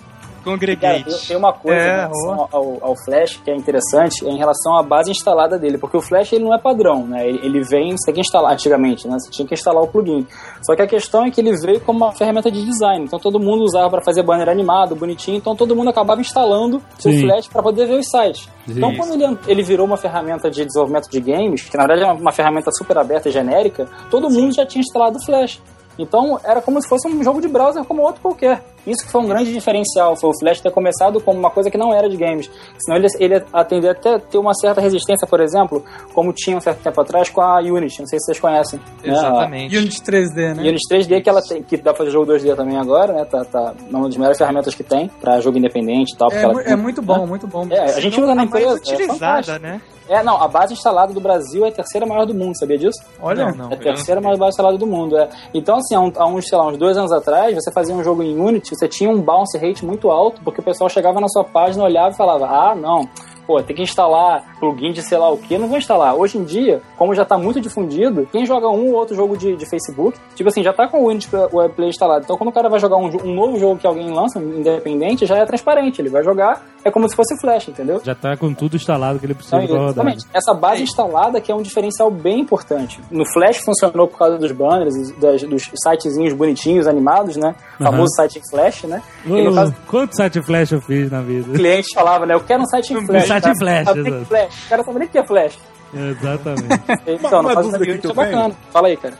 Cara, 0.44 0.56
Congregate. 0.56 1.04
tem- 1.04 1.18
tem 1.28 1.36
uma 1.36 1.52
coisa 1.52 1.78
É, 1.78 1.88
em 1.88 2.00
relação 2.00 2.48
ao, 2.52 2.78
ao 2.80 2.94
Flash 3.04 3.36
que 3.44 3.50
é 3.50 3.54
interessante, 3.56 4.26
é 4.26 4.30
em 4.30 4.38
relação 4.38 4.76
à 4.76 4.82
base 4.82 5.10
instalada 5.10 5.58
dele, 5.58 5.78
porque 5.78 5.96
o 5.96 6.00
Flash 6.00 6.32
ele 6.32 6.44
não 6.44 6.54
é 6.54 6.58
padrão, 6.58 7.06
né? 7.06 7.28
Ele, 7.28 7.40
ele 7.44 7.60
vem, 7.62 7.92
você 7.96 8.06
tem 8.06 8.14
que 8.14 8.20
instalar 8.20 8.52
antigamente, 8.52 9.06
né? 9.06 9.16
Você 9.18 9.30
tinha 9.30 9.46
que 9.46 9.54
instalar 9.54 9.82
o 9.82 9.88
plugin. 9.88 10.26
Só 10.62 10.74
que 10.74 10.82
a 10.82 10.86
questão 10.86 11.24
é 11.24 11.30
que 11.30 11.40
ele 11.40 11.56
veio 11.58 11.80
como 11.80 12.04
uma 12.04 12.12
ferramenta 12.12 12.50
de 12.50 12.64
design, 12.64 13.04
então 13.04 13.18
todo 13.18 13.38
mundo 13.38 13.62
usava 13.62 13.90
para 13.90 14.02
fazer 14.02 14.22
banner 14.22 14.48
animado, 14.48 14.94
bonitinho, 14.96 15.36
então 15.36 15.54
todo 15.54 15.74
mundo 15.76 15.90
acabava 15.90 16.20
instalando 16.20 16.80
Sim. 16.98 17.16
o 17.16 17.20
Flash 17.20 17.48
para 17.48 17.62
poder 17.62 17.86
ver 17.86 17.98
os 18.00 18.06
sites. 18.08 18.48
Então 18.68 18.90
Isso. 18.92 18.98
quando 18.98 19.14
ele, 19.22 19.38
ele 19.46 19.62
virou 19.62 19.86
uma 19.86 19.96
ferramenta 19.96 20.50
de 20.50 20.64
desenvolvimento 20.64 21.08
de 21.10 21.20
games, 21.20 21.62
que 21.68 21.76
na 21.76 21.86
verdade 21.86 22.08
é 22.08 22.12
uma 22.12 22.32
ferramenta 22.32 22.70
super 22.72 22.96
aberta 22.98 23.28
e 23.28 23.32
genérica, 23.32 23.86
todo 24.10 24.30
mundo 24.30 24.54
já 24.54 24.64
tinha 24.66 24.80
instalado 24.80 25.18
o 25.18 25.24
Flash. 25.24 25.60
Então 25.98 26.40
era 26.44 26.62
como 26.62 26.80
se 26.80 26.88
fosse 26.88 27.06
um 27.08 27.22
jogo 27.22 27.40
de 27.42 27.48
browser 27.48 27.84
como 27.84 28.00
outro 28.02 28.22
qualquer. 28.22 28.62
Isso 28.86 29.04
que 29.04 29.10
foi 29.12 29.20
um 29.20 29.26
grande 29.28 29.52
diferencial, 29.52 30.16
foi 30.16 30.30
o 30.30 30.38
Flash 30.38 30.60
ter 30.60 30.70
começado 30.70 31.20
como 31.20 31.38
uma 31.38 31.50
coisa 31.50 31.70
que 31.70 31.76
não 31.78 31.92
era 31.92 32.08
de 32.08 32.16
games. 32.16 32.50
Senão 32.78 32.96
ele, 32.98 33.06
ele 33.18 33.44
até 33.52 34.18
ter 34.18 34.38
uma 34.38 34.54
certa 34.54 34.80
resistência, 34.80 35.26
por 35.26 35.40
exemplo, 35.40 35.84
como 36.14 36.32
tinha 36.32 36.56
um 36.56 36.60
certo 36.60 36.82
tempo 36.82 37.00
atrás 37.00 37.28
com 37.28 37.40
a 37.40 37.58
Unity, 37.60 38.00
não 38.00 38.06
sei 38.06 38.18
se 38.18 38.26
vocês 38.26 38.40
conhecem. 38.40 38.78
né? 39.04 39.12
Exatamente. 39.12 39.76
Unity 39.76 40.00
3D, 40.02 40.50
A 40.50 40.54
né? 40.54 40.62
Unity 40.62 40.88
3D 40.90 41.22
que 41.22 41.28
ela 41.28 41.42
tem, 41.42 41.62
que 41.62 41.76
dá 41.76 41.92
pra 41.92 41.98
fazer 41.98 42.10
jogo 42.10 42.32
2D 42.32 42.54
também 42.56 42.76
agora, 42.78 43.12
né? 43.12 43.24
Tá, 43.24 43.44
tá 43.44 43.74
uma 43.90 44.06
das 44.06 44.16
melhores 44.16 44.38
ferramentas 44.38 44.74
que 44.74 44.82
tem 44.82 45.08
pra 45.20 45.40
jogo 45.40 45.58
independente 45.58 46.14
e 46.14 46.16
tal. 46.16 46.30
É, 46.32 46.42
ela 46.42 46.62
é 46.62 46.76
muito 46.76 47.02
bom, 47.02 47.26
muito 47.26 47.46
bom. 47.46 47.66
É, 47.70 47.80
a 47.84 48.00
gente 48.00 48.20
usa 48.20 48.34
na 48.34 48.44
empresa. 48.44 48.80
É 48.88 49.06
fantástico. 49.06 49.58
né? 49.60 49.80
É, 50.08 50.24
não, 50.24 50.42
a 50.42 50.48
base 50.48 50.72
instalada 50.72 51.12
do 51.12 51.20
Brasil 51.20 51.64
é 51.64 51.68
a 51.68 51.72
terceira 51.72 52.04
maior 52.04 52.26
do 52.26 52.34
mundo, 52.34 52.58
sabia 52.58 52.76
disso? 52.76 52.98
Olha, 53.22 53.46
Não, 53.52 53.54
não. 53.66 53.70
É 53.70 53.74
a 53.74 53.78
terceira 53.78 54.20
maior 54.20 54.36
base 54.36 54.50
instalada 54.54 54.76
do 54.76 54.84
mundo, 54.84 55.16
é. 55.16 55.28
Então, 55.54 55.76
assim, 55.76 55.94
há, 55.94 56.00
um- 56.00 56.12
há 56.16 56.26
uns, 56.26 56.48
sei 56.48 56.58
lá, 56.58 56.66
uns 56.66 56.76
dois 56.76 56.96
anos 56.96 57.12
atrás, 57.12 57.54
você 57.54 57.70
fazia 57.70 57.94
um 57.94 58.02
jogo 58.02 58.20
em 58.20 58.36
Unity, 58.36 58.69
você 58.74 58.88
tinha 58.88 59.10
um 59.10 59.20
bounce 59.20 59.58
rate 59.58 59.84
muito 59.84 60.10
alto, 60.10 60.40
porque 60.42 60.60
o 60.60 60.64
pessoal 60.64 60.88
chegava 60.88 61.20
na 61.20 61.28
sua 61.28 61.44
página, 61.44 61.84
olhava 61.84 62.14
e 62.14 62.16
falava, 62.16 62.46
ah, 62.46 62.74
não, 62.74 63.08
pô, 63.50 63.60
tem 63.62 63.74
que 63.74 63.82
instalar 63.82 64.44
plugin 64.60 64.92
de 64.92 65.02
sei 65.02 65.18
lá 65.18 65.28
o 65.28 65.36
que, 65.36 65.58
não 65.58 65.66
vou 65.66 65.76
instalar. 65.76 66.14
Hoje 66.14 66.38
em 66.38 66.44
dia, 66.44 66.80
como 66.96 67.14
já 67.14 67.24
tá 67.24 67.36
muito 67.36 67.60
difundido, 67.60 68.28
quem 68.30 68.46
joga 68.46 68.68
um 68.68 68.90
ou 68.90 68.94
outro 68.94 69.16
jogo 69.16 69.36
de, 69.36 69.56
de 69.56 69.68
Facebook, 69.68 70.16
tipo 70.36 70.48
assim, 70.48 70.62
já 70.62 70.72
tá 70.72 70.86
com 70.86 71.02
o 71.02 71.08
Unity 71.08 71.28
Web 71.52 71.74
Play 71.74 71.88
instalado. 71.88 72.24
Então, 72.24 72.36
quando 72.36 72.50
o 72.50 72.52
cara 72.52 72.68
vai 72.68 72.78
jogar 72.78 72.96
um, 72.96 73.08
um 73.24 73.34
novo 73.34 73.58
jogo 73.58 73.80
que 73.80 73.86
alguém 73.86 74.12
lança, 74.12 74.38
independente, 74.38 75.26
já 75.26 75.36
é 75.36 75.44
transparente. 75.44 76.00
Ele 76.00 76.08
vai 76.08 76.22
jogar, 76.22 76.64
é 76.84 76.90
como 76.90 77.08
se 77.08 77.14
fosse 77.16 77.38
Flash, 77.40 77.68
entendeu? 77.68 78.00
Já 78.04 78.14
tá 78.14 78.36
com 78.36 78.52
tudo 78.54 78.76
instalado 78.76 79.18
que 79.18 79.26
ele 79.26 79.34
precisa 79.34 79.56
Então, 79.56 79.68
pra 79.68 79.76
rodar. 79.86 79.92
exatamente. 80.06 80.26
Essa 80.32 80.54
base 80.54 80.82
instalada 80.82 81.40
que 81.40 81.50
é 81.52 81.54
um 81.54 81.62
diferencial 81.62 82.10
bem 82.10 82.40
importante. 82.40 83.00
No 83.10 83.24
Flash 83.32 83.58
funcionou 83.64 84.08
por 84.08 84.18
causa 84.18 84.38
dos 84.38 84.52
banners, 84.52 84.94
das- 85.18 85.42
dos 85.42 85.70
sitezinhos 85.74 86.32
bonitinhos, 86.32 86.86
animados, 86.86 87.36
né? 87.36 87.54
O 87.78 87.84
famoso 87.84 88.14
site 88.16 88.38
em 88.38 88.50
Flash, 88.50 88.84
né? 88.84 89.02
E 89.24 89.28
no 89.28 89.50
Ô, 89.50 89.54
caso, 89.54 89.74
Quanto 89.86 90.16
site 90.16 90.42
flash 90.42 90.72
eu 90.72 90.80
fiz 90.80 91.10
na 91.10 91.20
vida? 91.20 91.50
o 91.50 91.54
cliente 91.54 91.88
falava, 91.94 92.24
né? 92.26 92.34
Eu 92.34 92.40
quero 92.40 92.62
um 92.62 92.66
site 92.66 92.92
em 92.94 93.06
Flash. 93.06 93.26
site 93.26 93.42
cara. 93.42 93.54
em 93.54 93.58
Flash, 93.58 93.96
exato. 93.96 94.24
Flash? 94.26 94.66
O 94.66 94.68
cara 94.68 94.84
sabe 94.84 94.98
nem 94.98 95.08
o 95.08 95.10
que 95.10 95.18
é 95.18 95.26
Flash. 95.26 95.58
Exatamente. 95.92 96.82
Então, 97.06 97.40
uma 97.40 97.54
dúvida 97.56 97.76
aqui 97.78 97.90
Unity 97.90 98.06
que 98.06 98.12
é 98.12 98.14
bacana. 98.14 98.54
Fala 98.72 98.88
aí, 98.88 98.96
cara. 98.96 99.14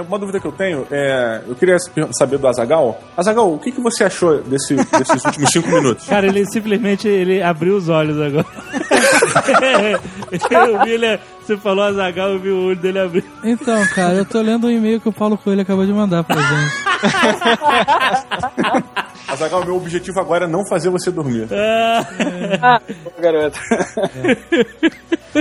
É 0.00 0.02
Uma 0.02 0.18
dúvida 0.18 0.40
que 0.40 0.46
eu 0.46 0.52
tenho 0.52 0.86
é. 0.90 1.42
Eu 1.46 1.54
queria 1.54 1.76
saber 2.18 2.38
do 2.38 2.48
Azagal. 2.48 2.98
Azagal, 3.16 3.52
o 3.52 3.58
que, 3.58 3.70
que 3.70 3.80
você 3.82 4.04
achou 4.04 4.40
desse- 4.42 4.74
desses 4.74 5.24
últimos 5.26 5.50
cinco 5.50 5.68
minutos? 5.68 6.06
Cara, 6.06 6.26
ele 6.26 6.46
simplesmente 6.46 7.06
ele 7.06 7.42
abriu 7.42 7.76
os 7.76 7.88
olhos 7.90 8.18
agora. 8.20 8.46
eu 10.50 10.84
vi 10.84 10.90
ele, 10.92 11.18
você 11.44 11.56
falou 11.58 11.84
Azagal, 11.84 12.30
eu 12.30 12.38
vi 12.38 12.48
o 12.50 12.66
olho 12.68 12.76
dele 12.76 12.98
abrir. 12.98 13.24
Então, 13.44 13.84
cara, 13.94 14.14
eu 14.14 14.24
tô 14.24 14.40
lendo 14.40 14.68
um 14.68 14.70
e-mail 14.70 14.98
que 15.00 15.08
o 15.08 15.12
Paulo 15.12 15.36
Coelho 15.36 15.60
acabou 15.60 15.84
de 15.84 15.92
mandar 15.92 16.24
pra 16.24 16.36
gente. 16.40 16.72
Azagal, 19.28 19.64
meu 19.64 19.76
objetivo 19.76 20.18
agora 20.18 20.46
é 20.46 20.48
não 20.48 20.66
fazer 20.66 20.88
você 20.90 21.10
dormir. 21.10 21.46
Ô, 23.16 23.20
garoto. 23.20 23.58
É, 25.32 25.40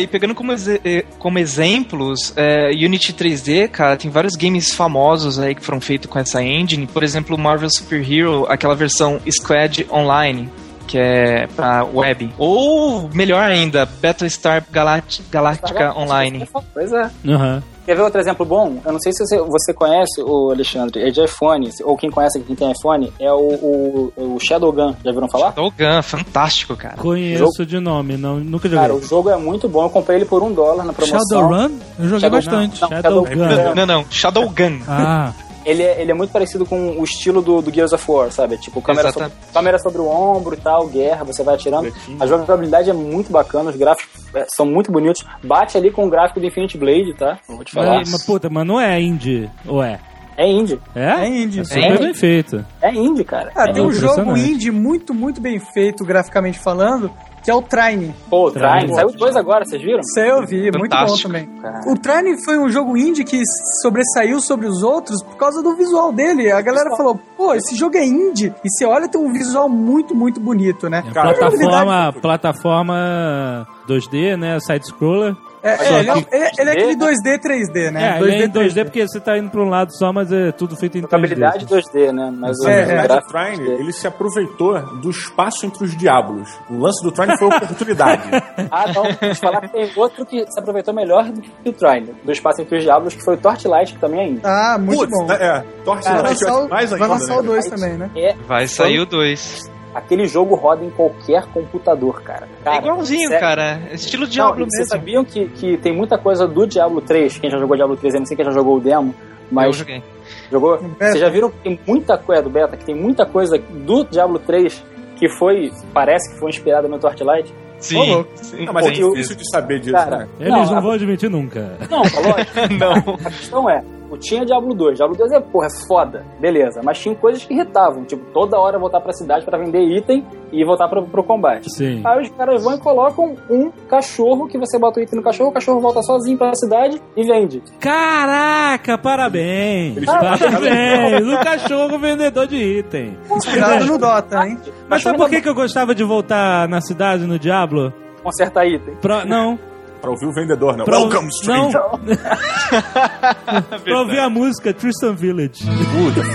e 0.00 0.06
pegando 0.06 0.34
como, 0.34 0.52
exe- 0.52 0.80
eh, 0.84 1.04
como 1.18 1.38
exemplos, 1.38 2.32
é, 2.36 2.70
Unity 2.72 3.12
3D, 3.12 3.68
cara, 3.68 3.96
tem 3.96 4.10
vários 4.10 4.34
games 4.36 4.72
famosos 4.74 5.38
aí 5.38 5.54
que 5.54 5.62
foram 5.64 5.80
feitos 5.80 6.08
com 6.10 6.18
essa 6.18 6.42
engine. 6.42 6.86
Por 6.86 7.02
exemplo, 7.02 7.36
Marvel 7.38 7.68
Super 7.70 8.00
Hero, 8.10 8.46
aquela 8.48 8.74
versão 8.74 9.20
Squad 9.30 9.86
Online, 9.90 10.48
que 10.86 10.98
é 10.98 11.46
pra 11.48 11.84
web. 11.84 12.32
Ou, 12.38 13.08
melhor 13.12 13.42
ainda, 13.50 13.86
Battlestar 14.00 14.64
Galat 14.70 15.20
Galactica 15.30 15.92
Online. 15.98 16.48
Pois 16.72 16.92
é. 16.92 17.10
Aham. 17.26 17.62
Quer 17.86 17.94
ver 17.96 18.02
outro 18.02 18.20
exemplo 18.20 18.44
bom? 18.44 18.78
Eu 18.84 18.92
não 18.92 19.00
sei 19.00 19.12
se 19.12 19.24
você, 19.24 19.38
você 19.38 19.72
conhece 19.72 20.20
o 20.20 20.50
Alexandre, 20.50 21.02
é 21.02 21.10
de 21.10 21.24
iPhone, 21.24 21.70
ou 21.84 21.96
quem 21.96 22.10
conhece 22.10 22.40
quem 22.40 22.54
tem 22.56 22.72
iPhone, 22.72 23.12
é 23.20 23.32
o, 23.32 23.36
o, 23.38 24.12
o 24.16 24.38
Shadowgun. 24.40 24.94
Já 25.04 25.12
viram 25.12 25.28
falar? 25.28 25.46
Shadowgun, 25.54 26.02
fantástico, 26.02 26.76
cara. 26.76 26.96
Conheço 26.96 27.64
de 27.64 27.78
nome, 27.78 28.16
não, 28.16 28.38
nunca 28.38 28.68
joguei. 28.68 28.82
Cara, 28.82 28.94
o 28.94 29.02
jogo 29.02 29.30
é 29.30 29.36
muito 29.36 29.68
bom. 29.68 29.84
Eu 29.84 29.90
comprei 29.90 30.18
ele 30.18 30.24
por 30.24 30.42
um 30.42 30.52
dólar 30.52 30.84
na 30.84 30.92
promoção. 30.92 31.20
Shadowrun? 31.20 31.78
Eu 31.98 32.04
joguei 32.08 32.20
Shadow- 32.20 32.30
bastante. 32.38 32.82
Não, 32.82 32.88
Shadowgun. 32.88 33.26
Shadowgun. 33.48 33.74
Não, 33.76 33.86
não, 33.86 34.04
Shadowgun. 34.10 34.80
Ah, 34.88 35.32
Ele 35.66 35.82
é, 35.82 36.00
ele 36.00 36.12
é 36.12 36.14
muito 36.14 36.30
parecido 36.32 36.64
com 36.64 36.92
o 36.92 37.02
estilo 37.02 37.42
do, 37.42 37.60
do 37.60 37.74
Gears 37.74 37.92
of 37.92 38.04
War, 38.08 38.30
sabe? 38.30 38.56
Tipo, 38.56 38.80
câmera 38.80 39.10
sobre, 39.10 39.30
câmera 39.52 39.78
sobre 39.80 40.00
o 40.00 40.06
ombro 40.08 40.54
e 40.54 40.58
tal, 40.58 40.86
guerra, 40.86 41.24
você 41.24 41.42
vai 41.42 41.56
atirando. 41.56 41.92
A 42.20 42.26
jogabilidade 42.26 42.88
é 42.88 42.92
muito 42.92 43.32
bacana, 43.32 43.70
os 43.70 43.76
gráficos 43.76 44.08
é, 44.32 44.46
são 44.48 44.64
muito 44.64 44.92
bonitos. 44.92 45.24
Bate 45.42 45.76
ali 45.76 45.90
com 45.90 46.06
o 46.06 46.10
gráfico 46.10 46.38
do 46.38 46.46
Infinite 46.46 46.78
Blade, 46.78 47.12
tá? 47.14 47.38
Vou 47.48 47.64
te 47.64 47.72
falar. 47.72 47.96
Mas, 47.96 48.12
mas, 48.12 48.24
puta, 48.24 48.48
mas 48.48 48.64
não 48.64 48.80
é 48.80 49.00
indie, 49.00 49.50
ou 49.66 49.82
é? 49.82 49.98
É 50.36 50.46
indie. 50.46 50.78
É? 50.94 51.24
É 51.24 51.26
indie. 51.28 51.64
Super 51.64 51.82
É. 51.94 51.98
bem 51.98 52.14
feito. 52.14 52.64
É 52.80 52.92
indie, 52.94 53.24
cara. 53.24 53.50
Ah, 53.54 53.68
é 53.68 53.72
tem 53.72 53.82
um 53.82 53.90
jogo 53.90 54.36
indie 54.36 54.70
muito, 54.70 55.12
muito 55.14 55.40
bem 55.40 55.58
feito, 55.58 56.04
graficamente 56.04 56.58
falando, 56.58 57.10
que 57.46 57.50
é 57.52 57.54
o 57.54 57.62
Trine. 57.62 58.12
Pô, 58.28 58.48
o 58.48 58.50
Trine. 58.50 58.78
Trine. 58.78 58.94
Saiu 58.96 59.12
dois 59.12 59.36
agora, 59.36 59.64
vocês 59.64 59.80
viram? 59.80 60.00
Isso 60.00 60.18
aí 60.18 60.28
eu 60.28 60.44
vi, 60.44 60.62
muito 60.62 60.90
bom 60.90 60.96
Fantástico. 60.96 61.28
também. 61.28 61.46
Cara. 61.62 61.80
O 61.86 61.96
Trine 61.96 62.44
foi 62.44 62.58
um 62.58 62.68
jogo 62.68 62.96
indie 62.96 63.22
que 63.22 63.40
sobressaiu 63.80 64.40
sobre 64.40 64.66
os 64.66 64.82
outros 64.82 65.22
por 65.22 65.36
causa 65.36 65.62
do 65.62 65.76
visual 65.76 66.12
dele. 66.12 66.50
A 66.50 66.60
galera 66.60 66.90
falou, 66.96 67.16
pô, 67.36 67.54
esse 67.54 67.76
jogo 67.76 67.96
é 67.96 68.04
indie. 68.04 68.52
E 68.64 68.68
você 68.68 68.84
olha, 68.84 69.08
tem 69.08 69.20
um 69.20 69.32
visual 69.32 69.68
muito, 69.68 70.12
muito 70.12 70.40
bonito, 70.40 70.90
né? 70.90 71.04
É 71.06 71.12
plataforma, 71.12 72.12
plataforma 72.20 73.68
2D, 73.88 74.36
né? 74.36 74.58
Side-scroller. 74.58 75.36
É, 75.62 75.70
é, 75.70 75.98
ele, 75.98 76.10
é, 76.10 76.14
que- 76.14 76.34
ele 76.34 76.44
é- 76.44 76.50
ele 76.58 76.70
é 76.70 76.72
aquele 76.72 76.96
2D, 76.96 77.38
3D, 77.40 77.90
né? 77.90 78.18
É, 78.18 78.22
ele 78.22 78.30
é 78.42 78.44
em 78.44 78.48
2D 78.48 78.84
porque 78.84 79.06
você 79.08 79.18
tá 79.20 79.36
indo 79.36 79.50
pra 79.50 79.60
um 79.60 79.68
lado 79.68 79.90
só, 79.96 80.12
mas 80.12 80.30
é 80.32 80.52
tudo 80.52 80.76
feito 80.76 80.96
em 80.98 81.02
3D. 81.02 81.10
Jogabilidade 81.28 81.66
2D, 81.66 82.12
né? 82.12 82.32
Mas 82.36 82.56
o 82.60 82.68
É, 82.68 82.86
Na 83.06 83.14
é. 83.14 83.18
o 83.18 83.22
Trine, 83.22 83.64
2D. 83.68 83.80
ele 83.80 83.92
se 83.92 84.06
aproveitou 84.06 84.80
do 85.00 85.10
espaço 85.10 85.66
entre 85.66 85.84
os 85.84 85.96
diabos. 85.96 86.48
O 86.70 86.78
lance 86.78 87.02
do 87.02 87.10
Trine 87.10 87.36
foi 87.38 87.48
oportunidade. 87.48 88.22
Ah, 88.70 88.86
não. 88.92 89.02
Vou 89.04 89.12
te 89.14 89.34
falar 89.40 89.60
que 89.62 89.68
tem 89.68 89.90
outro 89.96 90.24
que 90.26 90.44
se 90.50 90.58
aproveitou 90.60 90.92
melhor 90.94 91.24
do 91.30 91.40
que 91.40 91.50
o 91.68 91.72
Trine. 91.72 92.14
Do 92.24 92.32
Espaço 92.32 92.62
entre 92.62 92.78
os 92.78 92.82
Diablos, 92.84 93.14
que 93.14 93.22
foi 93.24 93.34
o 93.34 93.36
Torchlight, 93.38 93.94
que 93.94 94.00
também 94.00 94.20
é 94.20 94.28
indie. 94.28 94.40
Ah, 94.44 94.76
muito 94.78 94.98
Putz, 95.00 95.12
bom. 95.18 95.26
né? 95.26 95.36
É, 95.40 95.64
torce 95.84 96.08
Vai 96.08 96.22
lançar 96.22 96.58
o- 96.58 96.68
vai 96.68 96.84
ainda. 96.84 97.06
lançar 97.06 97.34
o 97.38 97.42
né? 97.42 97.46
2 97.48 97.66
também, 97.66 97.92
né? 97.96 98.10
É, 98.16 98.34
Vai 98.46 98.66
sair 98.66 98.98
o 99.00 99.06
2. 99.06 99.70
Aquele 99.96 100.26
jogo 100.26 100.54
roda 100.54 100.84
em 100.84 100.90
qualquer 100.90 101.44
computador, 101.46 102.22
cara. 102.22 102.46
É 102.60 102.64
Cara, 102.64 102.78
igualzinho, 102.78 103.28
sério. 103.28 103.40
cara. 103.40 103.80
É 103.90 103.94
Estilo 103.94 104.24
Não, 104.24 104.30
Diablo 104.30 104.64
vocês 104.66 104.72
mesmo. 104.78 104.86
sabiam 104.90 105.24
que, 105.24 105.46
que 105.48 105.76
tem 105.78 105.92
muita 105.94 106.18
coisa 106.18 106.46
do 106.46 106.66
Diablo 106.66 107.00
3, 107.00 107.38
quem 107.38 107.50
já 107.50 107.58
jogou 107.58 107.76
Diablo 107.76 107.96
3, 107.96 108.14
eu 108.14 108.20
não 108.20 108.26
sei 108.26 108.36
quem 108.36 108.44
já 108.44 108.52
jogou 108.52 108.76
o 108.76 108.80
demo, 108.80 109.14
Eu 109.18 109.24
mas 109.50 109.76
joguei. 109.76 110.02
jogou? 110.50 110.78
Vocês 110.98 111.18
já 111.20 111.28
viram 111.28 111.50
que 111.50 111.58
tem 111.58 111.80
muita 111.86 112.18
coisa 112.18 112.42
do 112.42 112.50
beta, 112.50 112.76
que 112.76 112.84
tem 112.84 112.94
muita 112.94 113.24
coisa 113.26 113.58
do 113.58 114.04
Diablo 114.04 114.38
3 114.38 114.84
que 115.16 115.28
foi, 115.30 115.72
parece 115.94 116.32
que 116.32 116.38
foi 116.38 116.50
inspirada 116.50 116.86
no 116.88 116.98
Torchlight. 116.98 117.52
Sim. 117.78 118.24
sim. 118.36 118.64
Não, 118.64 118.72
mas 118.72 118.86
é 118.86 118.90
eu- 119.02 119.10
difícil 119.12 119.36
de 119.36 119.50
saber 119.50 119.80
disso, 119.80 119.92
Cara, 119.92 120.18
né? 120.20 120.28
Eles 120.40 120.50
Não, 120.52 120.64
não, 120.66 120.76
a- 120.76 120.80
vão 120.80 120.90
admitir 120.92 121.28
nunca. 121.30 121.76
Não, 121.90 121.98
lógico. 121.98 122.72
Não. 122.78 123.14
A 123.14 123.30
questão 123.30 123.68
é, 123.70 123.82
eu 124.16 124.20
tinha 124.20 124.44
Diablo 124.44 124.74
2. 124.74 124.96
Diablo 124.96 125.16
2 125.16 125.32
é, 125.32 125.40
porra, 125.40 125.66
é 125.66 125.86
foda. 125.86 126.24
Beleza. 126.40 126.80
Mas 126.82 126.98
tinha 126.98 127.14
coisas 127.14 127.44
que 127.44 127.54
irritavam. 127.54 128.04
Tipo, 128.04 128.24
toda 128.32 128.58
hora 128.58 128.78
voltar 128.78 129.00
pra 129.00 129.12
cidade 129.12 129.44
pra 129.44 129.58
vender 129.58 129.82
item 129.82 130.26
e 130.52 130.64
voltar 130.64 130.88
pro, 130.88 131.04
pro 131.06 131.22
combate. 131.22 131.66
Sim. 131.74 132.02
Aí 132.04 132.22
os 132.22 132.30
caras 132.30 132.62
vão 132.64 132.74
e 132.74 132.78
colocam 132.78 133.36
um 133.50 133.70
cachorro 133.88 134.48
que 134.48 134.58
você 134.58 134.78
bota 134.78 134.98
o 134.98 135.02
item 135.02 135.18
no 135.18 135.22
cachorro, 135.22 135.50
o 135.50 135.52
cachorro 135.52 135.80
volta 135.80 136.02
sozinho 136.02 136.38
pra 136.38 136.54
cidade 136.54 137.00
e 137.16 137.22
vende. 137.24 137.62
Caraca, 137.80 138.96
parabéns! 138.96 140.04
Parabéns! 140.04 141.26
O 141.26 141.38
cachorro 141.44 141.98
vendedor 141.98 142.46
de 142.46 142.56
item. 142.56 143.16
Cuidado 143.28 143.86
no 143.86 143.98
Dota, 143.98 144.46
hein? 144.46 144.58
Mas 144.88 145.02
sabe 145.02 145.18
por 145.18 145.28
que, 145.28 145.40
que 145.40 145.48
eu 145.48 145.54
gostava 145.54 145.94
de 145.94 146.04
voltar 146.04 146.68
na 146.68 146.80
cidade 146.80 147.26
no 147.26 147.38
Diablo? 147.38 147.92
Conserta 148.22 148.64
item. 148.64 148.96
Pra, 148.96 149.24
não. 149.24 149.58
Pra 150.00 150.10
ouvir 150.10 150.26
o 150.26 150.32
vendedor, 150.32 150.76
não. 150.76 150.84
Pra, 150.84 150.98
Welcome, 150.98 151.22
não. 151.22 151.30
stranger. 151.30 151.80
pra 153.84 153.98
ouvir 153.98 154.18
a 154.18 154.28
música 154.30 154.72
Tristan 154.72 155.14
Village. 155.14 155.64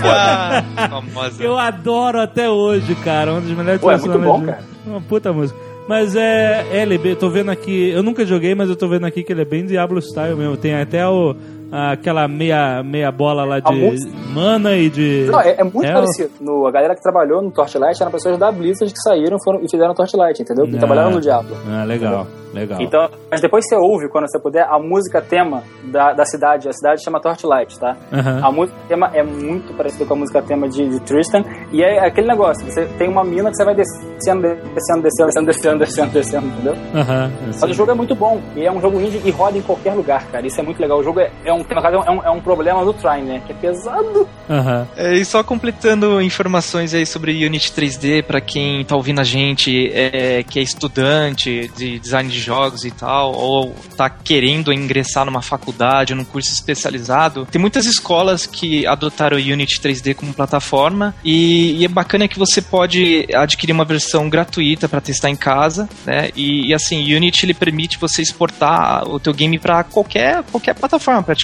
Ah, 0.04 0.88
famosa. 0.88 1.42
Eu 1.42 1.58
adoro 1.58 2.20
até 2.20 2.48
hoje, 2.50 2.94
cara. 2.96 3.32
Uma 3.32 3.40
das 3.40 3.50
melhores 3.50 3.80
Pô, 3.80 3.90
é 3.90 3.96
muito 3.96 4.18
bom, 4.18 4.42
cara. 4.44 4.62
Uma 4.86 5.00
puta 5.00 5.32
música. 5.32 5.58
Mas 5.88 6.14
é, 6.14 6.66
é 6.70 6.82
LB, 6.82 7.16
tô 7.16 7.30
vendo 7.30 7.50
aqui. 7.50 7.90
Eu 7.90 8.02
nunca 8.02 8.24
joguei, 8.24 8.54
mas 8.54 8.68
eu 8.68 8.76
tô 8.76 8.88
vendo 8.88 9.06
aqui 9.06 9.22
que 9.22 9.32
ele 9.32 9.42
é 9.42 9.44
bem 9.44 9.64
Diablo 9.64 10.00
style 10.00 10.36
mesmo. 10.36 10.56
Tem 10.56 10.74
até 10.74 11.06
o, 11.06 11.34
aquela 11.72 12.28
meia, 12.28 12.82
meia 12.82 13.10
bola 13.10 13.44
lá 13.44 13.60
de 13.60 13.74
música. 13.74 14.12
mana 14.34 14.76
e 14.76 14.90
de. 14.90 15.26
Não, 15.30 15.40
é, 15.40 15.56
é 15.58 15.64
muito 15.64 15.90
parecido. 15.92 16.30
No, 16.40 16.66
a 16.66 16.70
galera 16.70 16.94
que 16.94 17.02
trabalhou 17.02 17.40
no 17.42 17.50
Torchlight 17.50 18.00
eram 18.00 18.12
pessoas 18.12 18.38
da 18.38 18.50
Blizzard 18.52 18.92
que 18.92 19.00
saíram 19.00 19.36
foram, 19.42 19.60
e 19.60 19.68
fizeram 19.70 19.94
Torchlight, 19.94 20.42
entendeu? 20.42 20.66
Que 20.66 20.76
Ah. 20.76 20.78
trabalharam 20.78 21.10
no 21.12 21.20
Diablo. 21.20 21.56
Ah, 21.68 21.84
legal, 21.84 22.26
legal. 22.52 22.80
Então, 22.80 23.08
mas 23.30 23.40
depois 23.40 23.66
você 23.66 23.76
ouve, 23.76 24.08
quando 24.08 24.26
você 24.30 24.38
puder, 24.38 24.66
a 24.68 24.78
música 24.78 25.20
tema 25.22 25.62
da, 25.84 26.12
da 26.12 26.24
cidade. 26.24 26.68
A 26.68 26.72
cidade 26.72 27.02
chama 27.02 27.20
Torchlight, 27.20 27.78
tá? 27.78 27.96
Aham. 28.12 28.40
A 28.42 28.50
música 28.52 28.78
tema 28.88 29.10
é 29.14 29.22
muito 29.22 29.72
parecida 29.74 30.04
com 30.04 30.14
a 30.14 30.16
música 30.16 30.42
tema 30.42 30.68
de, 30.68 30.88
de 30.88 31.00
Tristan. 31.00 31.42
E 31.72 31.82
é 31.82 32.06
aquele 32.06 32.26
negócio, 32.28 32.64
você 32.70 32.84
tem 32.98 33.08
uma 33.08 33.24
mina 33.24 33.50
que 33.50 33.56
você 33.56 33.64
vai 33.64 33.74
descendo, 33.74 34.42
descendo, 34.42 35.02
descendo, 35.02 35.02
descendo, 35.02 35.46
descendo, 35.46 35.78
descendo, 35.78 36.10
descendo, 36.12 36.46
entendeu? 36.46 36.74
Aham, 36.94 37.30
Mas 37.46 37.62
o 37.62 37.72
jogo 37.72 37.90
é 37.90 37.94
muito 37.94 38.14
bom. 38.14 38.40
E 38.54 38.64
é 38.66 38.70
um 38.72 38.80
jogo 38.80 39.00
indie 39.00 39.20
e 39.24 39.30
roda 39.30 39.56
em 39.56 39.62
qualquer 39.62 39.94
lugar, 39.94 40.26
cara. 40.30 40.46
Isso 40.46 40.60
é 40.60 40.62
muito 40.62 40.80
legal. 40.80 40.98
O 40.98 41.02
jogo 41.02 41.20
é, 41.20 41.30
é 41.44 41.52
um, 41.52 41.61
no 41.68 41.82
caso, 41.82 41.96
é 41.96 42.10
um, 42.10 42.22
é 42.24 42.30
um 42.30 42.40
problema 42.40 42.84
do 42.84 42.92
Trine, 42.92 43.22
né? 43.22 43.42
Que 43.46 43.52
é 43.52 43.54
pesado. 43.54 44.28
aham. 44.48 44.86
É, 44.96 45.14
e 45.14 45.24
só 45.24 45.42
completando 45.42 46.20
informações 46.20 46.94
aí 46.94 47.06
sobre 47.06 47.44
Unity 47.44 47.72
3D 47.72 48.22
para 48.22 48.40
quem 48.40 48.84
tá 48.84 48.96
ouvindo 48.96 49.20
a 49.20 49.24
gente, 49.24 49.90
é, 49.92 50.42
que 50.42 50.58
é 50.58 50.62
estudante 50.62 51.70
de 51.76 51.98
design 51.98 52.30
de 52.30 52.40
jogos 52.40 52.84
e 52.84 52.90
tal, 52.90 53.32
ou 53.32 53.74
tá 53.96 54.08
querendo 54.08 54.72
ingressar 54.72 55.24
numa 55.24 55.42
faculdade, 55.42 56.14
num 56.14 56.24
curso 56.24 56.52
especializado, 56.52 57.46
tem 57.46 57.60
muitas 57.60 57.86
escolas 57.86 58.46
que 58.46 58.86
adotaram 58.86 59.36
o 59.36 59.40
Unity 59.40 59.80
3D 59.80 60.14
como 60.14 60.32
plataforma 60.32 61.14
e, 61.24 61.76
e 61.80 61.84
é 61.84 61.88
bacana 61.88 62.28
que 62.28 62.38
você 62.38 62.60
pode 62.60 63.26
adquirir 63.34 63.72
uma 63.72 63.84
versão 63.84 64.28
gratuita 64.28 64.88
para 64.88 65.00
testar 65.00 65.30
em 65.30 65.36
casa, 65.36 65.88
né? 66.04 66.30
E, 66.34 66.68
e, 66.68 66.74
assim, 66.74 67.14
Unity 67.14 67.46
ele 67.46 67.54
permite 67.54 67.98
você 67.98 68.22
exportar 68.22 69.08
o 69.08 69.18
teu 69.18 69.32
game 69.32 69.58
para 69.58 69.84
qualquer 69.84 70.42
qualquer 70.44 70.74
plataforma 70.74 71.22
praticamente, 71.22 71.42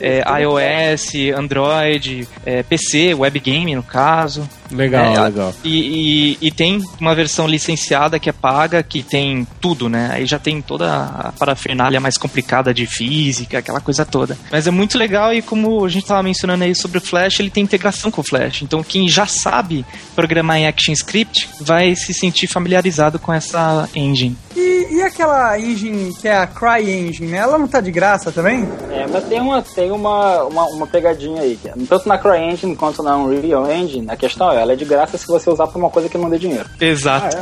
é, 0.00 0.22
iOS, 0.42 1.12
Android, 1.38 2.28
é, 2.44 2.62
PC, 2.62 3.14
web 3.14 3.38
game 3.40 3.74
no 3.74 3.82
caso. 3.82 4.48
Legal, 4.70 5.14
É, 5.14 5.20
legal. 5.20 5.54
E, 5.62 6.36
e- 6.40 6.46
e 6.48 6.50
tem 6.50 6.82
uma 7.00 7.14
versão 7.14 7.46
licenciada 7.46 8.18
que 8.18 8.28
é 8.28 8.32
paga, 8.32 8.82
que 8.82 9.02
tem 9.02 9.46
tudo, 9.60 9.88
né? 9.88 10.10
Aí 10.12 10.26
já 10.26 10.38
tem 10.40 10.60
toda 10.60 11.04
a 11.04 11.32
parafernália 11.38 12.00
mais 12.00 12.16
complicada 12.18 12.74
de 12.74 12.84
física, 12.86 13.58
aquela 13.58 13.80
coisa 13.80 14.04
toda. 14.04 14.36
Mas 14.50 14.66
é 14.66 14.70
muito 14.72 14.98
legal 14.98 15.32
e 15.32 15.40
como 15.40 15.84
a 15.84 15.88
gente 15.88 16.02
estava 16.02 16.22
mencionando 16.22 16.64
aí 16.64 16.74
sobre 16.74 16.98
o 16.98 17.00
Flash, 17.00 17.38
ele 17.40 17.50
tem 17.50 17.62
integração 17.62 18.10
com 18.10 18.20
o 18.20 18.24
Flash. 18.24 18.62
Então 18.62 18.82
quem 18.82 19.08
já 19.08 19.26
sabe 19.26 19.84
programar 20.16 20.56
em 20.58 20.66
ActionScript 20.66 21.48
vai 21.60 21.94
se 21.94 22.12
sentir 22.12 22.48
familiarizado 22.48 23.18
com 23.20 23.32
essa 23.32 23.88
engine. 23.94 24.36
E, 24.56 24.65
e 24.90 25.02
aquela 25.02 25.58
engine 25.58 26.12
que 26.20 26.28
é 26.28 26.36
a 26.36 26.46
Cry 26.46 26.90
Engine, 26.90 27.28
né? 27.32 27.38
Ela 27.38 27.58
não 27.58 27.66
tá 27.68 27.80
de 27.80 27.90
graça 27.90 28.30
também? 28.32 28.66
É, 28.90 29.06
mas 29.06 29.24
tem 29.24 29.40
uma, 29.40 29.62
tem 29.62 29.90
uma, 29.90 30.44
uma, 30.44 30.64
uma 30.66 30.86
pegadinha 30.86 31.42
aí. 31.42 31.56
Que 31.56 31.68
é, 31.68 31.74
tanto 31.88 32.08
na 32.08 32.18
CryEngine 32.18 32.74
quanto 32.76 33.02
na 33.02 33.16
Unreal 33.16 33.70
Engine, 33.70 34.06
a 34.10 34.16
questão 34.16 34.50
é, 34.52 34.60
ela 34.62 34.72
é 34.72 34.76
de 34.76 34.84
graça 34.84 35.16
se 35.18 35.26
você 35.26 35.50
usar 35.50 35.66
pra 35.66 35.78
uma 35.78 35.90
coisa 35.90 36.08
que 36.08 36.18
não 36.18 36.28
dê 36.30 36.38
dinheiro. 36.38 36.68
Exato. 36.80 37.36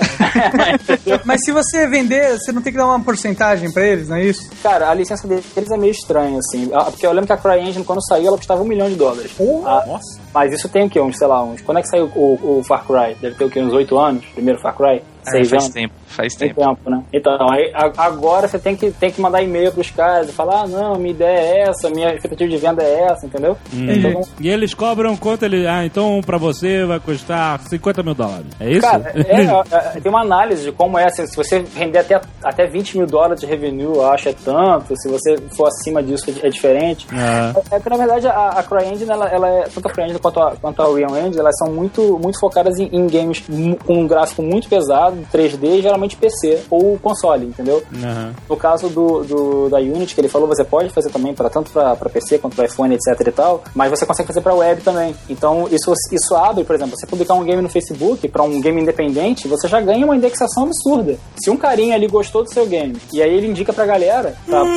Mas 1.24 1.40
se 1.44 1.52
você 1.52 1.86
vender, 1.86 2.38
você 2.38 2.52
não 2.52 2.62
tem 2.62 2.72
que 2.72 2.78
dar 2.78 2.86
uma 2.86 3.00
porcentagem 3.00 3.72
pra 3.72 3.84
eles, 3.86 4.08
não 4.08 4.16
é 4.16 4.24
isso? 4.24 4.50
Cara, 4.62 4.90
a 4.90 4.94
licença 4.94 5.26
deles 5.26 5.70
é 5.70 5.76
meio 5.76 5.92
estranha, 5.92 6.38
assim. 6.38 6.70
Ah, 6.72 6.84
Porque 6.84 7.06
eu 7.06 7.10
lembro 7.12 7.26
que 7.26 7.32
a 7.32 7.36
CryEngine, 7.36 7.84
quando 7.84 8.04
saiu, 8.06 8.28
ela 8.28 8.36
custava 8.36 8.62
um 8.62 8.66
milhão 8.66 8.88
de 8.88 8.96
dólares. 8.96 9.32
Ah, 9.64 9.84
Nossa. 9.86 10.20
mas 10.32 10.52
isso 10.52 10.68
tem 10.68 10.86
o 10.86 10.90
quê? 10.90 11.00
Uns, 11.00 11.16
sei 11.18 11.26
lá, 11.26 11.42
uns... 11.42 11.60
Quando 11.62 11.78
é 11.78 11.82
que 11.82 11.88
saiu 11.88 12.10
o, 12.14 12.58
o 12.58 12.64
Far 12.64 12.84
Cry? 12.86 13.16
Deve 13.20 13.34
ter 13.36 13.44
o 13.44 13.50
quê? 13.50 13.60
Uns 13.60 13.72
oito 13.72 13.98
anos? 13.98 14.24
Primeiro 14.34 14.60
Far 14.60 14.76
Cry? 14.76 15.02
É, 15.26 15.30
Seis 15.30 15.48
faz 15.50 15.62
anos? 15.64 15.74
tempo, 15.74 15.94
faz 16.06 16.34
Tem 16.34 16.48
tempo. 16.48 16.60
tempo, 16.60 16.90
né? 16.90 17.02
Então, 17.12 17.50
aí, 17.50 17.72
agora 17.96 18.48
você 18.48 18.58
tem 18.58 18.76
que, 18.76 18.90
tem 18.90 19.10
que 19.10 19.20
mandar 19.20 19.42
e-mail 19.42 19.72
pros 19.72 19.90
caras 19.90 20.28
e 20.28 20.32
falar, 20.32 20.62
ah, 20.62 20.66
não, 20.66 20.96
minha 20.96 21.10
ideia 21.10 21.38
é 21.38 21.60
essa, 21.68 21.90
minha 21.90 22.14
expectativa 22.14 22.50
de 22.50 22.56
venda 22.56 22.82
é 22.82 23.04
essa, 23.04 23.26
entendeu? 23.26 23.56
Então, 23.72 24.22
E 24.40 24.48
eles 24.48 24.74
cobram 24.74 25.16
quanto 25.16 25.44
ele. 25.44 25.66
Ah, 25.66 25.84
então 25.84 26.18
um 26.18 26.22
pra 26.22 26.38
você 26.38 26.84
vai 26.84 27.00
custar 27.00 27.60
50 27.60 28.02
mil 28.02 28.14
dólares. 28.14 28.46
É 28.60 28.70
isso? 28.70 28.80
Cara, 28.82 29.12
é, 29.14 29.96
é, 29.96 30.00
tem 30.00 30.10
uma 30.10 30.22
análise 30.22 30.64
de 30.64 30.72
como 30.72 30.98
é. 30.98 31.08
Se, 31.10 31.26
se 31.26 31.36
você 31.36 31.64
render 31.74 31.98
até, 31.98 32.20
até 32.42 32.66
20 32.66 32.98
mil 32.98 33.06
dólares 33.06 33.40
de 33.40 33.46
revenue, 33.46 33.84
eu 33.84 34.06
acho 34.06 34.28
é 34.28 34.32
tanto. 34.32 34.94
Se 34.96 35.08
você 35.08 35.36
for 35.56 35.68
acima 35.68 36.02
disso, 36.02 36.24
é 36.42 36.48
diferente. 36.48 37.06
Ah. 37.12 37.52
É 37.70 37.80
que, 37.80 37.88
na 37.88 37.96
verdade, 37.96 38.26
a, 38.26 38.48
a 38.50 38.62
CryEngine, 38.62 39.10
ela, 39.10 39.28
ela 39.28 39.48
é, 39.48 39.62
tanto 39.62 39.88
a 39.88 39.90
CryEngine 39.90 40.18
quanto 40.18 40.40
a, 40.40 40.56
quanto 40.56 40.82
a 40.82 40.88
Unreal 40.88 41.16
Engine, 41.18 41.38
elas 41.38 41.56
são 41.58 41.72
muito, 41.72 42.18
muito 42.18 42.38
focadas 42.38 42.78
em, 42.78 42.88
em 42.92 43.06
games 43.06 43.44
com 43.84 43.94
um 43.94 44.06
gráfico 44.06 44.42
muito 44.42 44.68
pesado, 44.68 45.16
3D, 45.32 45.82
geralmente 45.94 46.16
PC 46.16 46.60
ou 46.70 46.98
console, 46.98 47.46
entendeu? 47.46 47.82
Aham. 48.02 48.34
No 48.48 48.56
caso 48.56 48.88
do, 48.88 49.22
do- 49.24 49.68
da 49.68 49.78
Unity, 49.78 50.14
que 50.14 50.20
ele 50.20 50.28
falou, 50.28 50.48
você 50.48 50.64
pode 50.64 50.90
fazer 50.90 51.10
também 51.10 51.32
para 51.34 51.48
tanto 51.48 51.70
para 51.70 51.94
PC 52.10 52.38
quanto 52.38 52.56
para 52.56 52.66
iPhone, 52.66 52.94
etc 52.94 53.26
e 53.26 53.30
tal, 53.32 53.62
mas 53.74 53.90
você 53.90 54.04
consegue 54.04 54.26
fazer 54.26 54.40
para 54.40 54.54
web 54.54 54.82
também. 54.82 55.14
Então 55.28 55.68
isso, 55.70 55.92
isso 56.12 56.34
abre, 56.34 56.64
por 56.64 56.74
exemplo, 56.74 56.96
você 56.98 57.06
publicar 57.06 57.34
um 57.34 57.44
game 57.44 57.62
no 57.62 57.68
Facebook 57.68 58.26
para 58.28 58.42
um 58.42 58.60
game 58.60 58.80
independente, 58.80 59.46
você 59.48 59.68
já 59.68 59.80
ganha 59.80 60.04
uma 60.04 60.16
indexação 60.16 60.64
absurda. 60.64 61.16
Se 61.36 61.50
um 61.50 61.56
carinha 61.56 61.94
ali 61.94 62.06
gostou 62.08 62.42
do 62.42 62.52
seu 62.52 62.66
game 62.66 62.96
e 63.12 63.22
aí 63.22 63.32
ele 63.34 63.46
indica 63.46 63.72
pra 63.72 63.86
galera, 63.86 64.34
tá? 64.50 64.64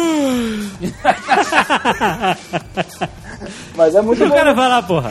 mas 3.75 3.95
é 3.95 4.01
muito 4.01 4.23
O 4.23 4.29
bom. 4.29 4.35
cara 4.35 4.53
vai 4.53 4.69
lá, 4.69 4.81
porra. 4.83 5.09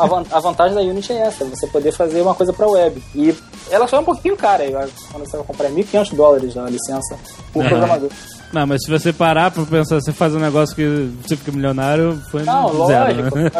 A, 0.00 0.06
van- 0.06 0.24
a 0.30 0.40
vantagem 0.40 0.74
da 0.74 0.80
Unity 0.80 1.12
é 1.12 1.22
essa, 1.26 1.44
você 1.44 1.66
poder 1.66 1.92
fazer 1.92 2.22
uma 2.22 2.34
coisa 2.34 2.52
pra 2.52 2.66
web. 2.68 3.02
E 3.14 3.34
ela 3.70 3.86
só 3.88 3.96
é 3.96 4.00
um 4.00 4.04
pouquinho 4.04 4.36
cara, 4.36 4.64
quando 5.10 5.26
você 5.26 5.36
vai 5.36 5.46
comprar 5.46 5.66
é 5.68 5.70
1.500 5.70 6.14
dólares 6.14 6.56
a 6.56 6.64
licença 6.68 7.16
por 7.52 7.60
Aham. 7.60 7.68
programador. 7.68 8.10
Não, 8.52 8.66
mas 8.66 8.82
se 8.84 8.90
você 8.90 9.12
parar 9.12 9.50
pra 9.52 9.64
pensar, 9.64 9.94
você 10.00 10.12
faz 10.12 10.34
um 10.34 10.40
negócio 10.40 10.74
que 10.74 11.10
você 11.22 11.36
fica 11.36 11.52
milionário, 11.52 12.20
foi 12.32 12.42
Não, 12.42 12.86
zero. 12.86 13.14
lógico. 13.14 13.38
né? 13.38 13.50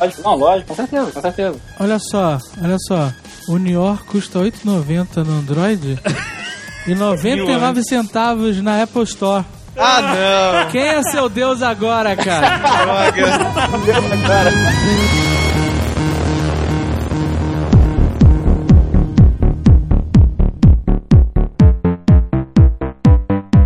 lógico. 0.00 0.22
Não, 0.24 0.34
lógico, 0.36 0.68
com 0.68 0.74
certeza, 0.74 1.10
com 1.12 1.20
certeza. 1.20 1.56
Olha 1.78 1.98
só, 2.00 2.38
olha 2.62 2.76
só. 2.88 3.12
O 3.48 3.58
New 3.58 3.72
York 3.72 4.04
custa 4.04 4.40
8,90 4.40 5.24
no 5.24 5.38
Android 5.38 5.98
e 6.86 6.94
99 6.94 7.82
centavos 7.84 8.60
na 8.60 8.82
Apple 8.82 9.02
Store. 9.04 9.44
Ah, 9.82 10.68
Quem 10.70 10.82
é 10.82 11.02
seu 11.02 11.28
Deus 11.28 11.62
agora, 11.62 12.14
cara? 12.16 12.58
não! 12.58 13.12
Droga! 13.12 14.50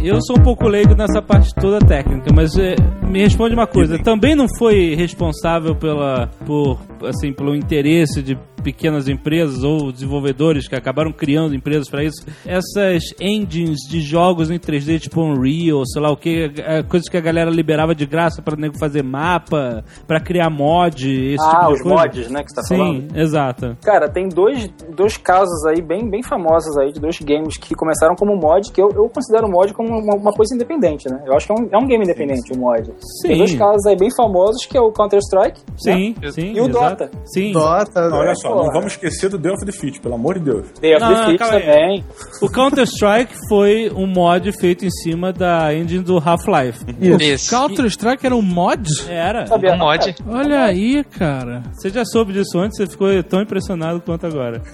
Eu 0.00 0.20
sou 0.20 0.36
um 0.38 0.42
pouco 0.42 0.68
leigo 0.68 0.94
nessa 0.94 1.22
parte 1.22 1.54
toda 1.54 1.78
técnica, 1.78 2.30
mas 2.34 2.58
é, 2.58 2.74
me 3.08 3.22
responde 3.22 3.54
uma 3.54 3.66
coisa. 3.66 3.98
Também 3.98 4.34
não 4.34 4.46
foi 4.58 4.94
responsável 4.94 5.74
pela, 5.74 6.26
por, 6.44 6.78
assim, 7.08 7.32
pelo 7.32 7.56
interesse 7.56 8.22
de 8.22 8.36
pequenas 8.64 9.06
empresas 9.08 9.62
ou 9.62 9.92
desenvolvedores 9.92 10.66
que 10.66 10.74
acabaram 10.74 11.12
criando 11.12 11.54
empresas 11.54 11.88
para 11.88 12.02
isso? 12.02 12.24
Essas 12.46 13.02
engines 13.20 13.78
de 13.88 14.00
jogos 14.00 14.50
em 14.50 14.58
3D, 14.58 14.98
tipo 15.00 15.20
Unreal, 15.22 15.84
sei 15.86 16.00
lá 16.02 16.10
o 16.10 16.16
que, 16.16 16.50
coisas 16.88 17.08
que 17.08 17.16
a 17.16 17.20
galera 17.20 17.50
liberava 17.50 17.94
de 17.94 18.06
graça 18.06 18.40
para 18.42 18.56
nego 18.56 18.78
fazer 18.78 19.02
mapa, 19.02 19.84
para 20.06 20.18
criar 20.20 20.48
mod, 20.50 21.06
esse 21.08 21.44
Ah, 21.44 21.50
tipo 21.50 21.66
de 21.66 21.72
os 21.74 21.82
coisa. 21.82 21.96
mods, 21.96 22.30
né, 22.30 22.42
que 22.42 22.48
você 22.50 22.56
tá 22.56 22.62
Sim, 22.62 22.76
falando. 22.76 23.16
exato. 23.18 23.76
Cara, 23.84 24.08
tem 24.08 24.28
dois, 24.28 24.68
dois 24.96 25.16
casos 25.16 25.64
aí 25.66 25.82
bem, 25.82 26.08
bem 26.08 26.22
famosos 26.22 26.76
aí 26.78 26.92
de 26.92 27.00
dois 27.00 27.18
games 27.20 27.56
que 27.58 27.74
começaram 27.74 28.14
como 28.16 28.34
mod, 28.36 28.72
que 28.72 28.80
eu, 28.80 28.90
eu 28.94 29.08
considero 29.10 29.46
o 29.46 29.50
mod 29.50 29.72
como 29.74 29.88
uma, 29.98 30.14
uma 30.14 30.32
coisa 30.32 30.54
independente, 30.54 31.08
né? 31.08 31.22
Eu 31.26 31.34
acho 31.36 31.46
que 31.46 31.52
é 31.52 31.54
um, 31.54 31.68
é 31.70 31.78
um 31.78 31.86
game 31.86 32.02
independente 32.04 32.52
o 32.52 32.58
mod. 32.58 32.90
Sim. 33.20 33.28
Tem 33.28 33.38
dois 33.38 33.54
casos 33.54 33.84
aí 33.86 33.96
bem 33.96 34.08
famosos, 34.16 34.64
que 34.66 34.76
é 34.76 34.80
o 34.80 34.90
Counter-Strike 34.92 35.60
Sim, 35.76 36.14
né? 36.22 36.30
sim. 36.30 36.52
e 36.54 36.60
o 36.60 36.68
exato. 36.68 37.04
Dota. 37.04 37.10
Sim. 37.26 37.52
Dota, 37.52 38.08
Olha 38.14 38.34
só. 38.34 38.53
Não 38.56 38.72
vamos 38.72 38.92
esquecer 38.92 39.28
do 39.28 39.38
Day 39.38 39.52
of 39.52 39.64
Defeat, 39.64 40.00
pelo 40.00 40.14
amor 40.14 40.38
de 40.38 40.44
Deus. 40.44 40.66
Day 40.80 40.94
of 40.94 41.00
Não, 41.02 41.10
não, 41.10 41.18
Defeat 41.20 41.38
calma 41.38 41.54
aí. 41.56 41.62
também. 41.62 42.04
O 42.40 42.48
Counter-Strike 42.48 43.34
foi 43.48 43.90
um 43.94 44.06
mod 44.06 44.52
feito 44.52 44.84
em 44.84 44.90
cima 44.90 45.32
da 45.32 45.74
engine 45.74 46.02
do 46.04 46.18
Half-Life. 46.18 46.84
Isso. 47.00 47.50
Counter-Strike 47.50 48.24
era 48.26 48.34
um 48.36 48.42
mod? 48.42 48.88
Era. 49.08 49.46
Sabia, 49.46 49.72
Um 49.74 49.78
mod. 49.78 50.14
Olha 50.28 50.64
aí, 50.64 51.02
cara. 51.04 51.62
Você 51.72 51.90
já 51.90 52.04
soube 52.04 52.32
disso 52.32 52.58
antes, 52.58 52.76
você 52.76 52.86
ficou 52.86 53.08
tão 53.22 53.40
impressionado 53.42 54.00
quanto 54.00 54.26
agora. 54.26 54.62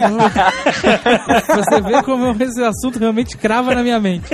Você 1.55 1.81
vê 1.83 2.03
como 2.03 2.31
esse 2.43 2.62
assunto 2.62 2.99
realmente 2.99 3.37
crava 3.37 3.74
na 3.74 3.83
minha 3.83 3.99
mente. 4.01 4.28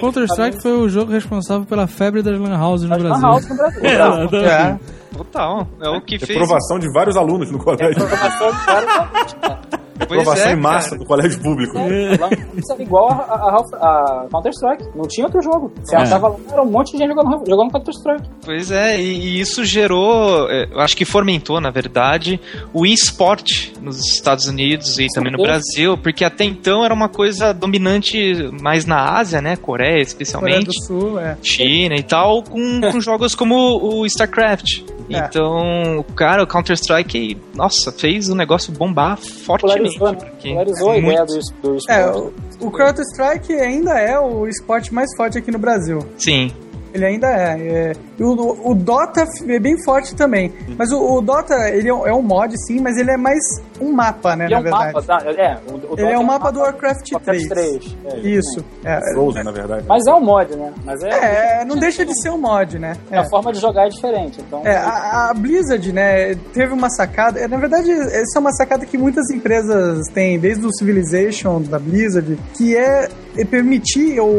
Counter-Strike 0.00 0.60
foi 0.62 0.72
o 0.72 0.88
jogo 0.88 1.12
responsável 1.12 1.66
pela 1.66 1.86
febre 1.86 2.22
das 2.22 2.38
Lan 2.38 2.56
Houses 2.58 2.88
no 2.88 2.96
Lan 2.96 3.02
Brasil. 3.02 3.22
House 3.28 3.48
no 3.48 3.56
Brasil. 3.56 3.80
É, 3.84 3.94
Bravo. 3.94 4.80
Total. 5.18 5.66
É 5.82 5.88
o 5.90 6.00
que 6.00 6.18
fez. 6.18 6.30
Reprovação 6.30 6.78
de 6.78 6.90
vários 6.92 7.16
alunos 7.16 7.50
no 7.50 7.58
colégio. 7.58 7.94
Programação 7.96 8.50
de 8.50 8.64
vários- 8.66 9.68
Pois 9.98 10.10
Reprovação 10.20 10.48
é, 10.50 10.52
em 10.52 10.56
massa 10.56 10.90
cara. 10.90 11.00
do 11.00 11.04
colégio 11.06 11.42
público. 11.42 11.76
Lá, 11.76 12.30
Isso 12.56 12.72
é 12.72 12.82
igual 12.82 13.10
a, 13.10 13.14
a, 13.14 13.56
a 13.56 14.28
Counter-Strike. 14.30 14.96
Não 14.96 15.02
tinha 15.08 15.26
outro 15.26 15.42
jogo. 15.42 15.72
Você 15.82 15.96
É. 15.96 15.98
achava 15.98 16.28
lá, 16.28 16.36
era 16.52 16.62
um 16.62 16.70
monte 16.70 16.92
de 16.92 16.98
gente 16.98 17.08
jogando, 17.08 17.44
jogando 17.44 17.72
Counter-Strike. 17.72 18.22
Pois 18.44 18.70
é, 18.70 18.96
e, 19.00 19.02
e 19.18 19.40
isso 19.40 19.64
gerou, 19.64 20.48
é, 20.48 20.68
eu 20.72 20.78
acho 20.78 20.96
que 20.96 21.04
fomentou, 21.04 21.60
na 21.60 21.70
verdade, 21.70 22.40
o 22.72 22.86
eSport 22.86 23.72
nos 23.82 23.98
Estados 24.06 24.46
Unidos 24.46 25.00
e 25.00 25.08
também 25.08 25.32
no. 25.32 25.42
Brasil, 25.42 25.98
porque 25.98 26.24
até 26.24 26.44
então 26.44 26.84
era 26.84 26.94
uma 26.94 27.08
coisa 27.08 27.52
dominante 27.52 28.48
mais 28.62 28.86
na 28.86 29.18
Ásia, 29.18 29.42
né? 29.42 29.56
Coreia 29.56 29.88
Coreia 29.90 30.02
especialmente. 30.02 30.66
do 30.66 30.84
Sul, 30.86 31.18
é. 31.18 31.36
China 31.42 31.96
e 31.96 32.02
tal, 32.04 32.44
com, 32.44 32.80
com 32.92 33.00
jogos 33.00 33.34
como 33.34 33.54
o 33.82 34.06
StarCraft. 34.06 34.82
É. 35.10 35.18
Então, 35.18 36.04
cara, 36.14 36.42
o 36.42 36.46
Counter-Strike, 36.46 37.36
nossa, 37.54 37.90
fez 37.92 38.28
o 38.28 38.34
negócio 38.34 38.72
bombar 38.72 39.16
fortemente. 39.18 39.98
Polarizou, 39.98 40.12
né? 40.26 40.32
Polarizou 40.42 40.90
a 40.90 40.92
muito- 40.92 41.06
ideia 41.10 41.24
do, 41.24 41.32
do 41.62 41.76
esporte. 41.76 41.90
É, 41.90 42.06
o, 42.10 42.32
o 42.60 42.70
Counter-Strike 42.70 43.52
ainda 43.54 43.98
é 43.98 44.18
o 44.18 44.46
esporte 44.46 44.92
mais 44.92 45.08
forte 45.16 45.38
aqui 45.38 45.50
no 45.50 45.58
Brasil. 45.58 46.00
Sim, 46.18 46.50
Ele 46.92 47.04
ainda 47.04 47.26
é. 47.28 47.58
é. 47.60 47.92
E 48.18 48.22
o, 48.24 48.70
o 48.70 48.74
Dota 48.74 49.24
é 49.48 49.58
bem 49.60 49.80
forte 49.84 50.14
também. 50.14 50.52
Mas 50.76 50.90
o, 50.90 50.98
o 51.18 51.20
Dota, 51.20 51.54
ele 51.70 51.88
é 51.88 51.94
um- 51.94 52.06
é 52.06 52.12
um 52.12 52.22
mod, 52.22 52.52
sim, 52.66 52.80
mas 52.80 52.96
ele 52.96 53.10
é 53.12 53.16
mais 53.16 53.38
um 53.80 53.92
mapa, 53.92 54.34
né, 54.34 54.44
E 54.44 54.48
é 54.48 54.50
na 54.50 54.58
um 54.58 54.62
verdade. 54.62 54.92
mapa, 54.92 55.02
tá? 55.02 55.18
É, 55.30 55.58
o, 55.70 55.74
o 55.74 55.78
Dota 55.78 56.02
Ele 56.02 56.12
é 56.12 56.18
um 56.18 56.24
mapa 56.24 56.50
do 56.50 56.58
Warcraft 56.60 57.12
Warcraft 57.12 57.48
3. 57.48 57.48
3. 57.48 57.96
É, 58.06 58.18
Isso. 58.28 58.64
É, 58.84 59.00
Frozen, 59.14 59.44
na 59.44 59.52
verdade. 59.52 59.84
Mas 59.88 60.04
é 60.06 60.12
um 60.12 60.20
mod, 60.20 60.56
né? 60.56 60.72
Mas 60.84 61.02
é, 61.02 61.60
é, 61.60 61.64
não 61.64 61.76
deixa 61.76 62.04
de 62.04 62.12
ser 62.20 62.30
um 62.30 62.38
mod, 62.38 62.78
né? 62.78 62.96
a 63.12 63.24
forma 63.28 63.52
de 63.52 63.60
jogar 63.60 63.86
é 63.86 63.88
diferente. 63.88 64.40
Então, 64.40 64.62
É, 64.66 64.76
a, 64.76 65.30
a 65.30 65.34
Blizzard, 65.34 65.92
né, 65.92 66.34
teve 66.52 66.72
uma 66.72 66.90
sacada. 66.90 67.38
é, 67.38 67.46
Na 67.46 67.56
verdade, 67.56 67.90
essa 67.92 68.38
é 68.38 68.40
uma 68.40 68.52
sacada 68.52 68.84
que 68.84 68.98
muitas 68.98 69.30
empresas 69.30 70.06
têm, 70.12 70.38
desde 70.38 70.66
o 70.66 70.72
Civilization 70.72 71.60
da 71.62 71.78
Blizzard, 71.78 72.36
que 72.54 72.76
é, 72.76 73.08
é 73.36 73.44
permitir 73.44 74.18
ou 74.18 74.32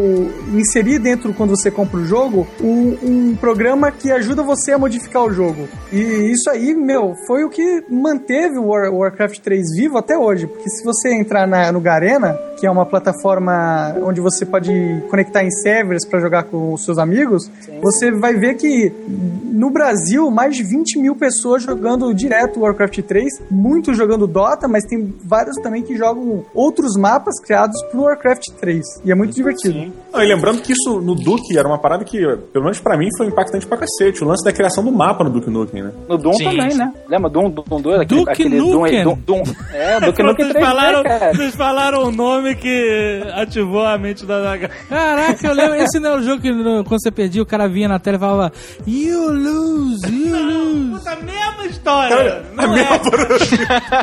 inserir 0.53 0.99
dentro, 0.99 1.33
quando 1.33 1.51
você 1.55 1.71
compra 1.71 1.99
o 1.99 2.05
jogo, 2.05 2.45
um, 2.61 2.97
um 3.03 3.35
programa 3.35 3.68
que 3.99 4.11
ajuda 4.11 4.43
você 4.43 4.71
a 4.71 4.77
modificar 4.77 5.23
o 5.25 5.31
jogo. 5.31 5.67
E 5.91 6.31
isso 6.31 6.49
aí, 6.49 6.73
meu, 6.73 7.13
foi 7.27 7.43
o 7.43 7.49
que 7.49 7.83
manteve 7.89 8.57
o 8.57 8.67
War- 8.67 8.93
Warcraft 8.93 9.39
3 9.39 9.75
vivo 9.75 9.97
até 9.97 10.17
hoje. 10.17 10.47
Porque 10.47 10.69
se 10.69 10.83
você 10.83 11.13
entrar 11.13 11.47
na, 11.47 11.71
no 11.71 11.79
Garena, 11.79 12.33
que 12.59 12.65
é 12.67 12.71
uma 12.71 12.85
plataforma 12.85 13.95
onde 14.03 14.19
você 14.21 14.45
pode 14.45 14.71
conectar 15.09 15.43
em 15.43 15.49
servers 15.51 16.05
para 16.05 16.19
jogar 16.19 16.43
com 16.43 16.73
os 16.73 16.83
seus 16.83 16.97
amigos, 16.97 17.49
você 17.81 18.11
vai 18.11 18.33
ver 18.35 18.55
que 18.55 18.91
no 19.07 19.69
Brasil, 19.69 20.29
mais 20.29 20.55
de 20.55 20.63
20 20.63 20.99
mil 20.99 21.15
pessoas 21.15 21.63
jogando 21.63 22.13
direto 22.13 22.59
Warcraft 22.61 22.99
3, 23.01 23.25
muitos 23.51 23.97
jogando 23.97 24.27
Dota, 24.27 24.67
mas 24.67 24.85
tem 24.85 25.13
vários 25.23 25.55
também 25.57 25.83
que 25.83 25.95
jogam 25.97 26.43
outros 26.53 26.95
mapas 26.97 27.39
criados 27.41 27.81
pro 27.91 28.01
Warcraft 28.03 28.43
3. 28.59 28.85
E 29.05 29.11
é 29.11 29.15
muito 29.15 29.33
divertido. 29.33 29.91
Ah, 30.13 30.23
e 30.23 30.27
lembrando 30.27 30.61
que 30.61 30.73
isso 30.73 30.99
no 31.01 31.15
Duke 31.15 31.57
era 31.57 31.67
uma 31.67 31.77
parada 31.79 32.03
que, 32.03 32.17
pelo 32.51 32.65
menos 32.65 32.79
pra 32.79 32.97
mim, 32.97 33.09
foi 33.17 33.27
impactante 33.27 33.58
pra 33.67 33.77
cacete. 33.77 34.23
O 34.23 34.27
lance 34.27 34.43
da 34.43 34.51
criação 34.51 34.83
do 34.83 34.91
mapa 34.91 35.23
no 35.23 35.29
Duke 35.29 35.49
Nukem, 35.49 35.83
né? 35.83 35.91
No 36.07 36.17
Doom 36.17 36.33
Sim, 36.33 36.43
também, 36.45 36.75
né? 36.75 36.93
Lembra 37.07 37.29
Doom, 37.29 37.49
Doom 37.49 37.81
2? 37.81 38.01
Aquele, 38.01 38.19
Duke 38.19 38.31
aquele 38.31 38.57
Doom, 38.57 38.71
Nukem. 38.73 39.03
Doom, 39.03 39.17
Doom, 39.25 39.43
É, 39.73 39.99
Duke 40.05 40.23
Nukem 40.23 40.45
Vocês 40.45 40.57
3D, 40.57 40.65
falaram, 40.67 41.03
cara. 41.03 41.33
vocês 41.33 41.55
falaram 41.55 42.03
o 42.03 42.11
nome 42.11 42.55
que 42.55 43.23
ativou 43.35 43.85
a 43.85 43.97
mente 43.97 44.25
da 44.25 44.39
Naga. 44.41 44.69
Caraca, 44.89 45.47
eu 45.47 45.53
lembro. 45.53 45.75
Esse 45.75 45.99
não 45.99 46.11
é 46.11 46.15
o 46.17 46.21
jogo 46.23 46.41
que 46.41 46.51
quando 46.51 47.01
você 47.01 47.11
perdia, 47.11 47.41
o 47.41 47.45
cara 47.45 47.67
vinha 47.67 47.87
na 47.87 47.99
tela 47.99 48.17
e 48.17 48.19
falava 48.19 48.51
You 48.87 49.31
lose, 49.31 50.07
you 50.11 50.37
lose. 50.37 50.99
Puta, 50.99 51.11
a 51.11 51.15
mesma 51.17 51.65
história. 51.65 52.43
Não 52.53 52.75
é. 52.77 52.89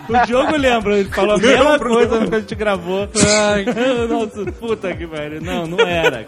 O 0.08 0.26
Diogo 0.26 0.56
lembra, 0.56 0.96
ele 0.98 1.08
falou 1.10 1.34
a 1.34 1.38
mesma 1.38 1.70
Lembro, 1.72 1.88
coisa 1.90 2.14
lembro. 2.14 2.28
que 2.30 2.34
a 2.36 2.40
gente 2.40 2.54
gravou. 2.54 3.08
Nossa, 4.08 4.52
puta 4.52 4.94
que 4.94 5.06
pariu. 5.06 5.40
Não, 5.40 5.66
não 5.66 5.80
era. 5.80 6.26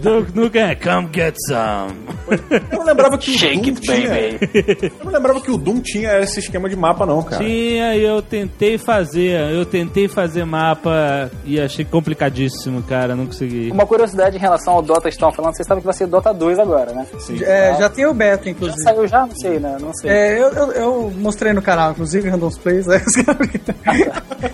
Duke 0.00 0.34
Nukem, 0.34 0.76
come 0.82 1.08
get 1.14 1.34
some. 1.48 1.92
Eu 2.70 2.78
não 2.78 2.84
lembrava 2.86 3.16
que 3.18 3.30
o 3.30 3.32
Shake 3.38 3.58
Doom 3.70 3.74
it, 3.74 3.80
tinha... 3.80 4.08
baby. 4.08 4.92
Eu 4.98 5.04
não 5.04 5.12
lembrava 5.12 5.40
que 5.40 5.50
o 5.50 5.56
Doom 5.56 5.80
tinha 5.80 6.18
esse 6.20 6.40
esquema 6.40 6.68
de 6.68 6.76
mapa, 6.76 7.06
não, 7.06 7.22
cara. 7.22 7.42
Tinha 7.44 7.94
e 7.94 8.04
eu 8.04 8.20
tentei 8.22 8.76
fazer. 8.78 9.40
Eu 9.52 9.64
tentei 9.64 10.08
fazer 10.08 10.44
mapa 10.44 11.30
e 11.44 11.60
achei 11.60 11.84
complicadíssimo, 11.84 12.82
cara. 12.82 13.14
Não 13.14 13.26
consegui. 13.26 13.70
Uma 13.70 13.86
curiosidade 13.86 14.36
em 14.36 14.40
relação 14.40 14.74
ao 14.74 14.82
Dota 14.82 15.02
que 15.02 15.08
estão 15.10 15.32
falando, 15.32 15.54
vocês 15.56 15.66
sabem 15.66 15.80
que 15.80 15.86
vai 15.86 15.94
ser 15.94 16.06
Dota 16.06 16.32
2 16.34 16.58
agora, 16.58 16.92
né? 16.92 17.06
É, 17.42 17.74
já 17.78 17.88
tem 17.88 18.06
o 18.06 18.14
beta, 18.14 18.44
Já 18.44 18.50
inclusive. 18.50 18.82
saiu 18.82 19.06
já? 19.06 19.26
Não 19.26 19.36
sei, 19.36 19.58
né? 19.58 19.76
Não 19.80 19.92
sei. 19.94 20.10
É, 20.10 20.38
eu, 20.40 20.48
eu, 20.52 20.72
eu 20.72 21.12
mostrei 21.16 21.52
no 21.52 21.62
canal, 21.62 21.92
inclusive, 21.92 22.28
Randoms 22.28 22.58
Plays. 22.58 22.86
né? 22.86 23.00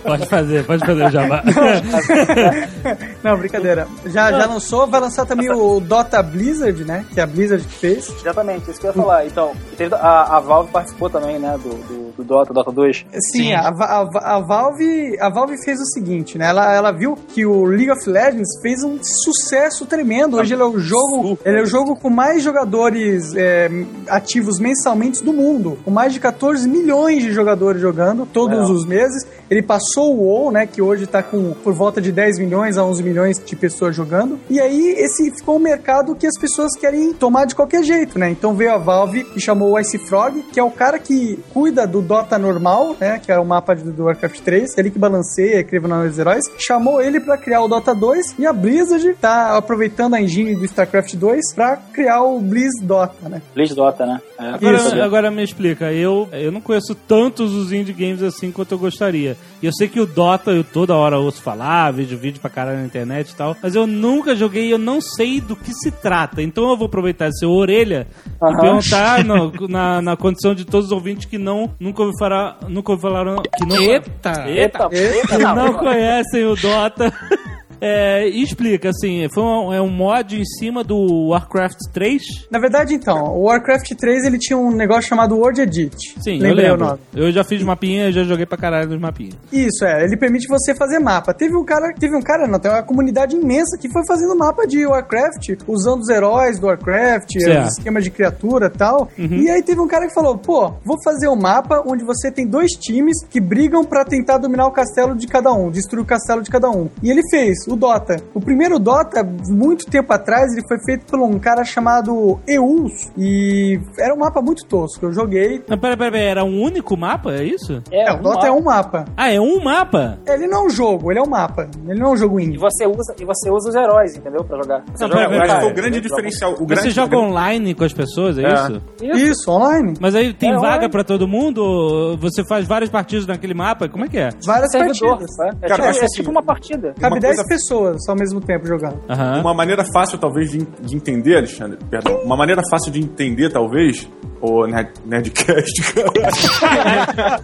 Pode 0.03 0.25
fazer, 0.27 0.63
pode 0.65 0.85
fazer 0.85 1.05
o 1.05 1.09
jabá. 1.11 1.43
Não, 3.23 3.37
brincadeira. 3.37 3.87
Já, 4.05 4.31
já 4.31 4.45
lançou, 4.45 4.82
vai 4.87 4.99
lançar 5.01 5.25
também 5.25 5.49
o 5.51 5.79
Dota 5.79 6.21
Blizzard, 6.21 6.83
né? 6.85 7.05
Que 7.13 7.19
é 7.19 7.23
a 7.23 7.27
Blizzard 7.27 7.65
que 7.65 7.73
fez. 7.73 8.09
Exatamente, 8.19 8.69
isso 8.69 8.79
que 8.79 8.85
eu 8.87 8.91
ia 8.91 8.95
falar. 8.95 9.25
Então, 9.25 9.51
teve- 9.77 9.95
a, 9.95 10.37
a 10.37 10.39
Valve 10.39 10.71
participou 10.71 11.09
também, 11.09 11.39
né? 11.39 11.57
Do, 11.61 11.69
do, 11.69 12.11
do 12.17 12.23
Dota, 12.23 12.53
Dota 12.53 12.71
2. 12.71 12.97
Sim, 12.97 13.43
Sim. 13.43 13.53
A, 13.53 13.69
a, 13.69 14.35
a 14.37 14.39
Valve, 14.39 15.17
a 15.19 15.29
Valve 15.29 15.55
fez 15.63 15.79
o 15.79 15.85
seguinte, 15.85 16.37
né? 16.37 16.47
Ela, 16.49 16.73
ela 16.73 16.91
viu 16.91 17.15
que 17.15 17.45
o 17.45 17.65
League 17.65 17.91
of 17.91 18.09
Legends 18.09 18.59
fez 18.61 18.83
um 18.83 18.97
sucesso 19.01 19.85
tremendo. 19.85 20.37
Hoje 20.37 20.53
ele 20.53 20.61
é 20.61 20.65
o 20.65 20.77
jogo, 20.79 21.37
ele 21.43 21.59
é 21.59 21.61
o 21.61 21.65
jogo 21.65 21.95
com 21.95 22.09
mais 22.09 22.43
jogadores 22.43 23.33
é, 23.35 23.69
ativos 24.07 24.59
mensalmente 24.59 25.23
do 25.23 25.33
mundo, 25.33 25.77
com 25.83 25.91
mais 25.91 26.13
de 26.13 26.19
14 26.19 26.67
milhões 26.67 27.21
de 27.23 27.31
jogadores 27.31 27.81
jogando 27.81 28.25
todos 28.25 28.57
Legal. 28.59 28.71
os 28.71 28.85
meses. 28.85 29.25
Ele 29.49 29.61
passou 29.61 30.15
o 30.15 30.23
WoW, 30.23 30.51
né? 30.51 30.65
Que 30.65 30.81
hoje 30.81 31.05
tá 31.05 31.21
com 31.21 31.53
por 31.63 31.73
volta 31.73 32.01
de 32.01 32.11
10 32.11 32.39
milhões 32.39 32.77
a 32.77 32.83
11 32.83 33.03
milhões 33.03 33.37
de 33.43 33.55
pessoas 33.55 33.95
jogando. 33.95 34.39
E 34.49 34.59
aí 34.59 34.72
esse 34.81 35.31
ficou 35.35 35.55
um 35.57 35.59
mercado 35.59 36.15
que 36.15 36.25
as 36.27 36.37
pessoas 36.39 36.71
querem 36.79 37.13
tomar 37.13 37.45
de 37.45 37.55
qualquer 37.55 37.83
jeito, 37.83 38.17
né? 38.19 38.29
Então 38.29 38.53
veio 38.55 38.73
a 38.73 38.77
Valve 38.77 39.25
e 39.35 39.39
chamou 39.41 39.71
o 39.73 39.79
Ice 39.79 39.97
Frog, 39.97 40.41
que 40.51 40.59
é 40.59 40.63
o 40.63 40.71
cara 40.71 40.99
que 40.99 41.37
cuida 41.53 41.85
do 41.87 42.01
Dota 42.01 42.37
normal, 42.37 42.95
né? 42.99 43.19
Que 43.23 43.31
é 43.31 43.39
o 43.39 43.45
mapa 43.45 43.75
de- 43.75 43.83
do 43.91 44.03
Warcraft 44.05 44.39
3, 44.41 44.77
ele 44.77 44.89
que 44.91 44.99
balanceia, 44.99 45.63
cria 45.63 45.81
os 45.83 46.17
heróis. 46.19 46.43
Chamou 46.57 47.01
ele 47.01 47.19
pra 47.19 47.37
criar 47.37 47.61
o 47.61 47.67
Dota 47.67 47.93
2 47.93 48.35
e 48.39 48.45
a 48.45 48.53
Blizzard 48.53 49.13
tá 49.19 49.57
aproveitando 49.57 50.13
a 50.15 50.21
engine 50.21 50.55
do 50.55 50.65
StarCraft 50.65 51.15
2 51.15 51.53
pra 51.53 51.77
criar 51.77 52.21
o 52.23 52.39
Blizz 52.39 52.81
Dota, 52.81 53.29
né? 53.29 53.41
Blitz 53.53 53.75
Dota, 53.75 54.05
né? 54.05 54.21
É, 54.39 54.49
Agora, 54.49 54.77
isso, 54.77 55.01
agora 55.01 55.31
me 55.31 55.43
explica, 55.43 55.91
eu, 55.91 56.27
eu 56.31 56.51
não 56.51 56.61
conheço 56.61 56.95
tantos 56.95 57.53
os 57.53 57.71
indie 57.71 57.93
games 57.93 58.21
assim 58.21 58.51
quanto 58.51 58.73
eu 58.73 58.79
gostaria. 58.79 59.37
E 59.63 59.65
eu 59.65 59.71
sei 59.71 59.87
que 59.87 59.97
o 59.97 60.05
Dota 60.05 60.51
eu 60.51 60.61
toda 60.61 60.93
hora 60.93 61.17
ouço 61.17 61.41
falar, 61.41 61.89
vejo 61.91 62.17
vídeo 62.17 62.41
pra 62.41 62.49
caralho 62.49 62.79
na 62.79 62.85
internet 62.85 63.29
e 63.29 63.35
tal, 63.35 63.55
mas 63.63 63.73
eu 63.75 63.87
nunca 63.87 64.35
joguei 64.35 64.67
e 64.67 64.71
eu 64.71 64.77
não 64.77 64.99
sei 64.99 65.39
do 65.39 65.55
que 65.55 65.71
se 65.73 65.89
trata. 65.89 66.41
Então 66.41 66.69
eu 66.69 66.75
vou 66.75 66.87
aproveitar 66.87 67.29
esse 67.29 67.45
orelha 67.45 68.05
e 68.27 68.45
Aham. 68.45 68.57
perguntar 68.59 69.23
no- 69.23 69.53
na, 69.69 70.01
na 70.01 70.17
condição 70.17 70.53
de 70.53 70.65
todos 70.65 70.87
os 70.87 70.91
ouvintes 70.91 71.25
que 71.27 71.37
não 71.37 71.73
nunca 71.79 72.01
ouvi 72.03 72.13
falar, 72.19 72.57
nunca 72.67 72.91
ouvi 72.91 73.01
falar 73.01 73.23
que 73.57 73.65
não 73.65 73.77
Eita! 73.77 74.49
Eita, 74.49 74.89
eita, 74.91 75.27
que 75.29 75.37
não, 75.37 75.55
não 75.55 75.73
conhecem 75.75 76.43
o 76.45 76.55
Dota. 76.57 77.13
É, 77.85 78.29
e 78.29 78.41
explica, 78.41 78.89
assim, 78.89 79.27
foi 79.33 79.43
um, 79.43 79.73
é 79.73 79.81
um 79.81 79.89
mod 79.89 80.39
em 80.39 80.45
cima 80.45 80.85
do 80.85 81.27
Warcraft 81.31 81.75
3? 81.91 82.23
Na 82.49 82.57
verdade, 82.57 82.93
então, 82.93 83.35
o 83.35 83.43
Warcraft 83.47 83.91
3 83.99 84.23
ele 84.23 84.37
tinha 84.37 84.57
um 84.57 84.71
negócio 84.71 85.03
chamado 85.03 85.35
World 85.35 85.61
Edit. 85.61 86.15
Sim, 86.23 86.39
Lembrei 86.39 86.69
eu 86.69 86.75
o 86.75 86.77
lembro. 86.77 86.85
nome. 86.85 86.99
Eu 87.13 87.29
já 87.29 87.43
fiz 87.43 87.61
mapinha, 87.61 88.09
já 88.09 88.23
joguei 88.23 88.45
pra 88.45 88.57
caralho 88.57 88.87
nos 88.89 89.01
mapinhas. 89.01 89.35
Isso, 89.51 89.83
é. 89.83 90.05
Ele 90.05 90.15
permite 90.15 90.47
você 90.47 90.73
fazer 90.73 90.99
mapa. 90.99 91.33
Teve 91.33 91.57
um 91.57 91.65
cara, 91.65 91.93
teve 91.99 92.15
um 92.15 92.21
cara, 92.21 92.47
não, 92.47 92.57
tem 92.57 92.71
uma 92.71 92.83
comunidade 92.83 93.35
imensa 93.35 93.77
que 93.77 93.89
foi 93.91 94.03
fazendo 94.07 94.33
mapa 94.33 94.65
de 94.65 94.85
Warcraft, 94.85 95.49
usando 95.67 95.99
os 96.03 96.09
heróis 96.09 96.57
do 96.59 96.67
Warcraft, 96.67 97.31
Certo. 97.37 97.67
os 97.67 97.77
esquemas 97.77 98.05
de 98.05 98.11
criatura 98.11 98.67
e 98.73 98.77
tal. 98.77 99.09
E 99.17 99.49
aí 99.49 99.61
teve 99.61 99.81
um 99.81 99.87
cara 99.89 100.07
que 100.07 100.13
falou, 100.13 100.37
pô, 100.37 100.71
vou 100.85 100.97
fazer 101.03 101.27
um 101.27 101.35
mapa 101.35 101.83
onde 101.85 102.05
você 102.05 102.31
tem 102.31 102.47
dois 102.47 102.71
times 102.71 103.25
que 103.29 103.41
brigam 103.41 103.83
pra 103.83 104.05
tentar 104.05 104.37
dominar 104.37 104.67
o 104.67 104.71
castelo 104.71 105.15
de 105.15 105.27
cada 105.27 105.51
um, 105.51 105.69
destruir 105.69 106.01
o 106.03 106.05
castelo 106.05 106.41
de 106.41 106.49
cada 106.49 106.69
um. 106.69 106.89
E 107.01 107.11
ele 107.11 107.21
fez. 107.29 107.57
O 107.73 107.77
Dota. 107.77 108.17
O 108.33 108.39
primeiro 108.39 108.79
Dota, 108.79 109.23
muito 109.49 109.85
tempo 109.85 110.11
atrás, 110.13 110.51
ele 110.53 110.65
foi 110.67 110.77
feito 110.85 111.05
por 111.05 111.19
um 111.19 111.37
cara 111.39 111.63
chamado 111.63 112.39
Eus 112.47 113.11
e 113.17 113.79
era 113.99 114.13
um 114.13 114.17
mapa 114.19 114.41
muito 114.41 114.65
tosco. 114.65 115.05
Eu 115.05 115.11
joguei. 115.13 115.63
Não, 115.67 115.77
pera, 115.77 115.95
pera, 115.97 116.11
pera, 116.11 116.23
era 116.29 116.43
um 116.43 116.61
único 116.61 116.95
mapa, 116.97 117.31
é 117.33 117.43
isso? 117.43 117.81
É, 117.91 118.11
o 118.13 118.17
Dota 118.21 118.47
é 118.47 118.51
um 118.51 118.61
mapa. 118.61 119.05
Ah, 119.17 119.31
é 119.31 119.39
um 119.39 119.61
mapa? 119.63 120.17
Ele 120.27 120.47
não 120.47 120.63
é 120.63 120.65
um 120.67 120.69
jogo, 120.69 121.11
ele 121.11 121.19
é 121.19 121.23
um 121.23 121.29
mapa. 121.29 121.69
Ele 121.87 121.99
não 121.99 122.09
é 122.09 122.13
um 122.13 122.17
jogo 122.17 122.39
E 122.39 122.45
indie. 122.45 122.57
você 122.57 122.85
usa, 122.85 123.13
e 123.19 123.25
você 123.25 123.49
usa 123.49 123.69
os 123.69 123.75
heróis, 123.75 124.15
entendeu? 124.15 124.43
Pra 124.43 124.57
jogar. 124.57 124.83
Você 124.93 125.03
Não, 125.07 125.11
joga 125.11 125.29
pera, 125.29 125.41
pera, 125.47 125.59
foi 125.61 125.71
o 125.71 125.73
grande 125.75 126.01
diferencial. 126.01 126.53
O 126.53 126.57
Você 126.57 126.65
grande, 126.65 126.91
joga 126.91 127.17
online 127.17 127.73
com 127.73 127.83
as 127.83 127.93
pessoas, 127.93 128.37
é, 128.37 128.43
É. 128.43 128.53
isso? 128.53 128.81
Isso, 129.01 129.51
online. 129.51 129.93
Mas 129.99 130.15
aí 130.15 130.33
tem 130.33 130.51
É, 130.51 130.55
vaga 130.55 130.67
online. 130.67 130.89
pra 130.89 131.03
todo 131.03 131.27
mundo? 131.27 132.17
Você 132.19 132.43
faz 132.45 132.67
várias 132.67 132.89
partidas 132.89 133.25
naquele 133.25 133.53
mapa? 133.53 133.87
Como 133.89 134.05
é 134.05 134.07
que 134.07 134.17
é? 134.17 134.29
Várias 134.45 134.71
Servidor, 134.71 135.17
partidas. 135.17 135.37
né? 135.37 135.49
É, 135.61 135.67
Cara, 135.67 135.75
tipo, 135.75 135.87
é 135.87 136.05
assim, 136.05 136.15
tipo 136.17 136.31
uma 136.31 136.43
partida. 136.43 136.93
Cabe 136.99 137.15
Uma 137.15 137.19
10 137.21 137.35
coisa- 137.35 137.47
pessoas 137.53 138.07
ao 138.07 138.15
mesmo 138.15 138.41
tempo 138.41 138.65
jogando. 138.65 138.99
Aham. 139.09 139.41
Uma 139.41 139.53
maneira 139.53 139.83
fácil, 139.93 140.17
talvez, 140.17 140.51
de, 140.51 140.59
de 140.59 140.95
entender, 140.95 141.37
Alexandre, 141.37 141.77
perdão, 141.89 142.17
uma 142.23 142.35
maneira 142.35 142.61
fácil 142.69 142.91
de 142.91 142.99
entender, 142.99 143.51
talvez, 143.51 144.09
o 144.45 144.67
Nerd, 144.67 144.89
Nerdcast, 145.05 145.93
cara. 145.93 147.39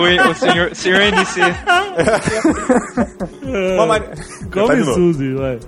O, 0.00 0.30
o 0.30 0.34
senhor, 0.34 0.74
senhor 0.74 1.00
NC. 1.02 1.40
Uma, 3.74 3.86
mane- 3.86 4.06
Tá 4.06 4.62
Come 4.62 4.76
novo. 4.76 4.94
Suzy, 4.94 5.34
vai. 5.34 5.58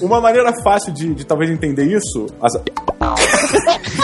Uma 0.00 0.20
maneira 0.20 0.52
fácil 0.62 0.92
de, 0.92 1.14
de 1.14 1.24
talvez 1.26 1.50
entender 1.50 1.84
isso. 1.84 2.26
as- 2.42 2.52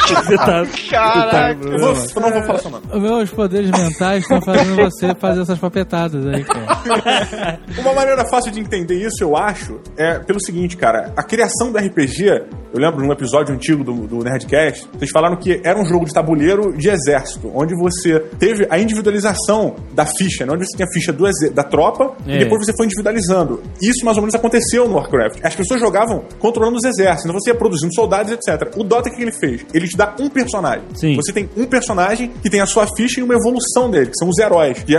Você 0.08 0.36
tá... 0.36 0.62
Caraca. 0.90 1.58
Eu, 1.64 1.78
vou, 1.78 1.88
eu 1.94 2.20
não 2.20 2.30
vou 2.32 2.42
falar 2.42 2.58
seu 2.58 2.70
nome. 2.70 2.84
Os 2.92 3.00
meus 3.02 3.30
poderes 3.30 3.70
mentais 3.70 4.22
estão 4.22 4.40
fazendo 4.42 4.76
você 4.76 5.14
fazer 5.14 5.42
essas 5.42 5.58
papetadas 5.58 6.26
aí, 6.26 6.44
cara. 6.44 7.58
Uma 7.78 7.94
maneira 7.94 8.24
fácil 8.28 8.52
de 8.52 8.60
entender 8.60 8.94
isso, 8.94 9.22
eu 9.24 9.36
acho, 9.36 9.80
é 9.96 10.18
pelo 10.20 10.40
seguinte, 10.40 10.76
cara. 10.76 11.12
A 11.16 11.22
criação 11.22 11.72
do 11.72 11.78
RPG, 11.78 12.26
eu 12.72 12.80
lembro 12.80 13.04
num 13.04 13.12
episódio 13.12 13.54
antigo 13.54 13.82
do, 13.82 14.06
do 14.06 14.18
Nerdcast, 14.24 14.86
vocês 14.92 15.10
falaram 15.10 15.36
que 15.36 15.51
era 15.64 15.78
um 15.80 15.84
jogo 15.84 16.05
de 16.07 16.12
tabuleiro 16.12 16.72
de 16.76 16.88
exército, 16.88 17.50
onde 17.55 17.74
você 17.76 18.20
teve 18.38 18.66
a 18.70 18.78
individualização 18.78 19.74
da 19.92 20.07
ficha, 20.07 20.46
né? 20.46 20.53
onde 20.53 20.64
você 20.66 20.76
tinha 20.76 20.86
a 20.86 20.92
ficha 20.92 21.12
do 21.12 21.22
da 21.55 21.62
tropa 21.62 22.14
É. 22.26 22.36
e 22.36 22.38
depois 22.40 22.64
você 22.64 22.72
foi 22.76 22.86
individualizando. 22.86 23.62
Isso 23.80 24.05
mais 24.05 24.16
ou 24.16 24.22
menos 24.22 24.34
aconteceu 24.34 24.88
no 24.88 24.94
Warcraft. 24.96 25.38
As 25.42 25.55
pessoas 25.55 25.80
jogavam 25.80 26.24
controlando 26.38 26.76
os 26.76 26.84
exércitos, 26.84 27.24
então 27.26 27.38
você 27.40 27.50
ia 27.50 27.55
produzindo 27.55 27.94
soldados, 27.94 28.32
etc. 28.32 28.72
O 28.76 28.84
Dota, 28.84 29.09
o 29.09 29.14
que 29.14 29.22
ele 29.22 29.32
fez? 29.32 29.64
Ele 29.72 29.86
te 29.86 29.96
dá 29.96 30.14
um 30.20 30.28
personagem. 30.28 30.82
Sim. 30.94 31.16
Você 31.16 31.32
tem 31.32 31.48
um 31.57 31.64
personagem 31.66 32.30
que 32.42 32.50
tem 32.50 32.61
a 32.61 32.66
sua 32.66 32.86
ficha 32.96 33.20
e 33.20 33.22
uma 33.22 33.34
evolução 33.34 33.90
dele, 33.90 34.07
que 34.07 34.16
são 34.18 34.28
os 34.28 34.38
heróis, 34.38 34.82
que 34.82 34.94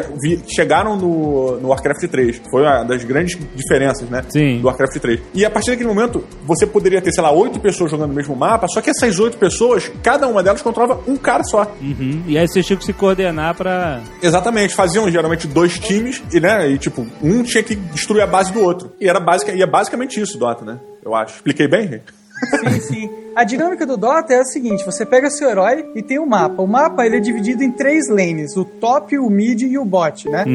chegaram 0.54 0.96
no, 0.96 1.60
no 1.60 1.70
Warcraft 1.70 2.08
3. 2.10 2.42
Foi 2.50 2.62
uma 2.62 2.84
das 2.84 3.04
grandes 3.04 3.38
diferenças, 3.56 4.10
né? 4.10 4.24
Sim. 4.30 4.60
Do 4.60 4.68
Warcraft 4.68 4.98
3. 5.00 5.20
E 5.34 5.46
a 5.46 5.50
partir 5.50 5.72
daquele 5.72 5.90
momento, 5.90 6.24
você 6.46 6.66
poderia 6.66 7.02
ter, 7.02 7.12
sei 7.12 7.24
lá, 7.24 7.32
oito 7.32 7.60
pessoas 7.60 7.92
jogando 7.92 8.10
no 8.10 8.16
mesmo 8.16 8.36
mapa, 8.36 8.68
só 8.68 8.82
que 8.82 8.90
essas 8.90 9.20
oito 9.20 9.38
pessoas, 9.38 9.92
cada 10.02 10.28
uma 10.28 10.43
delas 10.44 10.62
controlava 10.62 11.02
um 11.08 11.18
cara 11.18 11.44
só. 11.44 11.72
Uhum. 11.82 12.24
E 12.28 12.38
aí 12.38 12.48
vocês 12.48 12.66
tinham 12.66 12.78
que 12.78 12.86
se 12.86 12.94
coordenar 12.94 13.56
pra... 13.56 14.02
Exatamente, 14.22 14.76
faziam 14.76 15.10
geralmente 15.10 15.48
dois 15.48 15.80
times 15.80 16.22
e, 16.32 16.40
né, 16.40 16.70
e 16.70 16.78
tipo, 16.78 17.08
um 17.22 17.44
tinha 17.44 17.64
que 17.64 17.76
destruir 17.76 18.22
a 18.22 18.28
base 18.28 18.52
do 18.52 18.62
outro. 18.62 18.92
E 19.00 19.08
era 19.08 19.20
basic, 19.20 19.52
e 19.52 19.62
é 19.62 19.68
basicamente 19.68 20.20
isso, 20.20 20.38
Dota, 20.38 20.64
né? 20.66 20.80
Eu 21.04 21.16
acho. 21.16 21.36
Expliquei 21.36 21.68
bem, 21.68 21.88
gente? 21.88 22.04
Sim, 22.60 22.80
sim. 22.82 23.23
A 23.36 23.44
dinâmica 23.44 23.86
do 23.86 23.98
Dota 23.98 24.34
é 24.34 24.40
a 24.40 24.46
seguinte: 24.46 24.86
você 24.86 25.06
pega 25.06 25.30
seu 25.30 25.50
herói 25.50 25.86
e 25.96 26.02
tem 26.02 26.20
o 26.20 26.26
mapa. 26.26 26.62
O 26.62 26.68
mapa 26.68 27.06
ele 27.06 27.18
é 27.18 27.20
dividido 27.20 27.64
em 27.64 27.72
três 27.72 28.08
lanes: 28.10 28.56
o 28.56 28.64
top, 28.64 29.18
o 29.18 29.30
mid 29.30 29.62
e 29.62 29.78
o 29.78 29.86
bot, 29.86 30.30
né? 30.30 30.46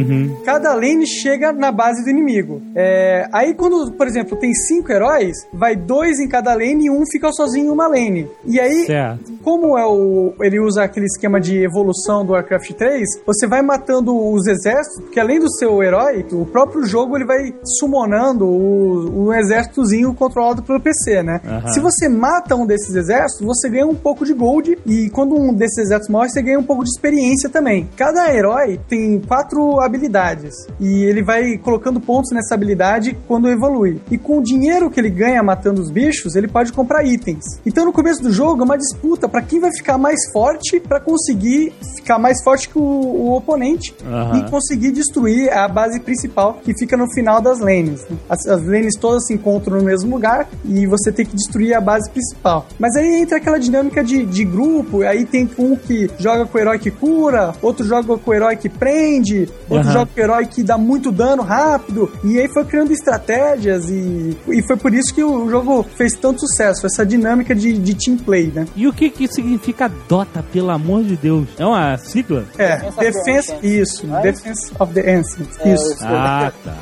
Cada 0.45 0.75
lane 0.75 1.07
chega 1.07 1.53
na 1.53 1.73
base 1.73 2.05
do 2.05 2.11
inimigo. 2.11 2.63
É, 2.75 3.29
aí, 3.33 3.55
quando, 3.55 3.93
por 3.93 4.07
exemplo, 4.07 4.37
tem 4.37 4.53
cinco 4.55 4.93
heróis, 4.93 5.37
vai 5.53 5.75
dois 5.75 6.21
em 6.21 6.29
cada 6.29 6.55
lane 6.55 6.87
e 6.87 6.91
um 6.91 7.05
fica 7.11 7.33
sozinho 7.33 7.67
em 7.67 7.71
uma 7.71 7.89
lane. 7.89 8.29
E 8.45 8.61
aí, 8.61 8.87
Certo. 8.87 9.33
como 9.43 9.77
é 9.77 9.87
o, 9.87 10.35
ele 10.41 10.61
usa 10.61 10.85
aquele 10.85 11.07
esquema 11.07 11.41
de 11.41 11.63
evolução 11.63 12.25
do 12.25 12.33
Warcraft 12.33 12.73
3, 12.73 13.23
você 13.27 13.47
vai 13.47 13.63
matando 13.63 14.17
os 14.17 14.47
exércitos, 14.47 15.01
porque 15.03 15.21
além 15.21 15.41
do 15.41 15.51
seu 15.57 15.83
herói, 15.83 16.25
o 16.33 16.47
próprio 16.47 16.85
jogo 16.85 17.17
ele 17.17 17.25
vai 17.25 17.55
summonando 17.79 18.47
o, 18.47 19.33
exércitozinho 19.33 20.15
controlado 20.15 20.63
pelo 20.63 20.81
PC, 20.81 21.23
né? 21.23 21.41
Aham. 21.45 21.69
Se 21.69 21.81
você 21.81 22.09
mata 22.09 22.57
um 22.57 22.67
desses 22.69 22.95
exércitos, 22.95 23.45
você 23.45 23.69
ganha 23.69 23.87
um 23.87 23.95
pouco 23.95 24.25
de 24.25 24.33
gold 24.33 24.79
e 24.87 25.11
quando 25.11 25.35
um 25.35 25.53
desses 25.53 25.79
exércitos 25.79 26.09
morre, 26.09 26.29
você 26.29 26.43
ganha 26.43 26.59
um 26.59 26.63
pouco 26.63 26.85
de 26.85 26.91
experiência 26.91 27.49
também. 27.49 27.89
Cada 27.97 28.33
herói 28.33 28.79
tem 28.89 29.21
quatro 29.21 29.81
habilidades 29.81 30.55
e 30.79 31.05
ele 31.05 31.23
vai 31.23 31.59
colocando 31.59 32.01
pontos 32.01 32.31
nessa 32.33 32.55
habilidade 32.55 33.19
quando 33.27 33.49
evolui. 33.49 34.01
E 34.11 34.19
com 34.19 34.39
o 34.39 34.43
dinheiro 34.43 34.91
que 34.91 35.01
ele 35.01 35.11
ganha 35.11 35.43
matando 35.43 35.81
os 35.81 35.91
bichos, 35.91 36.37
ele 36.37 36.47
pode 36.47 36.73
comprar 36.73 37.05
itens. 37.05 37.45
Então 37.67 37.85
no 37.85 37.93
começo 37.93 38.23
do 38.23 38.31
jogo 38.31 38.63
é 38.63 38.65
uma 38.65 38.79
disputa 38.79 39.29
para 39.29 39.43
quem 39.43 39.59
vai 39.59 39.73
ficar 39.73 39.99
mais 39.99 40.31
forte 40.33 40.79
para 40.79 41.01
conseguir 41.01 41.73
ficar 41.97 42.19
mais 42.19 42.43
forte 42.45 42.69
que 42.69 42.79
o, 42.79 42.83
o 42.83 43.37
oponente 43.37 43.95
Aham. 44.07 44.39
e 44.39 44.51
conseguir 44.51 44.93
destruir 44.93 45.51
a 45.53 45.67
base 45.67 46.01
principal 46.01 46.61
que 46.63 46.75
fica 46.79 46.97
no 46.97 47.11
final 47.13 47.41
das 47.41 47.61
lanes. 47.61 48.07
As, 48.29 48.47
as 48.47 48.63
lanes 48.65 48.95
todas 48.99 49.27
se 49.27 49.35
encontram 49.35 49.79
no 49.79 49.85
mesmo 49.85 50.11
lugar 50.11 50.49
e 50.65 50.87
você 50.87 51.11
tem 51.11 51.25
que 51.25 51.35
destruir 51.35 51.75
a 51.75 51.81
base 51.81 52.11
principal. 52.11 52.58
Mas 52.79 52.97
aí 52.97 53.21
entra 53.23 53.39
aquela 53.39 53.59
dinâmica 53.59 54.03
de, 54.03 54.25
de 54.25 54.45
grupo, 54.45 55.03
aí 55.03 55.25
tem 55.25 55.49
um 55.59 55.77
que 55.77 56.11
joga 56.19 56.47
com 56.47 56.59
o 56.59 56.61
herói 56.61 56.79
que 56.79 56.91
cura, 56.91 57.55
outro 57.63 57.85
joga 57.87 58.17
com 58.19 58.31
o 58.31 58.35
herói 58.35 58.57
que 58.57 58.69
prende, 58.69 59.49
outro 59.69 59.89
Aham. 59.89 59.93
joga 59.93 60.07
com 60.15 60.21
o 60.21 60.25
herói 60.25 60.47
que 60.47 60.63
dá 60.63 60.77
muito 60.79 61.11
dano 61.13 61.43
rápido, 61.43 62.11
e 62.25 62.39
aí 62.39 62.49
foi 62.49 62.65
criando 62.65 62.93
estratégias 62.93 63.89
e, 63.91 64.37
e 64.49 64.63
foi 64.67 64.77
por 64.77 64.93
isso 64.95 65.15
que 65.15 65.23
o 65.23 65.49
jogo 65.51 65.85
fez 65.97 66.15
tanto 66.15 66.41
sucesso, 66.41 66.87
essa 66.87 67.05
dinâmica 67.05 67.55
de, 67.55 67.79
de 67.79 67.95
team 67.95 68.17
play, 68.17 68.51
né? 68.55 68.67
E 68.77 68.87
o 68.87 68.93
que 68.93 69.11
que 69.11 69.27
significa 69.29 69.91
Dota, 70.09 70.45
pelo 70.53 70.71
amor 70.71 71.03
de 71.05 71.17
Deus? 71.17 71.49
É 71.59 71.65
uma 71.67 71.97
sigla? 71.99 72.45
É, 72.57 72.77
Defense 72.77 72.89
of 72.89 72.97
the 72.97 73.05
Defense, 73.11 73.53
Ancients. 73.53 73.65
isso, 73.65 74.07
Defense 74.23 74.73
of 74.79 74.93
the 74.95 75.15
Ancients, 75.17 75.59
É, 75.61 75.75
isso. 75.75 75.93
isso. 75.95 76.05
Ah, 76.07 76.53
tá. 76.65 76.75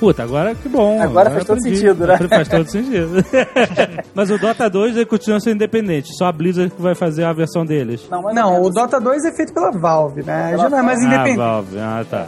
Puta, 0.00 0.22
agora 0.22 0.54
que 0.54 0.66
bom. 0.68 1.00
Agora 1.02 1.30
faz 1.30 1.44
todo 1.44 1.58
aprendi. 1.58 1.76
sentido, 1.76 2.06
né? 2.06 2.14
Agora 2.14 2.28
Faz 2.30 2.48
todo 2.48 2.70
sentido. 2.70 3.24
Mas 4.14 4.30
o 4.30 4.38
Dota 4.38 4.68
2 4.70 4.96
ele 4.96 5.04
continua 5.04 5.38
sendo 5.38 5.56
independente. 5.56 6.08
Só 6.16 6.24
a 6.24 6.32
Blizzard 6.32 6.72
que 6.74 6.80
vai 6.80 6.94
fazer 6.94 7.24
a 7.24 7.32
versão 7.34 7.66
deles. 7.66 8.08
Não, 8.10 8.22
mas 8.22 8.34
Não, 8.34 8.56
é 8.56 8.60
o 8.60 8.70
Dota 8.70 8.98
2 8.98 9.24
é 9.26 9.32
feito 9.32 9.52
pela 9.52 9.70
Valve, 9.70 10.22
né? 10.22 10.52
Pela 10.52 10.62
Já 10.64 10.70
não 10.70 10.78
é 10.78 10.82
mais 10.82 10.98
Ah, 11.00 11.04
independente. 11.04 11.36
Valve. 11.36 11.78
Ah, 11.78 12.04
tá. 12.10 12.26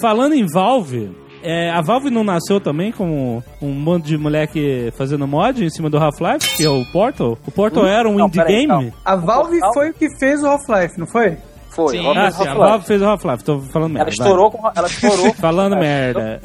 Falando 0.00 0.34
em 0.34 0.46
Valve, 0.46 1.10
é, 1.42 1.70
a 1.70 1.80
Valve 1.80 2.10
não 2.10 2.22
nasceu 2.22 2.60
também 2.60 2.92
como 2.92 3.42
um 3.60 3.70
monte 3.72 4.04
de 4.06 4.18
moleque 4.18 4.92
fazendo 4.96 5.26
mod 5.26 5.64
em 5.64 5.70
cima 5.70 5.90
do 5.90 5.96
Half-Life, 5.98 6.56
que 6.56 6.64
é 6.64 6.70
o 6.70 6.84
Portal? 6.92 7.36
O 7.46 7.50
Portal 7.50 7.84
era 7.86 8.08
um 8.08 8.16
Não, 8.16 8.26
indie 8.26 8.38
peraí, 8.38 8.54
game? 8.66 8.68
calma. 8.68 8.92
A 9.04 9.16
Valve 9.16 9.58
foi 9.74 9.90
o 9.90 9.94
que 9.94 10.08
fez 10.18 10.42
o 10.42 10.46
Half-Life, 10.46 10.98
não 11.00 11.06
foi? 11.06 11.36
Foi. 11.78 11.96
Sim. 11.96 12.12
Ah, 12.16 12.28
sim, 12.32 12.42
a. 12.44 12.54
Valve 12.54 12.86
fez 12.86 13.00
o 13.00 13.04
Half-Life, 13.04 13.44
tô 13.44 13.60
falando 13.60 13.92
merda. 13.92 14.10
Ela 14.10 14.10
estourou 14.10 14.50
com. 14.50 14.72
Ela 14.74 14.88
estourou. 14.88 15.22
vai. 15.26 15.32
Falando 15.38 15.76
merda. 15.76 16.40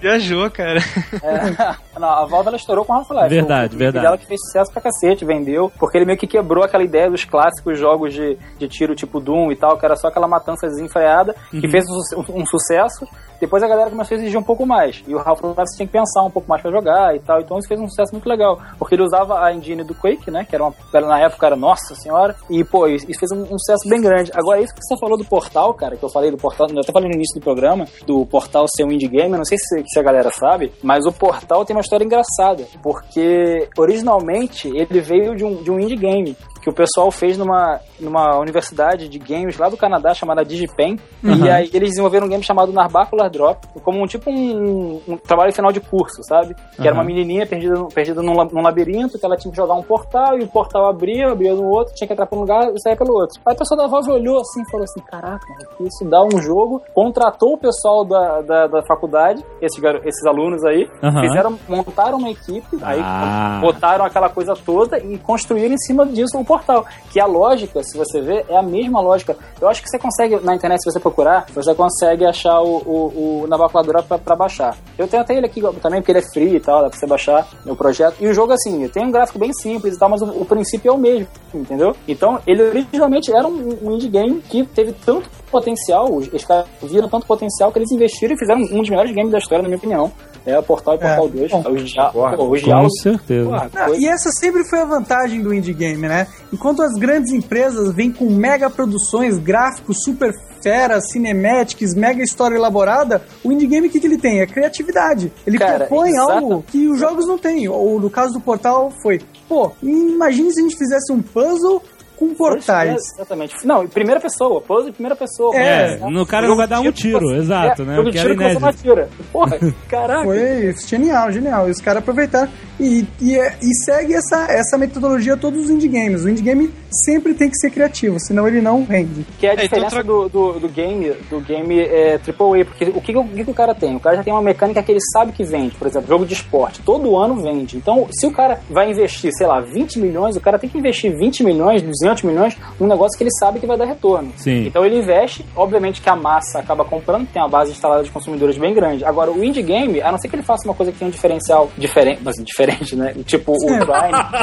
Viajou, 0.00 0.50
cara. 0.50 0.80
É, 1.22 1.76
não, 1.98 2.08
a 2.08 2.24
Valve 2.26 2.48
ela 2.48 2.56
estourou 2.56 2.84
com 2.84 2.92
Half-Life. 2.94 3.28
Verdade, 3.28 3.74
O 3.76 3.78
verdade. 3.78 4.04
dela 4.04 4.18
que 4.18 4.26
fez 4.26 4.40
sucesso 4.46 4.72
pra 4.72 4.82
cacete, 4.82 5.24
vendeu, 5.24 5.70
porque 5.78 5.96
ele 5.98 6.04
meio 6.04 6.18
que 6.18 6.26
quebrou 6.26 6.64
aquela 6.64 6.82
ideia 6.84 7.10
dos 7.10 7.24
clássicos 7.24 7.78
jogos 7.78 8.12
de, 8.14 8.36
de 8.58 8.68
tiro 8.68 8.94
tipo 8.94 9.20
Doom 9.20 9.50
e 9.52 9.56
tal, 9.56 9.76
que 9.78 9.84
era 9.84 9.96
só 9.96 10.08
aquela 10.08 10.28
matança 10.28 10.66
desenfreada, 10.66 11.34
Uhum. 11.52 11.60
que 11.60 11.68
fez 11.68 11.84
um, 11.88 12.40
um 12.40 12.46
sucesso. 12.46 13.06
Depois 13.40 13.62
a 13.62 13.68
galera 13.68 13.88
começou 13.88 14.16
a 14.16 14.18
exigir 14.20 14.36
um 14.38 14.42
pouco 14.42 14.66
mais. 14.66 15.02
E 15.06 15.14
o 15.14 15.18
Half-Life 15.20 15.76
tinha 15.76 15.86
que 15.86 15.92
pensar 15.92 16.24
um 16.24 16.30
pouco 16.30 16.48
mais 16.48 16.60
pra 16.60 16.72
jogar 16.72 17.14
e 17.14 17.20
tal. 17.20 17.40
Então 17.40 17.56
isso 17.56 17.68
fez 17.68 17.80
um 17.80 17.86
sucesso 17.88 18.12
muito 18.12 18.28
legal. 18.28 18.58
Porque 18.76 18.96
ele 18.96 19.02
usava 19.04 19.40
a 19.44 19.52
engine 19.54 19.84
do 19.84 19.94
Quake, 19.94 20.28
né? 20.28 20.44
Que 20.44 20.56
era 20.56 20.64
uma. 20.64 20.74
Na 20.92 21.20
época 21.20 21.46
era 21.46 21.54
nossa 21.54 21.94
senhora. 21.94 22.34
E, 22.50 22.64
pô, 22.64 22.88
isso 22.88 23.08
isso 23.08 23.20
fez 23.20 23.30
um, 23.30 23.42
um 23.42 23.56
sucesso 23.56 23.88
bem 23.88 24.00
grande. 24.00 24.32
Agora, 24.34 24.60
isso 24.60 24.74
que 24.74 24.80
você 24.82 24.98
falou 24.98 25.16
do 25.16 25.24
portal, 25.24 25.72
cara, 25.72 25.96
que 25.96 26.04
eu 26.04 26.08
falei 26.08 26.32
do 26.32 26.36
portal, 26.36 26.66
eu 26.68 26.80
até 26.80 26.92
falei 26.92 27.08
no 27.08 27.14
início 27.14 27.38
do 27.40 27.44
programa, 27.44 27.86
do 28.04 28.26
portal 28.26 28.66
ser 28.76 28.82
um 28.84 28.90
indie 28.90 29.06
game, 29.06 29.30
eu 29.30 29.38
não 29.38 29.44
sei 29.44 29.56
se, 29.56 29.84
se 29.86 30.00
a 30.00 30.02
galera 30.02 30.30
sabe, 30.32 30.72
mas 30.82 31.06
o 31.06 31.12
portal 31.12 31.64
tem 31.64 31.76
uma 31.76 31.80
história 31.88 32.04
engraçada. 32.04 32.66
Porque 32.82 33.68
originalmente 33.76 34.68
ele 34.68 35.00
veio 35.00 35.34
de 35.34 35.44
um, 35.44 35.62
de 35.62 35.70
um 35.70 35.80
indie 35.80 35.96
game. 35.96 36.36
Que 36.68 36.72
o 36.72 36.74
pessoal 36.74 37.10
fez 37.10 37.38
numa, 37.38 37.80
numa 37.98 38.38
universidade 38.38 39.08
de 39.08 39.18
games 39.18 39.56
lá 39.56 39.70
do 39.70 39.76
Canadá 39.76 40.12
chamada 40.12 40.44
Digipen. 40.44 40.98
E 41.24 41.48
aí 41.48 41.70
eles 41.72 41.90
desenvolveram 41.90 42.26
um 42.26 42.28
game 42.28 42.42
chamado 42.44 42.70
Narbacular 42.74 43.30
Drop, 43.30 43.66
como 43.82 44.02
um 44.02 44.06
tipo 44.06 44.30
um, 44.30 45.00
um 45.08 45.16
trabalho 45.16 45.50
final 45.50 45.72
de 45.72 45.80
curso, 45.80 46.22
sabe? 46.24 46.54
Que 46.76 46.82
era 46.86 46.92
uma 46.92 47.00
Aham. 47.02 47.06
menininha 47.06 47.46
perdida, 47.46 47.74
perdida 47.94 48.20
num, 48.22 48.34
num 48.52 48.60
labirinto, 48.62 49.18
que 49.18 49.24
ela 49.24 49.34
tinha 49.36 49.50
que 49.50 49.56
jogar 49.56 49.74
um 49.74 49.82
portal, 49.82 50.38
e 50.38 50.42
o 50.42 50.46
portal 50.46 50.86
abria, 50.90 51.30
abria 51.32 51.54
no 51.54 51.66
outro, 51.70 51.94
tinha 51.94 52.06
que 52.06 52.12
entrar 52.12 52.26
pra 52.26 52.36
um 52.36 52.42
lugar 52.42 52.70
e 52.74 52.80
sair 52.82 52.96
pelo 52.96 53.14
outro. 53.14 53.40
Aí 53.46 53.54
o 53.54 53.58
pessoal 53.58 53.78
da 53.80 53.86
Valve 53.86 54.10
olhou 54.10 54.38
assim 54.38 54.60
e 54.60 54.70
falou 54.70 54.84
assim: 54.84 55.00
caraca, 55.00 55.46
isso 55.80 56.04
dá 56.04 56.22
um 56.22 56.38
jogo. 56.42 56.82
Contratou 56.92 57.54
o 57.54 57.58
pessoal 57.58 58.04
da, 58.04 58.42
da, 58.42 58.66
da 58.66 58.82
faculdade, 58.82 59.42
esses, 59.62 59.82
esses 60.04 60.26
alunos 60.26 60.62
aí, 60.66 60.86
Aham. 61.02 61.20
fizeram, 61.22 61.58
montaram 61.66 62.18
uma 62.18 62.28
equipe, 62.30 62.76
aí 62.82 63.00
Ah. 63.02 63.58
botaram 63.62 64.04
aquela 64.04 64.28
coisa 64.28 64.54
toda 64.54 64.98
e 64.98 65.16
construíram 65.16 65.72
em 65.74 65.78
cima 65.78 66.04
disso 66.04 66.38
o 66.38 66.44
portal. 66.44 66.57
Portal. 66.58 66.84
Que 67.10 67.20
a 67.20 67.26
lógica, 67.26 67.82
se 67.82 67.96
você 67.96 68.20
ver, 68.20 68.44
é 68.48 68.56
a 68.56 68.62
mesma 68.62 69.00
lógica. 69.00 69.36
Eu 69.60 69.68
acho 69.68 69.82
que 69.82 69.88
você 69.88 69.98
consegue, 69.98 70.36
na 70.44 70.54
internet, 70.54 70.82
se 70.82 70.90
você 70.90 71.00
procurar, 71.00 71.46
você 71.54 71.74
consegue 71.74 72.24
achar 72.26 72.60
o, 72.60 72.76
o, 72.78 73.42
o 73.42 73.46
na 73.48 73.56
calculadora 73.56 74.02
pra, 74.02 74.18
pra 74.18 74.36
baixar. 74.36 74.76
Eu 74.96 75.08
tenho 75.08 75.22
até 75.22 75.34
ele 75.36 75.46
aqui 75.46 75.60
também, 75.80 76.00
porque 76.00 76.12
ele 76.12 76.18
é 76.18 76.32
free 76.32 76.56
e 76.56 76.60
tal, 76.60 76.82
dá 76.82 76.90
pra 76.90 76.98
você 76.98 77.06
baixar 77.06 77.46
meu 77.64 77.74
projeto. 77.76 78.16
E 78.20 78.26
o 78.28 78.34
jogo, 78.34 78.52
assim, 78.52 78.86
tem 78.88 79.06
um 79.06 79.10
gráfico 79.10 79.38
bem 79.38 79.52
simples 79.52 79.94
e 79.94 79.98
tal, 79.98 80.08
mas 80.08 80.20
o, 80.22 80.26
o 80.26 80.44
princípio 80.44 80.90
é 80.90 80.92
o 80.94 80.98
mesmo, 80.98 81.26
entendeu? 81.54 81.94
Então, 82.06 82.38
ele 82.46 82.62
originalmente 82.62 83.34
era 83.34 83.46
um, 83.46 83.78
um 83.82 83.92
indie 83.92 84.08
game 84.08 84.40
que 84.42 84.64
teve 84.64 84.92
tanto 84.92 85.28
potencial, 85.50 86.12
os 86.12 86.44
caras 86.44 86.66
viram 86.82 87.08
tanto 87.08 87.26
potencial 87.26 87.72
que 87.72 87.78
eles 87.78 87.90
investiram 87.90 88.34
e 88.34 88.38
fizeram 88.38 88.60
um 88.60 88.80
dos 88.80 88.90
melhores 88.90 89.14
games 89.14 89.32
da 89.32 89.38
história, 89.38 89.62
na 89.62 89.68
minha 89.68 89.78
opinião. 89.78 90.12
É 90.46 90.58
o 90.58 90.62
Portal 90.62 90.94
e 90.94 90.98
Portal 90.98 91.26
É. 91.26 91.28
2. 91.28 91.52
Os, 91.82 91.90
dia 91.90 92.04
Porra, 92.06 92.36
pô, 92.36 92.44
os 92.44 92.60
Com 92.60 92.66
diálogos. 92.66 93.02
certeza. 93.02 93.50
porra, 93.50 93.70
Não, 93.74 93.94
e 93.94 94.06
essa 94.08 94.30
sempre 94.30 94.64
foi 94.64 94.78
a 94.80 94.84
vantagem 94.86 95.42
do 95.42 95.52
indie 95.52 95.74
game, 95.74 96.08
né? 96.08 96.26
Enquanto 96.52 96.82
as 96.82 96.94
grandes 96.94 97.32
empresas 97.32 97.92
vêm 97.92 98.10
com 98.12 98.24
mega 98.30 98.70
produções, 98.70 99.38
gráficos 99.38 99.98
super 100.04 100.32
feras, 100.62 101.10
cinematics, 101.10 101.94
mega 101.94 102.22
história 102.22 102.56
elaborada, 102.56 103.22
o 103.44 103.52
indie 103.52 103.66
game 103.66 103.86
o 103.86 103.90
que, 103.90 104.00
que 104.00 104.06
ele 104.06 104.18
tem? 104.18 104.40
É 104.40 104.46
criatividade. 104.46 105.32
Ele 105.46 105.58
Cara, 105.58 105.86
propõe 105.86 106.10
exata- 106.10 106.32
algo 106.32 106.64
que 106.66 106.88
os 106.88 106.98
jogos 106.98 107.26
não 107.26 107.38
têm. 107.38 107.68
Ou 107.68 108.00
no 108.00 108.10
caso 108.10 108.32
do 108.34 108.40
Portal 108.40 108.92
foi, 109.02 109.20
pô, 109.48 109.70
imagine 109.82 110.52
se 110.52 110.60
a 110.60 110.62
gente 110.62 110.76
fizesse 110.76 111.12
um 111.12 111.22
puzzle 111.22 111.82
com 112.18 112.34
portais. 112.34 112.90
É, 112.90 112.94
exatamente. 112.94 113.54
Não, 113.64 113.84
em 113.84 113.88
primeira 113.88 114.20
pessoa, 114.20 114.60
pose 114.60 114.88
em 114.88 114.92
primeira 114.92 115.14
pessoa. 115.14 115.54
É, 115.56 115.98
no 116.10 116.26
cara 116.26 116.48
não 116.48 116.56
vai 116.56 116.66
dar 116.66 116.80
um 116.80 116.90
tiro, 116.90 117.30
exato, 117.34 117.84
né? 117.84 117.94
Jogo 117.96 118.08
O 118.08 118.12
que 118.12 118.18
era 118.18 118.32
inédito. 118.32 118.66
atira. 118.66 119.08
Porra, 119.32 119.58
caraca. 119.88 120.24
Foi 120.24 120.74
genial, 120.86 121.30
genial. 121.30 121.68
E 121.68 121.70
os 121.70 121.80
caras 121.80 122.02
aproveitaram. 122.02 122.50
E, 122.80 123.04
e, 123.20 123.36
é- 123.36 123.56
e 123.60 123.74
segue 123.84 124.14
essa, 124.14 124.46
essa 124.50 124.78
metodologia 124.78 125.36
todos 125.36 125.64
os 125.64 125.70
indie 125.70 125.88
games. 125.88 126.24
O 126.24 126.28
indie 126.28 126.42
game 126.42 126.70
sempre 127.04 127.34
tem 127.34 127.48
que 127.50 127.56
ser 127.56 127.70
criativo, 127.70 128.18
senão 128.20 128.46
ele 128.46 128.60
não 128.60 128.84
rende. 128.84 129.24
Que 129.38 129.46
é 129.46 129.50
a 129.50 129.52
É, 129.52 129.54
então 129.54 129.64
diferença 129.64 129.96
tra- 129.96 130.02
do, 130.02 130.28
do, 130.28 130.52
do 130.60 130.68
game 130.68 131.12
do 131.28 131.40
game 131.40 131.78
é, 131.80 132.14
AAA, 132.14 132.64
porque 132.64 132.84
o 132.84 133.00
que, 133.00 133.16
o 133.16 133.24
que, 133.24 133.44
que 133.44 133.50
o 133.50 133.54
cara 133.54 133.74
tem? 133.74 133.96
O 133.96 134.00
cara 134.00 134.16
já 134.16 134.22
tem 134.24 134.32
uma 134.32 134.42
mecânica 134.42 134.82
que 134.82 134.92
ele 134.92 135.00
sabe 135.12 135.32
que 135.32 135.42
vende, 135.44 135.74
por 135.76 135.86
exemplo, 135.88 136.08
jogo 136.08 136.24
de 136.24 136.34
esporte, 136.34 136.80
todo 136.82 137.16
ano 137.16 137.36
vende. 137.42 137.76
Então, 137.76 138.06
se 138.12 138.26
o 138.26 138.30
cara 138.32 138.60
vai 138.70 138.90
investir, 138.90 139.32
sei 139.36 139.46
lá, 139.46 139.60
20 139.60 139.98
milhões, 139.98 140.36
o 140.36 140.40
cara 140.40 140.58
tem 140.58 140.70
que 140.70 140.78
investir 140.78 141.12
20 141.16 141.42
milhões, 141.44 141.82
200 141.82 142.07
milhões 142.22 142.56
num 142.80 142.86
negócio 142.86 143.16
que 143.16 143.24
ele 143.24 143.30
sabe 143.38 143.58
que 143.60 143.66
vai 143.66 143.76
dar 143.76 143.84
retorno. 143.84 144.32
Sim. 144.36 144.66
Então 144.66 144.84
ele 144.84 144.98
investe, 144.98 145.44
obviamente 145.54 146.00
que 146.00 146.08
a 146.08 146.16
massa 146.16 146.58
acaba 146.60 146.84
comprando, 146.84 147.26
tem 147.28 147.40
uma 147.42 147.48
base 147.48 147.70
instalada 147.72 148.02
de 148.02 148.10
consumidores 148.10 148.56
bem 148.58 148.74
grande. 148.74 149.04
Agora, 149.04 149.30
o 149.30 149.44
indie 149.44 149.62
game, 149.62 150.00
a 150.00 150.10
não 150.10 150.18
ser 150.18 150.28
que 150.28 150.36
ele 150.36 150.42
faça 150.42 150.66
uma 150.66 150.74
coisa 150.74 150.90
que 150.92 150.98
tenha 150.98 151.08
um 151.08 151.12
diferencial 151.12 151.70
diferente, 151.76 152.20
assim, 152.28 152.42
diferente, 152.44 152.96
né? 152.96 153.14
Tipo 153.24 153.52
o 153.52 153.56
Prime, 153.66 153.78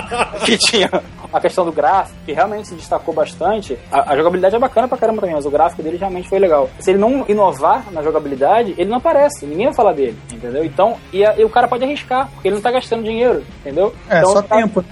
que 0.46 0.58
tinha 0.58 0.90
a 1.34 1.40
questão 1.40 1.66
do 1.66 1.72
gráfico, 1.72 2.18
que 2.26 2.34
realmente 2.34 2.68
se 2.68 2.76
destacou 2.76 3.14
bastante. 3.14 3.78
A, 3.92 4.14
a 4.14 4.16
jogabilidade 4.16 4.56
é 4.56 4.60
bacana 4.60 4.88
pra 4.88 4.98
caramba 4.98 5.22
também, 5.22 5.36
mas 5.36 5.46
o 5.46 5.50
gráfico 5.50 5.82
dele 5.84 5.98
realmente 5.98 6.30
foi 6.30 6.40
legal. 6.40 6.70
Se 6.80 6.92
ele 6.92 7.00
não 7.00 7.26
inovar 7.28 7.86
na 7.92 8.02
jogabilidade, 8.02 8.74
ele 8.78 8.90
não 8.90 8.98
aparece, 8.98 9.46
ninguém 9.46 9.66
vai 9.66 9.74
falar 9.76 9.94
dele, 9.94 10.18
entendeu? 10.32 10.64
Então, 10.64 10.96
e, 11.12 11.26
a- 11.26 11.36
e 11.38 11.44
o 11.44 11.50
cara 11.50 11.68
pode 11.68 11.84
arriscar, 11.84 12.30
porque 12.34 12.48
ele 12.48 12.56
não 12.56 12.62
tá 12.62 12.72
gastando 12.72 13.04
dinheiro, 13.04 13.44
entendeu? 13.62 13.94
É, 14.10 14.20
então, 14.20 14.32
só 14.32 14.42
tá- 14.42 14.56
tempo. 14.58 14.84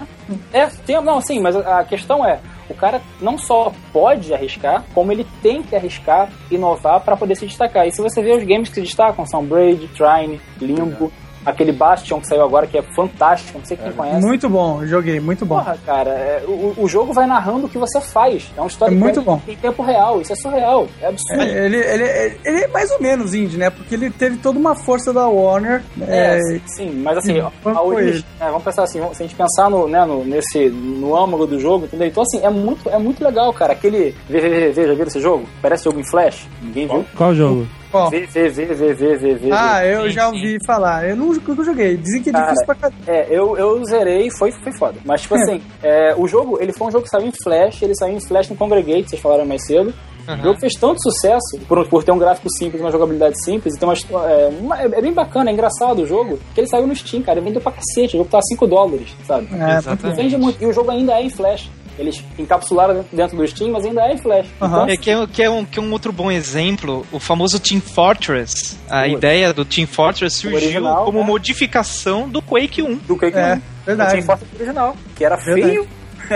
É, 0.51 0.67
tem, 0.85 1.01
não, 1.01 1.21
sim, 1.21 1.39
mas 1.39 1.55
a 1.55 1.83
questão 1.83 2.25
é, 2.25 2.39
o 2.69 2.73
cara 2.73 3.01
não 3.21 3.37
só 3.37 3.71
pode 3.91 4.33
arriscar, 4.33 4.83
como 4.93 5.11
ele 5.11 5.25
tem 5.41 5.61
que 5.61 5.75
arriscar, 5.75 6.29
inovar 6.49 7.01
para 7.01 7.17
poder 7.17 7.35
se 7.35 7.45
destacar. 7.45 7.87
E 7.87 7.91
se 7.91 8.01
você 8.01 8.21
vê 8.21 8.31
os 8.35 8.43
games 8.43 8.69
que 8.69 8.75
se 8.75 8.81
destacam, 8.81 9.25
são 9.25 9.43
Braid, 9.43 9.87
Trine, 9.89 10.39
Limbo, 10.61 11.11
aquele 11.45 11.71
Bastion 11.71 12.19
que 12.19 12.27
saiu 12.27 12.43
agora 12.43 12.67
que 12.67 12.77
é 12.77 12.81
fantástico, 12.95 13.57
não 13.59 13.65
sei 13.65 13.77
quem 13.77 13.91
conhece. 13.91 14.25
Muito 14.25 14.49
bom, 14.49 14.81
eu 14.81 14.87
joguei, 14.87 15.19
muito 15.19 15.45
bom. 15.45 15.57
Porra, 15.57 15.77
cara, 15.85 16.09
é, 16.11 16.43
o, 16.47 16.73
o 16.77 16.87
jogo 16.87 17.13
vai 17.13 17.25
narrando 17.27 17.65
o 17.65 17.69
que 17.69 17.77
você 17.77 17.99
faz. 18.01 18.51
É 18.57 18.61
uma 18.61 18.67
história 18.67 18.93
É 18.93 18.97
muito 18.97 19.21
bom. 19.21 19.41
em 19.47 19.55
tempo 19.55 19.83
real. 19.83 20.21
Isso 20.21 20.33
é 20.33 20.35
surreal. 20.35 20.87
É 21.01 21.07
absurdo. 21.07 21.41
É, 21.43 21.65
ele, 21.65 21.77
ele, 21.77 22.37
ele 22.45 22.63
é 22.63 22.67
mais 22.67 22.89
ou 22.91 23.01
menos 23.01 23.33
indie, 23.33 23.57
né? 23.57 23.69
Porque 23.69 23.95
ele 23.95 24.09
teve 24.09 24.37
toda 24.37 24.57
uma 24.59 24.75
força 24.75 25.11
da 25.13 25.27
Warner. 25.27 25.83
É, 26.01 26.37
é, 26.37 26.39
sim, 26.65 26.91
mas 27.03 27.17
assim, 27.17 27.33
Sim, 27.35 27.47
a 27.65 27.81
origem, 27.81 28.15
ele. 28.15 28.25
é, 28.39 28.45
vamos 28.47 28.63
pensar 28.63 28.83
assim, 28.83 28.99
se 29.13 29.23
a 29.23 29.25
gente 29.27 29.35
pensar 29.35 29.69
no, 29.69 29.87
né, 29.87 30.05
no, 30.05 30.23
nesse, 30.23 30.69
no 30.69 31.15
âmago 31.15 31.45
do 31.45 31.59
jogo, 31.59 31.85
entendeu? 31.85 32.07
Então 32.07 32.23
assim, 32.23 32.39
é 32.43 32.49
muito, 32.49 32.89
é 32.89 32.97
muito 32.97 33.23
legal, 33.23 33.51
cara. 33.53 33.73
Aquele 33.73 34.11
VVVV, 34.29 34.87
já 34.87 34.93
viram 34.93 35.07
esse 35.07 35.19
jogo? 35.19 35.45
Parece 35.61 35.83
jogo 35.85 35.99
em 35.99 36.09
flash? 36.09 36.47
Ninguém 36.61 36.87
viu? 36.87 37.05
Qual 37.15 37.33
jogo? 37.33 37.67
Ó, 37.93 38.09
VVVVVV. 38.09 39.49
ah, 39.51 39.85
eu 39.85 40.03
Sim, 40.03 40.09
já 40.11 40.21
sim. 40.29 40.35
ouvi 40.35 40.57
falar. 40.65 41.07
Eu 41.09 41.15
não 41.15 41.27
nunca 41.33 41.63
joguei. 41.63 41.97
Dizem 41.97 42.21
que 42.23 42.29
é 42.29 42.33
Cara, 42.33 42.45
difícil 42.45 42.65
pra 42.65 42.75
caramba. 42.75 42.97
É, 43.07 43.27
eu, 43.29 43.57
eu 43.57 43.83
zerei 43.85 44.29
foi, 44.31 44.51
foi 44.51 44.71
foda. 44.73 44.97
Mas, 45.05 45.21
tipo 45.21 45.35
assim, 45.35 45.61
é, 45.81 46.13
o 46.17 46.27
jogo, 46.27 46.57
ele 46.61 46.73
foi 46.73 46.87
um 46.87 46.91
jogo 46.91 47.03
que 47.03 47.09
saiu 47.09 47.27
em 47.27 47.31
Flash, 47.43 47.81
ele 47.81 47.95
saiu 47.95 48.15
em 48.15 48.21
Flash 48.21 48.49
no 48.49 48.55
Congregate, 48.55 49.09
vocês 49.09 49.21
falaram 49.21 49.45
mais 49.45 49.65
cedo. 49.65 49.93
O 50.25 50.41
jogo 50.41 50.57
fez 50.57 50.73
tanto 50.75 51.01
sucesso, 51.03 51.59
por, 51.67 51.85
por 51.89 52.01
ter 52.01 52.13
um 52.13 52.17
gráfico 52.17 52.47
simples, 52.57 52.81
uma 52.81 52.89
jogabilidade 52.91 53.35
simples, 53.43 53.75
e 53.75 53.77
tem 53.79 53.89
uma, 53.89 53.95
é, 54.25 54.47
uma- 54.57 54.81
é 54.81 55.01
bem 55.01 55.11
bacana, 55.11 55.49
é 55.49 55.53
engraçado 55.53 56.01
o 56.01 56.07
jogo, 56.07 56.39
que 56.55 56.61
ele 56.61 56.67
saiu 56.69 56.87
no 56.87 56.95
Steam, 56.95 57.21
cara, 57.21 57.39
ele 57.39 57.47
vendeu 57.47 57.59
pra 57.61 57.73
cacete, 57.73 58.15
o 58.15 58.19
jogo 58.19 58.29
tá 58.29 58.37
a 58.37 58.41
5 58.41 58.65
dólares, 58.65 59.13
sabe? 59.27 59.49
É, 59.53 59.75
Exatamente. 59.79 60.15
Vende 60.15 60.37
muito, 60.37 60.63
e 60.63 60.65
o 60.65 60.71
jogo 60.71 60.91
ainda 60.91 61.11
é 61.19 61.23
em 61.23 61.29
Flash. 61.29 61.69
Eles 61.97 62.23
encapsularam 62.39 62.95
dentro- 62.95 63.15
dentro 63.15 63.37
do 63.37 63.47
Steam, 63.47 63.71
mas 63.71 63.85
ainda 63.85 64.01
é 64.01 64.13
em 64.13 64.17
Flash. 64.17 64.47
Aham. 64.61 64.87
É 64.89 64.97
que 64.97 65.11
é, 65.11 65.27
que, 65.27 65.43
é 65.43 65.49
um, 65.49 65.63
que 65.63 65.77
é 65.77 65.81
um 65.81 65.91
outro 65.91 66.11
bom 66.11 66.31
exemplo, 66.31 67.05
o 67.11 67.19
famoso 67.19 67.59
Team 67.59 67.79
Fortress. 67.81 68.77
A 68.89 69.07
ideia 69.07 69.53
do 69.53 69.63
Team 69.63 69.85
Fortress 69.87 70.37
surgiu 70.37 70.57
original, 70.57 71.05
como 71.05 71.19
né? 71.19 71.25
modificação 71.25 72.27
do 72.27 72.41
Quake 72.41 72.81
1. 72.81 72.95
do 73.07 73.15
Quake 73.15 73.37
É, 73.37 73.55
1. 73.55 73.61
verdade. 73.85 74.11
Tinha 74.11 74.23
Fortress 74.23 74.55
original, 74.55 74.95
que 75.15 75.23
era 75.25 75.35
Verdade. 75.35 75.61
feio. 75.61 75.87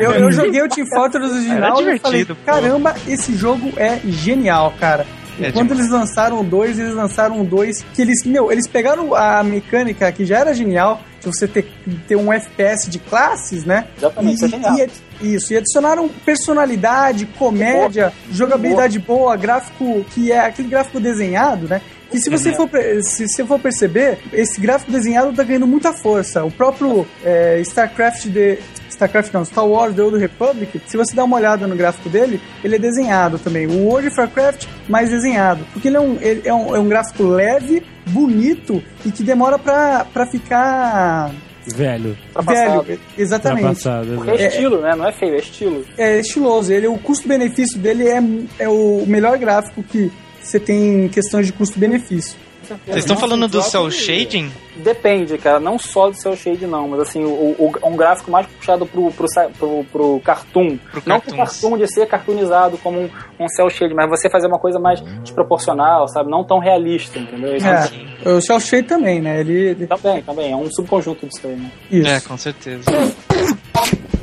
Eu, 0.00 0.12
eu 0.12 0.32
joguei 0.32 0.62
o 0.62 0.68
Team 0.68 0.86
Fortress 0.86 1.30
original 1.32 1.72
e 1.80 1.98
falei, 1.98 2.20
divertido, 2.24 2.36
pô. 2.36 2.42
caramba, 2.46 2.94
esse 3.06 3.36
jogo 3.36 3.70
é 3.76 4.00
genial, 4.04 4.72
cara. 4.80 5.06
É 5.40 5.50
quando 5.52 5.68
demais. 5.68 5.80
eles 5.80 5.90
lançaram 5.90 6.40
o 6.40 6.44
2, 6.44 6.78
eles 6.78 6.94
lançaram 6.94 7.40
o 7.40 7.44
2 7.44 7.82
que 7.92 8.00
eles, 8.00 8.24
meu, 8.24 8.50
eles 8.50 8.66
pegaram 8.66 9.14
a 9.14 9.42
mecânica 9.44 10.10
que 10.10 10.24
já 10.24 10.38
era 10.38 10.54
genial, 10.54 11.00
de 11.30 11.36
você 11.36 11.46
ter, 11.48 11.66
ter 12.08 12.16
um 12.16 12.32
FPS 12.32 12.88
de 12.90 12.98
classes, 12.98 13.64
né? 13.64 13.86
Exatamente, 13.96 14.34
isso 14.36 14.44
é 14.44 14.48
genial. 14.48 14.76
e 14.78 14.82
adi- 14.82 14.92
isso, 15.22 15.52
e 15.52 15.56
adicionaram 15.56 16.08
personalidade, 16.08 17.26
comédia, 17.38 18.12
jogabilidade 18.30 18.98
boa, 18.98 19.36
gráfico 19.36 20.04
que 20.14 20.30
é 20.32 20.40
aquele 20.40 20.68
gráfico 20.68 21.00
desenhado, 21.00 21.66
né? 21.68 21.80
E 22.12 22.18
se 22.18 22.30
você 22.30 22.52
for, 22.52 22.68
se 23.02 23.26
você 23.28 23.44
for 23.44 23.58
perceber, 23.58 24.18
esse 24.32 24.60
gráfico 24.60 24.92
desenhado 24.92 25.32
tá 25.32 25.42
ganhando 25.42 25.66
muita 25.66 25.92
força. 25.92 26.44
O 26.44 26.50
próprio 26.50 27.06
é, 27.24 27.58
StarCraft 27.62 28.26
de. 28.26 28.58
StarCraft 28.94 29.32
não, 29.32 29.44
Star 29.44 29.66
Wars 29.66 29.94
The 29.94 30.02
Old 30.02 30.18
Republic, 30.18 30.80
se 30.86 30.96
você 30.96 31.14
dá 31.14 31.24
uma 31.24 31.36
olhada 31.36 31.66
no 31.66 31.76
gráfico 31.76 32.08
dele, 32.08 32.40
ele 32.62 32.76
é 32.76 32.78
desenhado 32.78 33.38
também. 33.38 33.66
O 33.66 33.86
World 33.86 34.08
of 34.08 34.20
Warcraft, 34.20 34.66
mais 34.88 35.10
desenhado. 35.10 35.64
Porque 35.72 35.88
ele 35.88 35.96
é 35.96 36.00
um, 36.00 36.18
ele 36.20 36.42
é 36.44 36.54
um, 36.54 36.76
é 36.76 36.78
um 36.78 36.88
gráfico 36.88 37.24
leve, 37.24 37.82
bonito 38.06 38.82
e 39.04 39.10
que 39.10 39.22
demora 39.22 39.58
pra, 39.58 40.04
pra 40.04 40.26
ficar 40.26 41.30
Velho. 41.66 42.16
Velho. 42.46 43.00
Exatamente. 43.16 43.64
Ultrapassado. 43.64 44.14
Porque 44.16 44.30
é 44.30 44.48
estilo, 44.48 44.80
né? 44.80 44.94
Não 44.94 45.08
é 45.08 45.12
feio, 45.12 45.34
é 45.34 45.38
estilo. 45.38 45.84
É 45.96 46.20
estiloso. 46.20 46.72
Ele, 46.72 46.86
o 46.86 46.98
custo-benefício 46.98 47.78
dele 47.78 48.06
é, 48.08 48.22
é 48.58 48.68
o 48.68 49.04
melhor 49.06 49.38
gráfico 49.38 49.82
que 49.82 50.12
você 50.42 50.60
tem 50.60 51.06
em 51.06 51.08
questões 51.08 51.46
de 51.46 51.52
custo-benefício. 51.52 52.36
Vocês 52.64 52.98
estão 52.98 53.16
falando 53.16 53.46
do 53.48 53.62
cel 53.62 53.90
shading? 53.90 54.50
Depende, 54.76 55.38
cara. 55.38 55.60
Não 55.60 55.78
só 55.78 56.10
do 56.10 56.20
cel 56.20 56.36
shade, 56.36 56.66
não. 56.66 56.88
Mas 56.88 57.00
assim, 57.00 57.22
o, 57.24 57.28
o- 57.28 57.72
um 57.84 57.96
gráfico 57.96 58.30
mais 58.30 58.46
puxado 58.46 58.84
pro, 58.86 59.10
pro, 59.12 59.26
pro, 59.58 59.84
pro 59.92 60.20
cartoon. 60.24 60.76
Pro 60.90 61.02
não 61.06 61.20
pro 61.20 61.36
cartoon 61.36 61.78
de 61.78 61.86
ser 61.92 62.06
cartoonizado 62.06 62.76
como 62.78 63.00
um, 63.00 63.10
um 63.38 63.48
cel 63.48 63.70
shade, 63.70 63.94
mas 63.94 64.08
você 64.10 64.28
fazer 64.28 64.46
uma 64.48 64.58
coisa 64.58 64.78
mais 64.78 65.00
desproporcional, 65.22 66.08
sabe? 66.08 66.30
Não 66.30 66.42
tão 66.44 66.58
realista, 66.58 67.18
entendeu? 67.18 67.56
Isso 67.56 67.66
É, 67.66 68.28
o 68.32 68.40
Shell 68.40 68.60
Shade 68.60 68.84
também, 68.88 69.20
né? 69.20 69.40
Ele, 69.40 69.52
ele- 69.70 69.86
Também, 69.86 70.22
também. 70.22 70.52
É 70.52 70.56
um 70.56 70.68
subconjunto 70.70 71.26
disso 71.26 71.46
aí, 71.46 71.56
né? 71.56 71.70
isso. 71.90 72.08
É, 72.10 72.20
com 72.20 72.36
certeza. 72.36 72.84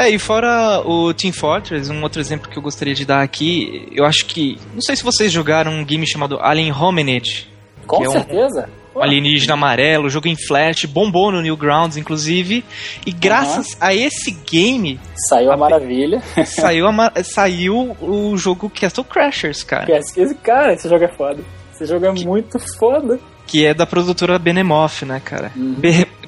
É, 0.00 0.08
e 0.08 0.18
fora 0.18 0.80
o 0.84 1.12
Team 1.12 1.32
Fortress, 1.32 1.90
um 1.90 2.02
outro 2.02 2.20
exemplo 2.20 2.48
que 2.50 2.56
eu 2.58 2.62
gostaria 2.62 2.94
de 2.94 3.04
dar 3.04 3.22
aqui, 3.22 3.88
eu 3.92 4.04
acho 4.04 4.24
que. 4.26 4.58
Não 4.74 4.80
sei 4.80 4.96
se 4.96 5.04
vocês 5.04 5.30
jogaram 5.32 5.72
um 5.72 5.84
game 5.84 6.06
chamado 6.06 6.38
Alien 6.40 6.72
Hominid. 6.72 7.48
Com 7.86 7.98
que 7.98 8.04
é 8.04 8.08
um- 8.08 8.12
certeza. 8.12 8.68
Um 8.94 9.02
alienígena 9.02 9.54
amarelo, 9.54 10.10
jogo 10.10 10.26
em 10.26 10.34
flash, 10.36 10.84
bombou 10.84 11.30
no 11.30 11.40
Newgrounds, 11.40 11.96
inclusive. 11.96 12.64
E 13.06 13.12
graças 13.12 13.76
a 13.80 13.94
esse 13.94 14.32
game, 14.32 14.98
Saiu 15.28 15.52
a 15.52 15.56
maravilha. 15.56 16.20
saiu, 16.44 16.88
a 16.88 17.12
saiu 17.22 17.96
o 18.00 18.36
jogo 18.36 18.68
Castle 18.68 19.04
Crashers, 19.04 19.62
cara. 19.62 19.86
Esse, 19.96 20.34
cara, 20.34 20.72
esse 20.74 20.88
jogo 20.88 21.04
é 21.04 21.08
foda. 21.08 21.38
Esse 21.72 21.86
jogo 21.86 22.04
é 22.04 22.10
muito 22.12 22.58
foda. 22.78 23.20
Que 23.46 23.64
é 23.64 23.72
da 23.72 23.86
produtora 23.86 24.38
Benemoth, 24.40 25.02
né, 25.06 25.20
cara? 25.24 25.52
Uhum. 25.56 25.76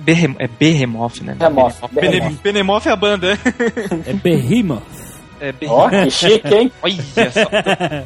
Berre- 0.04 0.36
é 0.38 0.48
Behemoth, 0.48 1.20
né? 1.22 1.34
Behemoth, 1.38 1.76
Bene- 1.92 2.10
Behemoth. 2.10 2.42
Benemoth 2.42 2.86
é 2.86 2.90
a 2.90 2.96
banda. 2.96 3.38
É 4.06 4.12
Behemoth. 4.12 4.82
É 5.42 5.50
bem... 5.50 5.68
Ó, 5.68 5.88
que 5.88 6.08
chique, 6.10 6.54
hein? 6.54 6.72
Olha 6.80 7.30
só. 7.32 7.50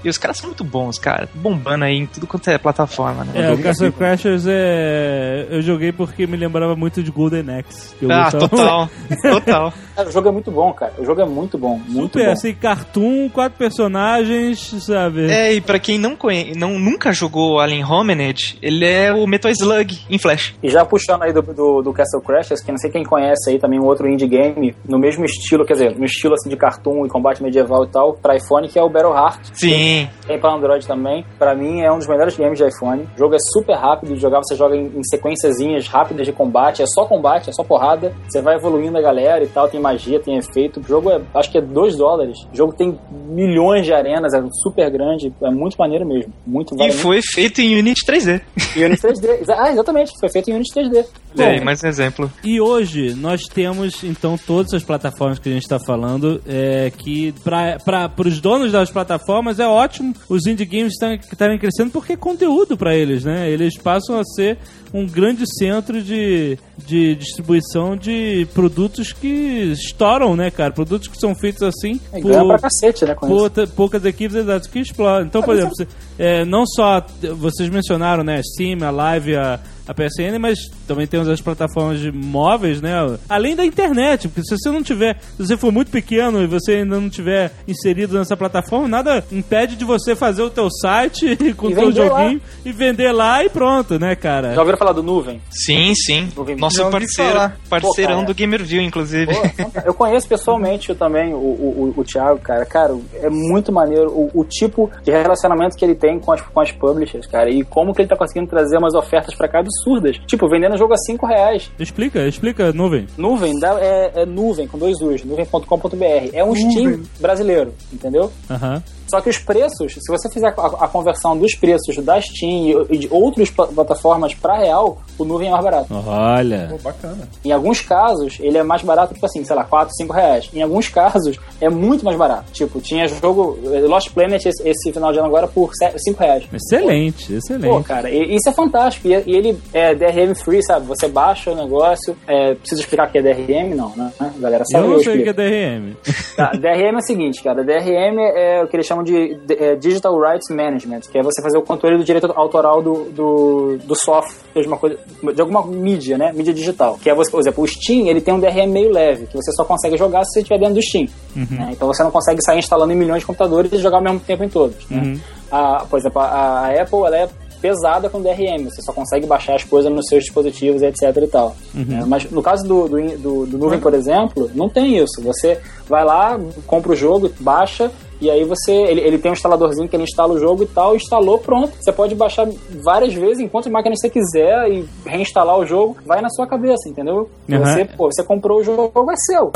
E 0.02 0.08
os 0.08 0.16
caras 0.16 0.38
são 0.38 0.48
muito 0.48 0.64
bons, 0.64 0.98
cara. 0.98 1.28
Bombando 1.34 1.84
aí 1.84 1.98
em 1.98 2.06
tudo 2.06 2.26
quanto 2.26 2.48
é 2.48 2.56
plataforma, 2.56 3.24
né? 3.24 3.32
É, 3.34 3.52
o 3.52 3.58
Castle 3.62 3.92
Crashers 3.92 4.46
é. 4.48 5.46
Eu 5.50 5.60
joguei 5.60 5.92
porque 5.92 6.26
me 6.26 6.36
lembrava 6.36 6.74
muito 6.74 7.02
de 7.02 7.10
Golden 7.10 7.58
Axe. 7.58 7.94
Ah, 8.08 8.30
gostava 8.30 8.48
total. 8.48 8.90
Total. 9.22 9.72
Cara, 9.96 10.10
o 10.10 10.12
jogo 10.12 10.28
é 10.28 10.32
muito 10.32 10.50
bom, 10.50 10.72
cara. 10.74 10.92
O 10.98 11.04
jogo 11.06 11.22
é 11.22 11.24
muito 11.24 11.56
bom. 11.56 11.80
Muito 11.88 12.12
Super, 12.12 12.26
bom. 12.26 12.32
assim, 12.32 12.54
cartoon, 12.54 13.30
quatro 13.30 13.56
personagens, 13.56 14.84
sabe? 14.84 15.30
É, 15.30 15.54
e 15.54 15.60
pra 15.62 15.78
quem 15.78 15.98
não 15.98 16.14
conhece, 16.14 16.52
não, 16.54 16.78
nunca 16.78 17.12
jogou 17.12 17.58
Alien 17.58 17.82
Hominid, 17.82 18.58
ele 18.60 18.84
é 18.84 19.10
o 19.10 19.26
Metal 19.26 19.50
Slug 19.50 19.98
em 20.10 20.18
Flash. 20.18 20.54
E 20.62 20.68
já 20.68 20.84
puxando 20.84 21.22
aí 21.22 21.32
do, 21.32 21.40
do, 21.40 21.80
do 21.80 21.92
Castle 21.94 22.20
Crashers, 22.20 22.62
que 22.62 22.70
não 22.70 22.76
sei 22.76 22.90
quem 22.90 23.04
conhece 23.04 23.48
aí 23.48 23.58
também 23.58 23.80
um 23.80 23.86
outro 23.86 24.06
indie 24.06 24.28
game, 24.28 24.76
no 24.86 24.98
mesmo 24.98 25.24
estilo, 25.24 25.64
quer 25.64 25.72
dizer, 25.72 25.98
no 25.98 26.04
estilo 26.04 26.34
assim 26.34 26.50
de 26.50 26.56
cartoon 26.56 27.06
e 27.06 27.08
combate 27.08 27.25
medieval 27.40 27.84
e 27.84 27.88
tal, 27.88 28.14
pra 28.14 28.36
iPhone, 28.36 28.68
que 28.68 28.78
é 28.78 28.82
o 28.82 28.88
Battle 28.88 29.12
Heart. 29.14 29.40
Sim. 29.54 30.08
Tem 30.26 30.38
pra 30.38 30.52
Android 30.54 30.86
também. 30.86 31.24
Pra 31.38 31.54
mim 31.54 31.80
é 31.82 31.92
um 31.92 31.98
dos 31.98 32.06
melhores 32.06 32.36
games 32.36 32.58
de 32.58 32.64
iPhone. 32.66 33.02
O 33.14 33.18
jogo 33.18 33.34
é 33.34 33.38
super 33.38 33.74
rápido 33.74 34.14
de 34.14 34.20
jogar, 34.20 34.38
você 34.42 34.54
joga 34.56 34.76
em, 34.76 34.86
em 34.86 35.02
sequenciazinhas 35.04 35.86
rápidas 35.88 36.26
de 36.26 36.32
combate, 36.32 36.82
é 36.82 36.86
só 36.86 37.04
combate, 37.04 37.50
é 37.50 37.52
só 37.52 37.62
porrada. 37.62 38.14
Você 38.28 38.40
vai 38.40 38.56
evoluindo 38.56 38.96
a 38.98 39.00
galera 39.00 39.44
e 39.44 39.48
tal, 39.48 39.68
tem 39.68 39.80
magia, 39.80 40.20
tem 40.20 40.36
efeito. 40.36 40.80
O 40.80 40.82
jogo 40.82 41.10
é, 41.10 41.20
acho 41.34 41.50
que 41.50 41.58
é 41.58 41.60
2 41.60 41.96
dólares. 41.96 42.38
O 42.52 42.56
jogo 42.56 42.72
tem 42.74 42.98
milhões 43.28 43.84
de 43.84 43.92
arenas, 43.92 44.32
é 44.34 44.42
super 44.62 44.90
grande, 44.90 45.32
é 45.42 45.50
muito 45.50 45.76
maneiro 45.76 46.06
mesmo. 46.06 46.32
Muito 46.46 46.74
E 46.74 46.78
vale 46.78 46.92
foi 46.92 47.20
feito 47.22 47.60
em 47.60 47.78
Unity 47.78 48.04
3D. 48.06 48.40
muito. 48.56 48.76
E 48.78 48.84
Unity 48.84 49.02
3D. 49.02 49.40
Exa- 49.42 49.56
Ah, 49.58 49.70
exatamente, 49.72 50.12
foi 50.20 50.28
feito 50.30 50.50
em 50.50 50.54
Unity 50.54 50.72
3D. 50.74 51.04
Olha 51.38 51.48
aí, 51.48 51.60
mais 51.64 51.82
um 51.82 51.86
exemplo. 51.88 52.30
E 52.42 52.60
hoje 52.60 53.14
nós 53.14 53.42
temos 53.42 54.02
então 54.04 54.36
todas 54.46 54.72
as 54.72 54.82
plataformas 54.82 55.38
que 55.38 55.48
a 55.48 55.52
gente 55.52 55.62
está 55.62 55.78
falando, 55.78 56.40
é, 56.46 56.90
que 56.96 57.15
para 57.44 58.10
os 58.24 58.40
donos 58.40 58.72
das 58.72 58.90
plataformas 58.90 59.58
é 59.58 59.66
ótimo 59.66 60.14
os 60.28 60.46
indie 60.46 60.64
games 60.64 60.92
estarem- 60.94 61.58
crescendo 61.58 61.90
porque 61.90 62.12
é 62.14 62.16
conteúdo 62.16 62.76
para 62.76 62.94
eles, 62.94 63.24
né? 63.24 63.50
Eles 63.50 63.76
passam 63.78 64.18
a 64.18 64.24
ser 64.24 64.58
um 64.94 65.06
grande 65.06 65.44
centro 65.58 66.00
de, 66.02 66.58
de 66.86 67.14
distribuição 67.16 67.96
de 67.96 68.46
produtos 68.54 69.12
que 69.12 69.28
estouram, 69.72 70.34
né, 70.36 70.50
cara? 70.50 70.72
Produtos 70.72 71.08
que 71.08 71.18
são 71.18 71.34
feitos 71.34 71.62
assim 71.62 72.00
É, 72.12 72.20
ganha 72.20 72.44
pra 72.46 72.58
cacete, 72.58 73.04
né, 73.04 73.14
pouca- 73.14 73.66
poucas 73.66 74.04
equipes 74.04 74.36
exato, 74.36 74.70
que 74.70 74.78
explodem. 74.78 75.26
Então, 75.26 75.42
por 75.42 75.54
exemplo, 75.54 75.74
você- 75.76 75.86
é, 76.18 76.44
não 76.44 76.64
só 76.66 77.04
vocês 77.36 77.68
mencionaram, 77.68 78.22
né, 78.24 78.40
Steam, 78.42 78.82
a 78.86 78.90
Live, 78.90 79.36
a, 79.36 79.60
a 79.86 79.94
PSN, 79.94 80.38
mas 80.40 80.58
também 80.86 81.06
temos 81.06 81.28
as 81.28 81.40
plataformas 81.40 82.00
de 82.00 82.10
móveis, 82.10 82.80
né? 82.80 82.92
Além 83.28 83.54
da 83.54 83.64
internet, 83.64 84.28
porque 84.28 84.42
se 84.42 84.56
você 84.56 84.70
não 84.70 84.82
tiver, 84.82 85.18
se 85.36 85.46
você 85.46 85.56
for 85.56 85.72
muito 85.72 85.90
pequeno 85.90 86.42
e 86.42 86.46
você 86.46 86.72
ainda 86.72 87.00
não 87.00 87.08
tiver 87.08 87.52
inserido 87.66 88.18
nessa 88.18 88.36
plataforma, 88.36 88.88
nada 88.88 89.24
impede 89.30 89.76
de 89.76 89.84
você 89.84 90.16
fazer 90.16 90.42
o 90.42 90.50
teu 90.50 90.68
site 90.70 91.36
com 91.54 91.68
o 91.68 91.74
teu 91.74 91.86
vender 91.88 92.10
lá. 92.10 92.22
joguinho 92.22 92.40
e 92.64 92.72
vender 92.72 93.12
lá 93.12 93.44
e 93.44 93.48
pronto, 93.48 93.98
né, 93.98 94.14
cara? 94.14 94.54
Já 94.54 94.60
ouviram 94.60 94.78
falar 94.78 94.92
do 94.92 95.02
Nuvem? 95.02 95.40
Sim, 95.50 95.94
sim. 95.94 96.28
Nuvem. 96.36 96.56
Nosso 96.56 96.88
parceiro, 96.90 97.52
parceirão 97.68 98.20
Pô, 98.20 98.32
do 98.32 98.34
Gamerview, 98.34 98.82
inclusive. 98.82 99.32
Pô, 99.34 99.80
eu 99.84 99.94
conheço 99.94 100.28
pessoalmente 100.28 100.94
também 100.94 101.32
o, 101.32 101.38
o, 101.38 101.92
o, 101.96 102.00
o 102.00 102.04
Thiago, 102.04 102.40
cara. 102.40 102.64
Cara, 102.66 102.96
é 103.14 103.30
muito 103.30 103.72
maneiro 103.72 104.10
o, 104.10 104.30
o 104.40 104.44
tipo 104.44 104.90
de 105.02 105.10
relacionamento 105.10 105.76
que 105.76 105.84
ele 105.84 105.94
tem 105.94 106.18
com 106.18 106.32
as, 106.32 106.40
com 106.40 106.60
as 106.60 106.72
publishers, 106.72 107.26
cara. 107.26 107.50
E 107.50 107.64
como 107.64 107.94
que 107.94 108.02
ele 108.02 108.08
tá 108.08 108.16
conseguindo 108.16 108.48
trazer 108.48 108.78
umas 108.78 108.94
ofertas 108.94 109.34
pra 109.34 109.48
cá 109.48 109.62
absurdas. 109.76 110.18
Tipo, 110.26 110.48
vendendo 110.48 110.76
jogo 110.76 110.94
a 110.94 110.96
5 110.98 111.26
reais. 111.26 111.70
Explica, 111.78 112.26
explica, 112.26 112.72
nuvem. 112.72 113.06
Nuvem 113.16 113.58
dá- 113.58 113.78
é, 113.80 114.22
é 114.22 114.26
nuvem, 114.26 114.66
com 114.66 114.78
dois 114.78 115.00
U's, 115.00 115.24
nuvem.com.br. 115.24 116.30
É 116.32 116.44
um 116.44 116.54
Steam 116.54 117.02
brasileiro, 117.20 117.72
entendeu? 117.92 118.32
Aham. 118.50 118.82
Só 119.08 119.20
que 119.20 119.30
os 119.30 119.38
preços, 119.38 119.94
se 119.94 120.10
você 120.12 120.28
fizer 120.30 120.48
a, 120.48 120.84
a 120.84 120.88
conversão 120.88 121.36
dos 121.36 121.54
preços 121.54 121.96
da 122.04 122.20
Steam 122.20 122.86
e, 122.90 122.94
e 122.94 122.98
de 122.98 123.08
outras 123.10 123.50
pla- 123.50 123.66
plataformas 123.66 124.34
pra 124.34 124.56
real, 124.58 124.98
o 125.18 125.24
Nuvem 125.24 125.48
é 125.48 125.52
mais 125.52 125.64
barato. 125.64 125.86
Olha. 126.06 126.68
Pô, 126.70 126.78
bacana. 126.78 127.28
Em 127.44 127.52
alguns 127.52 127.80
casos, 127.80 128.38
ele 128.40 128.58
é 128.58 128.62
mais 128.62 128.82
barato, 128.82 129.14
tipo 129.14 129.26
assim, 129.26 129.44
sei 129.44 129.54
lá, 129.56 129.64
4, 129.64 129.94
5 129.96 130.12
reais. 130.12 130.50
Em 130.54 130.62
alguns 130.62 130.88
casos, 130.88 131.38
é 131.60 131.68
muito 131.68 132.04
mais 132.04 132.16
barato. 132.16 132.50
Tipo, 132.52 132.80
tinha 132.80 133.06
jogo 133.08 133.58
eh, 133.72 133.80
Lost 133.80 134.10
Planet 134.12 134.44
esse, 134.44 134.68
esse 134.68 134.92
final 134.92 135.12
de 135.12 135.18
ano 135.18 135.28
agora 135.28 135.46
por 135.46 135.70
5 135.96 136.18
reais. 136.20 136.44
Excelente, 136.52 137.34
excelente. 137.34 137.68
Pô, 137.70 137.82
cara, 137.82 138.10
e- 138.10 138.34
isso 138.36 138.48
é 138.48 138.52
fantástico. 138.52 139.08
E, 139.08 139.12
e 139.26 139.36
ele 139.36 139.58
é 139.72 139.94
DRM 139.94 140.34
free, 140.34 140.62
sabe? 140.62 140.86
Você 140.86 141.08
baixa 141.08 141.50
o 141.52 141.54
negócio. 141.56 142.16
É, 142.26 142.54
preciso 142.54 142.80
explicar 142.82 143.08
o 143.08 143.12
que 143.12 143.18
é 143.18 143.22
DRM? 143.22 143.74
Não, 143.74 143.90
né? 143.96 144.12
A 144.18 144.28
galera 144.38 144.64
sabe. 144.70 144.84
eu 144.86 144.90
não 144.90 145.00
sei 145.00 145.20
o 145.20 145.22
que 145.22 145.28
é 145.28 145.32
DRM. 145.32 145.94
Tá, 146.36 146.50
DRM 146.52 146.94
é 146.94 146.98
o 146.98 147.02
seguinte, 147.02 147.42
cara. 147.42 147.62
DRM 147.64 148.18
é 148.20 148.62
o 148.62 148.68
que 148.68 148.76
eles 148.76 148.86
chamam 148.96 149.04
de, 149.04 149.34
de- 149.46 149.54
é, 149.62 149.74
Digital 149.76 150.18
Rights 150.18 150.48
Management, 150.50 151.00
que 151.10 151.18
é 151.18 151.22
você 151.22 151.42
fazer 151.42 151.58
o 151.58 151.62
controle 151.62 151.98
do 151.98 152.04
direito 152.04 152.32
autoral 152.34 152.82
do, 152.82 153.04
do, 153.10 153.78
do 153.84 153.94
software, 153.94 154.62
de, 154.62 154.66
uma 154.68 154.76
coisa, 154.78 154.98
de 155.34 155.40
alguma 155.40 155.64
mídia, 155.66 156.16
né? 156.16 156.32
Mídia 156.32 156.52
digital. 156.54 156.98
Que 157.02 157.10
é 157.10 157.14
você, 157.14 157.30
por 157.30 157.40
exemplo, 157.40 157.62
o 157.62 157.66
Steam, 157.66 158.06
ele 158.06 158.20
tem 158.20 158.32
um 158.34 158.40
DRM 158.40 158.66
meio 158.70 158.90
leve, 158.90 159.26
que 159.26 159.36
você 159.36 159.52
só 159.52 159.64
consegue 159.64 159.96
jogar 159.96 160.24
se 160.24 160.32
você 160.32 160.38
estiver 160.40 160.58
dentro 160.58 160.74
do 160.74 160.82
Steam. 160.82 161.08
né? 161.34 161.70
Então 161.72 161.86
você 161.88 162.02
não 162.02 162.10
consegue 162.10 162.40
sair 162.42 162.58
instalando 162.58 162.92
em 162.92 162.96
milhões 162.96 163.20
de 163.20 163.26
computadores 163.26 163.72
e 163.72 163.78
jogar 163.78 163.98
ao 163.98 164.02
mesmo 164.02 164.20
tempo 164.20 164.42
em 164.44 164.48
todos. 164.48 164.76
Né? 164.90 165.18
A, 165.50 165.84
por 165.88 165.98
exemplo, 165.98 166.20
a, 166.20 166.26
a 166.26 166.82
Apple, 166.82 166.98
ela 167.06 167.16
é 167.16 167.28
pesada 167.60 168.10
com 168.10 168.20
DRM, 168.20 168.64
você 168.64 168.82
só 168.82 168.92
consegue 168.92 169.26
baixar 169.26 169.54
as 169.54 169.64
coisas 169.64 169.90
nos 169.90 170.06
seus 170.08 170.24
dispositivos, 170.24 170.82
etc 170.82 171.02
e 171.22 171.26
tal. 171.26 171.56
né? 171.74 172.04
Mas 172.06 172.30
no 172.30 172.42
caso 172.42 172.66
do, 172.68 172.86
do, 172.86 173.18
do, 173.18 173.46
do 173.46 173.58
Nuvem, 173.58 173.80
por 173.80 173.94
exemplo, 173.94 174.50
não 174.54 174.68
tem 174.68 174.98
isso. 174.98 175.22
Você 175.22 175.58
vai 175.88 176.04
lá, 176.04 176.38
compra 176.66 176.92
o 176.92 176.96
jogo, 176.96 177.30
baixa, 177.40 177.90
e 178.20 178.30
aí 178.30 178.44
você. 178.44 178.72
Ele, 178.72 179.00
ele 179.00 179.18
tem 179.18 179.30
um 179.30 179.34
instaladorzinho 179.34 179.88
que 179.88 179.96
ele 179.96 180.04
instala 180.04 180.34
o 180.34 180.38
jogo 180.38 180.62
e 180.62 180.66
tal, 180.66 180.96
instalou, 180.96 181.38
pronto. 181.38 181.72
Você 181.80 181.92
pode 181.92 182.14
baixar 182.14 182.48
várias 182.82 183.14
vezes, 183.14 183.40
em 183.40 183.48
quantas 183.48 183.70
máquinas 183.70 183.98
você 184.00 184.08
quiser, 184.08 184.70
e 184.70 184.84
reinstalar 185.04 185.58
o 185.58 185.66
jogo, 185.66 185.96
vai 186.06 186.20
na 186.20 186.30
sua 186.30 186.46
cabeça, 186.46 186.88
entendeu? 186.88 187.28
Uhum. 187.48 187.58
Você, 187.58 187.84
pô, 187.84 188.10
você 188.10 188.24
comprou 188.24 188.60
o 188.60 188.64
jogo, 188.64 189.10
é 189.10 189.16
seu. 189.16 189.52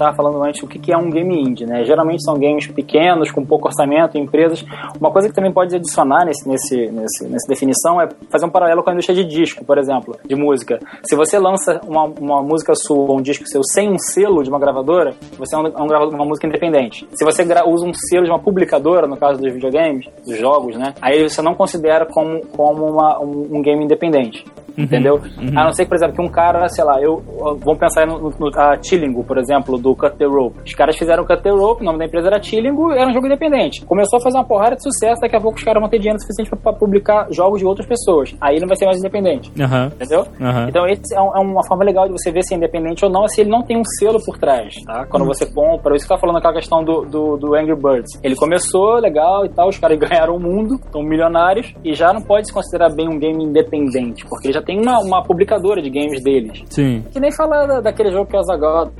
Tava 0.00 0.16
falando 0.16 0.42
antes 0.42 0.62
o 0.62 0.66
que 0.66 0.78
que 0.78 0.90
é 0.90 0.96
um 0.96 1.10
game 1.10 1.42
indie, 1.42 1.66
né? 1.66 1.84
Geralmente 1.84 2.24
são 2.24 2.32
games 2.38 2.66
pequenos, 2.66 3.30
com 3.30 3.44
pouco 3.44 3.68
orçamento, 3.68 4.16
empresas. 4.16 4.64
Uma 4.98 5.10
coisa 5.10 5.28
que 5.28 5.34
também 5.34 5.52
pode 5.52 5.76
adicionar 5.76 6.24
nesse, 6.24 6.48
nesse, 6.48 6.90
nesse, 6.90 7.28
nessa 7.28 7.46
definição 7.46 8.00
é 8.00 8.08
fazer 8.30 8.46
um 8.46 8.48
paralelo 8.48 8.82
com 8.82 8.88
a 8.88 8.92
indústria 8.94 9.14
de 9.14 9.24
disco, 9.26 9.62
por 9.62 9.76
exemplo, 9.76 10.16
de 10.26 10.34
música. 10.34 10.78
Se 11.04 11.14
você 11.14 11.38
lança 11.38 11.82
uma, 11.86 12.04
uma 12.04 12.42
música 12.42 12.72
sua, 12.74 13.12
um 13.12 13.20
disco 13.20 13.46
seu, 13.46 13.60
sem 13.62 13.90
um 13.90 13.98
selo 13.98 14.42
de 14.42 14.48
uma 14.48 14.58
gravadora, 14.58 15.12
você 15.36 15.54
é 15.54 15.58
um, 15.58 15.66
é 15.66 15.82
um 15.82 15.86
gravador, 15.86 16.14
uma 16.14 16.24
música 16.24 16.46
independente. 16.46 17.06
Se 17.12 17.22
você 17.22 17.42
usa 17.66 17.86
um 17.86 17.92
selo 17.92 18.24
de 18.24 18.30
uma 18.30 18.38
publicadora, 18.38 19.06
no 19.06 19.18
caso 19.18 19.38
dos 19.38 19.52
videogames, 19.52 20.06
dos 20.26 20.38
jogos, 20.38 20.78
né? 20.78 20.94
Aí 21.02 21.28
você 21.28 21.42
não 21.42 21.54
considera 21.54 22.06
como, 22.06 22.40
como 22.56 22.86
uma, 22.86 23.20
um, 23.20 23.58
um 23.58 23.60
game 23.60 23.84
independente. 23.84 24.46
Entendeu? 24.76 25.20
A 25.54 25.64
não 25.64 25.72
ser 25.72 25.86
por 25.86 25.96
exemplo, 25.96 26.14
que 26.14 26.22
um 26.22 26.28
cara, 26.28 26.68
sei 26.68 26.84
lá, 26.84 27.00
eu. 27.00 27.22
Vamos 27.60 27.78
pensar 27.78 28.06
no, 28.06 28.18
no, 28.18 28.30
no 28.38 28.60
a 28.60 28.76
Tillingo, 28.76 29.24
por 29.24 29.38
exemplo, 29.38 29.78
do 29.78 29.89
Cut 29.96 30.16
the 30.16 30.24
Rope. 30.26 30.60
Os 30.64 30.74
caras 30.74 30.96
fizeram 30.96 31.24
Cut 31.24 31.42
the 31.42 31.50
Rope, 31.50 31.82
o 31.82 31.84
nome 31.84 31.98
da 31.98 32.04
empresa 32.06 32.28
era 32.28 32.40
Tillingo, 32.40 32.92
era 32.92 33.08
um 33.08 33.12
jogo 33.12 33.26
independente. 33.26 33.84
Começou 33.84 34.18
a 34.18 34.22
fazer 34.22 34.36
uma 34.38 34.44
porrada 34.44 34.76
de 34.76 34.82
sucesso, 34.82 35.20
daqui 35.20 35.36
a 35.36 35.40
pouco 35.40 35.58
os 35.58 35.64
caras 35.64 35.80
vão 35.80 35.88
ter 35.90 35.98
dinheiro 35.98 36.20
suficiente 36.20 36.50
pra, 36.50 36.72
publicar 36.72 37.26
jogos 37.30 37.58
de 37.60 37.66
outras 37.66 37.86
pessoas. 37.86 38.34
Aí 38.40 38.58
não 38.60 38.68
vai 38.68 38.76
ser 38.76 38.86
mais 38.86 38.98
independente. 38.98 39.50
Entendeu? 39.94 40.26
Então, 40.68 40.86
esse 40.86 41.14
é, 41.14 41.20
um- 41.20 41.36
é 41.36 41.40
uma 41.40 41.64
forma 41.66 41.84
legal 41.84 42.06
de 42.06 42.12
você 42.12 42.30
ver 42.30 42.42
se 42.42 42.54
é 42.54 42.56
independente 42.56 43.04
ou 43.04 43.10
não, 43.10 43.24
é 43.24 43.28
se 43.28 43.40
ele 43.40 43.50
não 43.50 43.62
tem 43.62 43.76
um 43.78 43.84
selo 43.98 44.18
por 44.24 44.38
trás, 44.38 44.74
tá? 44.84 45.06
Quando 45.06 45.24
você 45.26 45.46
compra, 45.46 45.94
isso 45.96 46.04
que 46.06 46.12
tá 46.14 46.18
falando 46.18 46.36
aquela 46.38 46.54
questão 46.54 46.82
do, 46.84 47.02
do, 47.04 47.36
do 47.36 47.54
Angry 47.54 47.74
Birds. 47.74 48.18
Ele 48.22 48.34
começou 48.36 48.94
legal 48.98 49.44
e 49.44 49.48
tal, 49.48 49.68
os 49.68 49.78
caras 49.78 49.98
ganharam 50.00 50.36
o 50.36 50.40
mundo, 50.40 50.74
estão 50.76 51.02
milionários, 51.02 51.72
e 51.84 51.94
já 51.94 52.12
não 52.12 52.20
pode 52.22 52.46
se 52.48 52.52
considerar 52.52 52.90
bem 52.94 53.08
um 53.08 53.18
game 53.18 53.42
independente, 53.44 54.24
porque 54.28 54.48
ele 54.48 54.54
já 54.54 54.62
tem 54.62 54.80
uma, 54.80 54.98
uma 55.00 55.22
publicadora 55.22 55.80
de 55.82 55.90
games 55.90 56.22
deles. 56.22 56.62
Sim. 56.70 57.04
Que 57.10 57.20
nem 57.20 57.30
falar 57.32 57.66
da- 57.66 57.80
daquele 57.80 58.10
jogo 58.10 58.26
que 58.28 58.36
é 58.36 58.38
o 58.38 58.42
Zagal, 58.42 58.90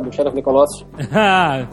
do 0.00 0.12
Shadow 0.12 0.28
of 0.30 0.36
the 0.36 0.42
Colossus. 0.42 0.86
Ah, 1.12 1.66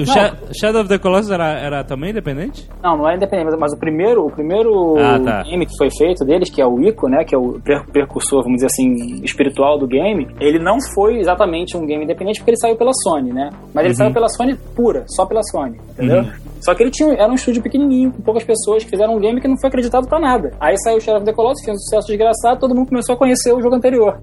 o 0.00 0.04
Sha- 0.06 0.34
Shadow 0.58 0.80
of 0.80 0.88
the 0.88 0.98
Colossus 0.98 1.30
era, 1.30 1.58
era 1.60 1.84
também 1.84 2.10
independente? 2.10 2.68
Não, 2.82 2.96
não 2.96 3.08
é 3.08 3.14
independente, 3.16 3.50
mas, 3.50 3.60
mas 3.60 3.72
o 3.74 3.78
primeiro, 3.78 4.26
o 4.26 4.30
primeiro 4.30 4.96
Ah, 4.98 5.20
tá. 5.20 5.42
game 5.44 5.64
que 5.66 5.76
foi 5.76 5.88
feito 5.96 6.24
deles, 6.24 6.50
que 6.50 6.60
é 6.60 6.66
o 6.66 6.80
Ico, 6.80 7.08
né, 7.08 7.24
que 7.24 7.34
é 7.34 7.38
o 7.38 7.60
per- 7.60 7.86
precursor, 7.92 8.42
vamos 8.42 8.56
dizer 8.56 8.66
assim, 8.66 9.22
espiritual 9.22 9.78
do 9.78 9.86
game, 9.86 10.26
ele 10.40 10.58
não 10.58 10.78
foi 10.94 11.18
exatamente 11.18 11.76
um 11.76 11.86
game 11.86 12.02
independente 12.04 12.40
porque 12.40 12.50
ele 12.50 12.58
saiu 12.58 12.76
pela 12.76 12.92
Sony, 13.04 13.32
né? 13.32 13.50
Mas 13.74 13.84
ele 13.84 13.94
saiu 13.94 14.12
pela 14.12 14.28
Sony 14.28 14.56
pura, 14.74 15.04
só 15.06 15.24
pela 15.26 15.42
Sony, 15.44 15.78
entendeu? 15.90 16.24
Só 16.60 16.74
que 16.74 16.82
ele 16.82 16.90
tinha, 16.90 17.12
era 17.14 17.30
um 17.30 17.34
estúdio 17.36 17.62
pequenininho, 17.62 18.10
com 18.12 18.20
poucas 18.22 18.42
pessoas 18.42 18.82
que 18.82 18.90
fizeram 18.90 19.14
um 19.14 19.20
game 19.20 19.40
que 19.40 19.46
não 19.46 19.56
foi 19.60 19.68
acreditado 19.68 20.08
pra 20.08 20.18
nada. 20.18 20.50
Aí 20.58 20.76
saiu 20.78 20.96
o 20.96 21.00
Shadow 21.00 21.18
of 21.18 21.26
the 21.26 21.32
Colossus, 21.32 21.64
fez 21.64 21.76
um 21.76 21.80
sucesso 21.80 22.08
desgraçado, 22.08 22.58
todo 22.58 22.74
mundo 22.74 22.88
começou 22.88 23.14
a 23.14 23.18
conhecer 23.18 23.52
o 23.52 23.60
jogo 23.62 23.76
anterior. 23.76 24.18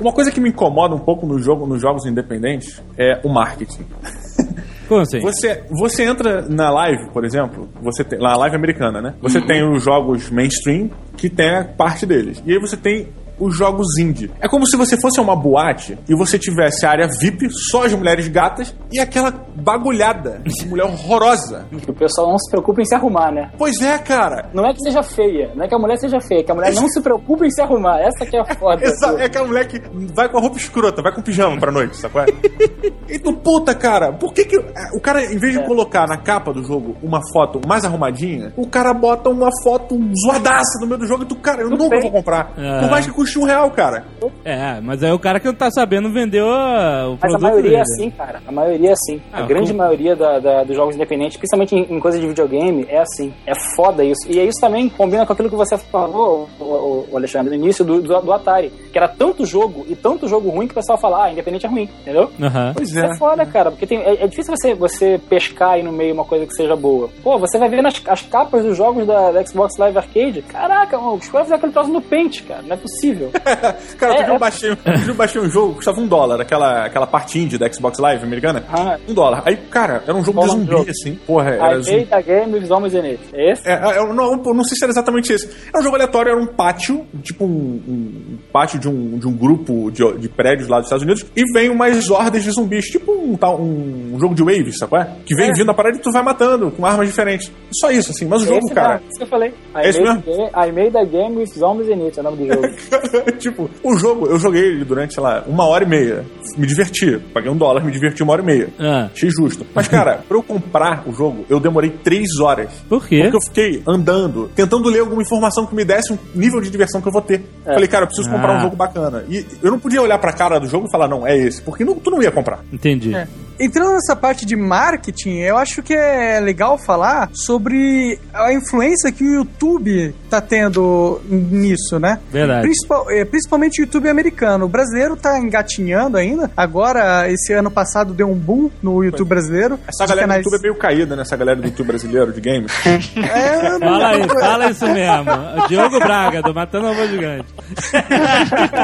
Uma 0.00 0.12
coisa 0.12 0.30
que 0.30 0.40
me 0.40 0.48
incomoda 0.48 0.94
um 0.94 0.98
pouco 0.98 1.26
no 1.26 1.38
jogo, 1.38 1.66
nos 1.66 1.80
jogos 1.82 2.06
independentes 2.06 2.82
é 2.96 3.20
o 3.24 3.28
marketing. 3.28 3.84
Como 4.88 5.02
assim? 5.02 5.20
Você, 5.20 5.62
você 5.70 6.02
entra 6.04 6.42
na 6.48 6.68
live, 6.70 7.10
por 7.12 7.24
exemplo, 7.24 7.68
você 7.80 8.02
tem, 8.02 8.18
na 8.18 8.36
live 8.36 8.56
americana, 8.56 9.00
né? 9.00 9.14
Você 9.22 9.38
Uhum. 9.38 9.46
tem 9.46 9.62
os 9.72 9.84
jogos 9.84 10.28
mainstream, 10.30 10.90
que 11.16 11.28
tem 11.30 11.48
a 11.54 11.64
parte 11.64 12.04
deles. 12.04 12.42
E 12.44 12.52
aí 12.52 12.58
você 12.58 12.76
tem 12.76 13.06
os 13.40 13.56
jogos 13.56 13.98
indie. 13.98 14.30
É 14.40 14.48
como 14.48 14.66
se 14.66 14.76
você 14.76 15.00
fosse 15.00 15.18
a 15.18 15.22
uma 15.22 15.34
boate 15.34 15.98
e 16.08 16.14
você 16.14 16.38
tivesse 16.38 16.84
a 16.86 16.90
área 16.90 17.08
VIP, 17.08 17.48
só 17.70 17.84
as 17.86 17.92
mulheres 17.94 18.28
gatas, 18.28 18.74
e 18.92 19.00
aquela 19.00 19.32
bagulhada 19.56 20.40
de 20.44 20.66
mulher 20.66 20.84
horrorosa. 20.84 21.66
Que 21.82 21.90
o 21.90 21.94
pessoal 21.94 22.28
não 22.30 22.38
se 22.38 22.50
preocupa 22.50 22.80
em 22.82 22.84
se 22.84 22.94
arrumar, 22.94 23.32
né? 23.32 23.50
Pois 23.58 23.80
é, 23.80 23.98
cara. 23.98 24.48
Não 24.52 24.66
é 24.66 24.72
que 24.72 24.80
seja 24.82 25.02
feia, 25.02 25.52
não 25.54 25.64
é 25.64 25.68
que 25.68 25.74
a 25.74 25.78
mulher 25.78 25.96
seja 25.98 26.20
feia, 26.20 26.40
é 26.40 26.42
que 26.42 26.52
a 26.52 26.54
mulher 26.54 26.74
não 26.74 26.88
se 26.88 27.00
preocupa 27.00 27.46
em 27.46 27.50
se 27.50 27.60
arrumar. 27.60 27.98
Essa 28.00 28.26
que 28.26 28.36
é 28.36 28.40
a 28.40 28.44
foda. 28.54 28.84
Exa- 28.84 29.16
é 29.18 29.24
aquela 29.24 29.46
mulher 29.46 29.66
que 29.66 29.80
vai 30.14 30.28
com 30.28 30.38
a 30.38 30.40
roupa 30.40 30.56
escrota, 30.58 31.02
vai 31.02 31.12
com 31.14 31.22
pijama 31.22 31.58
pra 31.58 31.72
noite, 31.72 31.98
qual 32.08 32.24
é? 32.24 32.28
Então, 33.12 33.34
puta, 33.34 33.74
cara, 33.74 34.12
por 34.12 34.32
que 34.32 34.44
que 34.44 34.56
é, 34.56 34.96
o 34.96 35.00
cara, 35.00 35.24
em 35.24 35.36
vez 35.36 35.52
de 35.52 35.64
colocar 35.66 36.06
na 36.06 36.16
capa 36.16 36.52
do 36.52 36.62
jogo 36.62 36.96
uma 37.02 37.20
foto 37.32 37.60
mais 37.66 37.84
arrumadinha, 37.84 38.52
o 38.56 38.66
cara 38.68 38.94
bota 38.94 39.28
uma 39.28 39.50
foto 39.64 39.98
zoadaça 40.24 40.78
no 40.80 40.86
meio 40.86 40.98
do 41.00 41.06
jogo 41.08 41.24
e 41.24 41.26
tu, 41.26 41.34
cara, 41.36 41.62
eu 41.62 41.70
nunca 41.70 41.88
bem. 41.88 42.02
vou 42.02 42.10
comprar. 42.12 42.52
É. 42.56 42.80
Por 42.80 42.90
mais 42.90 43.04
que 43.06 43.12
custe 43.12 43.29
um 43.38 43.44
real, 43.44 43.70
cara. 43.70 44.04
É, 44.44 44.80
mas 44.80 45.02
aí 45.02 45.12
o 45.12 45.18
cara 45.18 45.38
que 45.40 45.46
não 45.46 45.54
tá 45.54 45.70
sabendo 45.70 46.12
vendeu 46.12 46.46
o 46.46 46.50
Mas 46.50 47.12
a 47.14 47.16
produto 47.18 47.42
maioria 47.42 47.62
dele. 47.62 47.76
é 47.76 47.80
assim, 47.80 48.10
cara. 48.10 48.42
A 48.46 48.52
maioria 48.52 48.88
é 48.90 48.92
assim. 48.92 49.20
Ah, 49.32 49.40
a 49.40 49.46
grande 49.46 49.72
com- 49.72 49.78
maioria 49.78 50.16
da- 50.16 50.38
da- 50.38 50.64
dos 50.64 50.76
jogos 50.76 50.94
independentes, 50.94 51.36
principalmente 51.36 51.74
em, 51.74 51.94
em 51.96 52.00
coisa 52.00 52.18
de 52.18 52.26
videogame, 52.26 52.86
é 52.88 52.98
assim. 53.00 53.32
É 53.46 53.52
foda 53.76 54.04
isso. 54.04 54.26
E 54.30 54.38
isso 54.40 54.60
também 54.60 54.88
combina 54.88 55.24
com 55.26 55.32
aquilo 55.32 55.48
que 55.50 55.56
você 55.56 55.76
falou, 55.78 56.48
o, 56.58 57.06
Alexandre, 57.16 57.56
no 57.56 57.62
início 57.64 57.84
do, 57.84 58.00
do, 58.00 58.20
do 58.20 58.32
Atari. 58.32 58.70
Que 58.92 58.98
era 58.98 59.08
tanto 59.08 59.44
jogo 59.44 59.84
e 59.88 59.94
tanto 59.94 60.28
jogo 60.28 60.48
ruim 60.50 60.66
que 60.66 60.72
o 60.72 60.74
pessoal 60.76 60.98
fala, 60.98 61.24
ah, 61.24 61.32
independente 61.32 61.66
é 61.66 61.68
ruim, 61.68 61.88
entendeu? 62.02 62.30
Aham. 62.40 62.72
Pois 62.76 62.88
Isso 62.90 62.98
é 62.98 63.16
foda, 63.16 63.44
cara, 63.46 63.70
porque 63.70 63.86
tem- 63.86 64.00
é, 64.00 64.24
é 64.24 64.26
difícil 64.26 64.54
você, 64.56 64.74
você 64.74 65.20
pescar 65.28 65.72
aí 65.72 65.82
no 65.82 65.92
meio 65.92 66.14
uma 66.14 66.24
coisa 66.24 66.46
que 66.46 66.54
seja 66.54 66.74
boa. 66.76 67.08
Pô, 67.22 67.38
você 67.38 67.58
vai 67.58 67.68
ver 67.68 67.82
nas 67.82 68.00
as 68.06 68.22
capas 68.22 68.64
dos 68.64 68.76
jogos 68.76 69.06
da, 69.06 69.30
da 69.30 69.44
Xbox 69.44 69.76
Live 69.78 69.98
Arcade. 69.98 70.42
Caraca, 70.42 70.98
os 70.98 71.28
caras 71.28 71.46
fizeram 71.46 71.56
aquele 71.58 71.72
troço 71.72 71.90
no 71.92 72.00
Paint, 72.00 72.42
cara. 72.46 72.62
Não 72.62 72.74
é 72.74 72.76
possível. 72.76 73.19
Cara, 73.98 74.14
É, 74.14 74.28
eu 74.30 74.34
é- 74.34 74.38
baixei, 74.38 74.70
eu 75.08 75.14
baixei 75.14 75.40
um 75.40 75.48
jogo, 75.50 75.74
custava 75.74 76.00
um 76.00 76.06
dólar, 76.06 76.40
aquela, 76.40 76.86
aquela 76.86 77.06
parte 77.06 77.38
indie 77.38 77.58
da 77.58 77.70
Xbox 77.72 77.98
Live 77.98 78.24
americana. 78.24 78.64
Ah. 78.72 78.98
Um 79.08 79.14
dólar. 79.14 79.42
Aí, 79.44 79.56
cara, 79.56 80.02
era 80.06 80.14
um 80.16 80.24
jogo 80.24 80.40
de 80.42 80.46
zumbi, 80.48 80.70
jogo? 80.70 80.90
assim. 80.90 81.14
Porra, 81.26 81.50
I 81.50 81.58
era 81.58 81.80
zumbi. 81.80 81.98
made 81.98 82.14
a 82.14 82.20
game 82.20 82.54
with 82.54 82.64
zombies 82.66 82.94
in 82.94 82.98
it. 83.06 83.20
É 83.32 83.52
esse? 83.52 83.68
É, 83.68 83.72
é, 83.72 83.98
eu 83.98 84.14
não, 84.14 84.32
eu 84.44 84.54
não 84.54 84.64
sei 84.64 84.76
se 84.76 84.84
era 84.84 84.92
exatamente 84.92 85.32
esse. 85.32 85.46
Era 85.68 85.80
um 85.80 85.82
jogo 85.82 85.96
aleatório, 85.96 86.32
era 86.32 86.40
um 86.40 86.46
pátio, 86.46 87.06
tipo 87.22 87.44
um, 87.44 87.82
um 87.88 88.38
pátio 88.52 88.78
de 88.78 88.88
um, 88.88 89.18
de 89.18 89.26
um 89.28 89.32
grupo 89.32 89.90
de, 89.90 90.18
de 90.18 90.28
prédios 90.28 90.68
lá 90.68 90.78
dos 90.78 90.86
Estados 90.86 91.04
Unidos, 91.04 91.26
e 91.36 91.42
vem 91.52 91.68
umas 91.70 92.08
hordas 92.10 92.42
de 92.42 92.50
zumbis, 92.50 92.86
tipo 92.86 93.12
um, 93.12 93.36
tal- 93.36 93.60
um 93.60 94.16
jogo 94.18 94.34
de 94.34 94.42
waves, 94.42 94.78
sabe 94.78 94.96
é? 94.96 95.06
Que 95.26 95.34
vem 95.34 95.50
É. 95.50 95.52
vindo 95.52 95.70
a 95.70 95.74
parada 95.74 95.96
e 95.96 96.00
tu 96.00 96.10
vai 96.12 96.22
matando 96.22 96.70
com 96.70 96.84
armas 96.86 97.06
diferentes. 97.08 97.50
Só 97.72 97.90
isso, 97.90 98.10
assim. 98.10 98.26
Mas 98.26 98.42
o 98.42 98.46
jogo, 98.46 98.58
esse 98.58 98.74
cara. 98.74 98.94
mesmo, 98.94 99.06
isso 99.08 99.18
que 99.18 99.22
eu 99.24 99.28
falei. 99.28 99.48
I 99.50 99.88
Esse 99.88 100.00
made, 100.00 100.26
mesmo? 100.26 100.36
game- 100.36 100.50
I 100.68 100.72
made 100.72 100.96
a 100.98 101.04
game 101.04 101.36
with 101.36 101.46
zombies 101.56 101.88
in 101.88 102.04
it, 102.06 102.18
é 102.18 102.20
o 102.20 102.24
nome 102.24 102.36
do 102.38 102.46
jogo. 102.54 102.66
tipo, 103.38 103.70
o 103.82 103.96
jogo, 103.96 104.26
eu 104.26 104.38
joguei 104.38 104.62
ele 104.62 104.84
durante, 104.84 105.14
sei 105.14 105.22
lá, 105.22 105.42
uma 105.46 105.64
hora 105.66 105.84
e 105.84 105.88
meia. 105.88 106.24
Me 106.56 106.66
diverti. 106.66 107.18
Paguei 107.32 107.50
um 107.50 107.56
dólar, 107.56 107.84
me 107.84 107.90
diverti 107.92 108.22
uma 108.22 108.32
hora 108.32 108.42
e 108.42 108.44
meia. 108.46 108.68
Ah. 108.78 109.08
Achei 109.14 109.30
justo. 109.30 109.66
Mas, 109.74 109.88
cara, 109.88 110.20
pra 110.28 110.36
eu 110.36 110.42
comprar 110.42 111.02
o 111.06 111.12
jogo, 111.12 111.44
eu 111.48 111.60
demorei 111.60 111.90
três 111.90 112.38
horas. 112.40 112.70
Por 112.88 113.06
quê? 113.06 113.20
Porque 113.22 113.36
eu 113.36 113.42
fiquei 113.42 113.82
andando, 113.86 114.50
tentando 114.54 114.88
ler 114.88 115.00
alguma 115.00 115.22
informação 115.22 115.66
que 115.66 115.74
me 115.74 115.84
desse 115.84 116.12
um 116.12 116.18
nível 116.34 116.60
de 116.60 116.70
diversão 116.70 117.00
que 117.00 117.08
eu 117.08 117.12
vou 117.12 117.22
ter. 117.22 117.42
Falei, 117.64 117.86
cara, 117.88 118.04
eu 118.04 118.08
preciso 118.08 118.30
comprar 118.30 118.54
Ah. 118.54 118.58
um 118.58 118.60
jogo 118.62 118.76
bacana. 118.76 119.24
E 119.28 119.44
eu 119.62 119.70
não 119.70 119.78
podia 119.78 120.02
olhar 120.02 120.18
pra 120.18 120.32
cara 120.32 120.58
do 120.58 120.66
jogo 120.66 120.86
e 120.88 120.90
falar, 120.90 121.08
não, 121.08 121.26
é 121.26 121.36
esse. 121.36 121.62
Porque 121.62 121.84
não- 121.84 121.94
tu 121.94 122.10
não 122.10 122.22
ia 122.22 122.30
comprar. 122.30 122.60
Entendi. 122.72 123.14
É. 123.14 123.26
Entrando 123.60 123.92
nessa 123.92 124.16
parte 124.16 124.46
de 124.46 124.56
marketing, 124.56 125.38
eu 125.40 125.56
acho 125.58 125.82
que 125.82 125.92
é 125.92 126.40
legal 126.40 126.78
falar 126.78 127.28
sobre 127.34 128.18
a 128.32 128.52
influência 128.54 129.12
que 129.12 129.22
o 129.22 129.34
YouTube 129.34 130.14
tá 130.30 130.40
tendo 130.40 131.20
nisso, 131.28 131.98
né? 131.98 132.18
Verdade. 132.32 132.62
Principal- 132.62 133.10
é, 133.10 133.24
principalmente 133.24 133.80
o 133.80 133.84
YouTube 133.84 134.08
americano. 134.08 134.64
O 134.64 134.68
brasileiro 134.68 135.14
tá 135.16 135.38
engatinhando 135.38 136.16
ainda. 136.16 136.50
Agora, 136.56 137.30
esse 137.30 137.52
ano 137.52 137.70
passado 137.70 138.14
deu 138.14 138.30
um 138.30 138.34
boom 138.34 138.70
no 138.82 139.04
YouTube 139.04 139.28
brasileiro. 139.28 139.78
Essa 139.86 140.06
galera 140.06 140.26
canais- 140.26 140.42
do 140.42 140.48
YouTube 140.48 140.58
é 140.60 140.62
meio 140.62 140.74
caída, 140.76 141.14
né? 141.16 141.22
Essa 141.22 141.36
galera 141.36 141.60
do 141.60 141.66
YouTube 141.66 141.86
brasileiro 141.88 142.32
de 142.32 142.40
games. 142.40 142.72
É, 143.30 143.78
não- 143.78 143.80
Fala 143.90 144.08
aí, 144.08 144.28
fala 144.28 144.70
isso 144.70 144.86
mesmo. 144.88 145.30
Diogo 145.68 145.98
Braga, 145.98 146.40
do 146.42 146.54
Matando 146.54 146.86
a 146.86 146.92
Voz 146.92 147.10
Gigante. 147.10 147.46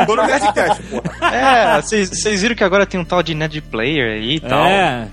Tô 0.07 0.17
no 0.17 0.27
Nerdcast, 0.27 0.83
porra. 0.85 1.35
É, 1.35 1.81
vocês 1.83 2.09
vocês 2.11 2.43
viram 2.43 2.55
que 2.55 2.65
agora 2.65 2.85
tem 2.87 3.01
um 3.01 3.05
tal 3.05 3.23
de 3.23 3.35
Ned 3.35 3.61
Player 3.63 4.13
aí 4.19 4.37
e 4.37 4.41
tal. 4.41 4.65
É, 4.66 4.66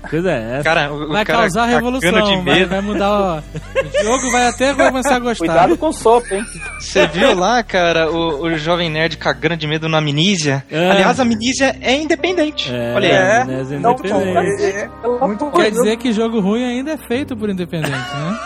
coisa 0.08 0.30
é 0.30 0.52
essa. 0.54 0.64
Cara, 0.64 0.92
o, 0.92 1.04
o 1.04 1.08
Vai 1.08 1.24
cara 1.24 1.38
causar 1.40 1.66
revolução, 1.66 2.10
de 2.12 2.34
vai, 2.36 2.42
medo. 2.42 2.68
vai 2.68 2.80
mudar 2.80 3.10
o... 3.12 3.38
o 3.38 4.00
Diogo 4.02 4.30
vai 4.32 4.46
até 4.48 4.74
começar 4.74 5.16
a 5.16 5.18
gostar. 5.18 5.46
Cuidado 5.46 5.76
com 5.78 5.88
o 5.88 5.92
sopa, 5.92 6.34
hein? 6.34 6.44
Você 6.78 7.06
viu 7.08 7.34
lá, 7.34 7.62
cara, 7.62 8.10
o, 8.10 8.42
o 8.44 8.58
jovem 8.58 8.90
nerd 8.90 9.16
cagando 9.16 9.56
de 9.56 9.66
medo 9.66 9.88
na 9.88 9.98
Amnísia? 9.98 10.64
É. 10.70 10.90
Aliás, 10.90 11.18
a 11.18 11.22
Amnísia 11.22 11.76
é 11.80 11.94
independente. 11.96 12.70
É, 12.74 12.92
Olha 12.94 13.08
aí. 13.08 13.14
É, 13.14 13.78
não, 13.78 13.92
Independente. 13.92 14.62
é, 14.62 14.88
é, 15.04 15.26
muito 15.26 15.50
Quer 15.50 15.70
dizer 15.70 15.96
que 15.96 16.12
jogo 16.12 16.40
ruim 16.40 16.64
ainda 16.64 16.92
é 16.92 16.96
feito 16.96 17.36
por 17.36 17.48
independente, 17.50 17.90
né? 17.90 18.38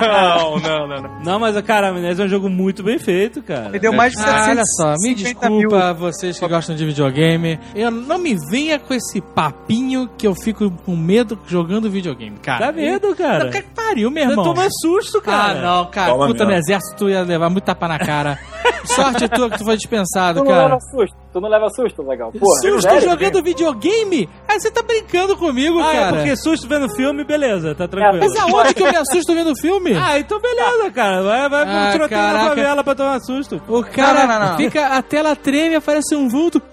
Não, 0.00 0.58
não, 0.58 0.88
não, 0.88 1.02
não. 1.02 1.20
Não, 1.24 1.38
mas, 1.38 1.60
cara, 1.62 1.88
a 1.88 1.90
Amnésia 1.90 2.22
é 2.22 2.26
um 2.26 2.28
jogo 2.28 2.48
muito 2.50 2.82
bem 2.82 2.98
feito, 2.98 3.42
cara. 3.42 3.68
Ele 3.68 3.78
deu 3.78 3.92
mais 3.92 4.12
de 4.12 4.22
Ah, 4.22 4.46
olha 4.50 4.62
só, 4.76 4.92
me 4.92 5.14
750 5.16 5.50
mil. 5.50 5.58
desculpa 5.60 5.92
vocês 5.94 6.38
que 6.38 6.48
gostam 6.48 6.76
de 6.76 6.84
videogame. 6.84 7.58
Eu 7.74 7.90
não 7.90 8.18
me 8.18 8.36
venha 8.50 8.78
com 8.78 8.92
esse 8.94 9.20
papinho 9.20 10.08
que 10.18 10.26
eu 10.26 10.33
fico 10.34 10.70
com 10.70 10.96
medo 10.96 11.38
jogando 11.46 11.90
videogame, 11.90 12.36
cara. 12.38 12.66
Dá 12.66 12.72
medo, 12.72 13.14
cara. 13.14 13.44
Não, 13.44 13.50
que 13.50 13.62
pariu, 13.62 14.10
meu 14.10 14.28
irmão. 14.30 14.44
toma 14.44 14.66
susto, 14.80 15.20
cara. 15.20 15.58
Ah, 15.58 15.62
não, 15.62 15.86
cara. 15.90 16.12
Toma 16.12 16.26
puta, 16.26 16.44
mesmo. 16.44 16.50
no 16.52 16.58
exército 16.58 16.96
tu 16.96 17.08
ia 17.10 17.22
levar 17.22 17.48
muito 17.50 17.64
tapa 17.64 17.88
na 17.88 17.98
cara. 17.98 18.38
Sorte 18.84 19.28
tua 19.28 19.50
que 19.50 19.58
tu 19.58 19.64
foi 19.64 19.76
dispensado, 19.76 20.40
Tu 20.40 20.44
não 20.44 20.50
cara. 20.50 20.64
leva 20.64 20.78
susto. 20.80 21.23
Tu 21.34 21.40
não 21.40 21.48
leva 21.48 21.68
susto, 21.70 22.00
legal. 22.08 22.30
Porra, 22.30 22.60
Susto 22.62 22.82
sério? 22.82 23.10
jogando 23.10 23.42
videogame? 23.42 24.28
Aí 24.46 24.60
você 24.60 24.70
tá 24.70 24.82
brincando 24.82 25.36
comigo, 25.36 25.80
Ah, 25.80 25.92
é 25.92 25.98
cara. 25.98 26.12
porque 26.16 26.36
susto 26.36 26.68
vendo 26.68 26.88
filme, 26.94 27.24
beleza, 27.24 27.74
tá 27.74 27.88
tranquilo. 27.88 28.24
Mas 28.24 28.36
aonde 28.40 28.72
que 28.72 28.82
eu 28.84 28.90
me 28.90 28.96
assusto 28.96 29.34
vendo 29.34 29.52
filme? 29.60 29.94
Ah, 30.00 30.16
então 30.18 30.40
beleza, 30.40 30.90
cara. 30.92 31.22
Vai, 31.24 31.48
vai 31.48 31.62
Ah, 31.62 31.66
pro 31.82 31.92
tiroteio 31.92 32.20
na 32.20 32.26
caraca. 32.32 32.48
favela 32.50 32.84
pra 32.84 32.94
tomar 32.94 33.20
susto. 33.20 33.60
O 33.66 33.82
cara 33.82 34.26
Não, 34.28 34.38
não, 34.38 34.48
não. 34.50 34.56
fica, 34.56 34.86
a 34.86 35.02
tela 35.02 35.34
treme, 35.34 35.74
aparece 35.74 36.14
um 36.14 36.28
vulto. 36.28 36.62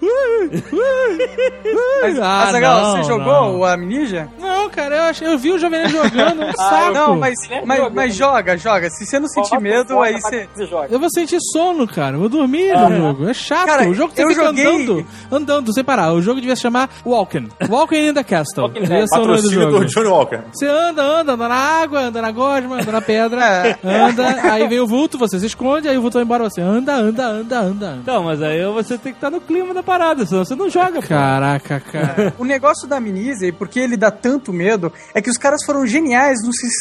Mas, 2.02 2.18
Ah, 2.20 2.42
Azaghal, 2.48 2.80
não, 2.82 2.90
você 2.96 3.02
jogou 3.04 3.24
não. 3.32 3.58
o 3.60 3.64
Amnesia? 3.64 4.28
Não, 4.38 4.68
cara, 4.70 4.96
eu, 4.96 5.02
achei, 5.04 5.26
eu 5.26 5.38
vi 5.38 5.52
o 5.52 5.58
Jovem 5.58 5.88
jogando, 5.88 6.42
um 6.42 6.52
saco. 6.56 6.92
Não, 6.92 7.16
mas, 7.16 7.34
lembra 7.48 7.66
mas, 7.66 7.92
mas 7.92 8.14
joga, 8.14 8.56
joga. 8.56 8.90
Se 8.90 9.06
você 9.06 9.18
não 9.18 9.28
sentir 9.28 9.58
medo, 9.60 10.00
aí 10.00 10.20
você. 10.20 10.48
Eu 10.90 10.98
vou 11.00 11.08
sentir 11.10 11.38
sono, 11.52 11.86
cara. 11.86 12.16
Eu 12.16 12.20
vou 12.20 12.28
dormir 12.28 12.72
no 12.76 12.96
jogo. 12.96 13.28
É 13.28 13.34
chato. 13.34 13.66
Cara, 13.66 13.88
o 13.88 13.94
jogo 13.94 14.12
você 14.14 14.22
eu 14.24 14.28
fica 14.28 14.44
joguei- 14.44 14.51
andando, 14.60 15.06
andando, 15.30 15.74
sem 15.74 15.82
parar. 15.84 16.12
O 16.12 16.22
jogo 16.22 16.40
devia 16.40 16.56
se 16.56 16.62
chamar 16.62 16.88
Walking. 17.04 17.48
Walking 17.68 18.08
in 18.08 18.14
the 18.14 18.22
Castle. 18.24 18.64
Walking 18.64 18.80
Devia 18.82 18.98
Dead. 18.98 19.08
ser 19.08 19.18
o 19.20 19.26
nome 19.26 19.42
do 19.42 19.50
jogo. 19.52 19.78
do 19.80 19.84
Johnny 19.86 20.08
Walker. 20.08 20.40
Você 20.52 20.66
anda, 20.66 21.02
anda, 21.02 21.32
anda 21.32 21.48
na 21.48 21.54
água, 21.54 22.00
anda 22.02 22.22
na 22.22 22.30
gosma, 22.30 22.76
anda 22.80 22.92
na 22.92 23.00
pedra, 23.00 23.42
É. 23.82 24.00
anda, 24.08 24.52
aí 24.52 24.66
vem 24.68 24.80
o 24.80 24.86
vulto, 24.86 25.18
você 25.18 25.38
se 25.40 25.46
esconde, 25.46 25.88
aí 25.88 25.96
o 25.96 26.00
vulto 26.02 26.14
vai 26.18 26.24
embora, 26.24 26.44
você 26.44 26.60
anda, 26.60 26.94
anda, 26.94 27.26
anda, 27.26 27.58
anda. 27.60 27.98
Então, 28.02 28.24
mas 28.24 28.40
aí 28.42 28.64
você 28.72 28.96
tem 28.98 29.12
que 29.12 29.18
estar 29.18 29.30
no 29.30 29.40
clima 29.40 29.72
da 29.74 29.82
parada, 29.82 30.24
senão 30.26 30.44
você 30.44 30.54
não 30.54 30.68
joga, 30.70 31.00
pô. 31.02 31.08
Caraca, 31.08 31.80
cara. 31.80 32.34
O 32.38 32.44
negócio 32.44 32.86
da 32.88 32.96
Amnesia, 32.96 33.48
e 33.48 33.52
porque 33.52 33.80
ele 33.80 33.96
dá 33.96 34.10
tanto 34.10 34.52
medo, 34.52 34.92
é 35.14 35.20
que 35.22 35.30
os 35.30 35.36
caras 35.36 35.64
foram 35.64 35.86
geniais 35.86 36.38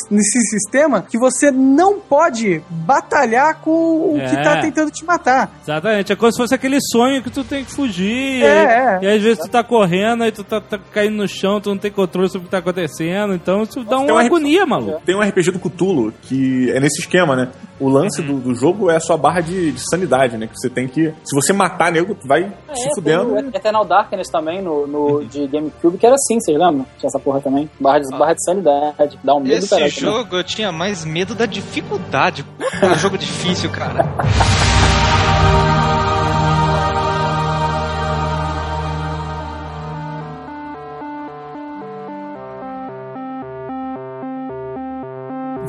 nesse 0.10 0.40
sistema 0.50 1.02
que 1.10 1.18
você 1.18 1.52
não 1.52 2.00
pode 2.00 2.62
batalhar 2.70 3.56
com 3.62 3.72
o 3.72 4.16
que 4.16 4.36
É. 4.36 4.42
tá 4.42 4.58
tentando 4.62 4.92
te 4.92 5.04
matar. 5.06 5.52
Exatamente, 5.64 6.12
é 6.12 6.16
como 6.16 6.32
se 6.32 6.38
fosse 6.38 6.54
aquele 6.56 6.78
sonho 6.82 7.22
que 7.24 7.30
tu 7.30 7.44
tem 7.44 7.61
que 7.66 7.72
fugir. 7.72 8.44
É, 8.44 9.00
e, 9.02 9.06
e 9.06 9.08
às 9.10 9.22
vezes 9.22 9.40
tu 9.40 9.50
tá 9.50 9.64
correndo, 9.64 10.24
aí 10.24 10.32
tu 10.32 10.44
tá, 10.44 10.60
tá 10.62 10.78
caindo 10.92 11.16
no 11.16 11.28
chão, 11.28 11.60
tu 11.62 11.70
não 11.70 11.78
tem 11.78 11.92
controle 11.92 12.28
sobre 12.30 12.42
o 12.42 12.46
que 12.46 12.52
tá 12.52 12.58
acontecendo. 12.58 13.34
Então 13.34 13.64
isso 13.64 13.84
dá 13.84 13.98
Tem 13.98 14.06
uma 14.06 14.14
uma 14.14 14.22
agonia, 14.24 14.66
maluco. 14.66 15.02
Tem 15.06 15.16
um 15.16 15.22
RPG 15.22 15.52
do 15.52 15.60
Cthulhu 15.60 16.14
que 16.22 16.70
é 16.72 16.80
nesse 16.80 17.02
esquema, 17.02 17.36
né? 17.36 17.50
O 17.80 17.90
lance 17.90 18.22
do, 18.22 18.40
do 18.40 18.54
jogo 18.54 18.92
é 18.92 18.96
a 18.98 19.00
sua 19.00 19.18
barra 19.18 19.42
de, 19.42 19.72
de 19.72 19.82
sanidade, 19.90 20.38
né? 20.38 20.46
Que 20.48 20.54
você 20.56 20.70
tem 20.70 20.88
que. 20.88 21.06
Se 21.24 21.36
você 21.36 21.52
matar 21.52 21.92
nego, 21.92 22.14
tu 22.14 22.28
vai 22.28 22.44
se 22.74 22.88
É, 22.88 22.94
fudendo. 22.94 23.34
tem 23.36 23.46
o 23.46 23.50
Eternal 23.56 23.86
Darkness 23.86 24.30
também 24.30 24.62
no, 24.62 24.86
no, 24.86 25.26
de 25.26 25.48
GameCube, 25.48 25.98
que 25.98 26.06
era 26.06 26.14
assim, 26.16 26.40
vocês 26.40 26.58
lembram? 26.58 26.86
Tinha 27.00 27.08
essa 27.08 27.20
porra 27.20 27.42
também. 27.42 27.68
Barra 27.80 28.00
de, 28.00 28.18
barra 28.18 28.34
de 28.34 28.44
sanidade. 28.44 29.20
Dá 29.24 29.34
um 29.34 29.40
medo 29.40 29.66
do 29.68 29.76
Esse 29.80 30.00
jogo 30.00 30.36
eu 30.36 30.44
tinha 30.44 30.72
mais 30.72 31.04
medo 31.04 31.34
da 31.34 31.48
dificuldade. 31.48 32.44
Puta, 32.44 32.88
um 32.88 32.96
jogo 33.00 33.18
difícil, 33.18 33.70
cara. 33.72 34.06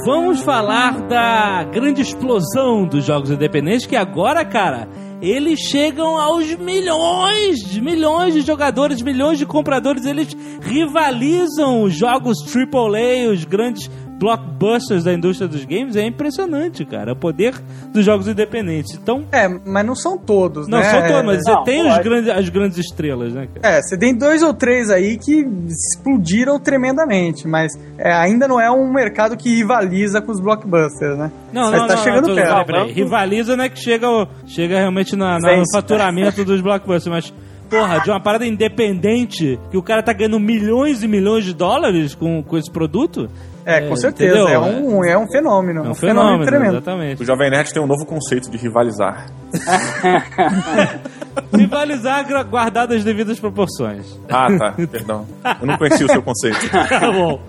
Vamos 0.04 0.40
falar 0.40 1.00
da 1.02 1.62
grande 1.62 2.02
explosão 2.02 2.84
dos 2.84 3.04
jogos 3.04 3.30
independentes, 3.30 3.86
que 3.86 3.94
agora, 3.94 4.44
cara, 4.44 4.88
eles 5.20 5.60
chegam 5.60 6.18
aos 6.18 6.52
milhões, 6.56 7.78
milhões 7.78 8.34
de 8.34 8.40
jogadores, 8.40 9.00
milhões 9.00 9.38
de 9.38 9.46
compradores, 9.46 10.04
eles 10.04 10.36
rivalizam 10.60 11.84
os 11.84 11.94
jogos 11.94 12.38
AAA, 12.52 13.30
os 13.30 13.44
grandes 13.44 13.88
blockbusters 14.22 15.04
da 15.04 15.12
indústria 15.12 15.48
dos 15.48 15.64
games 15.64 15.96
é 15.96 16.06
impressionante, 16.06 16.84
cara. 16.84 17.12
O 17.12 17.16
poder 17.16 17.54
dos 17.92 18.04
jogos 18.04 18.26
independentes. 18.28 18.94
Então, 18.94 19.24
É, 19.32 19.48
mas 19.48 19.84
não 19.84 19.94
são 19.94 20.16
todos, 20.16 20.66
não 20.68 20.78
né? 20.78 20.84
são 20.84 21.00
todos, 21.06 21.24
mas 21.24 21.40
Não, 21.46 21.58
você 21.58 21.64
tem 21.64 21.86
os 21.90 21.98
grandes, 21.98 22.30
as 22.30 22.48
grandes 22.48 22.78
estrelas, 22.78 23.32
né, 23.34 23.48
cara? 23.54 23.76
É, 23.76 23.82
você 23.82 23.98
tem 23.98 24.14
dois 24.14 24.42
ou 24.42 24.54
três 24.54 24.88
aí 24.90 25.18
que 25.18 25.44
explodiram 25.66 26.58
tremendamente, 26.58 27.46
mas 27.46 27.72
é, 27.98 28.12
ainda 28.12 28.46
não 28.48 28.60
é 28.60 28.70
um 28.70 28.92
mercado 28.92 29.36
que 29.36 29.48
rivaliza 29.56 30.20
com 30.22 30.32
os 30.32 30.40
blockbusters, 30.40 31.18
né? 31.18 31.30
Não, 31.52 31.70
Mas 31.70 31.80
não, 31.80 31.86
tá 31.88 31.96
não, 31.96 32.02
chegando 32.02 32.28
não, 32.28 32.34
perto. 32.34 32.66
peraí. 32.66 32.92
Rivaliza, 32.92 33.56
né, 33.56 33.68
que 33.68 33.78
chega, 33.78 34.08
o- 34.08 34.26
chega 34.46 34.78
realmente 34.78 35.14
na, 35.16 35.38
na- 35.38 35.56
no 35.56 35.64
faturamento 35.72 36.44
dos 36.44 36.60
blockbusters, 36.60 37.08
mas, 37.12 37.34
porra, 37.68 37.98
de 38.00 38.10
uma 38.10 38.20
parada 38.20 38.46
independente, 38.46 39.58
que 39.70 39.76
o 39.76 39.82
cara 39.82 40.02
tá 40.02 40.12
ganhando 40.12 40.38
milhões 40.40 41.02
e 41.02 41.08
milhões 41.08 41.44
de 41.44 41.52
dólares 41.54 42.14
com, 42.14 42.42
com 42.42 42.56
esse 42.56 42.70
produto. 42.70 43.28
É, 43.64 43.88
com 43.88 43.96
certeza. 43.96 44.36
entendeu? 44.36 44.48
É 44.48 44.58
um, 44.58 45.04
é 45.04 45.18
um 45.18 45.26
fenômeno. 45.26 45.84
É 45.84 45.88
um 45.90 45.94
fenômeno, 45.94 46.44
fenômeno, 46.44 46.46
tremendo. 46.46 46.76
exatamente. 46.76 47.22
O 47.22 47.24
Jovem 47.24 47.50
Nerd 47.50 47.72
tem 47.72 47.82
um 47.82 47.86
novo 47.86 48.04
conceito 48.06 48.50
de 48.50 48.56
rivalizar. 48.56 49.26
Rivalizar 51.56 52.26
guardado 52.48 52.92
as 52.94 53.04
devidas 53.04 53.38
proporções. 53.40 54.18
Ah, 54.28 54.48
tá. 54.58 54.72
Perdão. 54.90 55.26
Eu 55.60 55.66
não 55.66 55.76
conhecia 55.78 56.06
o 56.06 56.10
seu 56.10 56.22
conceito. 56.22 56.58
Tá 56.72 57.10
bom. 57.10 57.40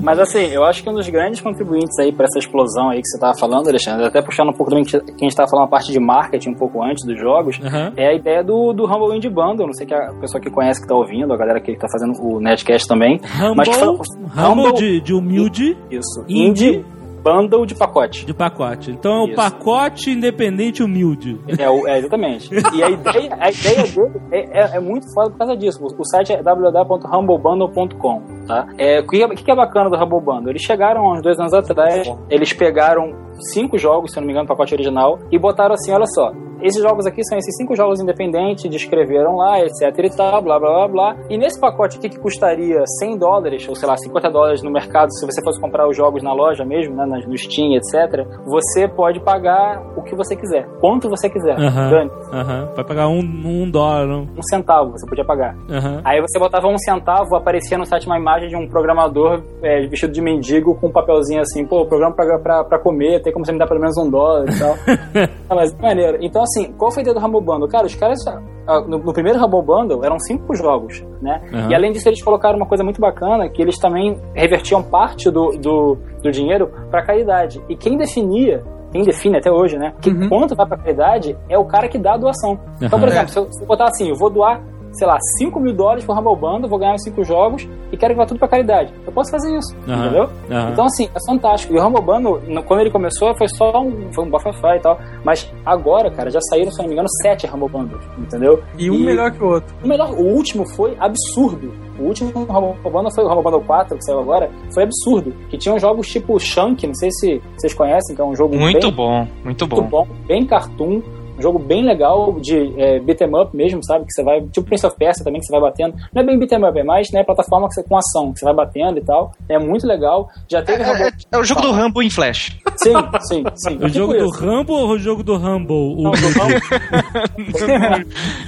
Mas 0.00 0.18
assim, 0.18 0.46
eu 0.46 0.64
acho 0.64 0.82
que 0.82 0.88
um 0.88 0.94
dos 0.94 1.08
grandes 1.08 1.40
contribuintes 1.40 1.98
aí 1.98 2.12
pra 2.12 2.24
essa 2.26 2.38
explosão 2.38 2.90
aí 2.90 3.00
que 3.00 3.06
você 3.08 3.18
tava 3.18 3.36
falando, 3.38 3.68
Alexandre, 3.68 4.06
até 4.06 4.22
puxando 4.22 4.48
um 4.50 4.52
pouco 4.52 4.70
também 4.70 4.84
que 4.84 4.96
a 4.96 5.00
gente 5.24 5.34
tava 5.36 5.48
falando 5.50 5.66
a 5.66 5.68
parte 5.68 5.90
de 5.92 5.98
marketing 5.98 6.50
um 6.50 6.54
pouco 6.54 6.82
antes 6.82 7.04
dos 7.04 7.18
jogos, 7.18 7.58
Aham. 7.62 7.92
é 7.96 8.08
a 8.08 8.14
ideia 8.14 8.42
do, 8.44 8.72
do 8.72 8.84
Humble 8.86 9.16
Indie 9.16 9.28
Bundle. 9.28 9.66
Não 9.66 9.74
sei 9.74 9.86
que 9.86 9.94
a 9.94 10.12
pessoa 10.20 10.40
que 10.40 10.50
conhece 10.50 10.80
que 10.80 10.86
tá 10.88 10.94
ouvindo, 10.94 11.32
a 11.32 11.36
galera 11.36 11.60
que 11.60 11.76
tá 11.76 11.86
fazendo 11.90 12.12
o 12.22 12.40
Nerdcast 12.40 12.86
também. 12.88 13.20
Mas 13.56 13.68
que 13.68 13.76
Humble, 13.84 13.98
fala- 14.34 14.50
humble 14.52 14.72
de, 14.74 15.00
de 15.00 15.12
humilde 15.14 15.76
Isso. 15.90 16.24
Indie. 16.28 16.84
Bundle 17.32 17.66
de 17.66 17.74
pacote. 17.74 18.24
de 18.26 18.34
pacote. 18.34 18.90
Então 18.90 19.20
é 19.28 19.32
o 19.32 19.34
pacote 19.34 20.10
independente 20.10 20.82
humilde. 20.82 21.40
É, 21.46 21.64
é, 21.90 21.98
exatamente. 21.98 22.50
E 22.74 22.82
a 22.82 22.90
ideia, 22.90 23.36
a 23.40 23.50
ideia 23.50 23.82
dele 23.84 24.20
é, 24.32 24.60
é- 24.60 24.76
é 24.76 24.80
muito 24.80 25.12
foda 25.12 25.30
por 25.30 25.38
causa 25.38 25.56
disso. 25.56 25.78
O, 25.84 26.04
site 26.04 26.32
é 26.32 26.42
www.humblebundle.com, 26.42 28.22
tá? 28.46 28.66
É, 28.78 29.00
o 29.00 29.06
que, 29.06 29.22
é- 29.22 29.28
que 29.28 29.50
é 29.50 29.54
bacana 29.56 29.90
do 29.90 29.96
Humble 29.96 30.20
Bundle? 30.20 30.50
Eles 30.50 30.62
chegaram 30.62 31.06
há 31.06 31.12
uns 31.14 31.22
dois 31.22 31.38
anos 31.38 31.52
atrás, 31.52 32.08
eles 32.30 32.52
pegaram 32.52 33.12
cinco 33.52 33.78
jogos, 33.78 34.12
se 34.12 34.20
não 34.20 34.26
me 34.26 34.32
engano, 34.32 34.44
no 34.44 34.48
pacote 34.48 34.74
original, 34.74 35.18
e 35.30 35.38
botaram 35.38 35.74
assim, 35.74 35.92
olha 35.92 36.06
só, 36.06 36.32
esses 36.60 36.82
jogos 36.82 37.06
aqui 37.06 37.24
são 37.24 37.38
esses 37.38 37.56
cinco 37.56 37.76
jogos 37.76 38.00
independentes, 38.00 38.68
descreveram 38.68 39.36
lá, 39.36 39.60
etc 39.60 39.96
e 39.98 40.16
tal, 40.16 40.42
blá, 40.42 40.58
blá, 40.58 40.70
blá, 40.70 40.88
blá. 40.88 41.16
E 41.30 41.38
nesse 41.38 41.60
pacote 41.60 41.98
aqui 41.98 42.08
que 42.08 42.18
custaria 42.18 42.82
100 42.98 43.18
dólares, 43.18 43.68
ou 43.68 43.76
sei 43.76 43.88
lá, 43.88 43.96
50 43.96 44.30
dólares 44.30 44.62
no 44.62 44.70
mercado, 44.70 45.12
se 45.12 45.24
você 45.24 45.42
fosse 45.42 45.60
comprar 45.60 45.88
os 45.88 45.96
jogos 45.96 46.22
na 46.22 46.32
loja 46.32 46.64
mesmo, 46.64 46.96
né, 46.96 47.04
no 47.04 47.38
Steam, 47.38 47.74
etc., 47.74 48.26
você 48.44 48.88
pode 48.88 49.20
pagar 49.20 49.80
o 49.96 50.02
que 50.02 50.16
você 50.16 50.34
quiser, 50.34 50.66
quanto 50.80 51.08
você 51.08 51.30
quiser. 51.30 51.56
Dane, 51.90 52.10
Aham. 52.32 52.68
Vai 52.74 52.84
pagar 52.84 53.08
um, 53.08 53.20
um 53.20 53.70
dólar, 53.70 54.06
não? 54.06 54.22
um 54.22 54.42
centavo 54.42 54.92
você 54.92 55.06
podia 55.06 55.24
pagar. 55.24 55.56
Aí 56.04 56.20
você 56.20 56.38
botava 56.38 56.66
um 56.66 56.78
centavo, 56.78 57.36
aparecia 57.36 57.78
no 57.78 57.86
site 57.86 58.06
uma 58.06 58.18
imagem 58.18 58.48
de 58.48 58.56
um 58.56 58.68
programador 58.68 59.42
é, 59.62 59.86
vestido 59.86 60.12
de 60.12 60.20
mendigo 60.20 60.74
com 60.74 60.88
um 60.88 60.92
papelzinho 60.92 61.40
assim, 61.40 61.64
pô, 61.64 61.86
programa 61.86 62.14
pra, 62.14 62.38
pra, 62.38 62.64
pra 62.64 62.78
comer, 62.78 63.22
tem 63.28 63.32
como 63.32 63.44
você 63.44 63.52
me 63.52 63.58
dar 63.58 63.66
pelo 63.66 63.80
menos 63.80 63.96
um 63.98 64.10
dólar 64.10 64.46
e 64.48 64.58
tal. 64.58 64.74
ah, 65.50 65.54
mas 65.54 65.74
maneiro. 65.78 66.18
Então, 66.20 66.42
assim, 66.42 66.72
qual 66.72 66.90
foi 66.90 67.00
a 67.00 67.02
ideia 67.02 67.14
do 67.18 67.24
Humble 67.24 67.40
Bundle? 67.42 67.68
Cara, 67.68 67.86
os 67.86 67.94
caras, 67.94 68.18
ah, 68.66 68.80
no, 68.80 68.98
no 68.98 69.12
primeiro 69.12 69.38
Humble 69.38 69.62
Bundle, 69.62 70.04
eram 70.04 70.18
cinco 70.18 70.54
jogos, 70.54 71.04
né? 71.20 71.40
Aham. 71.52 71.70
E 71.70 71.74
além 71.74 71.92
disso, 71.92 72.08
eles 72.08 72.22
colocaram 72.22 72.56
uma 72.56 72.66
coisa 72.66 72.82
muito 72.82 73.00
bacana, 73.00 73.48
que 73.48 73.60
eles 73.60 73.78
também 73.78 74.18
revertiam 74.34 74.82
parte 74.82 75.30
do, 75.30 75.50
do, 75.58 75.98
do 76.22 76.30
dinheiro 76.30 76.70
pra 76.90 77.02
caridade. 77.04 77.62
E 77.68 77.76
quem 77.76 77.96
definia 77.96 78.62
quem 78.90 79.02
define 79.02 79.36
até 79.36 79.52
hoje, 79.52 79.76
né? 79.76 79.92
Que 80.00 80.08
Uhum. 80.08 80.30
quanto 80.30 80.56
vai 80.56 80.66
pra 80.66 80.78
caridade 80.78 81.36
é 81.46 81.58
o 81.58 81.64
cara 81.66 81.88
que 81.88 81.98
dá 81.98 82.14
a 82.14 82.16
doação. 82.16 82.58
Então, 82.80 82.98
por 82.98 83.06
exemplo, 83.08 83.28
se 83.28 83.38
eu, 83.38 83.52
se 83.52 83.60
eu 83.62 83.66
botar 83.66 83.84
assim, 83.84 84.08
eu 84.08 84.14
vou 84.14 84.30
doar, 84.30 84.62
sei 84.98 85.06
lá, 85.06 85.16
5 85.38 85.60
mil 85.60 85.72
dólares 85.72 86.04
pro 86.04 86.14
Humble 86.14 86.36
Bundle, 86.36 86.68
vou 86.68 86.78
ganhar 86.78 86.94
os 86.94 87.02
5 87.02 87.24
jogos 87.24 87.68
e 87.92 87.96
quero 87.96 88.14
que 88.14 88.18
vá 88.18 88.26
tudo 88.26 88.38
pra 88.38 88.48
caridade. 88.48 88.92
Eu 89.06 89.12
posso 89.12 89.30
fazer 89.30 89.56
isso, 89.56 89.74
entendeu? 90.02 90.28
Então, 90.72 90.84
assim, 90.86 91.08
é 91.14 91.18
fantástico. 91.26 91.72
E 91.74 91.78
o 91.78 91.86
Humble 91.86 92.02
Bundle, 92.02 92.40
no- 92.48 92.62
quando 92.62 92.80
ele 92.80 92.90
começou, 92.90 93.34
foi 93.36 93.48
só 93.48 93.80
um, 93.80 94.12
foi 94.12 94.24
um 94.24 94.30
bafafá 94.30 94.76
e 94.76 94.80
tal. 94.80 94.98
Mas 95.24 95.50
agora, 95.64 96.10
cara, 96.10 96.30
já 96.30 96.40
saíram, 96.50 96.70
se 96.70 96.78
não 96.78 96.86
me 96.86 96.92
engano, 96.92 97.08
7 97.22 97.46
Humble 97.46 97.68
Bundles, 97.68 98.04
entendeu? 98.18 98.62
E 98.76 98.90
um 98.90 98.98
melhor 98.98 99.30
que 99.30 99.42
o 99.42 99.48
outro. 99.48 99.74
O 99.84 99.88
melhor, 99.88 100.10
o 100.10 100.22
último 100.22 100.66
foi 100.74 100.96
absurdo. 100.98 101.72
O 101.98 102.04
último 102.04 102.30
Humble 102.30 102.76
Bundle 102.90 103.10
foi 103.12 103.24
o 103.24 103.28
Humble 103.28 103.42
Bundle 103.42 103.60
4, 103.64 103.96
que 103.96 104.04
saiu 104.04 104.20
agora, 104.20 104.48
foi 104.72 104.84
absurdo. 104.84 105.32
Que 105.50 105.58
tinham 105.58 105.78
jogos 105.78 106.06
tipo 106.08 106.38
Shank, 106.38 106.86
não 106.86 106.94
sei 106.94 107.10
se 107.12 107.42
vocês 107.56 107.74
conhecem, 107.74 108.14
que 108.14 108.22
é 108.22 108.24
um 108.24 108.34
jogo 108.36 108.56
Muito 108.56 108.86
bem, 108.88 108.94
bom, 108.96 109.26
muito 109.44 109.66
muito 109.66 109.66
bom. 109.68 109.82
bom, 109.88 110.06
bem 110.26 110.46
cartoon, 110.46 111.00
um 111.38 111.42
jogo 111.42 111.58
bem 111.58 111.84
legal 111.84 112.38
de 112.40 112.74
é, 112.80 112.98
beat'em 113.00 113.28
up 113.34 113.56
mesmo, 113.56 113.82
sabe? 113.84 114.04
Que 114.04 114.12
você 114.12 114.22
vai, 114.22 114.40
tipo 114.48 114.66
Prince 114.66 114.86
of 114.86 114.96
Persia 114.96 115.24
também, 115.24 115.40
que 115.40 115.46
você 115.46 115.52
vai 115.52 115.60
batendo. 115.70 115.94
Não 116.14 116.22
é 116.22 116.24
bem 116.24 116.38
beat'em 116.38 116.64
up, 116.64 116.78
é 116.78 116.82
mais 116.84 117.08
né, 117.12 117.22
plataforma 117.24 117.68
que 117.68 117.74
você, 117.74 117.82
com 117.84 117.96
ação, 117.96 118.32
que 118.32 118.40
você 118.40 118.44
vai 118.44 118.54
batendo 118.54 118.98
e 118.98 119.02
tal. 119.04 119.32
É 119.48 119.58
muito 119.58 119.86
legal. 119.86 120.28
Já 120.50 120.62
teve 120.62 120.82
robô. 120.82 121.04
É, 121.04 121.10
é 121.32 121.38
o 121.38 121.44
jogo 121.44 121.60
do 121.60 121.70
Rambo 121.72 122.02
em 122.02 122.10
Flash. 122.10 122.58
Sim, 122.76 122.92
sim, 123.28 123.44
sim. 123.56 123.76
O 123.76 123.88
jogo 123.88 124.12
Tipo 124.12 124.24
do 124.24 124.30
isso. 124.34 124.44
Rambo 124.44 124.72
ou 124.72 124.88
o 124.90 124.98
jogo 124.98 125.22
do 125.22 125.34
Humble? 125.36 125.94
O 125.96 126.02
Não, 126.02 126.10
do 126.10 126.28
Rumble. 126.38 126.58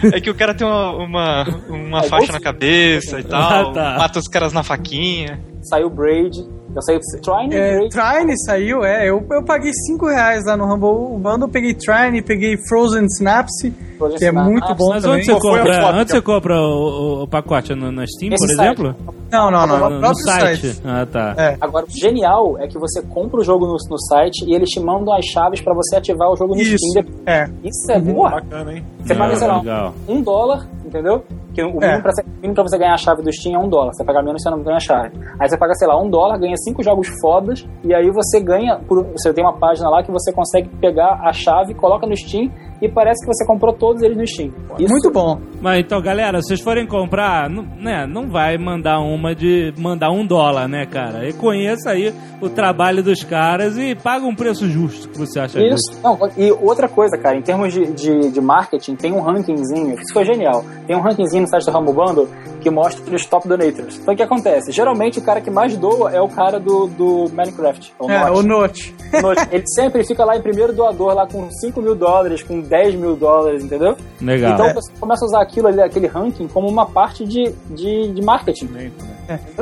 É 0.15 0.21
que 0.21 0.31
o 0.31 0.35
cara 0.35 0.55
tem 0.55 0.67
uma, 0.67 0.91
uma, 0.97 1.45
uma 1.69 1.99
É, 2.01 2.03
faixa 2.05 2.33
na 2.33 2.41
cabeça 2.41 3.21
e 3.21 3.25
tal, 3.25 3.71
Ah, 3.71 3.73
tá. 3.73 3.97
mata 3.99 4.19
os 4.19 4.29
caras 4.29 4.53
na 4.53 4.63
faquinha. 4.63 5.41
Saiu 5.63 5.91
Braid. 5.91 6.45
Eu 6.75 6.83
saí 6.83 6.99
Trine 7.21 7.55
É. 7.57 7.79
Trine 7.89 8.39
saiu, 8.47 8.85
é. 8.85 9.09
Eu, 9.09 9.25
eu 9.31 9.43
paguei 9.45 9.73
5 9.73 10.07
reais 10.07 10.45
lá 10.47 10.57
no 10.57 10.65
Humble 10.65 11.19
Bundle, 11.19 11.49
peguei 11.49 11.75
Trine, 11.75 12.23
peguei 12.23 12.57
Frozen 12.69 13.09
Synapse, 13.09 13.73
Frozen 13.99 14.19
que 14.19 14.25
é 14.25 14.29
Synapse. 14.29 14.51
muito 14.53 14.75
bom 14.77 14.89
Mas 14.91 15.03
também. 15.03 15.17
onde 15.19 15.25
você 15.27 15.33
a 15.33 15.41
compra, 15.41 15.89
onde 15.95 16.05
que 16.05 16.11
você 16.13 16.23
compra 16.23 16.61
o, 16.61 17.23
o- 17.25 17.29
pacote? 17.29 17.75
No, 17.75 17.91
na 17.91 18.07
Steam, 18.07 18.33
Esse 18.33 18.47
por 18.47 18.55
site. 18.55 18.67
exemplo? 18.81 18.97
Não, 19.33 19.51
não, 19.51 19.67
não, 19.67 19.91
No, 19.91 20.01
no 20.01 20.15
site. 20.15 20.61
site. 20.69 20.81
Ah, 20.85 21.07
tá. 21.11 21.35
É. 21.37 21.57
Agora, 21.61 21.87
o 21.87 21.91
genial 21.91 22.57
é 22.59 22.67
que 22.69 22.79
você 22.79 23.03
compra 23.03 23.41
o 23.41 23.45
jogo 23.45 23.67
no, 23.67 23.77
no 23.91 23.99
site 23.99 24.45
e 24.47 24.55
eles 24.55 24.69
te 24.69 24.79
mandam 24.81 25.13
as 25.15 25.25
chaves 25.27 25.61
pra 25.61 25.75
você 25.75 25.97
ativar 25.97 26.31
o 26.31 26.37
jogo 26.37 26.55
no 26.55 26.61
Isso, 26.61 26.77
Steam. 26.79 27.05
é. 27.27 27.49
Isso 27.65 27.91
é 27.91 28.01
porra. 28.01 28.31
Bacana, 28.43 28.73
hein? 28.75 28.85
Você 29.05 29.13
Ah, 29.13 29.17
paga, 29.17 29.37
sei 29.37 29.49
lá, 29.49 29.59
legal. 29.59 29.95
um 30.09 30.23
dólar, 30.23 30.69
entendeu? 30.85 31.25
Que 31.55 31.63
o 31.63 31.67
É. 31.83 31.87
mínimo, 31.89 32.03
pra, 32.03 32.13
o 32.13 32.31
mínimo 32.41 32.55
pra 32.55 32.63
você 32.65 32.79
ganhar 32.79 32.95
a 32.95 32.97
chave 32.97 33.23
do 33.23 33.33
Steam 33.33 33.55
é 33.61 33.65
um 33.65 33.69
dólar. 33.69 33.93
Você 33.93 34.05
paga 34.05 34.23
menos, 34.23 34.43
você 34.43 34.51
não 34.51 34.63
ganha 34.63 34.77
a 34.77 34.81
chave. 34.81 35.11
Aí 35.39 35.49
você 35.49 35.59
paga, 35.59 35.75
sei 35.75 35.89
lá, 35.89 36.01
um 36.01 36.09
dólar, 36.09 36.39
ganha 36.39 36.57
cinco 36.57 36.83
jogos 36.83 37.09
fodas, 37.21 37.67
e 37.85 37.95
aí 37.95 38.11
você 38.11 38.41
ganha. 38.41 38.79
Por, 38.87 39.05
você 39.13 39.33
tem 39.33 39.45
uma 39.45 39.57
página 39.59 39.89
lá 39.91 40.03
que 40.03 40.11
você 40.11 40.33
consegue 40.33 40.69
pegar 40.81 41.21
a 41.25 41.33
chave, 41.33 41.75
coloca 41.75 42.07
no 42.07 42.17
Steam 42.17 42.51
e 42.83 42.89
parece 42.89 43.21
que 43.27 43.27
você 43.33 43.45
comprou 43.45 43.75
todos 43.75 44.03
eles 44.03 44.17
no 44.17 44.27
Steam. 44.27 44.53
Isso- 44.79 44.93
Muito 44.93 45.11
bom. 45.11 45.39
Mas 45.61 45.81
então, 45.81 46.01
galera, 46.01 46.41
se 46.41 46.49
vocês 46.49 46.61
forem 46.61 46.87
comprar, 46.87 47.51
não, 47.51 47.63
né, 47.63 48.07
não 48.07 48.29
vai 48.31 48.57
mandar 48.57 49.01
uma 49.01 49.35
de 49.35 49.75
mandar 49.79 50.11
um 50.11 50.25
dólar, 50.27 50.67
né, 50.67 50.87
cara? 50.87 51.19
Reconheça 51.19 51.91
aí 51.91 52.15
o 52.41 52.49
trabalho 52.49 53.03
dos 53.03 53.23
caras 53.23 53.77
e 53.77 53.95
paga 53.95 54.25
um 54.25 54.35
preço 54.35 54.67
justo 54.67 55.09
que 55.11 55.19
você 55.19 55.39
acha 55.41 55.61
justo. 55.61 55.93
Isso. 55.93 56.03
Não, 56.03 56.19
e 56.39 56.51
outra 56.53 56.89
coisa, 56.89 57.19
cara, 57.19 57.37
em 57.37 57.43
termos 57.43 57.73
de, 57.75 57.93
de, 57.93 58.31
de 58.31 58.41
marketing, 58.41 58.95
tem 58.97 59.13
um 59.13 59.21
rankingzinho, 59.21 59.95
isso 60.01 60.15
foi 60.15 60.25
genial. 60.25 60.65
Tem 60.87 60.97
um 60.97 61.01
rankingzinho 61.01 61.40
no 61.41 61.49
site 61.49 61.67
do 61.67 61.77
Humble 61.77 61.95
Bundle 61.95 62.29
que 62.61 62.71
mostra 62.71 63.15
os 63.15 63.25
top 63.25 63.49
donators. 63.49 63.99
Então 63.99 64.15
o 64.15 64.17
que 64.17 64.23
acontece? 64.23 64.71
Geralmente 64.71 65.19
o 65.19 65.23
cara 65.23 65.41
que 65.41 65.51
mais 65.51 65.77
doa 65.77 66.13
é 66.13 66.21
o 66.21 66.29
cara 66.29 66.61
do, 66.61 66.87
do 66.87 67.31
Minecraft. 67.33 67.95
o 67.99 68.11
É, 68.11 68.31
o 68.31 68.43
Note. 68.43 68.95
Note. 69.21 69.49
Ele 69.51 69.65
sempre 69.67 70.05
fica 70.05 70.25
lá 70.25 70.37
em 70.37 70.43
primeiro 70.43 70.73
doador, 70.73 71.15
lá 71.15 71.27
com 71.27 71.51
5 71.51 71.81
mil 71.81 71.95
dólares, 71.95 72.43
com 72.43 72.61
10 72.61 72.95
mil 72.97 73.17
dólares, 73.17 73.65
entendeu? 73.65 73.97
Legal. 74.21 74.53
Então 74.53 74.75
você 74.75 74.93
começa 75.01 75.25
a 75.25 75.27
usar 75.27 75.43
aquilo 75.43 75.69
ali, 75.69 75.81
aquele 75.81 76.07
ranking, 76.07 76.47
como 76.49 76.69
uma 76.69 76.87
parte 76.87 77.25
de, 77.25 77.53
de, 77.71 78.13
de 78.13 78.23
marketing. 78.23 78.69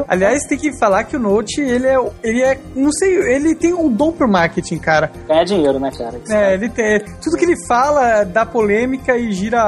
Aliás, 0.07 0.47
tem 0.49 0.59
que 0.59 0.79
falar 0.79 1.05
que 1.05 1.17
o 1.17 1.21
Note, 1.21 1.61
ele 1.61 1.87
é, 1.87 1.97
ele 2.23 2.43
é, 2.43 2.59
não 2.75 2.91
sei, 2.93 3.15
ele 3.35 3.55
tem 3.55 3.75
um 3.75 3.91
dom 3.91 4.13
pro 4.13 4.29
marketing, 4.29 4.79
cara. 4.79 5.11
Ganhar 5.27 5.45
dinheiro, 5.45 5.79
né, 5.79 5.91
cara? 5.97 6.21
É, 6.31 6.55
ele 6.55 6.69
tem, 6.69 7.01
tudo 7.23 7.37
que 7.37 7.45
ele 7.45 7.57
fala 7.67 8.25
dá 8.25 8.47
polêmica 8.47 9.17
e 9.17 9.33
gira 9.33 9.61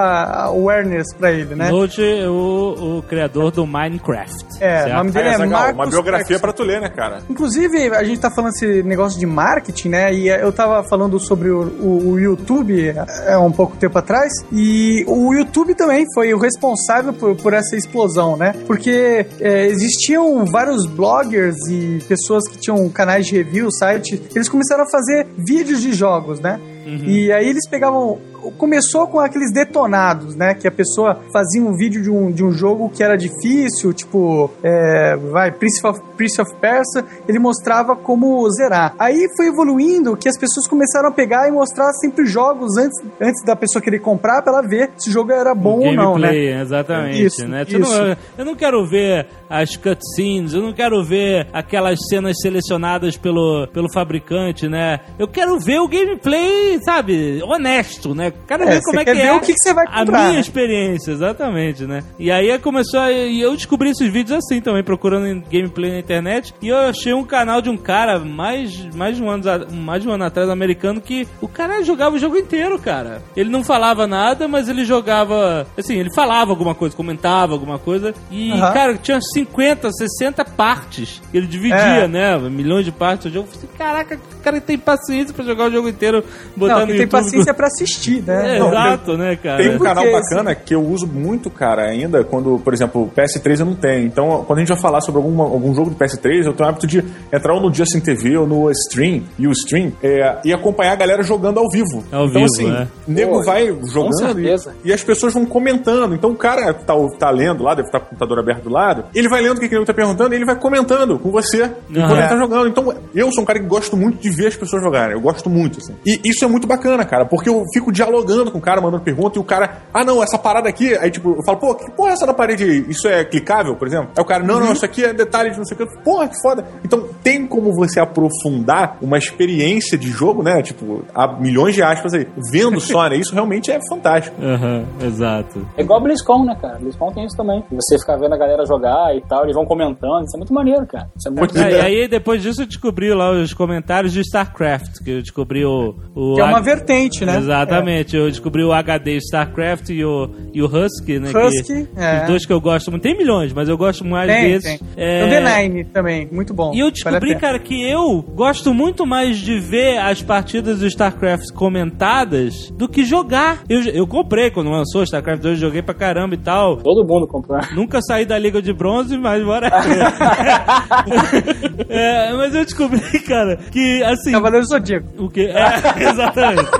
awareness 0.44 1.14
pra 1.14 1.30
ele, 1.30 1.54
né? 1.54 1.70
Note, 1.70 1.99
o, 2.28 2.98
o 2.98 3.02
criador 3.02 3.50
do 3.50 3.66
Minecraft. 3.66 4.44
É, 4.60 4.82
certo? 4.82 4.92
o 4.92 4.96
nome 4.96 5.10
dele 5.10 5.28
É, 5.28 5.32
é 5.34 5.38
Marcos 5.46 5.74
uma 5.74 5.86
biografia 5.86 6.38
pra 6.38 6.52
tu 6.52 6.62
ler, 6.62 6.80
né, 6.80 6.88
cara? 6.88 7.22
Inclusive, 7.28 7.88
a 7.94 8.04
gente 8.04 8.20
tá 8.20 8.30
falando 8.30 8.52
esse 8.52 8.82
negócio 8.82 9.18
de 9.18 9.26
marketing, 9.26 9.88
né? 9.88 10.12
E 10.14 10.28
eu 10.28 10.52
tava 10.52 10.82
falando 10.88 11.18
sobre 11.18 11.50
o, 11.50 11.62
o- 11.80 12.10
o 12.12 12.20
YouTube 12.20 12.88
é, 13.26 13.36
um 13.38 13.52
pouco 13.52 13.76
tempo 13.76 13.96
atrás. 13.98 14.32
E 14.52 15.04
o 15.06 15.32
YouTube 15.34 15.74
também 15.74 16.04
foi 16.14 16.32
o 16.34 16.38
responsável 16.38 17.12
por, 17.12 17.36
por 17.36 17.52
essa 17.52 17.76
explosão, 17.76 18.36
né? 18.36 18.54
Porque 18.66 19.26
é, 19.40 19.66
existiam 19.66 20.44
vários 20.44 20.86
bloggers 20.86 21.56
e 21.70 21.98
pessoas 22.08 22.46
que 22.48 22.58
tinham 22.58 22.88
canais 22.88 23.26
de 23.26 23.36
review, 23.36 23.70
site. 23.70 24.20
Eles 24.34 24.48
começaram 24.48 24.84
a 24.84 24.90
fazer 24.90 25.26
vídeos 25.36 25.80
de 25.80 25.92
jogos, 25.92 26.40
né? 26.40 26.60
E 27.06 27.30
aí 27.30 27.48
eles 27.48 27.68
pegavam 27.68 28.18
começou 28.56 29.06
com 29.06 29.18
aqueles 29.18 29.52
detonados, 29.52 30.34
né? 30.34 30.54
Que 30.54 30.66
a 30.66 30.70
pessoa 30.70 31.20
fazia 31.32 31.62
um 31.62 31.76
vídeo 31.76 32.02
de 32.02 32.10
um, 32.10 32.30
de 32.30 32.44
um 32.44 32.52
jogo 32.52 32.88
que 32.90 33.02
era 33.02 33.16
difícil, 33.16 33.92
tipo, 33.92 34.50
é, 34.62 35.16
vai, 35.16 35.50
Prince 35.52 35.86
of, 35.86 36.00
Prince 36.16 36.40
of 36.40 36.54
Persia, 36.56 37.04
ele 37.28 37.38
mostrava 37.38 37.94
como 37.96 38.48
zerar. 38.50 38.94
Aí 38.98 39.26
foi 39.36 39.46
evoluindo 39.48 40.16
que 40.16 40.28
as 40.28 40.38
pessoas 40.38 40.66
começaram 40.68 41.08
a 41.08 41.12
pegar 41.12 41.48
e 41.48 41.52
mostrar 41.52 41.92
sempre 41.94 42.26
jogos 42.26 42.76
antes, 42.76 42.98
antes 43.20 43.44
da 43.44 43.54
pessoa 43.56 43.82
querer 43.82 43.98
comprar 44.00 44.42
pra 44.42 44.52
ela 44.52 44.62
ver 44.68 44.90
se 44.96 45.10
o 45.10 45.12
jogo 45.12 45.32
era 45.32 45.54
bom 45.54 45.80
ou 45.86 45.92
não, 45.94 46.18
né? 46.18 46.28
Gameplay, 46.28 46.60
exatamente. 46.60 47.24
Isso, 47.24 47.46
né? 47.48 47.64
Isso. 47.66 47.78
não- 47.78 48.16
eu 48.38 48.44
não 48.44 48.54
quero 48.54 48.86
ver 48.86 49.26
as 49.48 49.76
cutscenes, 49.76 50.52
eu 50.54 50.62
não 50.62 50.72
quero 50.72 51.02
ver 51.04 51.46
aquelas 51.52 51.98
cenas 52.08 52.36
selecionadas 52.40 53.16
pelo, 53.16 53.66
pelo 53.72 53.90
fabricante, 53.92 54.68
né? 54.68 55.00
Eu 55.18 55.26
quero 55.28 55.58
ver 55.58 55.78
o 55.80 55.88
gameplay, 55.88 56.78
sabe, 56.84 57.42
honesto, 57.42 58.14
né? 58.14 58.29
Quero 58.46 58.62
É, 58.64 58.66
ver 58.66 58.82
como 58.82 59.00
é 59.00 59.04
que 59.04 59.10
é 59.10 59.32
o 59.32 59.40
que 59.40 59.52
que 59.52 59.58
você 59.62 59.72
vai 59.74 59.84
a 59.86 59.98
comprar, 60.00 60.20
minha 60.20 60.32
né? 60.34 60.40
experiência, 60.40 61.10
exatamente, 61.12 61.84
né? 61.84 62.02
E 62.18 62.30
aí 62.30 62.58
começou 62.58 63.00
a, 63.00 63.10
e 63.12 63.40
eu 63.40 63.54
descobri 63.54 63.90
esses 63.90 64.10
vídeos 64.12 64.38
assim 64.44 64.60
também, 64.60 64.82
procurando 64.82 65.42
gameplay 65.50 65.90
na 65.92 65.98
internet, 65.98 66.54
e 66.60 66.68
eu 66.68 66.76
achei 66.76 67.12
um 67.12 67.24
canal 67.24 67.60
de 67.60 67.70
um 67.70 67.76
cara 67.76 68.18
mais, 68.18 68.84
mais, 68.94 69.16
de 69.16 69.22
um 69.22 69.30
ano, 69.30 69.48
a- 69.50 69.66
mais 69.72 70.02
de 70.02 70.08
um 70.08 70.12
ano 70.12 70.24
atrás, 70.24 70.48
americano, 70.48 71.00
que 71.00 71.26
o 71.40 71.48
cara 71.48 71.82
jogava 71.82 72.16
o 72.16 72.18
jogo 72.18 72.36
inteiro, 72.36 72.78
cara. 72.78 73.22
Ele 73.36 73.50
não 73.50 73.62
falava 73.64 74.06
nada, 74.06 74.46
mas 74.48 74.68
ele 74.68 74.84
jogava, 74.84 75.66
assim, 75.78 75.96
ele 75.98 76.12
falava 76.14 76.50
alguma 76.50 76.74
coisa, 76.74 76.96
comentava 76.96 77.52
alguma 77.52 77.78
coisa, 77.78 78.14
e, 78.30 78.50
Aham. 78.52 78.72
cara, 78.72 78.94
tinha 78.96 79.20
50, 79.20 79.90
60 79.92 80.44
partes. 80.44 81.20
Ele 81.32 81.46
dividia, 81.46 81.76
É. 82.04 82.08
né? 82.08 82.38
Milhões 82.38 82.84
de 82.84 82.92
partes 82.92 83.30
do 83.30 83.34
jogo. 83.34 83.48
Eu 83.48 83.52
falei, 83.60 83.70
Caraca, 83.76 84.16
o 84.38 84.42
cara 84.42 84.60
tem 84.60 84.76
paciência 84.78 85.32
pra 85.34 85.44
jogar 85.44 85.68
o 85.68 85.70
jogo 85.70 85.88
inteiro, 85.88 86.22
botar 86.56 86.74
Não, 86.74 86.80
no 86.80 86.86
tem 86.88 86.96
YouTube. 86.96 87.10
paciência 87.10 87.54
pra 87.54 87.66
assistir, 87.66 88.19
né? 88.20 88.56
É, 88.56 88.58
Não, 88.58 88.68
exato, 88.68 89.16
né, 89.16 89.36
cara? 89.36 89.58
Tem 89.58 89.68
um 89.68 89.78
Porque, 89.78 89.94
canal 89.94 90.10
bacana 90.10 90.54
que 90.54 90.74
eu 90.74 90.82
uso 90.82 91.06
muito, 91.06 91.50
cara, 91.50 91.82
ainda, 91.82 92.24
quando, 92.24 92.58
por 92.58 92.72
exemplo, 92.72 93.02
o 93.02 93.10
PS3 93.10 93.60
eu 93.60 93.66
não 93.66 93.74
tenho. 93.74 94.06
Então, 94.06 94.44
quando 94.46 94.58
a 94.58 94.60
gente 94.60 94.68
vai 94.68 94.78
falar 94.78 95.00
sobre 95.00 95.20
alguma, 95.20 95.44
algum 95.44 95.74
jogo 95.74 95.90
do 95.90 95.96
PS3, 95.96 96.46
eu 96.46 96.52
tenho 96.52 96.66
o 96.66 96.70
hábito 96.70 96.86
de 96.86 97.04
entrar 97.32 97.54
ou 97.54 97.60
no 97.60 97.72
Justin 97.72 98.00
TV 98.00 98.36
ou 98.36 98.46
no 98.46 98.70
Stream, 98.70 99.22
e 99.38 99.46
o 99.46 99.52
Stream, 99.52 99.92
é, 100.02 100.38
e 100.44 100.52
acompanhar 100.52 100.92
a 100.92 100.96
galera 100.96 101.22
jogando 101.22 101.58
ao 101.58 101.68
vivo. 101.70 102.04
Ao 102.12 102.26
então, 102.26 102.42
vivo, 102.42 102.44
assim, 102.44 102.70
é. 102.70 102.86
o 103.08 103.12
nego 103.12 103.32
Pô, 103.38 103.44
vai 103.44 103.66
jogando 103.92 104.40
e, 104.40 104.54
e 104.84 104.92
as 104.92 105.02
pessoas 105.02 105.32
vão 105.32 105.44
comentando. 105.44 106.14
Então, 106.14 106.30
o 106.30 106.36
cara 106.36 106.72
tá, 106.74 106.94
tá 107.18 107.30
lendo 107.30 107.62
lá, 107.62 107.74
deve 107.74 107.88
estar 107.88 108.00
com 108.00 108.06
o 108.06 108.08
computador 108.10 108.38
aberto 108.38 108.64
do 108.64 108.70
lado, 108.70 109.04
ele 109.14 109.28
vai 109.28 109.40
lendo 109.40 109.58
o 109.58 109.60
que 109.60 109.66
o 109.66 109.70
nego 109.70 109.84
tá 109.84 109.94
perguntando 109.94 110.34
e 110.34 110.36
ele 110.36 110.44
vai 110.44 110.56
comentando 110.56 111.18
com 111.18 111.30
você 111.30 111.70
enquanto 111.88 112.12
Aham. 112.12 112.18
ele 112.18 112.28
tá 112.28 112.36
jogando. 112.36 112.68
Então, 112.68 112.94
eu 113.14 113.30
sou 113.32 113.42
um 113.42 113.46
cara 113.46 113.58
que 113.58 113.66
gosto 113.66 113.96
muito 113.96 114.18
de 114.18 114.30
ver 114.30 114.48
as 114.48 114.56
pessoas 114.56 114.82
jogarem. 114.82 115.14
Eu 115.14 115.20
gosto 115.20 115.48
muito, 115.48 115.78
assim. 115.78 115.94
E 116.04 116.20
isso 116.24 116.44
é 116.44 116.48
muito 116.48 116.66
bacana, 116.66 117.04
cara, 117.04 117.24
porque 117.24 117.48
eu 117.48 117.64
fico 117.72 117.92
dialogando 117.92 118.09
com 118.50 118.58
o 118.58 118.60
cara, 118.60 118.80
mandando 118.80 119.02
pergunta, 119.02 119.38
e 119.38 119.40
o 119.40 119.44
cara, 119.44 119.78
ah, 119.92 120.04
não, 120.04 120.22
essa 120.22 120.38
parada 120.38 120.68
aqui. 120.68 120.94
Aí, 120.98 121.10
tipo, 121.10 121.30
eu 121.36 121.44
falo, 121.44 121.58
pô, 121.58 121.74
que 121.74 121.90
porra 121.92 122.10
é 122.10 122.12
essa 122.12 122.26
na 122.26 122.34
parede? 122.34 122.84
Isso 122.88 123.06
é 123.08 123.24
clicável, 123.24 123.76
por 123.76 123.86
exemplo? 123.86 124.10
Aí 124.16 124.22
o 124.22 124.26
cara, 124.26 124.42
não, 124.44 124.56
Uhum. 124.56 124.66
não, 124.66 124.72
isso 124.72 124.84
aqui 124.84 125.04
é 125.04 125.12
detalhe 125.12 125.50
de 125.50 125.58
não 125.58 125.64
sei 125.64 125.76
o 125.76 125.86
que. 125.86 126.02
Porra, 126.02 126.28
que 126.28 126.40
foda. 126.42 126.64
Então, 126.84 127.08
tem 127.22 127.46
como 127.46 127.72
você 127.72 128.00
aprofundar 128.00 128.96
uma 129.00 129.18
experiência 129.18 129.96
de 129.98 130.08
jogo, 130.08 130.42
né? 130.42 130.62
Tipo, 130.62 131.02
há 131.14 131.26
milhões 131.40 131.74
de 131.74 131.82
aspas 131.82 132.14
aí, 132.14 132.26
vendo 132.52 132.80
só, 132.80 133.08
né? 133.08 133.16
Isso 133.16 133.32
realmente 133.34 133.70
é 133.70 133.78
fantástico. 133.88 134.36
Aham, 134.42 134.84
exato. 135.02 135.66
É 135.76 135.82
igual 135.82 136.00
a 136.00 136.02
BlizzCon, 136.02 136.44
né, 136.44 136.56
cara? 136.60 136.78
BlizzCon 136.78 137.12
tem 137.12 137.24
isso 137.24 137.36
também. 137.36 137.62
Você 137.70 137.98
ficar 137.98 138.16
vendo 138.16 138.34
a 138.34 138.38
galera 138.38 138.64
jogar 138.66 139.14
e 139.16 139.20
tal, 139.22 139.44
eles 139.44 139.54
vão 139.54 139.64
comentando. 139.64 140.24
Isso 140.24 140.36
é 140.36 140.38
muito 140.38 140.52
maneiro, 140.54 140.86
cara. 140.86 141.08
Isso 141.16 141.28
é 141.28 141.30
muito 141.30 141.58
É, 141.58 141.70
e 141.72 141.80
aí, 141.80 142.08
depois 142.08 142.42
disso, 142.42 142.62
eu 142.62 142.66
descobri 142.66 143.12
lá 143.12 143.30
os 143.30 143.52
comentários 143.54 144.12
de 144.12 144.20
StarCraft, 144.20 145.02
que 145.04 145.10
eu 145.10 145.20
descobri 145.22 145.64
o... 145.64 145.94
o 146.14 146.34
Que 146.34 146.40
é 146.40 146.44
uma 146.44 146.58
H- 146.58 146.60
vertente, 146.64 147.24
né? 147.24 147.36
Exatamente, 147.38 147.99
eu 148.16 148.28
descobri 148.28 148.62
o 148.64 148.72
HD 148.72 149.16
StarCraft 149.16 149.90
e 149.90 150.04
o, 150.04 150.30
e 150.52 150.62
o 150.62 150.66
Husky, 150.66 151.18
né? 151.18 151.30
Husky, 151.30 151.86
que, 151.86 152.00
é. 152.00 152.22
Os 152.22 152.26
dois 152.28 152.46
que 152.46 152.52
eu 152.52 152.60
gosto 152.60 152.90
muito. 152.90 153.02
Tem 153.02 153.16
milhões, 153.16 153.52
mas 153.52 153.68
eu 153.68 153.76
gosto 153.76 154.04
mais 154.04 154.30
Tem, 154.30 154.52
desses. 154.52 154.78
tem. 154.78 154.80
É, 154.96 155.24
O 155.24 155.28
D9 155.28 155.86
também, 155.92 156.28
muito 156.30 156.52
bom. 156.54 156.72
E 156.74 156.78
eu 156.80 156.86
Vale 156.86 156.92
descobri, 156.92 157.28
pena. 157.28 157.40
cara, 157.40 157.58
que 157.58 157.82
eu 157.88 158.22
gosto 158.22 158.72
muito 158.74 159.06
mais 159.06 159.38
de 159.38 159.58
ver 159.58 159.98
as 159.98 160.22
partidas 160.22 160.80
do 160.80 160.86
StarCraft 160.86 161.52
comentadas 161.54 162.70
do 162.70 162.88
que 162.88 163.04
jogar. 163.04 163.62
Eu, 163.68 163.82
eu 163.84 164.06
comprei 164.06 164.50
quando 164.50 164.70
lançou 164.70 165.02
StarCraft 165.02 165.42
2, 165.42 165.58
joguei 165.58 165.82
pra 165.82 165.94
caramba 165.94 166.34
e 166.34 166.38
tal. 166.38 166.76
Todo 166.78 167.06
mundo 167.06 167.26
comprando. 167.26 167.74
Nunca 167.74 168.00
saí 168.02 168.24
da 168.24 168.38
Liga 168.38 168.60
de 168.62 168.72
Bronze, 168.72 169.16
mas 169.18 169.42
bora. 169.44 169.70
é, 171.88 172.32
mas 172.34 172.54
eu 172.54 172.64
descobri, 172.64 173.00
cara, 173.26 173.56
que 173.70 174.02
assim. 174.04 174.32
Cavaleiro 174.32 174.66
Zodíaco. 174.66 175.06
O 175.24 175.28
quê? 175.28 175.50
É, 175.52 176.08
exatamente. 176.10 176.70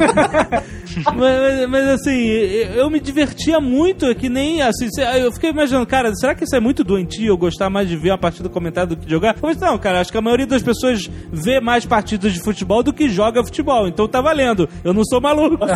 Mas, 0.97 1.15
mas- 1.15 1.69
mas, 1.69 1.89
assim, 1.89 2.19
eu 2.75 2.89
me 2.91 3.01
divertia 3.01 3.61
muito, 3.61 4.07
é 4.07 4.15
que 4.15 4.29
nem 4.29 4.63
assim. 4.63 4.89
Eu 5.19 5.33
fiquei 5.33 5.51
imaginando, 5.51 5.87
cara, 5.87 6.15
será 6.15 6.35
que 6.35 6.45
isso 6.45 6.55
é 6.57 6.61
muito 6.61 6.83
doentio 6.85 7.27
eu 7.29 7.37
gostar 7.37 7.69
mais 7.71 7.89
de 7.89 7.97
ver 7.97 8.11
uma 8.11 8.19
partida 8.19 8.49
comentada 8.49 8.89
do 8.89 8.97
que 8.97 9.05
de 9.07 9.11
jogar? 9.11 9.37
Mas 9.43 9.57
não, 9.59 9.79
cara, 9.79 10.01
acho 10.01 10.11
que 10.13 10.19
a 10.19 10.23
maioria 10.23 10.47
das 10.47 10.63
pessoas 10.63 11.09
vê 11.33 11.61
mais 11.61 11.85
partidas 11.87 12.33
de 12.33 12.41
futebol 12.43 12.83
do 12.83 12.93
que 12.93 13.09
joga 13.09 13.45
futebol. 13.45 13.87
Então 13.89 14.07
tá 14.09 14.21
valendo. 14.21 14.69
Eu 14.85 14.93
não 14.93 15.05
sou 15.05 15.21
maluco. 15.21 15.59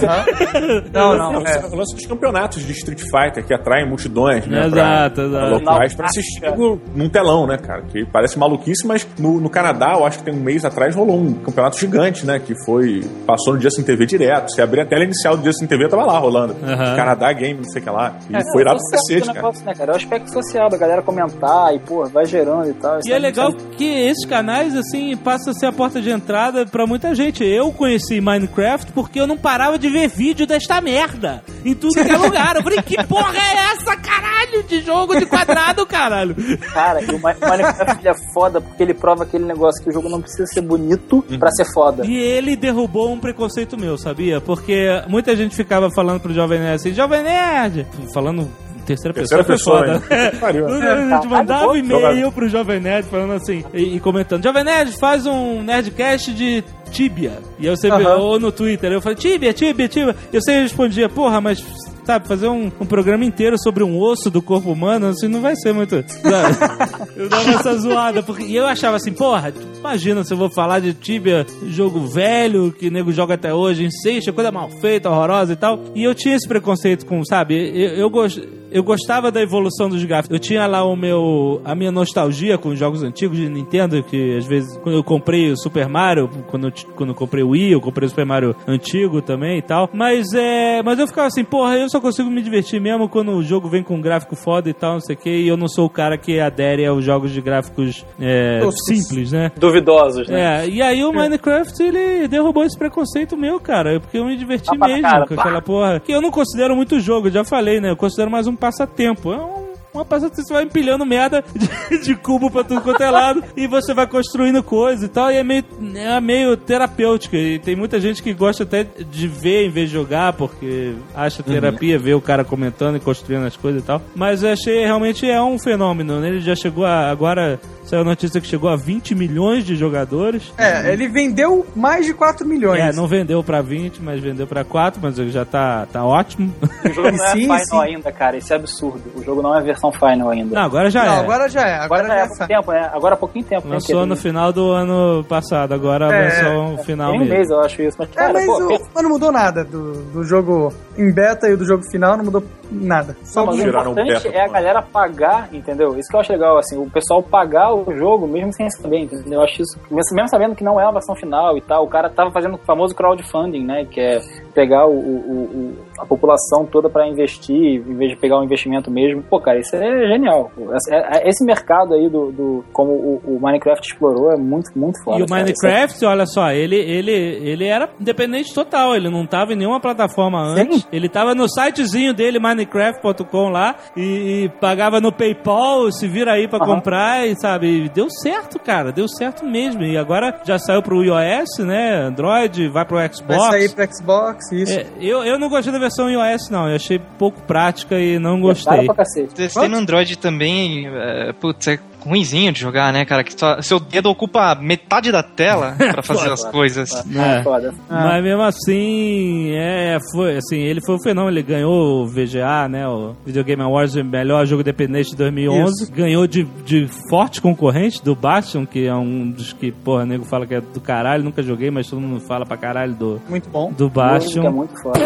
Não, 0.93 1.17
não. 1.17 1.31
O 1.35 1.43
lance- 1.43 1.67
o 1.73 1.77
lance 1.77 1.95
dos 1.97 2.07
campeonatos 2.07 2.65
de 2.65 2.73
Street 2.73 3.01
Fighter 3.01 3.45
que 3.45 3.55
atraem 3.55 3.89
multidões, 3.89 4.47
né? 4.47 4.67
Exato, 4.67 5.15
pra, 5.15 5.25
exato. 5.25 5.47
pra 5.47 5.49
locais 5.73 5.95
pra 5.95 6.07
assistir 6.07 6.41
no- 6.57 6.81
num 6.95 7.09
telão, 7.09 7.47
né, 7.47 7.57
cara? 7.59 7.83
Que 7.83 8.05
parece 8.05 8.39
maluquice, 8.39 8.87
mas 8.87 9.07
no, 9.19 9.41
no 9.41 9.51
Canadá, 9.51 9.95
eu 9.99 10.05
acho 10.07 10.19
que 10.19 10.25
tem 10.25 10.35
um 10.35 10.41
mês 10.41 10.65
atrás, 10.65 10.95
rolou 10.95 11.19
um 11.21 11.35
campeonato 11.35 11.79
gigante, 11.79 12.25
né? 12.27 12.39
Que 12.39 12.55
foi. 12.65 13.03
Passou 13.27 13.55
no 13.55 13.61
Justin 13.61 13.83
TV 13.83 14.07
direto. 14.07 14.51
Você 14.53 14.63
abria 14.63 14.83
a 14.83 14.87
tela 14.87 15.04
inicial 15.05 15.37
do 15.37 15.45
Justin 15.45 15.67
TV, 15.67 15.89
tava 15.89 16.05
lá 16.05 16.19
rolando. 16.19 16.57
Aham. 16.63 16.97
Canadá 16.97 17.33
Game, 17.33 17.55
não 17.61 17.71
sei 17.71 17.81
o 17.81 17.85
que 17.85 17.91
lá. 17.91 18.15
E 18.31 18.37
É, 18.37 18.41
foi 18.53 18.63
irado 18.63 18.79
é 18.79 18.81
pra 18.91 18.99
cacete, 18.99 19.23
o 19.23 19.27
cara. 19.27 19.39
negócio, 19.39 19.65
né, 19.67 19.73
cara? 19.75 19.91
É 19.91 19.95
o 19.95 19.97
aspecto 19.97 20.33
social 20.33 20.69
da 20.71 20.77
galera 20.77 21.03
comentar 21.03 21.75
e, 21.75 21.79
pô, 21.79 22.05
vai 22.09 22.25
gerando 22.27 22.69
e 22.71 22.75
tal. 22.75 23.01
E 23.07 23.13
é 23.13 23.19
legal 23.19 23.53
que 23.53 23.85
esses 23.85 24.25
canais, 24.27 24.77
assim, 24.77 25.17
passam 25.17 25.53
a 25.53 25.55
ser 25.55 25.67
a 25.67 25.73
porta 25.73 26.01
de 26.01 26.11
entrada 26.11 26.65
pra 26.67 26.87
muita 26.87 27.15
gente. 27.15 27.45
Eu 27.45 27.71
conheci 27.73 28.21
Minecraft 28.21 28.93
porque 28.93 29.21
eu 29.21 29.27
não 29.27 29.37
parava 29.37 29.79
de 29.79 29.89
ver 29.89 30.09
vídeo 30.09 30.47
desta 30.47 30.81
merda 30.81 31.43
em 31.65 31.75
tudo 31.75 31.93
que 31.95 32.01
é 32.11 32.17
lugar. 32.19 32.57
Eu 32.57 32.63
falei, 32.63 32.83
que 32.83 33.03
porra 33.05 33.37
é 33.37 33.73
essa, 33.73 33.97
caralho, 33.97 34.63
de 34.65 34.81
jogo 34.81 35.17
de 35.19 35.27
quadrado, 35.27 35.87
caralho? 35.87 36.35
Cara, 36.73 37.01
e 37.03 37.07
o 37.11 37.15
Mi- 37.15 37.21
Minecraft 37.41 37.99
ele 38.01 38.09
é 38.09 38.15
foda 38.33 38.61
porque 38.61 38.83
ele 38.83 38.95
prova 38.95 39.25
aquele 39.25 39.45
negócio 39.45 39.83
que 39.83 39.91
o 39.91 39.93
jogo 39.93 40.09
não 40.09 40.21
precisa 40.21 40.47
ser 40.47 40.61
bonito 40.61 41.25
Uhum. 41.31 41.39
pra 41.39 41.51
ser 41.51 41.65
foda. 41.73 42.05
E 42.07 42.17
ele 42.17 42.57
derrubou 42.57 43.13
um 43.13 43.19
preconceito 43.19 43.79
meu, 43.79 43.97
sabia? 43.99 44.41
Porque 44.41 44.94
muita 45.09 45.35
gente 45.37 45.55
ficava 45.55 45.91
falando 45.91 46.21
pro 46.21 46.33
Jovem 46.33 46.59
Nerd 46.59 46.75
assim, 46.77 46.95
Jovem 46.95 47.23
Nerd! 47.23 47.87
Falando 48.13 48.43
em 48.77 48.81
terceira, 48.81 49.15
Terceira 49.15 49.45
pessoa, 49.45 49.83
pessoa, 49.83 50.01
foi 50.01 50.09
foda. 50.09 50.23
né? 50.23 50.31
Pariu. 50.41 50.67
A 50.69 51.17
gente 51.17 51.27
mandava 51.29 51.69
um 51.69 51.77
e-mail 51.77 52.31
pro 52.33 52.49
Jovem 52.49 52.81
Nerd 52.81 53.09
falando 53.09 53.33
assim, 53.33 53.65
e, 53.73 53.97
e 53.97 54.01
comentando, 54.01 54.43
Jovem 54.45 54.65
Nerd, 54.65 54.93
faz 54.99 55.27
um 55.27 55.63
Nerdcast 55.63 56.33
de 56.35 56.63
Tibia. 56.91 57.39
E 57.59 57.67
eu 57.67 57.77
sempre, 57.77 58.05
Aham. 58.05 58.17
ou 58.17 58.39
no 58.39 58.53
Twitter, 58.53 58.93
eu 58.93 59.01
falei, 59.01 59.17
Tibia, 59.17 59.53
Tibia, 59.53 59.89
Tibia. 59.89 60.15
Eu 60.33 60.41
sempre 60.43 60.63
respondia, 60.63 61.09
porra, 61.09 61.41
mas 61.41 61.65
sabe, 62.05 62.29
fazer 62.29 62.49
um, 62.49 62.71
um 62.81 62.87
programa 62.87 63.25
inteiro 63.25 63.57
sobre 63.59 63.83
um 63.83 63.99
osso 63.99 64.31
do 64.31 64.43
corpo 64.43 64.71
humano, 64.73 65.07
assim, 65.09 65.29
não 65.29 65.41
vai 65.41 65.55
ser 65.57 65.73
muito. 65.73 65.97
sabe? 66.09 67.13
eu 67.17 67.29
dava 67.29 67.51
essa 67.51 67.77
zoada, 67.79 68.23
porque 68.23 68.45
e 68.45 68.57
eu 68.57 68.67
achava 68.67 68.97
assim, 68.97 69.13
porra, 69.13 69.53
imagina 69.79 70.25
se 70.25 70.33
eu 70.33 70.37
vou 70.37 70.51
falar 70.51 70.81
de 70.81 70.93
Tibia, 70.95 71.47
jogo 71.67 72.07
velho, 72.07 72.73
que 72.73 72.91
nego 72.91 73.13
joga 73.13 73.35
até 73.35 73.53
hoje, 73.55 73.85
insiste, 73.85 74.31
coisa 74.33 74.51
mal 74.53 74.71
feita, 74.81 75.11
horrorosa 75.11 75.53
e 75.53 75.57
tal. 75.57 75.81
E 75.95 76.05
eu 76.05 76.15
tinha 76.15 76.35
esse 76.37 76.47
preconceito 76.49 77.07
com, 77.07 77.25
sabe, 77.25 77.55
eu, 77.55 77.91
eu, 77.97 78.11
gos- 78.11 78.41
eu 78.75 78.83
gostava 78.83 79.31
da 79.31 79.41
evolução 79.41 79.89
dos 79.89 80.05
gráficos. 80.05 80.35
Eu 80.35 80.41
tinha 80.41 80.67
lá 80.67 80.85
o 80.85 80.97
meu, 80.97 81.61
a 81.65 81.77
minha 81.77 81.93
nostalgia 81.93 82.59
com 82.59 82.71
os 82.71 82.79
jogos 82.79 83.05
antigos 83.05 83.39
de 83.39 83.49
Nintendo, 83.49 84.03
que 84.03 84.37
às 84.37 84.45
vezes, 84.45 84.77
quando 84.79 84.97
eu 84.97 85.05
comprei 85.05 85.53
o 85.53 85.57
Super 85.57 85.89
Mario, 85.89 86.29
quando 86.49 86.67
eu, 86.67 86.73
quando 86.97 87.11
eu 87.11 87.15
comprei 87.15 87.45
o 87.45 87.51
Wii, 87.51 87.71
eu 87.71 87.81
comprei 87.81 88.07
o 88.07 88.09
Super 88.09 88.27
Mario 88.27 88.57
antigo 88.67 89.23
também 89.23 89.59
e 89.59 89.63
tal. 89.63 89.89
Mas 89.93 90.35
é, 90.35 90.83
mas 90.83 90.99
eu 90.99 91.07
ficava 91.07 91.29
assim, 91.29 91.45
porra, 91.45 91.77
eu 91.77 91.89
só 91.89 92.01
consigo 92.01 92.29
me 92.29 92.43
divertir 92.43 92.81
mesmo 92.81 93.09
quando 93.09 93.31
o 93.31 93.45
jogo 93.45 93.69
vem 93.69 93.85
com 93.85 93.95
um 93.95 94.01
gráfico 94.01 94.35
foda 94.35 94.69
e 94.69 94.75
tal, 94.75 94.95
não 94.95 95.01
sei 95.01 95.15
o 95.15 95.19
que, 95.19 95.31
e 95.31 95.47
eu 95.47 95.57
não 95.57 95.69
sou 95.69 95.87
o 95.87 95.91
cara 95.91 96.19
que 96.19 96.41
adere 96.41 96.85
aos 96.85 97.05
jogos 97.05 97.31
de 97.31 97.41
gráficos 97.41 98.05
é, 98.21 98.61
simples, 98.89 99.31
né? 99.31 99.53
Duvidosos, 99.57 100.27
né? 100.27 100.65
É, 100.65 100.69
e 100.69 100.83
aí 100.83 101.05
o 101.05 101.13
Minecraft, 101.13 101.81
ele 101.81 102.27
derrubou 102.27 102.65
esse 102.65 102.77
preconceito 102.77 103.37
meu, 103.37 103.61
cara, 103.61 104.01
porque 104.01 104.19
eu 104.19 104.25
me 104.25 104.37
diverti 104.37 104.77
mesmo 104.77 105.03
cara, 105.03 105.27
com 105.29 105.37
pá. 105.37 105.43
aquela 105.43 105.63
porra. 105.63 106.01
Que 106.01 106.13
eu 106.13 106.21
não 106.21 106.33
considero 106.33 106.75
muito 106.75 106.99
jogo, 106.99 107.31
já 107.31 107.45
falei, 107.45 107.81
né? 107.81 107.91
Eu 107.91 107.97
considero 107.97 108.29
mais 108.29 108.49
um 108.49 108.64
passatempo. 108.65 109.33
É 109.33 109.37
um 109.37 109.75
uma 109.95 110.05
passatempo, 110.05 110.43
você 110.43 110.53
vai 110.53 110.65
empilhando 110.65 111.07
merda 111.07 111.45
de, 111.89 111.99
de 111.99 112.17
cubo 112.17 112.51
pra 112.51 112.65
tudo 112.65 112.81
quanto 112.81 113.01
é 113.01 113.11
lado 113.11 113.45
e 113.57 113.67
você 113.67 113.95
vai 113.95 114.07
construindo 114.07 114.63
coisa 114.63 115.05
e 115.05 115.09
tal, 115.09 115.31
e 115.31 115.37
é 115.37 115.45
meio, 115.45 115.65
é 115.95 116.21
meio 116.21 116.57
terapêutica. 116.57 117.37
E 117.37 117.61
tem 117.61 117.77
muita 117.77 118.01
gente 118.01 118.23
que 118.23 118.35
gosta 118.35 118.65
até 118.65 118.83
de 118.83 119.29
ver 119.29 119.67
em 119.67 119.71
vez 119.71 119.89
de 119.89 119.95
jogar, 119.95 120.33
porque 120.33 120.95
acha 121.15 121.43
terapia 121.43 121.99
ver 121.99 122.15
o 122.15 122.21
cara 122.21 122.45
comentando 122.45 122.97
e 122.97 123.01
construindo 123.01 123.47
as 123.47 123.57
coisas 123.57 123.83
e 123.83 123.87
tal. 123.87 124.03
Mas 124.17 124.43
eu 124.43 124.51
achei 124.51 124.85
realmente 124.85 125.31
é 125.31 125.41
um 125.41 125.59
fenômeno, 125.59 126.21
né? 126.21 126.29
Ele 126.29 126.41
já 126.41 126.57
chegou 126.57 126.85
a, 126.85 127.09
agora 127.09 127.61
Saiu 127.85 128.01
a 128.03 128.05
notícia 128.05 128.41
que 128.41 128.47
chegou 128.47 128.71
a 128.71 128.77
20 128.77 129.15
milhões 129.15 129.65
de 129.65 129.77
jogadores. 129.77 130.53
É, 130.57 130.91
ele 130.93 131.07
vendeu 131.09 131.67
mais 131.77 132.07
de 132.07 132.15
4 132.15 132.47
milhões. 132.47 132.81
É, 132.81 132.93
não 132.93 133.07
vendeu 133.07 133.43
pra 133.45 133.61
20, 133.61 134.01
mas 134.03 134.21
vendeu 134.21 134.47
pra 134.47 134.65
4, 134.65 134.99
mas 135.03 135.19
ele 135.19 135.31
já 135.31 135.45
tá, 135.45 135.87
tá 135.93 136.03
ótimo. 136.05 136.53
O 136.85 136.93
jogo 136.93 137.11
não 137.17 137.25
é 137.25 137.29
Sim, 137.29 137.41
final 137.43 137.59
sim. 137.61 137.79
ainda, 137.81 138.11
cara. 138.11 138.37
Isso 138.39 138.53
é 138.53 138.57
absurdo. 138.57 139.03
O 139.15 139.23
jogo 139.23 139.43
não 139.43 139.57
é 139.57 139.63
versão 139.63 139.93
final 139.93 140.31
ainda. 140.31 140.55
Não, 140.55 140.63
agora 140.63 140.89
já 140.91 141.05
Não, 141.05 141.13
é. 141.15 141.19
agora 141.21 141.49
já 141.49 141.61
é. 141.61 141.75
Agora, 141.75 142.05
Agora, 142.05 142.09
já 142.09 142.15
é 142.15 142.19
é. 142.19 142.23
há 142.23 142.29
pouco 142.29 142.47
tempo, 142.49 142.73
né? 142.73 142.91
Agora 142.95 143.15
há 143.15 143.19
pouquinho 143.19 143.45
tempo. 143.45 143.69
né, 143.69 143.75
Lançou 143.75 144.01
que 144.03 144.07
no 144.09 144.17
final 144.17 144.53
do 144.53 144.71
ano 144.71 145.25
passado, 145.29 145.75
agora 145.75 146.09
a 146.09 146.15
É, 146.15 146.23
versão 146.23 146.79
final 146.85 147.11
Tem 147.11 147.21
um 147.21 147.23
mesmo. 147.25 147.35
mês, 147.37 147.51
eu 147.51 147.61
acho 147.61 147.83
isso. 147.83 147.97
Mas, 147.99 148.09
É, 148.11 148.13
cara, 148.15 148.33
mas, 148.33 148.47
pô, 148.47 148.65
o- 148.75 148.81
mas 148.95 149.03
não 149.05 149.11
mudou 149.11 149.31
nada 149.31 149.63
do, 149.63 149.93
do 150.05 150.25
jogo 150.25 150.73
em 150.97 151.13
beta 151.13 151.49
e 151.51 151.57
do 151.57 151.65
jogo 151.67 151.83
final, 151.91 152.17
não 152.17 152.25
mudou 152.25 152.43
nada. 152.71 153.17
Só 153.23 153.41
Não, 153.41 153.47
mas 153.47 153.57
o 153.57 153.69
importante 153.69 154.29
é 154.29 154.45
a 154.45 154.49
galera 154.49 154.83
pagar, 154.83 155.49
entendeu? 155.53 155.99
Isso 155.99 156.09
que 156.09 156.17
eu 156.17 156.21
acho 156.21 156.33
legal, 156.33 156.59
assim, 156.59 156.77
o 156.77 156.91
pessoal 156.91 157.23
pagar 157.23 157.75
o 157.75 157.95
jogo 157.97 158.27
mesmo 158.27 158.53
sem 158.53 158.69
saber, 158.71 158.99
entendeu? 159.01 159.35
Eu 159.41 159.43
acho 159.43 159.63
isso, 159.63 159.79
mesmo 159.91 160.29
sabendo 160.29 160.55
que 160.55 160.65
não 160.65 160.81
é 160.81 160.85
uma 160.85 160.93
versão 160.93 161.15
final 161.15 161.57
e 161.57 161.61
tal, 161.61 161.85
o 161.85 161.89
cara 161.89 162.09
tava 162.11 162.31
fazendo 162.31 162.55
o 162.55 162.59
famoso 162.59 162.95
crowdfunding, 162.95 163.65
né? 163.65 163.85
Que 163.85 164.01
é 164.01 164.21
pegar 164.55 164.87
o, 164.87 164.93
o- 164.93 164.95
o- 164.99 165.77
a 165.99 166.05
população 166.07 166.67
toda 166.67 166.89
pra 166.91 167.07
investir, 167.07 167.57
em 167.87 167.95
vez 167.97 168.11
de 168.13 168.17
pegar 168.17 168.39
um 168.39 168.45
investimento 168.45 168.91
mesmo. 168.91 169.23
Pô, 169.23 169.41
cara, 169.41 169.59
isso 169.59 169.75
é 169.77 170.07
genial. 170.09 170.51
Esse- 170.77 170.93
é- 170.95 171.29
Esse 171.29 171.45
mercado 171.45 171.95
aí 171.95 172.09
do, 172.09 172.31
do- 172.33 172.65
como 172.73 172.93
o, 172.93 173.21
o 173.37 173.41
Minecraft 173.41 173.87
explorou 173.87 174.33
é 174.33 174.37
muito, 174.37 174.71
muito 174.79 175.03
foda. 175.03 175.19
E 175.19 175.23
o 175.23 175.27
cara. 175.27 175.43
Minecraft, 175.43 176.05
olha 176.05 176.27
só, 176.27 176.51
ele, 176.51 176.77
ele, 176.77 177.13
ele 177.13 177.67
era 177.67 177.89
independente 178.01 178.53
total, 178.55 178.95
ele 178.95 179.09
não 179.09 179.27
tava 179.27 179.53
em 179.53 179.57
nenhuma 179.57 179.81
plataforma 179.81 180.41
antes. 180.41 180.83
Sim. 180.83 180.89
Ele 180.93 181.09
tava 181.09 181.35
no 181.35 181.49
sitezinho 181.49 182.13
dele, 182.13 182.39
minecraft.com 182.39 183.49
lá, 183.51 183.75
e, 183.97 184.45
e 184.45 184.49
pagava 184.61 185.01
no 185.01 185.13
PayPal, 185.13 185.91
se 185.93 186.07
vira 186.09 186.33
aí 186.33 186.49
pra 186.49 186.59
Aham. 186.65 186.75
comprar, 186.77 187.27
e 187.27 187.35
sabe, 187.41 187.85
e 187.85 187.89
deu 187.89 188.09
certo, 188.11 188.59
cara, 188.59 188.93
deu 188.93 189.07
certo 189.09 189.45
mesmo. 189.45 189.83
E 189.83 189.97
agora 189.97 190.41
já 190.45 190.59
saiu 190.59 190.83
pro 190.83 191.03
iOS, 191.03 191.59
né, 191.65 192.03
Android, 192.07 192.69
vai 192.69 192.85
pro 192.85 192.99
Xbox. 193.13 193.37
Vai 193.37 193.51
sair 193.51 193.75
pro 193.75 193.87
Xbox, 193.95 194.53
isso. 194.53 194.79
É, 194.79 194.87
eu, 195.01 195.25
eu 195.25 195.39
não 195.39 195.49
gostei 195.49 195.73
da 195.73 195.79
versão 195.85 196.11
iOS, 196.11 196.51
não, 196.51 196.69
eu 196.69 196.77
achei 196.77 196.99
pouco 197.19 197.41
prática 197.43 197.99
e 197.99 198.19
não 198.19 198.37
É 198.39 198.41
gostei. 198.41 198.73
caro 198.75 198.87
pra 198.87 198.95
cacete. 198.97 199.35
Testei 199.35 199.69
no 199.69 199.77
Android 199.77 200.17
também, 200.19 200.87
é, 200.89 201.33
putz, 201.33 201.69
é 201.69 201.79
ruimzinho 202.05 202.53
de 202.53 202.61
jogar, 202.61 202.93
né, 202.93 203.05
cara? 203.07 203.25
Que 203.25 203.33
sua- 203.39 203.63
seu 203.63 203.81
dedo 203.81 204.11
ocupa 204.11 204.55
metade 204.55 205.11
da 205.11 205.23
tela 205.23 205.75
pra 205.93 206.03
fazer 206.03 206.31
as 206.31 206.45
coisas. 206.45 206.91
É. 207.17 207.39
É, 207.39 207.43
foda. 207.43 207.73
Mas 207.89 208.23
mesmo 208.23 208.43
assim, 208.43 209.51
é, 209.53 209.97
foi, 210.13 210.37
assim, 210.37 210.59
ele 210.59 210.81
foi 210.85 210.97
um 210.97 211.03
fenômeno, 211.03 211.33
ele 211.39 211.43
ganhou 211.43 212.03
o 212.03 212.07
VGA, 212.07 212.69
né, 212.69 212.87
o 212.87 213.15
Video 213.25 213.43
Game 213.43 213.63
Awards, 213.63 213.95
o 213.95 214.05
melhor 214.05 214.45
jogo 214.47 214.61
independente 214.61 215.11
de 215.11 215.17
2011, 215.17 215.91
ganhou 215.93 216.27
de, 216.27 216.45
de 216.65 216.87
forte 217.09 217.41
concorrente 217.41 218.05
do 218.05 218.15
Bastion, 218.15 218.67
que 218.67 218.87
é 218.87 218.95
um 218.95 219.31
dos 219.31 219.55
que, 219.55 219.73
porra, 219.73 220.05
nego 220.05 220.25
fala 220.25 220.47
que 220.47 220.55
é 220.57 220.61
do 220.61 220.81
caralho, 220.81 221.25
nunca 221.25 221.43
joguei, 221.43 221.71
mas 221.71 221.89
todo 221.89 222.01
mundo 222.03 222.21
fala 222.21 222.45
pra 222.45 222.57
caralho 222.59 222.95
do, 222.95 223.21
Muito 223.31 223.49
bom. 223.49 223.73
do 223.73 223.89
Que 223.91 223.99
é 223.99 224.03
Bastion. 224.03 224.51
muito 224.53 224.75
foda. 224.83 225.01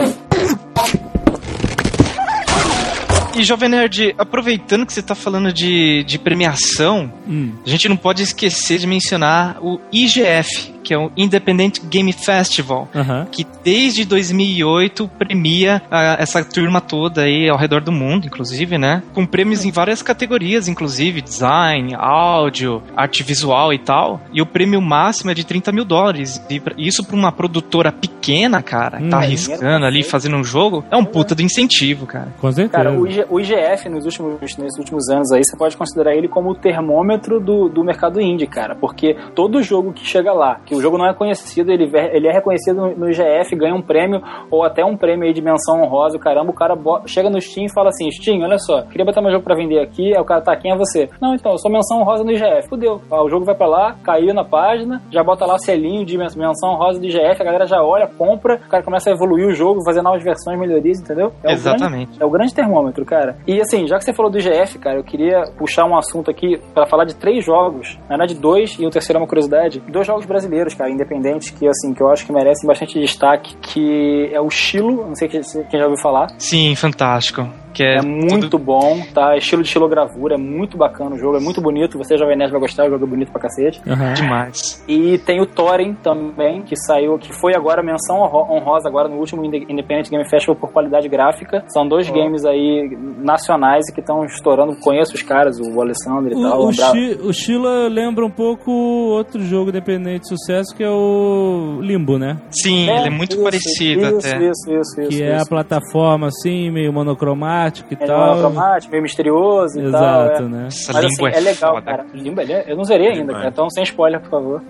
E, 3.38 3.44
Jovem 3.44 3.68
Nerd, 3.68 4.14
aproveitando 4.18 4.84
que 4.84 4.92
você 4.92 5.00
tá 5.00 5.14
falando 5.14 5.52
de, 5.52 6.02
de 6.04 6.18
premiação, 6.18 7.12
Hum. 7.28 7.52
a 7.64 7.68
gente 7.68 7.88
não 7.88 7.96
pode 7.96 8.22
esquecer 8.22 8.78
de 8.78 8.86
mencionar 8.86 9.58
o 9.62 9.80
IGF, 9.92 10.74
que 10.88 10.94
é 10.94 10.98
o 10.98 11.10
Independent 11.14 11.80
Game 11.84 12.10
Festival. 12.14 12.88
Aham. 12.94 13.26
que 13.30 13.46
desde 13.62 14.06
2008 14.06 15.06
premia 15.18 15.82
ah, 15.90 16.16
essa 16.18 16.42
turma 16.42 16.80
toda 16.80 17.22
aí 17.22 17.46
ao 17.46 17.58
redor 17.58 17.82
do 17.82 17.92
mundo, 17.92 18.26
inclusive, 18.26 18.78
né? 18.78 19.02
Com 19.12 19.26
prêmios 19.26 19.66
em 19.66 19.70
várias 19.70 20.00
categorias, 20.02 20.66
inclusive 20.66 21.20
design, 21.20 21.94
áudio, 21.94 22.82
arte 22.96 23.22
visual 23.22 23.70
e 23.72 23.78
tal. 23.78 24.18
E 24.32 24.40
o 24.40 24.46
prêmio 24.46 24.80
máximo 24.80 25.30
é 25.30 25.34
de 25.34 25.44
30 25.44 25.70
mil 25.72 25.84
dólares. 25.84 26.40
E 26.48 26.62
isso 26.78 27.04
pra 27.04 27.14
uma 27.16 27.30
produtora 27.30 27.92
pequena, 27.92 28.62
cara, 28.62 28.98
Hum. 28.98 29.10
tá 29.10 29.18
É, 29.20 29.24
arriscando 29.26 29.84
ali, 29.84 30.02
fazendo 30.02 30.36
um 30.36 30.44
jogo, 30.44 30.82
é 30.90 30.96
um 30.96 31.04
puta 31.04 31.34
do 31.34 31.42
incentivo, 31.42 32.06
cara. 32.06 32.28
Com 32.40 32.50
certeza. 32.50 32.72
Cara, 32.84 32.98
o, 32.98 33.06
IG 33.06 33.24
o 33.28 33.38
IGF 33.38 33.90
nos 33.90 34.06
últimos, 34.06 34.56
nesses 34.56 34.78
últimos 34.78 35.08
anos 35.10 35.30
aí, 35.32 35.42
você 35.44 35.54
pode 35.54 35.76
considerar 35.76 36.14
ele 36.14 36.28
como 36.28 36.50
o 36.50 36.54
termômetro 36.54 37.38
do, 37.40 37.68
do 37.68 37.84
mercado 37.84 38.20
indie, 38.20 38.46
cara. 38.46 38.74
Porque 38.74 39.14
todo 39.34 39.62
jogo 39.62 39.92
que 39.92 40.06
chega 40.06 40.32
lá, 40.32 40.60
que 40.64 40.74
o 40.78 40.82
jogo 40.82 40.96
não 40.98 41.06
é 41.06 41.14
conhecido, 41.14 41.70
ele, 41.70 41.90
ele 42.12 42.28
é 42.28 42.32
reconhecido 42.32 42.94
no, 42.96 43.08
IGF, 43.10 43.54
ganha 43.56 43.74
um 43.74 43.82
prêmio, 43.82 44.20
ou 44.50 44.64
até 44.64 44.84
um 44.84 44.96
prêmio 44.96 45.26
aí 45.26 45.32
de 45.32 45.42
menção 45.42 45.82
honrosa, 45.82 46.18
caramba, 46.18 46.50
o 46.50 46.54
cara 46.54 46.74
chega 47.06 47.28
no 47.30 47.40
Steam 47.40 47.66
e 47.66 47.72
fala 47.72 47.88
assim, 47.88 48.10
Steam, 48.10 48.40
olha 48.42 48.58
só, 48.58 48.82
queria 48.82 49.04
botar 49.04 49.20
meu 49.20 49.30
jogo 49.30 49.44
pra 49.44 49.54
vender 49.54 49.80
aqui, 49.80 50.14
aí 50.14 50.20
o 50.20 50.24
cara 50.24 50.40
tá, 50.40 50.56
quem 50.56 50.72
é 50.72 50.76
você? 50.76 51.08
Não, 51.20 51.34
então, 51.34 51.52
eu 51.52 51.58
sou 51.58 51.70
menção 51.70 52.00
honrosa 52.00 52.24
no 52.24 52.30
IGF. 52.32 52.68
Fudeu. 52.68 53.00
O 53.10 53.28
jogo 53.28 53.44
vai 53.44 53.54
pra 53.54 53.66
lá, 53.66 53.96
caiu 54.02 54.32
na 54.34 54.44
página, 54.44 55.00
já 55.10 55.22
bota 55.22 55.44
lá 55.46 55.58
selinho 55.58 56.04
de 56.04 56.16
men- 56.16 56.26
menção 56.36 56.70
honrosa 56.70 56.98
do 57.00 57.06
IGF, 57.06 57.40
a 57.40 57.44
galera 57.44 57.66
já 57.66 57.82
olha, 57.82 58.06
compra, 58.06 58.54
o 58.56 58.68
cara 58.68 58.82
começa 58.82 59.10
a 59.10 59.12
evoluir 59.12 59.46
o 59.48 59.52
jogo, 59.54 59.84
fazer 59.84 60.02
novas 60.02 60.22
versões, 60.22 60.58
melhorias, 60.58 61.00
entendeu? 61.00 61.26
É 61.26 61.28
o 61.28 61.40
grande- 61.42 61.54
Exatamente. 61.60 62.22
é 62.22 62.24
o 62.24 62.30
grande 62.30 62.54
termômetro, 62.54 63.04
cara. 63.04 63.36
E 63.46 63.60
assim, 63.60 63.86
já 63.86 63.98
que 63.98 64.04
você 64.04 64.12
falou 64.12 64.30
do 64.30 64.38
IGF, 64.38 64.78
cara, 64.78 64.98
eu 64.98 65.04
queria 65.04 65.42
puxar 65.58 65.84
um 65.84 65.96
assunto 65.96 66.30
aqui 66.30 66.58
pra 66.74 66.86
falar 66.86 67.04
de 67.04 67.14
três 67.16 67.44
jogos. 67.44 67.96
Na 68.02 68.16
verdade, 68.16 68.34
dois, 68.34 68.76
e 68.78 68.86
o 68.86 68.90
terceiro 68.90 69.18
é 69.18 69.20
uma 69.22 69.26
curiosidade. 69.28 69.80
Dois 69.88 70.06
jogos 70.06 70.26
brasileiros, 70.26 70.67
cara, 70.74 70.90
independentes, 70.90 71.50
que 71.50 71.66
assim, 71.66 71.92
que 71.94 72.02
eu 72.02 72.10
acho 72.10 72.26
que 72.26 72.32
merecem 72.32 72.66
bastante 72.66 72.98
destaque, 73.00 73.56
que 73.56 74.30
é 74.32 74.40
o 74.40 74.48
Estilo, 74.48 75.06
não 75.06 75.14
sei 75.14 75.28
quem 75.28 75.42
já 75.42 75.84
ouviu 75.84 75.98
falar. 76.02 76.28
Sim, 76.38 76.74
fantástico. 76.74 77.48
Que 77.78 77.84
é, 77.84 77.98
É 77.98 78.02
muito 78.02 78.50
tudo- 78.50 78.58
bom, 78.64 79.00
tá? 79.14 79.36
Estilo 79.36 79.62
de 79.62 79.68
estilogravura, 79.68 80.34
é 80.34 80.36
muito 80.36 80.76
bacana 80.76 81.14
o 81.14 81.18
jogo, 81.18 81.36
é 81.36 81.40
muito 81.40 81.60
bonito. 81.60 81.96
Você, 81.96 82.16
Jovem 82.18 82.36
Nerd, 82.36 82.50
vai 82.50 82.60
gostar, 82.60 82.86
o 82.86 82.90
jogo 82.90 83.04
é 83.04 83.08
bonito 83.08 83.30
pra 83.30 83.40
cacete. 83.40 83.80
Aham. 83.88 84.14
demais. 84.14 84.84
E 84.88 85.16
tem 85.18 85.40
o 85.40 85.46
Thorin 85.46 85.94
também, 86.02 86.62
que 86.62 86.74
saiu, 86.74 87.16
que 87.18 87.32
foi 87.40 87.54
agora 87.54 87.80
menção 87.80 88.16
honro- 88.20 88.52
honrosa 88.52 88.88
agora 88.88 89.08
no 89.08 89.16
último 89.16 89.44
Inde- 89.44 89.64
Independent 89.68 90.10
Game 90.10 90.28
Festival 90.28 90.56
por 90.56 90.72
qualidade 90.72 91.08
gráfica. 91.08 91.62
São 91.68 91.86
dois 91.86 92.10
games 92.10 92.44
aí 92.44 92.98
nacionais 93.22 93.88
e 93.88 93.94
que 93.94 94.00
estão 94.00 94.24
estourando. 94.24 94.74
Conheço 94.80 95.14
os 95.14 95.22
caras, 95.22 95.58
o 95.60 95.80
Alessandro 95.80 96.32
e 96.36 96.42
tal. 96.42 96.60
O, 96.60 96.64
o, 96.64 96.68
Andra- 96.70 96.90
Shi- 96.90 97.18
o 97.22 97.32
Sheila 97.32 97.86
lembra 97.88 98.26
um 98.26 98.30
pouco 98.30 98.72
outro 98.72 99.40
jogo 99.42 99.70
independente 99.70 100.22
de 100.22 100.28
sucesso 100.30 100.74
que 100.76 100.82
é 100.82 100.90
o 100.90 101.78
Limbo, 101.80 102.18
né? 102.18 102.38
Sim, 102.50 102.88
ele 102.90 103.06
é 103.06 103.10
muito 103.10 103.34
isso, 103.34 103.42
parecido 103.44 104.00
isso, 104.18 104.18
até. 104.18 104.38
Isso, 104.38 104.72
isso, 104.72 105.00
isso. 105.02 105.08
Que 105.10 105.22
é 105.22 105.34
a 105.34 105.36
isso. 105.36 105.48
plataforma 105.48 106.26
assim, 106.26 106.72
meio 106.72 106.92
monocromática 106.92 107.67
e 107.68 107.96
Meio 107.96 108.06
tal. 108.10 108.26
monocromático, 108.36 108.90
meio 108.90 109.02
misterioso 109.02 109.80
e 109.80 109.84
Exato, 109.84 110.32
tal. 110.34 110.36
é. 110.46 110.48
né? 110.48 110.66
Essa 110.68 110.92
Mas 110.92 111.04
língua 111.04 111.28
assim, 111.28 111.36
é, 111.36 111.40
é 111.40 111.42
legal, 111.42 111.74
foda. 111.74 111.84
cara. 111.86 112.06
Limbo, 112.14 112.40
ele 112.40 112.52
é- 112.52 112.64
eu 112.66 112.76
não 112.76 112.84
zerei 112.84 113.08
ainda, 113.08 113.32
cara. 113.32 113.48
Então, 113.48 113.70
sem 113.70 113.82
spoiler, 113.84 114.20
por 114.20 114.30
favor. 114.30 114.62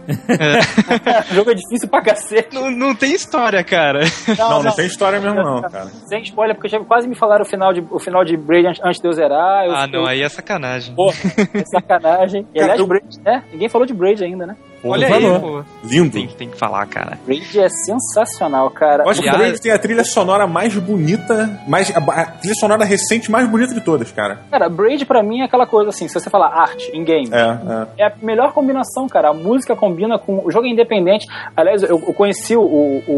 o 1.30 1.34
jogo 1.34 1.50
é 1.50 1.54
difícil 1.54 1.88
pra 1.88 2.02
cacete. 2.02 2.54
Não, 2.54 2.70
não 2.70 2.94
tem 2.94 3.12
história, 3.12 3.62
cara. 3.64 4.00
Não, 4.38 4.62
não 4.62 4.72
tem 4.72 4.86
história 4.86 5.20
mesmo 5.20 5.42
não, 5.42 5.62
cara. 5.62 5.86
Sem 6.08 6.22
spoiler, 6.22 6.54
porque 6.56 6.68
já 6.68 6.78
quase 6.80 7.08
me 7.08 7.14
falaram 7.16 7.42
o 7.44 7.48
final 7.48 7.72
de, 7.72 7.84
o 7.90 7.98
final 7.98 8.24
de 8.24 8.36
Braid 8.36 8.66
antes- 8.82 9.00
de 9.00 9.06
eu 9.06 9.12
zerar. 9.12 9.64
Eu, 9.66 9.72
Ah, 9.74 9.86
não, 9.86 10.04
aí 10.06 10.22
é 10.22 10.28
sacanagem. 10.28 10.94
Porra, 10.94 11.16
é 11.54 11.64
sacanagem. 11.64 12.46
E, 12.54 12.60
aliás, 12.60 12.80
Braid, 12.86 13.20
né? 13.24 13.44
Ninguém 13.52 13.68
falou 13.68 13.86
de 13.86 13.94
Braid 13.94 14.22
ainda, 14.24 14.46
né? 14.46 14.56
Olha 14.84 15.08
falou. 15.08 15.34
aí, 15.34 15.40
pô. 15.40 15.64
Lindo. 15.84 16.12
Tem, 16.12 16.26
tem 16.28 16.48
que 16.50 16.56
falar, 16.58 16.86
cara. 16.86 17.18
Braid 17.26 17.58
é 17.60 17.68
sensacional, 17.68 18.70
cara. 18.70 19.04
Eu 19.04 19.10
acho 19.10 19.20
que 19.22 19.28
o 19.28 19.32
Braid 19.32 19.60
tem 19.60 19.72
a 19.72 19.78
trilha 19.78 20.04
sonora 20.04 20.46
mais 20.46 20.74
bonita, 20.76 21.60
mais, 21.66 21.90
a, 21.94 21.98
a 21.98 22.26
trilha 22.26 22.54
sonora 22.54 22.84
recente 22.84 23.30
mais 23.30 23.48
bonita 23.48 23.74
de 23.74 23.80
todas, 23.80 24.10
cara. 24.12 24.40
Cara, 24.50 24.68
Braid 24.68 25.04
pra 25.04 25.22
mim 25.22 25.40
é 25.40 25.44
aquela 25.44 25.66
coisa 25.66 25.90
assim, 25.90 26.06
se 26.08 26.14
você 26.14 26.30
falar 26.30 26.48
arte 26.48 26.90
em 26.94 27.04
game, 27.04 27.28
É, 27.32 27.98
é. 27.98 28.04
é 28.04 28.06
a 28.06 28.12
melhor 28.22 28.52
combinação, 28.52 29.08
cara. 29.08 29.28
A 29.30 29.34
música 29.34 29.74
combina 29.76 30.18
com. 30.18 30.42
O 30.44 30.50
jogo 30.50 30.66
é 30.66 30.70
independente. 30.70 31.26
Aliás, 31.56 31.82
eu, 31.82 31.90
eu 32.06 32.14
conheci 32.14 32.56
o, 32.56 32.60
o, 32.62 33.02
o, 33.06 33.12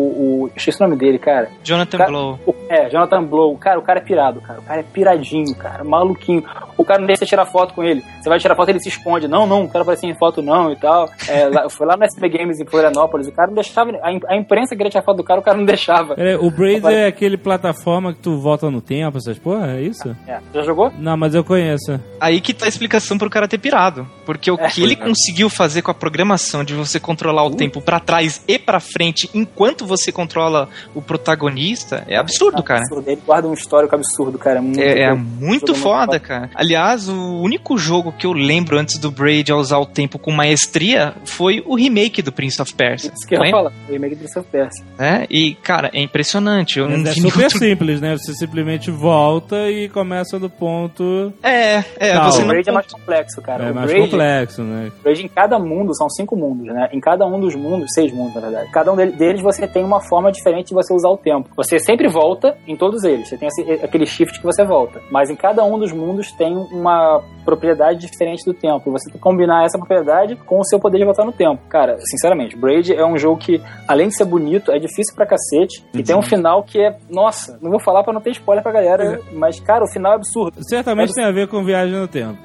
o. 0.45 0.51
Esqueci 0.57 0.79
o 0.81 0.85
nome 0.85 0.97
dele, 0.97 1.19
cara. 1.19 1.49
Jonathan 1.63 1.99
Cara, 1.99 2.11
Blow. 2.11 2.39
o- 2.47 2.55
é, 2.69 2.89
Jonathan 2.89 3.23
Blow. 3.25 3.57
Cara, 3.59 3.79
o 3.79 3.83
cara 3.83 3.99
é 3.99 4.03
pirado, 4.03 4.41
cara. 4.41 4.61
O 4.61 4.63
cara 4.63 4.81
é 4.81 4.85
piradinho, 4.85 5.55
cara. 5.57 5.85
Maluquinho. 5.85 6.45
O 6.77 6.85
cara 6.85 7.01
não 7.01 7.07
deixa 7.07 7.21
você 7.21 7.27
tirar 7.27 7.45
foto 7.47 7.75
com 7.75 7.83
ele. 7.83 8.03
Você 8.21 8.29
vai 8.29 8.39
tirar 8.39 8.55
foto 8.55 8.69
ele 8.71 8.81
se 8.81 8.89
esconde. 8.89 9.29
Não, 9.29 9.47
não, 9.47 9.61
não 9.61 9.69
quero 9.69 9.83
aparecer 9.83 10.07
em 10.07 10.15
foto, 10.15 10.41
não 10.41 10.73
e 10.73 10.77
tal. 10.77 11.09
É, 11.29 11.50
lá, 11.51 11.69
foi 11.69 11.87
lá 11.87 11.97
no 11.97 12.05
SB 12.05 12.29
Games 12.29 12.61
em 12.61 12.67
Florianópolis. 12.67 13.27
O 13.29 13.33
cara 13.33 13.49
não 13.49 13.55
deixava. 13.55 13.91
A, 14.03 14.13
im- 14.13 14.21
a 14.29 14.37
imprensa 14.37 14.75
queria 14.77 14.91
tirar 14.91 15.03
foto 15.03 15.19
do 15.19 15.25
cara, 15.25 15.41
o 15.41 15.43
cara 15.43 15.57
não 15.57 15.65
deixava. 15.65 16.15
Peraí, 16.15 16.37
o 16.37 16.51
Braid 16.51 16.87
é 16.87 17.07
aquele 17.07 17.37
plataforma 17.37 18.13
que 18.13 18.21
tu 18.21 18.39
volta 18.41 18.71
no 18.71 18.81
tempo, 18.81 19.19
essas 19.19 19.39
porra, 19.39 19.73
é 19.77 19.83
isso? 19.83 20.17
É, 20.27 20.39
já 20.55 20.63
jogou? 20.63 20.93
Não, 20.99 21.17
mas 21.17 21.35
eu 21.35 21.43
conheço. 21.45 22.01
Aí 22.21 22.41
que 22.41 22.53
tá 22.55 22.67
a 22.67 22.69
explicação 22.69 23.17
pro 23.19 23.31
cara 23.31 23.49
ter 23.49 23.59
pirado. 23.59 24.07
Porque 24.25 24.51
o 24.51 24.57
que 24.57 24.83
ele 24.83 24.95
conseguiu 24.97 25.51
fazer 25.51 25.83
com 25.83 25.91
a 25.91 25.95
programação 25.95 26.63
de 26.65 26.75
você 26.75 27.01
controlar 27.01 27.45
o 27.45 27.51
tempo 27.57 27.81
pra 27.81 27.99
trás 27.99 28.43
e 28.47 28.59
pra 28.59 28.79
frente 28.81 29.29
enquanto 29.35 29.85
você 29.87 30.13
controla 30.13 30.69
o 30.95 31.03
protagonista 31.03 32.05
é 32.07 32.17
absurdo, 32.17 32.63
cara. 32.63 32.81
Absurdo. 32.81 33.09
Ele 33.11 33.21
guarda 33.27 33.49
um 33.49 33.55
histórico 33.55 33.95
absurdo, 33.95 34.39
cara. 34.39 34.59
É 34.59 34.63
muito, 34.63 34.81
É, 34.81 35.03
é 35.05 35.15
muito 35.15 35.75
foda. 35.75 36.19
cara. 36.21 36.51
Aliás, 36.55 37.09
o 37.09 37.41
único 37.41 37.77
jogo 37.79 38.13
que 38.13 38.27
eu 38.27 38.33
lembro 38.33 38.79
antes 38.79 38.99
do 38.99 39.11
Braid 39.11 39.51
a 39.51 39.57
usar 39.57 39.79
o 39.79 39.87
tempo 39.87 40.19
com 40.19 40.31
maestria 40.31 41.15
foi 41.41 41.63
o 41.67 41.75
remake 41.75 42.21
do 42.21 42.31
Prince 42.31 42.61
of 42.61 42.75
Persia. 42.75 43.11
Isso 43.17 43.27
que 43.27 43.35
eu 43.35 43.51
falar, 43.51 43.73
o 43.89 43.93
remake 43.93 44.15
do 44.15 44.19
Prince 44.19 44.39
of 44.39 44.47
Persia. 44.51 44.85
né? 44.99 45.27
E, 45.31 45.55
cara, 45.55 45.91
é 45.95 46.03
impressionante. 46.03 46.79
Eu 46.79 46.87
Mas 46.87 47.07
é 47.07 47.13
super 47.15 47.45
outro- 47.45 47.59
simples, 47.59 47.99
né? 47.99 48.15
Você 48.19 48.35
simplesmente 48.35 48.91
volta 48.91 49.71
e 49.71 49.89
começa 49.89 50.39
do 50.39 50.51
ponto. 50.51 51.33
É, 51.43 51.83
é, 51.99 52.13
Não, 52.15 52.25
você 52.31 52.39
o 52.39 52.41
não... 52.43 52.49
Braid 52.49 52.69
é 52.69 52.73
mais 52.73 52.87
complexo, 52.87 53.41
cara. 53.41 53.65
é 53.65 53.71
o 53.71 53.75
mais 53.75 53.87
Braid, 53.91 54.11
complexo, 54.11 54.63
né? 54.63 54.93
o 54.99 55.03
Braid 55.03 55.25
em 55.25 55.29
cada 55.29 55.59
mundo, 55.59 55.97
são 55.97 56.11
cinco 56.11 56.37
mundos, 56.37 56.67
né? 56.67 56.91
Em 56.93 57.01
cada 57.01 57.27
um 57.27 57.41
dos 57.41 57.55
mundos, 57.55 57.89
seis 57.95 58.13
mundos, 58.13 58.35
na 58.35 58.43
verdade. 58.43 58.71
Cada 58.71 58.93
um 58.93 58.97
dele- 58.97 59.13
deles 59.13 59.41
você 59.41 59.67
tem 59.67 59.83
uma 59.83 60.01
forma 60.03 60.31
diferente 60.31 60.69
de 60.69 60.75
você 60.75 60.93
usar 60.93 61.09
o 61.09 61.17
tempo. 61.17 61.49
Você 61.57 61.79
sempre 61.79 62.07
volta 62.07 62.55
em 62.67 62.77
todos 62.77 63.03
eles. 63.05 63.29
Você 63.31 63.39
tem 63.39 63.49
esse- 63.49 63.63
aquele 63.83 64.05
shift 64.05 64.39
que 64.39 64.45
você 64.45 64.63
volta. 64.63 65.01
Mas 65.11 65.31
em 65.31 65.37
cada 65.37 65.65
um 65.65 65.79
dos 65.79 65.91
mundos 65.91 66.31
tem 66.33 66.55
uma 66.55 67.23
propriedade 67.47 68.01
diferente 68.01 68.45
do 68.45 68.53
tempo. 68.53 68.83
E 68.89 68.93
você 68.93 69.07
tem 69.07 69.15
que 69.15 69.19
combinar 69.19 69.65
essa 69.65 69.79
propriedade 69.79 70.37
com 70.37 70.59
o 70.61 70.65
seu 70.65 70.79
poder 70.79 70.99
de 70.99 71.05
voltar 71.05 71.25
no 71.25 71.30
tempo. 71.33 71.61
Cara, 71.69 71.99
sinceramente, 72.01 72.57
Braid 72.57 72.95
é 72.95 73.05
um 73.05 73.17
jogo 73.19 73.39
que, 73.39 73.63
além 73.87 74.09
de 74.09 74.17
ser 74.17 74.25
bonito, 74.25 74.71
é 74.71 74.79
difícil 74.79 75.15
pra 75.15 75.27
cacete. 75.27 75.85
E 75.95 76.03
tem 76.03 76.17
um 76.17 76.23
final 76.23 76.63
que 76.63 76.81
é. 76.81 76.97
Nossa, 77.09 77.59
não 77.61 77.71
vou 77.71 77.81
falar 77.81 78.03
pra 78.03 78.13
não 78.13 78.21
ter 78.21 78.31
spoiler 78.31 78.63
pra 78.63 78.73
galera, 78.73 79.21
mas, 79.33 79.61
cara, 79.61 79.85
o 79.85 79.93
final 79.93 80.13
é 80.13 80.17
absurdo. 80.17 80.57
Certamente 80.63 81.13
tem 81.13 81.25
a 81.25 81.31
ver 81.31 81.49
com 81.49 81.65
viagem 81.65 81.99
no 81.99 82.09
tempo. 82.09 82.39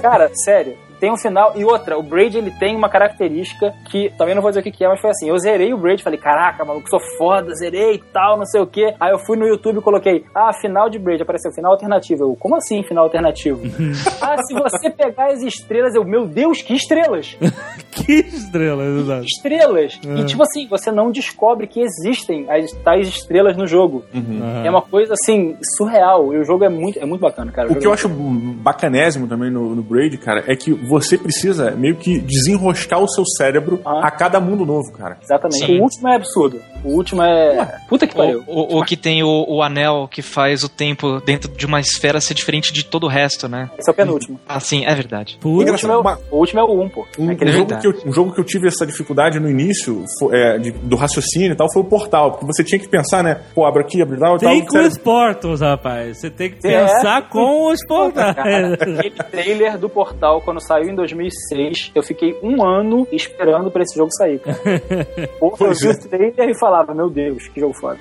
Cara, 0.00 0.30
sério. 0.34 0.76
Tem 1.00 1.10
um 1.10 1.16
final. 1.16 1.52
E 1.56 1.64
outra, 1.64 1.98
o 1.98 2.02
Braid 2.02 2.36
ele 2.36 2.50
tem 2.50 2.76
uma 2.76 2.90
característica 2.90 3.72
que 3.90 4.10
também 4.18 4.34
não 4.34 4.42
vou 4.42 4.50
dizer 4.50 4.60
o 4.60 4.62
que 4.62 4.84
é, 4.84 4.88
mas 4.88 5.00
foi 5.00 5.10
assim. 5.10 5.30
Eu 5.30 5.38
zerei 5.38 5.72
o 5.72 5.78
Braid, 5.78 6.02
falei, 6.02 6.18
caraca, 6.18 6.64
maluco, 6.64 6.88
sou 6.90 7.00
foda, 7.16 7.54
zerei 7.54 7.94
e 7.94 7.98
tal, 7.98 8.36
não 8.36 8.44
sei 8.44 8.60
o 8.60 8.66
que. 8.66 8.94
Aí 9.00 9.10
eu 9.10 9.18
fui 9.18 9.36
no 9.38 9.46
YouTube 9.46 9.78
e 9.78 9.82
coloquei, 9.82 10.24
ah, 10.34 10.52
final 10.52 10.90
de 10.90 10.98
Braid, 10.98 11.22
apareceu 11.22 11.50
final 11.52 11.72
alternativo. 11.72 12.24
Eu, 12.24 12.36
como 12.36 12.56
assim 12.56 12.82
final 12.82 13.04
alternativo? 13.04 13.60
ah, 14.20 14.36
se 14.42 14.52
você 14.54 14.90
pegar 14.90 15.32
as 15.32 15.42
estrelas, 15.42 15.94
eu, 15.94 16.04
meu 16.04 16.26
Deus, 16.26 16.60
que 16.60 16.74
estrelas! 16.74 17.36
que 17.90 18.12
estrela, 18.12 18.84
exato. 18.84 19.24
Estrelas! 19.24 20.00
E 20.18 20.24
tipo 20.24 20.42
assim, 20.42 20.66
você 20.68 20.90
não 20.90 21.10
descobre 21.10 21.66
que 21.66 21.80
existem 21.80 22.46
as 22.50 22.70
tais 22.84 23.08
estrelas 23.08 23.56
no 23.56 23.66
jogo. 23.66 24.04
Aham. 24.14 24.62
É 24.64 24.70
uma 24.70 24.82
coisa 24.82 25.14
assim, 25.14 25.56
surreal. 25.76 26.32
E 26.34 26.38
o 26.38 26.44
jogo 26.44 26.64
é 26.64 26.68
muito, 26.68 26.98
é 26.98 27.04
muito 27.04 27.20
bacana, 27.20 27.50
cara. 27.52 27.66
O 27.66 27.70
jogo 27.70 27.80
que 27.80 27.86
eu 27.86 27.90
é 27.90 27.94
acho 27.94 28.08
bacanésimo 28.08 29.26
também 29.26 29.50
no, 29.50 29.74
no 29.74 29.82
Braid, 29.82 30.16
cara, 30.18 30.44
é 30.46 30.54
que 30.56 30.72
você 30.72 31.16
precisa 31.18 31.70
meio 31.72 31.96
que 31.96 32.18
desenroscar 32.20 33.00
o 33.00 33.08
seu 33.08 33.24
cérebro 33.24 33.80
Ah. 33.84 34.06
a 34.06 34.10
cada 34.10 34.40
mundo 34.40 34.64
novo, 34.66 34.92
cara. 34.92 35.18
Exatamente. 35.22 35.66
Sim. 35.66 35.78
O 35.78 35.82
último 35.82 36.08
é 36.08 36.16
absurdo. 36.16 36.60
O 36.84 36.88
último 36.96 37.22
é. 37.22 37.78
Puta 37.88 38.06
que 38.06 38.14
pariu. 38.14 38.42
O, 38.46 38.76
o, 38.76 38.80
o 38.80 38.84
que 38.84 38.96
tem 38.96 39.22
o, 39.22 39.44
o 39.48 39.62
anel 39.62 40.08
que 40.10 40.22
faz 40.22 40.62
o 40.64 40.68
tempo 40.68 41.20
dentro 41.20 41.50
de 41.50 41.66
uma 41.66 41.80
esfera 41.80 42.20
ser 42.20 42.34
diferente 42.34 42.72
de 42.72 42.84
todo 42.84 43.04
o 43.04 43.08
resto, 43.08 43.48
né? 43.48 43.70
Esse 43.78 43.90
é 43.90 43.92
o 43.92 43.96
penúltimo. 43.96 44.40
Ah, 44.48 44.60
sim, 44.60 44.84
é 44.84 44.94
verdade. 44.94 45.38
O 45.44 45.48
último, 45.48 45.92
é 45.92 45.96
o, 45.96 46.18
o 46.30 46.36
último 46.38 46.60
é 46.60 46.64
o 46.64 46.80
1, 46.82 46.88
pô. 46.88 47.06
Um, 47.18 47.30
Aquele 47.30 47.50
um 47.50 47.52
jogo 47.54 47.66
verdade. 47.68 47.82
que 47.82 47.88
eu, 47.90 48.08
um 48.08 48.12
jogo 48.12 48.32
que 48.32 48.40
eu 48.40 48.44
tive 48.44 48.68
essa 48.68 48.86
dificuldade 48.86 49.38
no 49.40 49.48
início 49.48 50.04
é, 50.32 50.58
de- 50.58 50.70
do 50.72 50.96
raciocínio 50.96 51.52
e 51.52 51.56
tal 51.56 51.66
foi 51.72 51.82
o 51.82 51.84
Portal, 51.84 52.32
porque 52.32 52.46
você 52.46 52.62
tinha 52.64 52.78
que 52.78 52.88
pensar, 52.88 53.22
né? 53.22 53.40
Pô, 53.54 53.64
abre 53.64 53.82
aqui, 53.82 54.00
abre 54.02 54.16
lá 54.18 54.28
e 54.34 54.38
tal. 54.38 54.38
Tem 54.38 54.64
com 54.66 54.78
os 54.78 54.98
portals, 54.98 55.60
rapaz. 55.60 56.18
Você 56.20 56.30
tem 56.30 56.50
que 56.50 56.66
É. 56.66 56.84
pensar 56.86 57.28
com 57.28 57.70
os 57.70 57.84
portais. 57.86 58.34
Cara, 58.34 58.74
aquele 58.80 59.10
trailer 59.10 59.78
do 59.78 59.88
Portal, 59.88 60.40
quando 60.42 60.60
saiu 60.60 60.90
em 60.90 60.94
2006, 60.94 61.90
eu 61.94 62.02
fiquei 62.02 62.36
um 62.42 62.64
ano 62.64 63.06
esperando 63.12 63.70
pra 63.70 63.82
esse 63.82 63.96
jogo 63.96 64.10
sair, 64.12 64.38
cara. 64.38 64.58
Pô, 65.38 65.54
eu 65.60 65.72
vi 65.74 65.88
o 65.88 66.08
trailer 66.08 66.48
e 66.50 66.58
falava, 66.58 66.94
meu 66.94 67.10
Deus, 67.10 67.48
que 67.48 67.60
jogo 67.60 67.74
foda. 67.74 67.98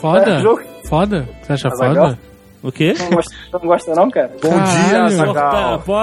Foda? 0.00 0.30
É, 0.30 0.38
jogo- 0.42 0.62
Foda? 0.88 1.28
Você 1.42 1.52
acha 1.52 1.68
Azaghal? 1.68 2.06
foda? 2.10 2.18
O 2.62 2.70
quê? 2.70 2.94
Não 2.98 3.10
gosta, 3.10 3.34
não 3.52 3.60
gosta 3.60 3.94
não, 3.94 4.10
cara? 4.10 4.30
Bom 4.40 4.50
dia. 4.50 5.02
Azaghal. 5.04 5.80
Pô, 5.80 5.96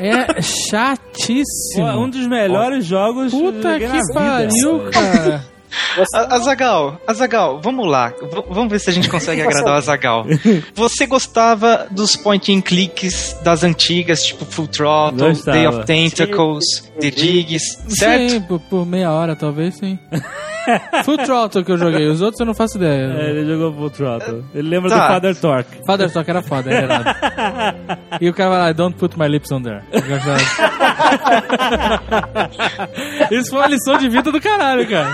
É 0.00 0.24
pô, 0.24 0.42
chatíssimo. 0.42 1.86
um 1.98 2.08
dos 2.08 2.26
melhores 2.26 2.84
jogos 2.86 3.32
Puta 3.32 3.76
que 3.78 3.84
eu 3.84 3.88
joguei 3.88 3.88
que 3.88 4.14
na 4.14 4.38
vida. 4.38 4.48
pariu, 4.48 4.90
cara. 4.90 5.44
Você- 5.96 6.16
A- 6.16 6.34
Azagal, 6.36 7.00
Azagal, 7.06 7.60
vamos 7.62 7.86
lá. 7.90 8.08
V- 8.08 8.44
vamos 8.50 8.70
ver 8.70 8.78
se 8.78 8.90
a 8.90 8.92
gente 8.92 9.08
consegue 9.08 9.42
agradar 9.46 9.74
o 9.74 9.76
Azagal. 9.76 10.26
Você 10.74 11.06
gostava 11.06 11.86
dos 11.90 12.16
point 12.16 12.52
and 12.54 12.60
clicks 12.62 13.36
das 13.42 13.62
antigas, 13.64 14.22
tipo 14.24 14.44
Full 14.44 14.68
Throttle, 14.68 15.28
Gostava. 15.28 15.56
Day 15.56 15.66
of 15.66 15.84
Tentacles, 15.84 16.64
The 17.00 17.10
Digs, 17.10 17.62
certo? 17.88 18.30
Sim, 18.30 18.40
por, 18.42 18.60
por 18.60 18.86
meia 18.86 19.10
hora, 19.10 19.34
talvez, 19.36 19.76
sim. 19.76 19.98
Full 21.04 21.18
Throttle 21.18 21.64
que 21.64 21.70
eu 21.70 21.78
joguei, 21.78 22.08
os 22.08 22.20
outros 22.20 22.40
eu 22.40 22.46
não 22.46 22.54
faço 22.54 22.76
É, 22.76 22.80
ideia. 22.80 23.04
ele 23.30 23.46
jogou 23.46 23.72
Full 23.72 23.90
Throttle. 23.90 24.44
Ele 24.52 24.68
lembra 24.68 24.90
Tá. 24.90 25.06
do 25.06 25.12
Father 25.14 25.36
Torque. 25.36 25.78
Father 25.86 26.12
Talk 26.12 26.28
era 26.28 26.42
foda, 26.42 26.70
é 26.72 26.80
verdade. 26.80 27.18
e 28.20 28.28
o 28.28 28.34
cara 28.34 28.50
vai 28.50 28.58
lá, 28.58 28.72
don't 28.72 28.96
put 28.98 29.16
my 29.16 29.28
lips 29.28 29.52
on 29.52 29.62
there. 29.62 29.82
Isso 33.30 33.50
foi 33.50 33.58
uma 33.60 33.68
lição 33.68 33.96
de 33.98 34.08
vida 34.08 34.30
do 34.32 34.40
caralho, 34.40 34.88
cara. 34.88 35.10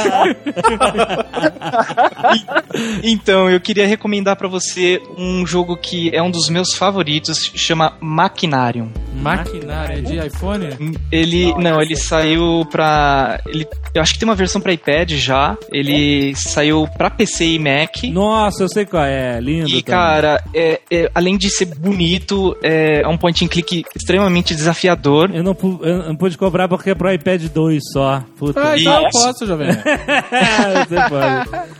Então, 3.02 3.50
eu 3.50 3.60
queria 3.60 3.86
recomendar 3.86 4.36
pra 4.36 4.48
você 4.48 5.00
um 5.16 5.46
jogo 5.46 5.76
que 5.76 6.14
é 6.14 6.22
um 6.22 6.30
dos 6.30 6.48
meus 6.48 6.74
favoritos, 6.74 7.50
chama 7.54 7.96
Machinarium. 8.00 8.90
Maquinária 9.14 10.00
de 10.00 10.26
iPhone? 10.26 10.98
Ele, 11.10 11.54
não, 11.58 11.80
ele 11.80 11.96
saiu 11.96 12.64
pra. 12.70 13.40
Ele, 13.46 13.66
eu 13.94 14.00
acho 14.00 14.14
que 14.14 14.18
tem 14.18 14.28
uma 14.28 14.34
versão 14.34 14.60
pra 14.60 14.72
iPad 14.72 15.10
já. 15.12 15.56
Ele 15.70 16.34
saiu 16.34 16.88
pra 16.96 17.10
PC 17.10 17.44
e 17.44 17.58
Mac. 17.58 18.04
Nossa, 18.04 18.62
eu 18.62 18.68
sei 18.68 18.86
qual 18.86 19.04
é. 19.04 19.38
Lindo. 19.40 19.68
E, 19.68 19.82
também. 19.82 19.84
cara, 19.84 20.42
é, 20.54 20.80
é, 20.90 21.10
além 21.14 21.36
de 21.36 21.50
ser 21.50 21.66
bonito, 21.66 22.56
é, 22.62 23.02
é 23.02 23.08
um 23.08 23.18
point 23.18 23.44
and 23.44 23.48
click 23.48 23.84
extremamente 23.94 24.54
desafiador. 24.54 25.30
Eu 25.34 25.42
não, 25.42 25.56
eu 25.82 26.08
não 26.08 26.16
pude 26.16 26.38
comprar 26.38 26.68
porque 26.68 26.90
é 26.90 26.94
pro 26.94 27.12
iPad 27.12 27.42
2 27.42 27.82
só. 27.92 28.22
Puta. 28.38 28.70
Ah, 28.70 28.78
então 28.78 29.02
eu 29.02 29.10
posso, 29.10 29.46
jovem. 29.46 29.68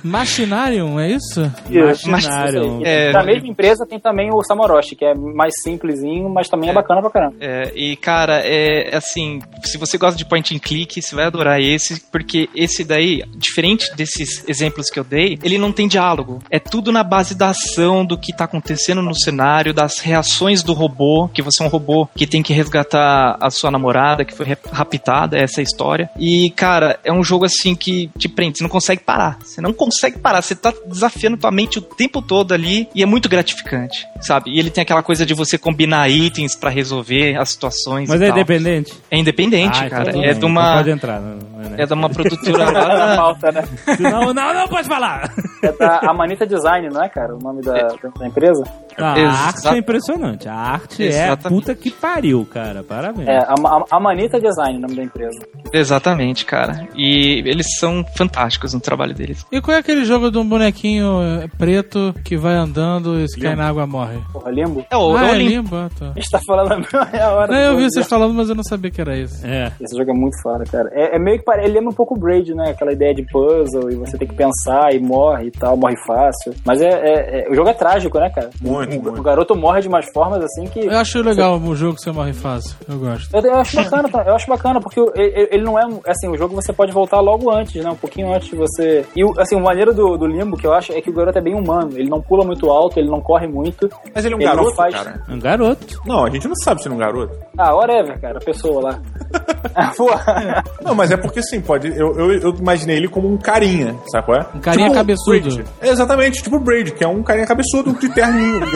Machinarium, 0.02 0.98
é 0.98 1.10
isso? 1.10 1.40
Machinarium. 2.06 2.80
É, 2.84 3.12
da 3.12 3.22
mesma 3.22 3.48
empresa 3.48 3.86
tem 3.86 3.98
também 3.98 4.30
o 4.32 4.42
Samoroshi, 4.42 4.96
que 4.96 5.04
é 5.04 5.14
mais 5.14 5.52
simplesinho, 5.62 6.28
mas 6.28 6.48
também 6.48 6.70
é, 6.70 6.72
bacana 6.72 7.00
pra 7.00 7.10
caramba. 7.10 7.36
É, 7.40 7.70
e 7.74 7.96
cara, 7.96 8.40
é 8.44 8.96
assim, 8.96 9.40
se 9.62 9.76
você 9.78 9.98
gosta 9.98 10.16
de 10.16 10.24
point 10.24 10.54
and 10.54 10.58
click, 10.58 11.00
você 11.00 11.14
vai 11.14 11.26
adorar 11.26 11.60
esse, 11.60 12.00
porque 12.10 12.48
esse 12.54 12.84
daí, 12.84 13.22
diferente 13.36 13.94
desses 13.94 14.46
exemplos 14.48 14.88
que 14.90 14.98
eu 14.98 15.04
dei, 15.04 15.38
ele 15.42 15.58
não 15.58 15.72
tem 15.72 15.88
diálogo. 15.88 16.40
É 16.50 16.58
tudo 16.58 16.92
na 16.92 17.02
base 17.02 17.34
da 17.34 17.48
ação, 17.50 18.04
do 18.04 18.18
que 18.18 18.34
tá 18.34 18.44
acontecendo 18.44 19.02
no 19.02 19.14
cenário, 19.14 19.72
das 19.74 19.98
reações 19.98 20.62
do 20.62 20.72
robô, 20.72 21.28
que 21.32 21.42
você 21.42 21.62
é 21.62 21.66
um 21.66 21.68
robô 21.68 22.08
que 22.14 22.26
tem 22.26 22.42
que 22.42 22.52
resgatar 22.52 23.36
a 23.40 23.50
sua 23.50 23.70
namorada, 23.70 24.24
que 24.24 24.34
foi 24.34 24.46
rap- 24.46 24.68
raptada, 24.72 25.36
essa 25.38 25.60
é 25.60 25.62
a 25.62 25.64
história. 25.64 26.10
E, 26.18 26.50
cara, 26.50 26.98
é 27.04 27.12
um 27.12 27.22
jogo 27.22 27.44
assim 27.44 27.74
que 27.74 27.89
te 28.18 28.28
prende, 28.28 28.58
você 28.58 28.64
não 28.64 28.70
consegue 28.70 29.02
parar. 29.02 29.38
Você 29.44 29.60
não 29.60 29.72
consegue 29.72 30.18
parar, 30.18 30.42
você 30.42 30.54
tá 30.54 30.72
desafiando 30.86 31.36
tua 31.36 31.50
mente 31.50 31.78
o 31.78 31.82
tempo 31.82 32.20
todo 32.22 32.52
ali 32.52 32.88
e 32.94 33.02
é 33.02 33.06
muito 33.06 33.28
gratificante, 33.28 34.06
sabe? 34.20 34.50
E 34.50 34.58
ele 34.58 34.70
tem 34.70 34.82
aquela 34.82 35.02
coisa 35.02 35.24
de 35.26 35.34
você 35.34 35.56
combinar 35.58 36.08
itens 36.10 36.54
pra 36.56 36.70
resolver 36.70 37.36
as 37.36 37.50
situações 37.50 38.08
Mas 38.08 38.20
e 38.20 38.24
é 38.24 38.28
tal. 38.28 38.36
independente? 38.36 38.92
É 39.10 39.16
independente, 39.18 39.78
Ah, 39.82 39.86
então 39.86 39.98
cara. 40.04 40.26
É 40.26 40.34
de 40.34 40.44
uma 40.44 40.74
pode 40.76 40.90
entrar. 40.90 41.20
Não, 41.20 41.36
não, 41.36 41.74
é 41.78 41.86
de 41.86 41.92
uma 41.92 42.08
produtora 42.10 42.70
lá. 42.70 43.16
pauta, 43.16 43.52
né? 43.52 43.64
não, 43.98 44.32
não, 44.32 44.54
não 44.54 44.68
pode 44.68 44.88
falar. 44.88 45.32
É 45.62 45.72
da 45.72 45.98
Amanita 46.10 46.46
Design, 46.46 46.88
não 46.90 47.02
é, 47.04 47.08
cara? 47.08 47.34
O 47.34 47.38
nome 47.38 47.62
da, 47.62 47.72
da 48.18 48.26
empresa? 48.26 48.62
A 48.96 49.18
Exa- 49.18 49.30
arte 49.32 49.68
é 49.68 49.78
impressionante. 49.78 50.48
A 50.48 50.54
arte 50.54 51.02
é 51.02 51.06
Exatamente. 51.06 51.60
puta 51.60 51.74
que 51.74 51.90
pariu, 51.90 52.46
cara. 52.50 52.82
Parabéns. 52.82 53.28
É, 53.28 53.38
a, 53.38 53.54
a, 53.54 53.84
Amanita 53.96 54.38
Design, 54.40 54.78
o 54.78 54.80
nome 54.80 54.96
da 54.96 55.02
empresa. 55.02 55.38
Exatamente, 55.72 56.44
cara. 56.44 56.88
E 56.96 57.42
eles 57.46 57.76
são 57.81 58.05
fantásticos 58.16 58.74
no 58.74 58.81
trabalho 58.81 59.15
deles. 59.15 59.44
E 59.51 59.61
qual 59.61 59.77
é 59.77 59.81
aquele 59.81 60.05
jogo 60.05 60.31
de 60.31 60.39
um 60.39 60.47
bonequinho 60.47 61.23
eh, 61.23 61.48
preto 61.59 62.15
que 62.24 62.36
vai 62.36 62.55
andando 62.55 63.19
e 63.19 63.28
se 63.28 63.40
cai 63.40 63.57
na 63.57 63.66
água 63.69 63.86
morre? 63.86 64.19
Porra, 64.32 64.51
Limbo? 64.51 64.85
É 64.90 64.97
o, 64.97 65.16
ah, 65.16 65.27
é 65.27 65.32
o 65.32 65.35
é 65.35 65.39
limbo, 65.39 65.77
ah, 65.77 65.90
tá. 65.98 66.11
A 66.11 66.20
gente 66.20 66.31
tá 66.31 66.40
falando 66.47 66.73
a 66.94 67.05
meia 67.07 67.31
hora. 67.31 67.52
Não, 67.52 67.59
eu 67.59 67.77
vi 67.77 67.85
vocês 67.90 68.07
falando, 68.09 68.35
mas 68.35 68.48
eu 68.48 68.55
não 68.55 68.62
sabia 68.62 68.90
que 68.90 69.01
era 69.01 69.16
isso. 69.16 69.44
É. 69.47 69.73
Esse 69.81 69.97
jogo 69.97 70.11
é 70.11 70.15
muito 70.15 70.40
foda, 70.43 70.65
cara. 70.65 70.90
É, 70.93 71.16
é 71.16 71.19
meio 71.19 71.39
que 71.39 71.44
pare... 71.44 71.65
ele 71.65 71.74
lembra 71.74 71.90
um 71.90 71.94
pouco 71.94 72.15
o 72.15 72.19
Braid, 72.19 72.55
né? 72.55 72.70
Aquela 72.70 72.93
ideia 72.93 73.15
de 73.15 73.24
puzzle 73.31 73.90
e 73.90 73.94
você 73.97 74.19
tem 74.19 74.28
que 74.28 74.35
pensar 74.35 74.94
e 74.94 75.01
morre 75.01 75.47
e 75.47 75.51
tal, 75.51 75.77
morre 75.77 75.97
fácil. 76.07 76.55
Mas 76.65 76.81
é, 76.81 76.89
é- 76.89 77.40
é- 77.47 77.51
o 77.51 77.55
jogo 77.55 77.69
é 77.69 77.74
trágico, 77.74 78.19
né, 78.19 78.31
cara? 78.31 78.51
Muito, 78.61 78.97
o, 78.97 79.02
muito. 79.02 79.20
o 79.20 79.23
garoto 79.23 79.57
morre 79.57 79.81
de 79.81 79.89
umas 79.89 80.07
formas 80.12 80.43
assim 80.44 80.66
que. 80.66 80.81
Eu 80.81 80.98
acho 80.98 81.20
legal 81.23 81.59
o 81.59 81.74
jogo 81.74 81.94
que 81.97 82.02
você 82.02 82.12
morre 82.12 82.32
fácil. 82.32 82.77
Eu 82.89 82.98
gosto. 82.98 83.35
Eu, 83.35 83.43
eu 83.43 83.55
acho 83.57 83.77
bacana, 83.77 84.09
tá? 84.09 84.23
eu 84.27 84.35
acho 84.35 84.47
bacana, 84.48 84.81
porque 84.81 85.01
ele, 85.16 85.48
ele 85.51 85.65
não 85.65 85.78
é 85.78 85.86
um- 85.86 86.01
assim, 86.07 86.28
o 86.28 86.36
jogo 86.36 86.55
você 86.55 86.73
pode 86.73 86.93
voltar 86.93 87.20
logo 87.20 87.51
antes, 87.51 87.69
né? 87.78 87.90
Um 87.90 87.97
pouquinho 87.97 88.32
antes 88.34 88.48
de 88.48 88.56
você. 88.56 89.05
E 89.14 89.24
o- 89.24 89.34
assim, 89.38 89.56
o 89.56 89.60
maneiro 89.60 89.94
do, 89.94 90.16
do 90.16 90.26
limbo 90.26 90.56
que 90.56 90.66
eu 90.66 90.72
acho 90.72 90.92
é 90.92 91.01
que 91.01 91.10
o 91.10 91.12
garoto 91.12 91.38
é 91.38 91.42
bem 91.42 91.55
humano. 91.55 91.90
Ele 91.94 92.09
não 92.10 92.20
pula 92.20 92.44
muito 92.44 92.70
alto, 92.70 92.98
ele 92.98 93.09
não 93.10 93.20
corre 93.20 93.47
muito. 93.47 93.88
Mas 94.14 94.24
ele 94.24 94.34
é 94.34 94.36
um 94.36 94.40
Ele 94.40 94.48
não 94.48 94.56
garoto, 94.56 94.76
faz- 94.76 94.94
cara. 94.94 95.22
É 95.28 95.32
um 95.32 95.38
garoto. 95.38 96.01
Não, 96.06 96.24
a 96.24 96.30
gente 96.30 96.48
não 96.48 96.55
sabe 96.56 96.82
se 96.82 96.88
ele 96.88 96.94
é 96.94 96.97
um 96.97 97.01
garoto. 97.01 97.34
Ah, 97.56 97.74
whatever, 97.74 98.20
cara, 98.20 98.38
a 98.38 98.44
pessoa 98.44 98.82
lá. 98.82 98.98
Não, 100.82 100.94
mas 100.94 101.10
é 101.10 101.16
porque 101.16 101.42
sim, 101.42 101.60
pode. 101.60 101.88
Eu, 101.88 102.16
eu, 102.18 102.32
eu 102.32 102.55
imaginei 102.55 102.97
ele 102.97 103.09
como 103.09 103.28
um 103.28 103.36
carinha, 103.36 103.94
sabe 104.10 104.24
qual 104.26 104.38
é? 104.38 104.47
Um 104.55 104.60
carinha 104.60 104.86
Tipo 104.88 104.94
cabeçudo. 104.98 105.64
Exatamente, 105.82 106.42
tipo 106.42 106.56
o 106.56 106.60
Braid, 106.60 106.92
que 106.92 107.05
é 107.05 107.09
um 107.09 107.22
carinha 107.22 107.47
cabeçudo 107.47 107.92
de 107.98 108.09
terninho. 108.12 108.60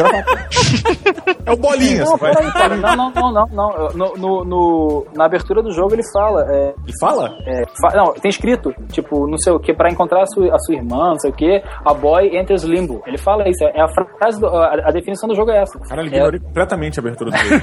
É 1.47 1.53
o 1.53 1.57
bolinha. 1.57 2.05
Não, 2.05 2.13
você 2.13 2.19
vai- 2.19 2.35
peraí, 2.35 2.53
cara. 2.53 2.77
Não, 2.77 2.97
não, 2.97 3.11
não, 3.13 3.33
não, 3.33 3.47
não. 3.53 3.89
No, 3.95 4.17
no- 4.17 4.45
no- 4.45 5.07
na 5.15 5.27
abertura 5.27 5.63
do 5.63 5.71
jogo 5.73 5.95
ele 5.95 6.03
fala. 6.11 6.43
É, 6.51 6.69
Ele 6.87 6.93
fala? 6.99 7.31
é, 7.47 7.65
fa- 7.81 7.95
não, 7.95 8.13
tem 8.15 8.31
escrito, 8.31 8.75
tipo, 8.93 9.27
não 9.27 9.39
sei 9.39 9.53
o 9.53 9.59
que, 9.59 9.73
pra 9.75 9.91
encontrar 9.91 10.23
a 10.23 10.27
sua, 10.27 10.55
a 10.55 10.59
sua 10.59 10.75
irmã, 10.75 11.11
não 11.11 11.19
sei 11.19 11.31
o 11.31 11.35
que, 11.35 11.63
a 11.85 11.95
boy 11.95 12.37
enters 12.37 12.63
limbo. 12.65 13.03
Ele 13.07 13.19
fala 13.19 13.49
isso, 13.49 13.65
é 13.65 13.81
a 13.81 13.89
frase, 13.89 14.41
do- 14.41 14.47
a, 14.49 14.89
a 14.89 14.91
definição 14.91 15.29
do 15.29 15.35
jogo 15.35 15.51
é 15.51 15.63
essa. 15.63 15.79
Caralho, 15.81 16.09
é, 16.09 16.17
ignorei 16.17 16.41
completamente 16.41 16.99
a 16.99 17.01
abertura 17.01 17.31
do 17.31 17.37
jogo. 17.39 17.63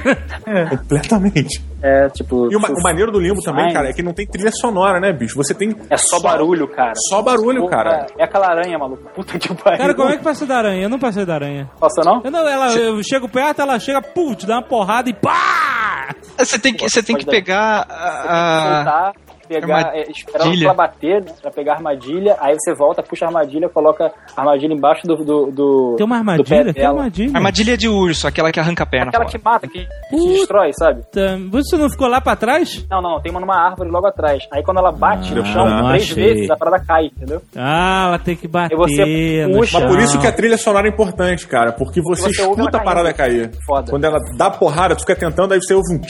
completamente. 0.70 1.62
é, 1.82 2.08
tipo. 2.10 2.50
E 2.50 2.56
o, 2.56 2.58
o 2.58 2.82
maneiro 2.82 3.10
do 3.12 3.20
Limbo 3.20 3.40
também, 3.42 3.72
cara, 3.72 3.88
é 3.88 3.92
que 3.92 4.02
não 4.02 4.12
tem 4.12 4.26
trilha 4.26 4.50
sonora, 4.52 5.00
né, 5.00 5.12
bicho? 5.12 5.36
Você 5.36 5.54
tem. 5.54 5.74
É 5.90 5.96
só 5.96 6.20
barulho, 6.20 6.68
cara. 6.68 6.92
Só 7.08 7.22
barulho, 7.22 7.66
cara. 7.66 8.06
É 8.18 8.24
aquela 8.24 8.48
aranha, 8.48 8.78
maluco. 8.78 9.02
Puta 9.14 9.38
que 9.38 9.52
pariu. 9.54 9.78
Cara, 9.78 9.94
como 9.94 10.10
é 10.10 10.16
que 10.16 10.24
passei 10.24 10.46
da 10.46 10.56
aranha? 10.58 10.82
Eu 10.84 10.88
não 10.88 10.98
passei 10.98 11.24
da 11.24 11.34
aranha. 11.34 11.70
Passa 11.80 12.02
não? 12.04 12.20
Eu 12.24 12.30
não, 12.30 12.46
ela, 12.48 12.72
eu 12.74 13.02
chego 13.02 13.28
perto, 13.28 13.62
ela 13.62 13.78
chega, 13.78 14.00
pum, 14.02 14.34
te 14.34 14.46
dá 14.46 14.54
uma 14.56 14.62
porrada 14.62 15.08
e 15.10 15.14
pá! 15.14 16.08
Você 16.38 16.58
tem 16.58 16.74
que, 16.74 16.88
você 16.88 17.02
tem 17.02 17.16
que 17.16 17.26
pegar 17.26 17.86
a. 17.88 18.74
Voltar, 18.74 19.12
pegar, 19.60 19.96
é, 19.96 20.10
esperar 20.10 20.40
armadilha. 20.42 20.64
pra 20.66 20.74
bater, 20.74 21.22
né, 21.24 21.32
pra 21.40 21.50
pegar 21.50 21.72
a 21.72 21.76
armadilha, 21.76 22.36
aí 22.40 22.54
você 22.58 22.74
volta, 22.74 23.02
puxa 23.02 23.24
a 23.24 23.28
armadilha, 23.28 23.68
coloca 23.68 24.12
a 24.36 24.40
armadilha 24.40 24.72
embaixo 24.74 25.06
do. 25.06 25.16
do, 25.16 25.50
do 25.50 25.94
Tem 25.96 26.06
uma 26.06 26.18
do 26.36 26.44
pé 26.44 26.56
armadilha? 26.58 26.72
Dela. 26.72 26.88
armadilha? 26.98 27.36
Armadilha 27.36 27.76
de 27.76 27.88
urso, 27.88 28.26
aquela 28.26 28.50
que 28.52 28.60
arranca 28.60 28.82
a 28.84 28.86
perna 28.86 29.08
Aquela 29.08 29.24
fora. 29.24 29.38
que 29.38 29.44
mata, 29.44 29.68
que, 29.68 29.86
que 30.10 30.28
destrói, 30.32 30.70
sabe? 30.78 31.02
Você 31.50 31.76
não 31.76 31.90
ficou 31.90 32.08
lá 32.08 32.20
pra 32.20 32.36
trás? 32.36 32.84
Não, 32.90 33.00
não, 33.02 33.20
tem 33.20 33.30
uma 33.30 33.40
numa 33.40 33.56
árvore 33.56 33.90
logo 33.90 34.06
atrás. 34.06 34.42
Aí 34.52 34.62
quando 34.62 34.78
ela 34.78 34.92
bate 34.92 35.34
no 35.34 35.44
chão 35.44 35.68
não 35.68 35.88
três 35.88 36.02
achei. 36.04 36.24
vezes, 36.24 36.50
a 36.50 36.56
parada 36.56 36.78
cai, 36.84 37.06
entendeu? 37.06 37.40
Ah, 37.56 38.04
ela 38.08 38.18
tem 38.18 38.36
que 38.36 38.46
bater 38.48 38.74
E 38.74 38.76
você 38.76 39.46
no 39.46 39.58
puxa. 39.58 39.80
Mas 39.80 39.88
por 39.90 39.98
isso 40.00 40.18
que 40.20 40.26
a 40.26 40.32
trilha 40.32 40.56
sonora 40.58 40.86
é 40.86 40.90
importante, 40.90 41.46
cara. 41.46 41.72
Porque 41.72 42.00
você, 42.02 42.22
Você 42.22 42.42
escuta 42.42 42.78
a 42.78 42.80
parada 42.82 43.12
cair. 43.12 43.50
Foda. 43.66 43.90
Quando 43.90 44.04
ela 44.04 44.18
dá 44.36 44.50
porrada, 44.50 44.94
tu 44.94 45.00
fica 45.00 45.16
tentando, 45.16 45.52
aí 45.54 45.60
você 45.60 45.74
ouve 45.74 45.94
um. 45.94 46.00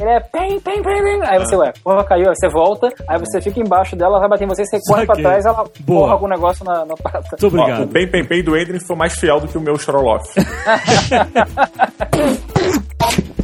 Ele 0.00 0.10
é 0.10 0.20
pem, 0.20 0.60
pem, 0.60 0.82
pem, 0.82 1.02
pem. 1.02 1.20
Aí 1.24 1.38
você, 1.38 1.56
ué, 1.56 1.72
porra, 1.82 2.04
caiu, 2.04 2.28
aí 2.28 2.34
você 2.34 2.48
volta, 2.48 2.63
aí 3.08 3.18
você 3.18 3.40
fica 3.40 3.60
embaixo 3.60 3.96
dela, 3.96 4.12
ela 4.12 4.20
vai 4.20 4.28
bater 4.28 4.44
em 4.44 4.48
você, 4.48 4.64
você 4.64 4.78
corre 4.86 5.06
pra 5.06 5.16
trás, 5.16 5.44
ela 5.44 5.64
Boa. 5.80 6.00
porra 6.00 6.12
algum 6.12 6.28
negócio 6.28 6.64
na, 6.64 6.84
na 6.84 6.94
parada. 6.94 7.26
Muito 7.30 7.46
obrigado. 7.46 7.80
Ó, 7.80 7.84
o 7.84 7.86
Bem 7.86 8.10
Pem 8.10 8.24
Pem 8.24 8.42
do 8.42 8.54
Adrian 8.54 8.80
foi 8.80 8.96
mais 8.96 9.14
fiel 9.14 9.40
do 9.40 9.48
que 9.48 9.58
o 9.58 9.60
meu 9.60 9.78
Sherlock. 9.78 10.24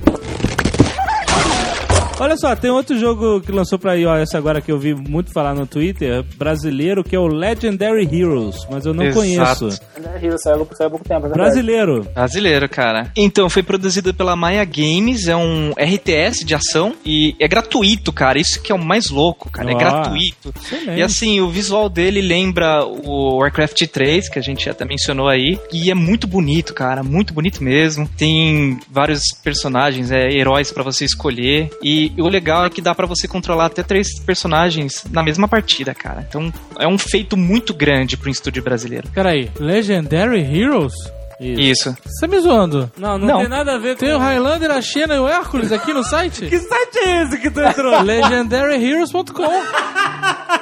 Olha 2.21 2.37
só, 2.37 2.55
tem 2.55 2.71
outro 2.71 2.99
jogo 2.99 3.41
que 3.41 3.51
lançou 3.51 3.79
pra 3.79 3.95
iOS 3.95 4.35
agora 4.35 4.61
que 4.61 4.71
eu 4.71 4.79
vi 4.79 4.95
muito 4.95 5.33
falar 5.33 5.55
no 5.55 5.67
Twitter, 5.67 6.23
brasileiro, 6.37 7.03
que 7.03 7.17
é 7.17 7.19
o 7.19 7.27
Legendary 7.27 8.05
Heroes, 8.05 8.57
mas 8.71 8.85
eu 8.85 8.93
não 8.93 9.05
Exato. 9.05 9.19
conheço. 9.21 9.81
Rio 10.21 10.39
saiu, 10.39 10.69
saiu 10.77 10.87
há 10.89 10.91
pouco 10.91 11.09
tempo, 11.09 11.27
é. 11.27 11.31
Brasileiro. 11.31 12.07
Brasileiro, 12.15 12.69
cara. 12.69 13.11
Então, 13.17 13.49
foi 13.49 13.63
produzido 13.63 14.13
pela 14.13 14.37
Maya 14.37 14.65
Games, 14.67 15.29
é 15.29 15.35
um 15.37 15.71
RTS 15.71 16.45
de 16.45 16.55
ação 16.55 16.95
e 17.07 17.35
é 17.41 17.49
gratuito, 17.49 18.13
cara. 18.13 18.39
Isso 18.39 18.61
que 18.61 18.71
é 18.71 18.75
o 18.75 18.79
mais 18.79 19.09
louco, 19.09 19.51
cara. 19.51 19.71
É 19.71 19.75
Ó, 19.75 19.79
gratuito. 19.79 20.53
excelente. 20.63 20.99
E 20.99 21.03
assim, 21.03 21.41
o 21.41 21.49
visual 21.49 21.89
dele 21.89 22.21
lembra 22.21 22.85
o 22.85 23.39
Warcraft 23.39 23.87
3, 23.87 24.29
que 24.29 24.39
a 24.39 24.43
gente 24.43 24.69
até 24.69 24.85
mencionou 24.85 25.27
aí. 25.27 25.59
E 25.73 25.91
é 25.91 25.95
muito 25.95 26.27
bonito, 26.27 26.75
cara. 26.75 27.03
Muito 27.03 27.33
bonito 27.33 27.65
mesmo. 27.65 28.07
Tem 28.17 28.79
vários 28.91 29.23
personagens, 29.43 30.11
é, 30.11 30.31
heróis 30.31 30.71
pra 30.71 30.83
você 30.83 31.07
escolher. 31.07 31.71
E 31.83 32.10
o 32.19 32.29
legal 32.29 32.65
é 32.65 32.71
que 32.71 32.81
dá 32.81 32.95
pra 32.95 33.07
você 33.07 33.27
controlar 33.29 33.67
até 33.67 33.83
três 33.83 34.19
personagens 34.21 35.05
na 35.11 35.23
mesma 35.23 35.47
partida, 35.49 35.95
cara. 35.95 36.25
Então, 36.29 36.53
é 36.79 36.87
um 36.87 36.97
feito 36.99 37.37
muito 37.37 37.75
grande 37.75 38.17
pro 38.17 38.31
estúdio 38.31 38.63
brasileiro. 38.63 39.09
Peraí, 39.15 39.51
Legendary 39.59 40.41
Heroes? 40.41 40.95
Isso. 41.41 41.97
Você 42.05 42.21
tá 42.21 42.29
me 42.29 42.39
zoando? 42.39 42.93
Não, 42.99 43.17
não, 43.17 43.27
Não. 43.27 43.39
tem 43.39 43.49
nada 43.49 43.75
a 43.75 43.79
ver 43.79 43.95
com... 43.95 44.01
Tem 44.01 44.15
o 44.15 44.19
Highlander, 44.19 44.71
a 44.71 44.83
Xena 44.83 45.15
e 45.15 45.19
o 45.19 45.27
Hércules 45.27 45.73
aqui 45.73 45.93
no 45.95 46.05
site? 46.05 46.45
Que 46.51 46.59
site 46.59 46.99
é 46.99 47.23
esse 47.23 47.39
que 47.39 47.51
tu 47.51 47.61
entrou? 47.61 47.99
LegendaryHeroes.com 48.05 49.49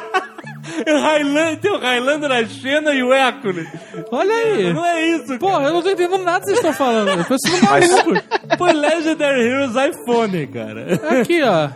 Highlander, 0.87 1.61
tem 1.61 1.71
o 1.71 1.79
Highlander, 1.79 2.33
a 2.33 2.45
Xena 2.47 2.93
e 2.93 3.03
o 3.03 3.13
Hércules. 3.13 3.67
Olha 4.11 4.35
aí. 4.35 4.73
Não 4.73 4.85
é 4.85 5.07
isso, 5.07 5.27
cara. 5.27 5.39
Porra, 5.39 5.65
eu 5.65 5.73
não 5.75 5.83
tô 5.83 5.91
entendendo 5.91 6.25
nada 6.25 6.41
que 6.41 6.47
vocês 6.47 6.59
estão 6.59 6.73
falando. 6.73 7.09
Eu 7.09 7.25
penso 7.25 7.49
no 7.49 7.63
maluco. 7.63 8.57
Foi 8.59 8.73
Legendary 8.73 9.41
Heroes 9.43 9.75
iPhone, 9.97 10.47
cara. 10.47 11.21
Aqui, 11.21 11.43
ó. 11.43 11.69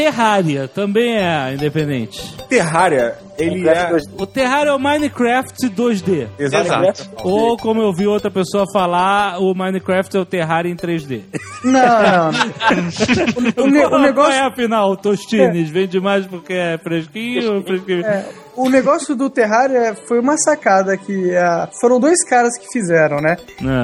Terraria 0.00 0.66
também 0.66 1.14
é 1.18 1.52
independente. 1.52 2.34
Terraria, 2.48 3.18
ele 3.38 3.68
é. 3.68 3.90
O 4.16 4.26
Terraria 4.26 4.70
é 4.70 4.74
o 4.74 4.78
Minecraft 4.78 5.68
2D. 5.68 6.26
Exatamente. 6.38 7.08
Ou, 7.22 7.56
como 7.58 7.82
eu 7.82 7.92
vi 7.92 8.06
outra 8.06 8.30
pessoa 8.30 8.64
falar, 8.72 9.38
o 9.38 9.54
Minecraft 9.54 10.16
é 10.16 10.20
o 10.20 10.24
Terraria 10.24 10.72
em 10.72 10.76
3D. 10.76 11.20
Não, 11.62 11.72
não, 11.72 12.32
não. 12.32 13.64
O, 13.64 13.66
ne- 13.68 13.84
o 13.84 13.90
Qual 13.90 14.00
negócio, 14.00 14.32
é, 14.32 14.46
afinal, 14.46 14.96
Tostines? 14.96 15.68
Vende 15.68 16.00
mais 16.00 16.26
porque 16.26 16.54
é 16.54 16.78
fresquinho? 16.78 17.62
fresquinho? 17.62 18.06
é, 18.06 18.24
o 18.56 18.70
negócio 18.70 19.14
do 19.14 19.28
Terraria 19.28 19.94
foi 20.08 20.18
uma 20.18 20.38
sacada 20.38 20.96
que 20.96 21.36
ah, 21.36 21.68
foram 21.78 22.00
dois 22.00 22.24
caras 22.24 22.56
que 22.58 22.66
fizeram, 22.72 23.18
né? 23.18 23.36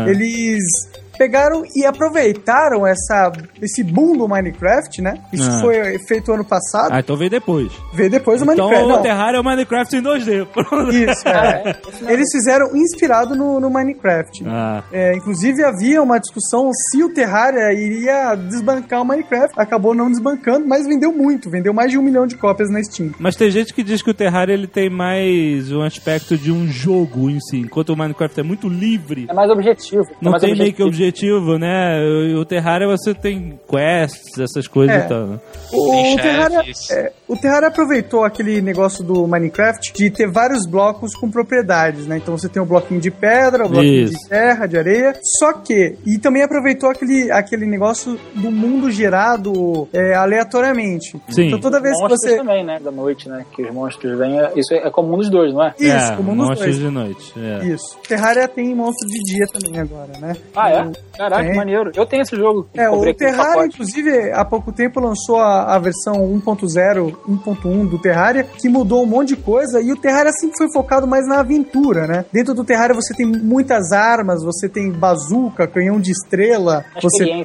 É. 0.07 0.11
Eles 0.11 0.63
pegaram 1.17 1.63
e 1.75 1.85
aproveitaram 1.85 2.87
essa, 2.87 3.33
esse 3.61 3.83
boom 3.83 4.17
do 4.17 4.29
Minecraft, 4.29 5.01
né? 5.03 5.15
Isso 5.33 5.49
Ah. 5.51 5.61
foi 5.61 5.99
feito 6.07 6.33
ano 6.33 6.45
passado. 6.45 6.93
Ah, 6.93 7.01
então 7.01 7.17
veio 7.17 7.31
depois. 7.31 7.73
Veio 7.93 8.11
depois 8.11 8.41
do 8.41 8.53
Então 8.53 8.67
Minecraft. 8.69 8.93
o 8.93 8.97
Não, 8.97 9.03
Terraria 9.03 9.39
é 9.39 9.41
o 9.41 9.45
Minecraft 9.45 9.97
em 9.97 10.03
2D. 10.03 10.47
Pronto. 10.53 10.93
Isso, 10.93 11.29
é. 11.29 11.77
Eles 12.13 12.29
fizeram 12.33 12.77
inspirado 12.77 13.35
no, 13.35 13.61
no 13.61 13.71
Minecraft. 13.71 14.45
Ah, 14.47 14.83
É, 14.93 15.15
inclusive 15.17 15.63
havia 15.65 16.03
uma 16.03 16.19
discussão 16.19 16.71
se 16.73 17.03
o 17.03 17.09
Terraria 17.13 17.73
iria 17.73 18.35
desbancar 18.35 19.03
o 19.03 19.05
Minecraft. 19.05 19.55
Acabou 19.59 19.95
não 19.95 20.11
desbancando, 20.11 20.67
mas 20.67 20.87
vendeu 20.87 21.13
muito. 21.13 21.51
Vendeu 21.51 21.73
mais 21.73 21.91
de 21.91 21.99
um 21.99 22.03
milhão 22.03 22.27
de 22.27 22.37
cópias 22.37 22.71
na 22.71 22.83
Steam. 22.83 23.13
mas 23.19 23.37
tem 23.37 23.51
gente 23.51 23.73
que 23.75 23.83
diz 23.83 24.03
que 24.03 24.11
o 24.11 24.15
Terraria 24.15 24.55
ele 24.55 24.67
tem 24.67 24.89
mais 24.91 25.71
um 25.73 25.83
aspecto 25.83 26.37
de 26.37 26.51
um 26.53 26.67
jogo 26.69 27.29
em 27.31 27.39
si, 27.41 27.59
enquanto 27.59 27.91
o 27.91 27.97
Minecraft 27.97 28.41
é 28.41 28.43
muito 28.43 28.69
livre. 28.69 29.27
É 29.29 29.35
mais 29.35 29.51
objetivo. 29.51 30.03
é 30.11 30.15
Não 30.21 30.31
mais 30.33 30.43
tem 30.43 30.57
meio 30.57 30.73
que 30.73 30.83
objetivo. 30.83 31.06
Objetivo, 31.07 31.59
né? 31.59 31.99
O 32.35 32.41
o 32.41 32.45
Terraria 32.45 32.87
você 32.87 33.15
tem 33.15 33.59
quests, 33.69 34.39
essas 34.39 34.67
coisas 34.69 34.95
É. 34.97 35.01
e 35.07 35.09
tal. 35.09 35.27
né? 35.27 35.41
O, 35.73 36.13
o 36.13 36.17
Terraria, 36.17 36.63
é, 36.91 37.13
o 37.27 37.37
Terraria 37.37 37.69
aproveitou 37.69 38.25
aquele 38.25 38.61
negócio 38.61 39.03
do 39.03 39.27
Minecraft 39.27 39.93
de 39.93 40.11
ter 40.11 40.31
vários 40.31 40.67
blocos 40.69 41.15
com 41.15 41.31
propriedades, 41.31 42.07
né? 42.07 42.19
Então 42.19 42.37
você 42.37 42.49
tem 42.49 42.63
o 42.63 42.67
bloquinho 42.67 43.01
de 43.01 43.11
pedra, 43.11 43.65
o 43.67 43.69
bloquinho 43.69 44.05
Isso. 44.05 44.13
de 44.13 44.29
terra, 44.29 44.67
de 44.67 44.77
areia. 44.79 45.15
Só 45.39 45.53
que, 45.55 45.97
e 46.07 46.19
também 46.19 46.43
aproveitou 46.43 46.91
aquele, 46.91 47.31
aquele 47.33 47.67
negócio 47.67 48.19
do 48.35 48.51
mundo 48.51 48.91
gerado 48.91 49.89
é, 49.93 50.15
aleatoriamente. 50.15 51.21
Sim. 51.31 51.47
Então 51.49 51.59
toda 51.61 51.81
vez 51.81 51.95
que 51.97 52.03
Monstros 52.03 52.21
você. 52.23 52.37
também, 52.37 52.65
né? 52.65 52.79
Da 52.79 52.91
noite, 52.91 53.29
né? 53.29 53.45
Que 53.55 53.63
os 53.63 53.73
monstros 53.75 54.17
vêm. 54.19 54.39
é- 54.39 54.53
Isso 54.57 54.73
é, 54.75 54.87
é 54.87 54.91
comum 54.91 55.17
dos 55.17 55.31
dois, 55.31 55.53
não 55.53 55.65
é? 55.65 55.75
Isso, 55.81 56.13
é, 56.13 56.17
como 56.17 56.35
nos 56.35 56.49
monstros 56.49 56.79
dois. 56.79 56.79
de 56.79 56.91
noite. 56.91 57.33
É. 57.37 57.67
Isso. 57.67 57.99
Terraria 58.07 58.47
tem 58.47 58.75
monstro 58.75 59.09
de 59.09 59.19
dia 59.35 59.47
também 59.53 59.81
agora, 59.81 60.13
né? 60.21 60.37
Ah, 60.55 60.71
é? 60.71 60.93
Caraca, 61.17 61.45
tem. 61.45 61.57
maneiro. 61.57 61.91
Eu 61.95 62.07
tenho 62.07 62.23
esse 62.23 62.37
jogo. 62.37 62.69
É, 62.75 62.89
o 62.91 63.15
Terraria, 63.15 63.67
inclusive, 63.67 64.33
há 64.33 64.45
pouco 64.45 64.73
tempo 64.73 65.01
lançou 65.01 65.37
a, 65.37 65.75
a 65.75 65.79
versão 65.79 66.15
1.0, 66.17 67.17
1.1 67.29 67.89
do 67.89 67.99
Terraria, 67.99 68.45
que 68.45 68.69
mudou 68.69 69.03
um 69.03 69.07
monte 69.07 69.29
de 69.29 69.37
coisa, 69.37 69.81
e 69.81 69.93
o 69.93 69.97
Terraria 69.97 70.33
sempre 70.33 70.57
foi 70.59 70.73
focado 70.73 71.07
mais 71.07 71.27
na 71.27 71.41
aventura, 71.41 72.07
né? 72.07 72.25
Dentro 72.33 72.55
do 72.55 72.65
Terraria 72.65 72.95
você 72.95 73.15
tem 73.15 73.27
muitas 73.27 73.93
armas, 73.93 74.43
você 74.43 74.69
tem 74.69 74.91
bazuca, 74.91 75.67
canhão 75.67 76.01
de 76.01 76.11
estrela, 76.11 76.85
A 76.95 77.01
você, 77.01 77.25
né? 77.25 77.45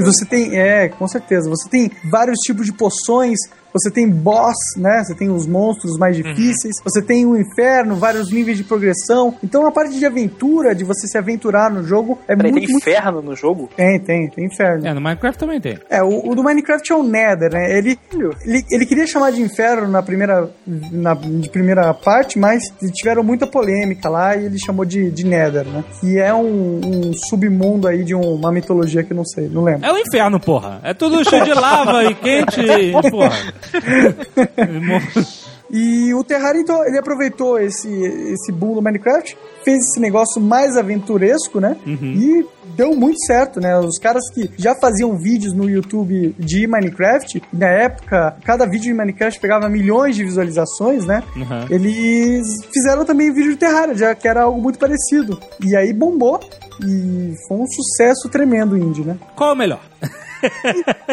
você 0.00 0.24
tem, 0.24 0.58
é, 0.58 0.88
com 0.88 1.06
certeza, 1.06 1.48
você 1.48 1.68
tem 1.68 1.90
vários 2.10 2.38
tipos 2.40 2.66
de 2.66 2.72
poções, 2.72 3.38
você 3.74 3.90
tem 3.90 4.08
boss, 4.08 4.54
né? 4.76 5.02
Você 5.04 5.14
tem 5.14 5.28
os 5.30 5.46
monstros 5.46 5.98
mais 5.98 6.16
difíceis, 6.16 6.76
você 6.84 7.02
tem 7.02 7.26
o 7.26 7.36
inferno, 7.36 7.96
vários 7.96 8.30
níveis 8.30 8.56
de 8.56 8.62
progressão. 8.64 9.34
Então 9.42 9.66
a 9.66 9.72
parte 9.72 9.98
de 9.98 10.06
aventura, 10.06 10.74
de 10.74 10.84
você 10.84 11.06
se 11.08 11.18
aventurar 11.18 11.70
no 11.70 11.82
jogo, 11.82 12.18
é 12.28 12.36
Peraí, 12.36 12.52
muito, 12.52 12.64
tem 12.66 12.72
muito... 12.72 12.88
inferno 12.88 13.20
no 13.22 13.34
jogo? 13.34 13.68
Tem, 13.76 13.98
tem, 13.98 14.28
tem 14.30 14.46
inferno. 14.46 14.86
É, 14.86 14.94
no 14.94 15.00
Minecraft 15.00 15.38
também 15.38 15.60
tem. 15.60 15.78
É, 15.90 16.02
o, 16.02 16.28
o 16.30 16.34
do 16.34 16.42
Minecraft 16.44 16.92
é 16.92 16.94
o 16.94 17.02
Nether, 17.02 17.52
né? 17.52 17.76
Ele, 17.76 17.98
ele, 18.46 18.64
ele 18.70 18.86
queria 18.86 19.06
chamar 19.06 19.32
de 19.32 19.42
inferno 19.42 19.88
na 19.88 20.02
primeira, 20.02 20.48
na, 20.66 21.14
de 21.14 21.50
primeira 21.50 21.92
parte, 21.92 22.38
mas 22.38 22.62
tiveram 22.92 23.22
muita 23.24 23.46
polêmica 23.46 24.08
lá 24.08 24.36
e 24.36 24.46
ele 24.46 24.58
chamou 24.58 24.84
de, 24.84 25.10
de 25.10 25.24
Nether, 25.26 25.64
né? 25.66 25.84
Que 26.00 26.18
é 26.18 26.32
um, 26.32 26.80
um 26.84 27.12
submundo 27.28 27.88
aí 27.88 28.04
de 28.04 28.14
um- 28.14 28.34
uma 28.34 28.52
mitologia 28.52 29.02
que 29.02 29.12
eu 29.12 29.16
não 29.16 29.24
sei, 29.24 29.48
não 29.48 29.64
lembro. 29.64 29.84
É 29.84 29.92
o 29.92 29.98
inferno, 29.98 30.38
porra. 30.38 30.80
É 30.84 30.94
tudo 30.94 31.28
cheio 31.28 31.44
de 31.44 31.52
lava 31.52 32.04
e 32.04 32.14
quente, 32.14 32.60
e, 32.60 32.92
porra. 33.10 33.32
E 35.70 36.14
o 36.14 36.22
Terraria, 36.22 36.60
então, 36.60 36.86
ele 36.86 36.96
aproveitou 36.96 37.58
esse, 37.58 37.88
esse 37.88 38.52
boom 38.52 38.74
do 38.74 38.82
Minecraft, 38.82 39.36
fez 39.64 39.78
esse 39.78 39.98
negócio 39.98 40.40
mais 40.40 40.76
aventuresco, 40.76 41.58
né? 41.58 41.76
E 42.14 42.46
deu 42.76 42.94
muito 42.94 43.18
certo, 43.26 43.60
né? 43.60 43.76
Os 43.78 43.98
caras 43.98 44.22
que 44.32 44.50
já 44.56 44.74
faziam 44.74 45.16
vídeos 45.16 45.52
no 45.52 45.68
YouTube 45.68 46.34
de 46.38 46.66
Minecraft, 46.68 47.42
na 47.52 47.66
época, 47.66 48.36
cada 48.44 48.66
vídeo 48.66 48.84
de 48.84 48.94
Minecraft 48.94 49.40
pegava 49.40 49.68
milhões 49.68 50.14
de 50.14 50.24
visualizações, 50.24 51.04
né? 51.06 51.24
Uhum. 51.34 51.66
Eles 51.68 52.46
fizeram 52.72 53.04
também 53.04 53.32
vídeo 53.32 53.52
de 53.52 53.58
Terraria, 53.58 53.96
já 53.96 54.14
que 54.14 54.28
era 54.28 54.42
algo 54.42 54.60
muito 54.60 54.78
parecido. 54.78 55.40
E 55.60 55.74
aí 55.74 55.92
bombou. 55.92 56.38
E 56.80 57.34
foi 57.46 57.58
um 57.58 57.66
sucesso 57.66 58.28
tremendo 58.28 58.72
o 58.72 58.78
indie, 58.78 59.02
né? 59.02 59.18
Qual 59.36 59.50
é 59.50 59.52
o 59.52 59.56
melhor? 59.56 59.80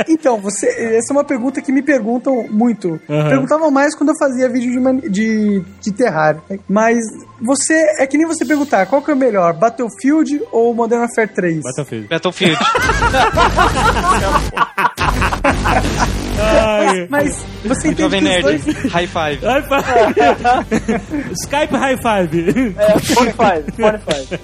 Então, 0.10 0.40
você, 0.40 0.68
essa 0.68 1.14
é 1.14 1.16
uma 1.16 1.24
pergunta 1.24 1.62
que 1.62 1.72
me 1.72 1.82
perguntam 1.82 2.48
muito. 2.50 2.90
Uhum. 2.90 3.30
Perguntavam 3.30 3.72
mais 3.72 3.96
quando 3.96 4.10
eu 4.10 4.18
fazia 4.18 4.50
vídeo 4.50 4.72
de, 5.02 5.10
de, 5.10 5.64
de 5.82 5.92
Terraria. 5.94 6.42
Mas 6.68 6.98
você, 7.42 7.74
é 8.00 8.08
que 8.08 8.18
nem 8.18 8.28
você 8.28 8.46
perguntar, 8.46 8.86
qual 8.88 9.02
que 9.02 9.10
é 9.10 9.14
o 9.14 9.18
melhor, 9.18 9.54
Battlefield 9.54 10.42
ou 10.52 10.74
Modern 10.74 11.02
Warfare 11.02 11.30
3? 11.30 11.62
Battlefield. 11.62 12.08
Battlefield. 12.08 12.58
Ai. 16.42 17.08
Mas 17.10 17.46
você 17.64 17.90
entende 17.90 18.02
Jovem 18.02 18.22
que 18.22 18.28
os 18.28 18.32
Nerd. 18.32 18.44
dois... 18.44 18.92
High 18.92 19.08
five. 19.08 19.46
High 19.46 19.64
five. 19.64 21.32
Skype 21.44 21.76
high 21.76 21.98
five. 21.98 22.74
É, 22.78 23.00
Fortify, 23.00 23.64
Fortify. 23.76 24.40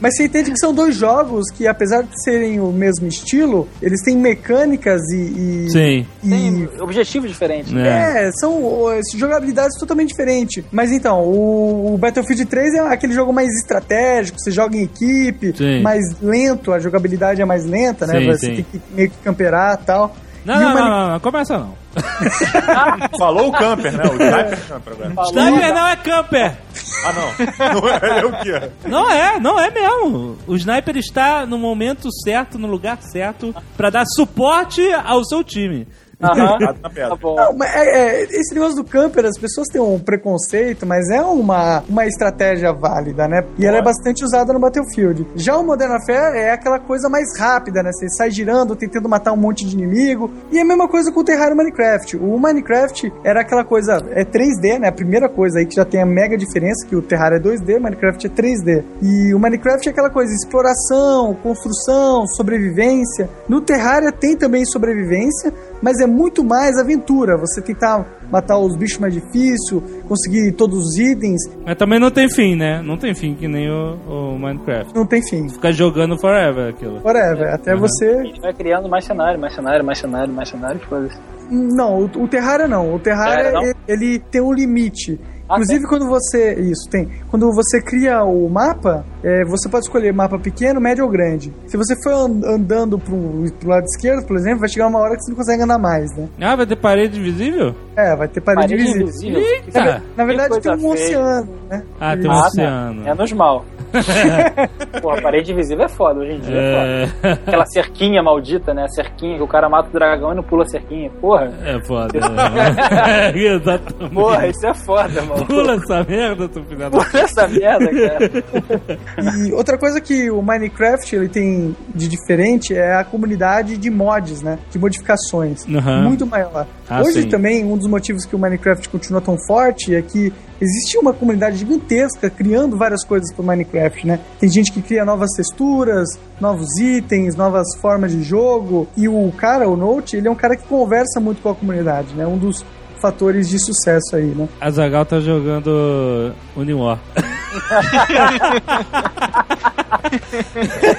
Mas 0.00 0.16
você 0.16 0.24
entende 0.24 0.50
que 0.50 0.58
são 0.58 0.74
dois 0.74 0.94
jogos 0.96 1.50
que, 1.50 1.66
apesar 1.66 2.02
de 2.02 2.22
serem 2.24 2.60
o 2.60 2.72
mesmo 2.72 3.06
estilo, 3.06 3.68
eles 3.82 4.02
têm 4.02 4.16
mecânicas 4.16 5.00
e... 5.12 5.66
e 5.66 5.70
Sim. 5.70 6.06
e- 6.22 6.28
Tem 6.28 6.68
objetivos 6.80 7.30
diferentes. 7.30 7.72
É. 7.74 8.28
É, 8.28 8.30
são 8.40 8.86
jogabilidades 9.16 9.78
totalmente 9.78 10.08
diferentes. 10.08 10.64
Mas 10.72 10.90
então, 10.92 11.22
o, 11.22 11.94
o 11.94 11.98
Battlefield 11.98 12.44
3 12.46 12.74
é 12.74 12.80
aquele 12.80 13.12
jogo 13.12 13.32
mais 13.32 13.48
estratégico, 13.60 14.38
você 14.38 14.50
joga 14.50 14.76
em 14.76 14.82
equipe, 14.82 15.54
Sim. 15.56 15.82
mais 15.82 16.02
lento, 16.20 16.72
a 16.72 16.78
jogabilidade 16.78 17.40
é 17.40 17.44
mais 17.44 17.64
lenta, 17.64 18.06
né? 18.06 18.18
Sim, 18.20 18.26
você 18.26 18.46
sim. 18.46 18.54
tem 18.54 18.64
que 18.64 18.80
meio 18.94 19.10
que 19.10 19.16
camperar 19.18 19.78
e 19.82 19.86
tal. 19.86 20.16
Não, 20.46 20.60
não, 20.60 20.74
não, 20.74 20.88
não, 20.88 21.08
não, 21.08 21.20
começa 21.20 21.58
não. 21.58 21.74
Falou 23.18 23.48
o 23.48 23.52
camper, 23.52 23.92
né? 23.92 24.04
O 24.04 24.14
sniper 24.22 24.68
camper 24.68 24.92
agora. 24.94 25.28
Sniper 25.28 25.74
não 25.74 25.86
é 25.88 25.96
camper. 25.96 26.56
Ah, 27.04 27.12
não. 27.12 27.80
Não 27.80 27.88
é, 27.88 28.20
é 28.20 28.24
o 28.24 28.32
quê? 28.40 28.70
Não 28.86 29.10
é, 29.10 29.40
não 29.40 29.60
é 29.60 29.70
mesmo. 29.70 30.38
O 30.46 30.54
sniper 30.54 30.96
está 30.96 31.44
no 31.44 31.58
momento 31.58 32.08
certo, 32.24 32.58
no 32.58 32.66
lugar 32.68 32.98
certo, 33.02 33.54
pra 33.76 33.90
dar 33.90 34.04
suporte 34.06 34.82
ao 35.04 35.24
seu 35.24 35.44
time. 35.44 35.86
Aham. 36.22 36.58
Tá. 36.66 37.08
Tá 37.08 37.16
bom. 37.16 37.36
Não, 37.36 37.52
mas 37.56 37.74
é- 37.74 38.20
é, 38.20 38.22
esse 38.24 38.54
negócio 38.54 38.76
do 38.76 38.84
camper, 38.84 39.24
as 39.26 39.38
pessoas 39.38 39.68
têm 39.68 39.80
um 39.80 39.98
preconceito, 39.98 40.86
mas 40.86 41.08
é 41.10 41.20
uma, 41.20 41.82
uma 41.88 42.06
estratégia 42.06 42.72
válida, 42.72 43.28
né? 43.28 43.44
E 43.58 43.66
ela 43.66 43.78
é 43.78 43.82
bastante 43.82 44.24
usada 44.24 44.52
no 44.52 44.58
Battlefield. 44.60 45.26
Já 45.34 45.56
o 45.58 45.64
Modern 45.64 45.90
Warfare 45.92 46.38
é 46.38 46.50
aquela 46.52 46.78
coisa 46.78 47.08
mais 47.08 47.38
rápida, 47.38 47.82
né? 47.82 47.90
Você 47.92 48.08
sai 48.08 48.30
girando, 48.30 48.74
tentando 48.74 49.08
matar 49.08 49.32
um 49.32 49.36
monte 49.36 49.66
de 49.66 49.74
inimigo. 49.76 50.30
E 50.50 50.58
é 50.58 50.62
a 50.62 50.64
mesma 50.64 50.88
coisa 50.88 51.12
com 51.12 51.20
o 51.20 51.24
Terraria 51.24 51.52
e 51.52 51.56
Minecraft. 51.56 52.16
O 52.16 52.38
Minecraft 52.38 53.12
era 53.24 53.40
aquela 53.40 53.64
coisa, 53.64 53.98
é 54.10 54.24
3D, 54.24 54.78
né? 54.78 54.88
A 54.88 54.92
primeira 54.92 55.28
coisa 55.28 55.58
aí 55.58 55.66
que 55.66 55.74
já 55.76 55.84
tem 55.84 56.00
a 56.02 56.06
mega 56.06 56.36
diferença, 56.36 56.86
que 56.86 56.96
o 56.96 57.02
Terraria 57.02 57.38
é 57.38 57.40
2D, 57.40 57.78
o 57.78 57.82
Minecraft 57.82 58.26
é 58.26 58.30
3D. 58.30 58.84
E 59.02 59.34
o 59.34 59.38
Minecraft 59.38 59.88
é 59.88 59.92
aquela 59.92 60.10
coisa, 60.10 60.32
exploração, 60.32 61.34
construção, 61.42 62.26
sobrevivência. 62.28 63.28
No 63.48 63.60
Terraria 63.60 64.10
tem 64.12 64.36
também 64.36 64.64
sobrevivência, 64.64 65.52
mas 65.82 66.00
é 66.00 66.06
muito 66.06 66.42
mais 66.44 66.78
aventura. 66.78 67.36
Você 67.38 67.60
tentar 67.62 68.04
matar 68.30 68.58
os 68.58 68.76
bichos 68.76 68.98
mais 68.98 69.14
difícil, 69.14 69.82
conseguir 70.08 70.52
todos 70.52 70.78
os 70.86 70.98
itens, 70.98 71.40
Mas 71.64 71.76
também 71.76 71.98
não 72.00 72.10
tem 72.10 72.28
fim, 72.28 72.56
né? 72.56 72.82
Não 72.82 72.96
tem 72.96 73.14
fim 73.14 73.34
que 73.34 73.46
nem 73.46 73.70
o, 73.70 73.96
o 74.34 74.38
Minecraft. 74.38 74.94
não 74.94 75.06
tem 75.06 75.22
fim. 75.22 75.48
Ficar 75.48 75.72
jogando 75.72 76.18
forever 76.18 76.70
aquilo. 76.70 77.00
Whatever, 77.04 77.54
até 77.54 77.74
Uhum. 77.74 77.80
você. 77.80 78.06
A 78.10 78.24
gente 78.24 78.40
vai 78.40 78.52
criando 78.54 78.88
mais 78.88 79.04
cenário, 79.04 79.40
mais 79.40 79.54
cenário, 79.54 79.84
mais 79.84 79.98
cenário, 79.98 80.32
mais 80.32 80.48
cenário, 80.48 80.80
coisas. 80.88 81.12
Não, 81.50 82.00
o, 82.00 82.04
o 82.24 82.28
Terraria 82.28 82.66
não. 82.66 82.92
O 82.94 82.98
Terraria, 82.98 83.44
Terraria 83.44 83.52
não? 83.52 83.62
ele, 83.62 83.74
ele 83.86 84.18
tem 84.18 84.40
um 84.40 84.52
limite. 84.52 85.20
Ah, 85.48 85.54
Inclusive, 85.54 85.86
quando 85.86 86.06
você. 86.08 86.54
Isso, 86.54 86.88
tem. 86.90 87.08
Quando 87.30 87.52
você 87.52 87.80
cria 87.80 88.24
o 88.24 88.48
mapa, 88.48 89.04
é, 89.22 89.44
você 89.44 89.68
pode 89.68 89.84
escolher 89.84 90.12
mapa 90.12 90.38
pequeno, 90.38 90.80
médio 90.80 91.04
ou 91.04 91.10
grande. 91.10 91.54
Se 91.66 91.76
você 91.76 91.94
for 92.02 92.12
an- 92.12 92.40
andando 92.54 92.98
pro, 92.98 93.16
pro 93.60 93.68
lado 93.68 93.84
esquerdo, 93.84 94.26
por 94.26 94.36
exemplo, 94.36 94.60
vai 94.60 94.68
chegar 94.68 94.88
uma 94.88 94.98
hora 94.98 95.14
que 95.16 95.22
você 95.22 95.30
não 95.30 95.36
consegue 95.36 95.62
andar 95.62 95.78
mais, 95.78 96.10
né? 96.16 96.28
Ah, 96.40 96.56
vai 96.56 96.66
ter 96.66 96.76
parede 96.76 97.18
invisível? 97.20 97.74
É, 97.96 98.14
vai 98.14 98.28
ter 98.28 98.40
parede, 98.42 98.74
Parede 98.74 98.90
invisível. 99.00 99.40
invisível. 99.40 99.40
Eita! 99.40 100.02
Na, 100.16 100.24
verdade, 100.24 100.60
tem 100.60 100.72
um 100.72 100.78
feia. 100.78 100.92
oceano, 100.92 101.48
né? 101.70 101.82
Ah, 101.98 102.16
tem 102.16 102.28
um 102.28 102.32
Ah, 102.32 102.40
tá. 102.42 102.46
oceano. 102.48 103.08
É 103.08 103.14
nos 103.14 103.32
mal. 103.32 103.64
Porra, 105.00 105.22
parede 105.22 105.52
invisível 105.52 105.84
é 105.84 105.88
foda 105.88 106.20
hoje 106.20 106.32
em 106.32 106.40
dia. 106.40 106.56
É. 106.56 107.06
foda. 107.06 107.28
É, 107.28 107.32
Aquela 107.32 107.66
cerquinha 107.66 108.22
maldita, 108.22 108.74
né? 108.74 108.84
A 108.84 108.88
cerquinha 108.88 109.36
que 109.36 109.42
o 109.42 109.46
cara 109.48 109.68
mata 109.68 109.88
o 109.88 109.92
dragão 109.92 110.32
e 110.32 110.36
não 110.36 110.42
pula 110.42 110.64
a 110.64 110.66
cerquinha. 110.66 111.10
Porra. 111.20 111.50
é 111.64 111.80
foda. 111.86 112.18
né? 112.20 113.32
Exatamente. 113.34 114.14
Porra, 114.14 114.46
isso 114.48 114.66
é 114.66 114.74
foda, 114.74 115.22
mano. 115.22 115.46
Pula 115.46 115.74
essa 115.74 116.04
merda, 116.04 116.48
tu 116.48 116.62
filha 116.64 116.90
da... 116.90 116.98
Pula 116.98 117.06
essa 117.14 117.48
merda, 117.48 117.86
cara. 117.86 119.46
E 119.46 119.52
outra 119.52 119.78
coisa 119.78 120.00
que 120.00 120.30
o 120.30 120.42
Minecraft 120.42 121.16
ele 121.16 121.28
tem 121.28 121.74
de 121.94 122.08
diferente 122.08 122.74
é 122.74 122.94
a 122.96 123.04
comunidade 123.04 123.78
de 123.78 123.90
mods, 123.90 124.42
né? 124.42 124.58
De 124.70 124.78
modificações. 124.78 125.64
Uhum. 125.66 126.02
Muito 126.02 126.26
maior. 126.26 126.66
Ah, 126.88 127.00
Hoje 127.02 127.22
sim. 127.22 127.28
também, 127.28 127.64
um 127.64 127.76
dos 127.76 127.85
motivos 127.86 128.24
que 128.24 128.34
o 128.34 128.38
Minecraft 128.38 128.88
continua 128.88 129.20
tão 129.20 129.36
forte 129.46 129.94
é 129.94 130.02
que 130.02 130.32
existe 130.60 130.96
uma 130.98 131.12
comunidade 131.12 131.58
gigantesca 131.58 132.30
criando 132.30 132.76
várias 132.76 133.04
coisas 133.04 133.32
para 133.32 133.44
Minecraft, 133.44 134.06
né? 134.06 134.20
Tem 134.38 134.48
gente 134.48 134.72
que 134.72 134.80
cria 134.82 135.04
novas 135.04 135.30
texturas, 135.36 136.18
novos 136.40 136.78
itens, 136.78 137.36
novas 137.36 137.66
formas 137.80 138.12
de 138.12 138.22
jogo. 138.22 138.88
E 138.96 139.08
o 139.08 139.32
cara, 139.36 139.68
o 139.68 139.76
Note, 139.76 140.16
ele 140.16 140.28
é 140.28 140.30
um 140.30 140.34
cara 140.34 140.56
que 140.56 140.66
conversa 140.66 141.20
muito 141.20 141.42
com 141.42 141.50
a 141.50 141.54
comunidade, 141.54 142.14
né? 142.14 142.26
Um 142.26 142.38
dos 142.38 142.64
fatores 143.00 143.48
de 143.48 143.58
sucesso 143.58 144.16
aí, 144.16 144.34
né? 144.34 144.48
A 144.60 144.70
Zagal 144.70 145.04
tá 145.04 145.20
jogando 145.20 146.32
Uniwar. 146.56 146.98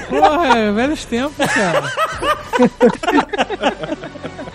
Porra, 0.10 0.58
é 0.58 0.72
velhos 0.72 1.06
tempos, 1.06 1.46
cara. 1.48 1.84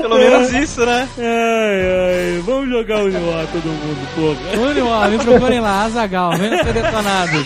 Pelo 0.00 0.16
menos 0.16 0.52
isso, 0.52 0.84
né? 0.84 1.08
Ai, 1.18 2.34
ai, 2.34 2.42
vamos 2.44 2.68
jogar 2.70 3.02
Uniwar 3.04 3.46
todo 3.52 3.64
mundo, 3.64 4.08
porra. 4.14 4.36
Júnior, 4.54 4.88
ó, 4.88 5.08
me 5.08 5.18
procurem 5.18 5.60
lá, 5.60 5.84
Azagal, 5.84 6.36
venham 6.36 6.64
ser 6.64 6.72
detonados. 6.72 7.44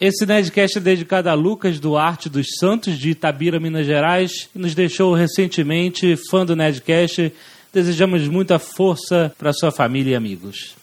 Esse 0.00 0.24
Nerdcast 0.24 0.78
é 0.78 0.80
dedicado 0.80 1.28
a 1.28 1.34
Lucas 1.34 1.80
Duarte 1.80 2.28
dos 2.28 2.46
Santos, 2.60 2.96
de 2.96 3.10
Itabira, 3.10 3.58
Minas 3.58 3.84
Gerais, 3.84 4.48
que 4.52 4.56
nos 4.56 4.72
deixou 4.72 5.12
recentemente, 5.12 6.16
fã 6.30 6.46
do 6.46 6.54
Nerdcast. 6.54 7.32
Desejamos 7.72 8.28
muita 8.28 8.60
força 8.60 9.34
para 9.36 9.52
sua 9.52 9.72
família 9.72 10.12
e 10.12 10.14
amigos. 10.14 10.77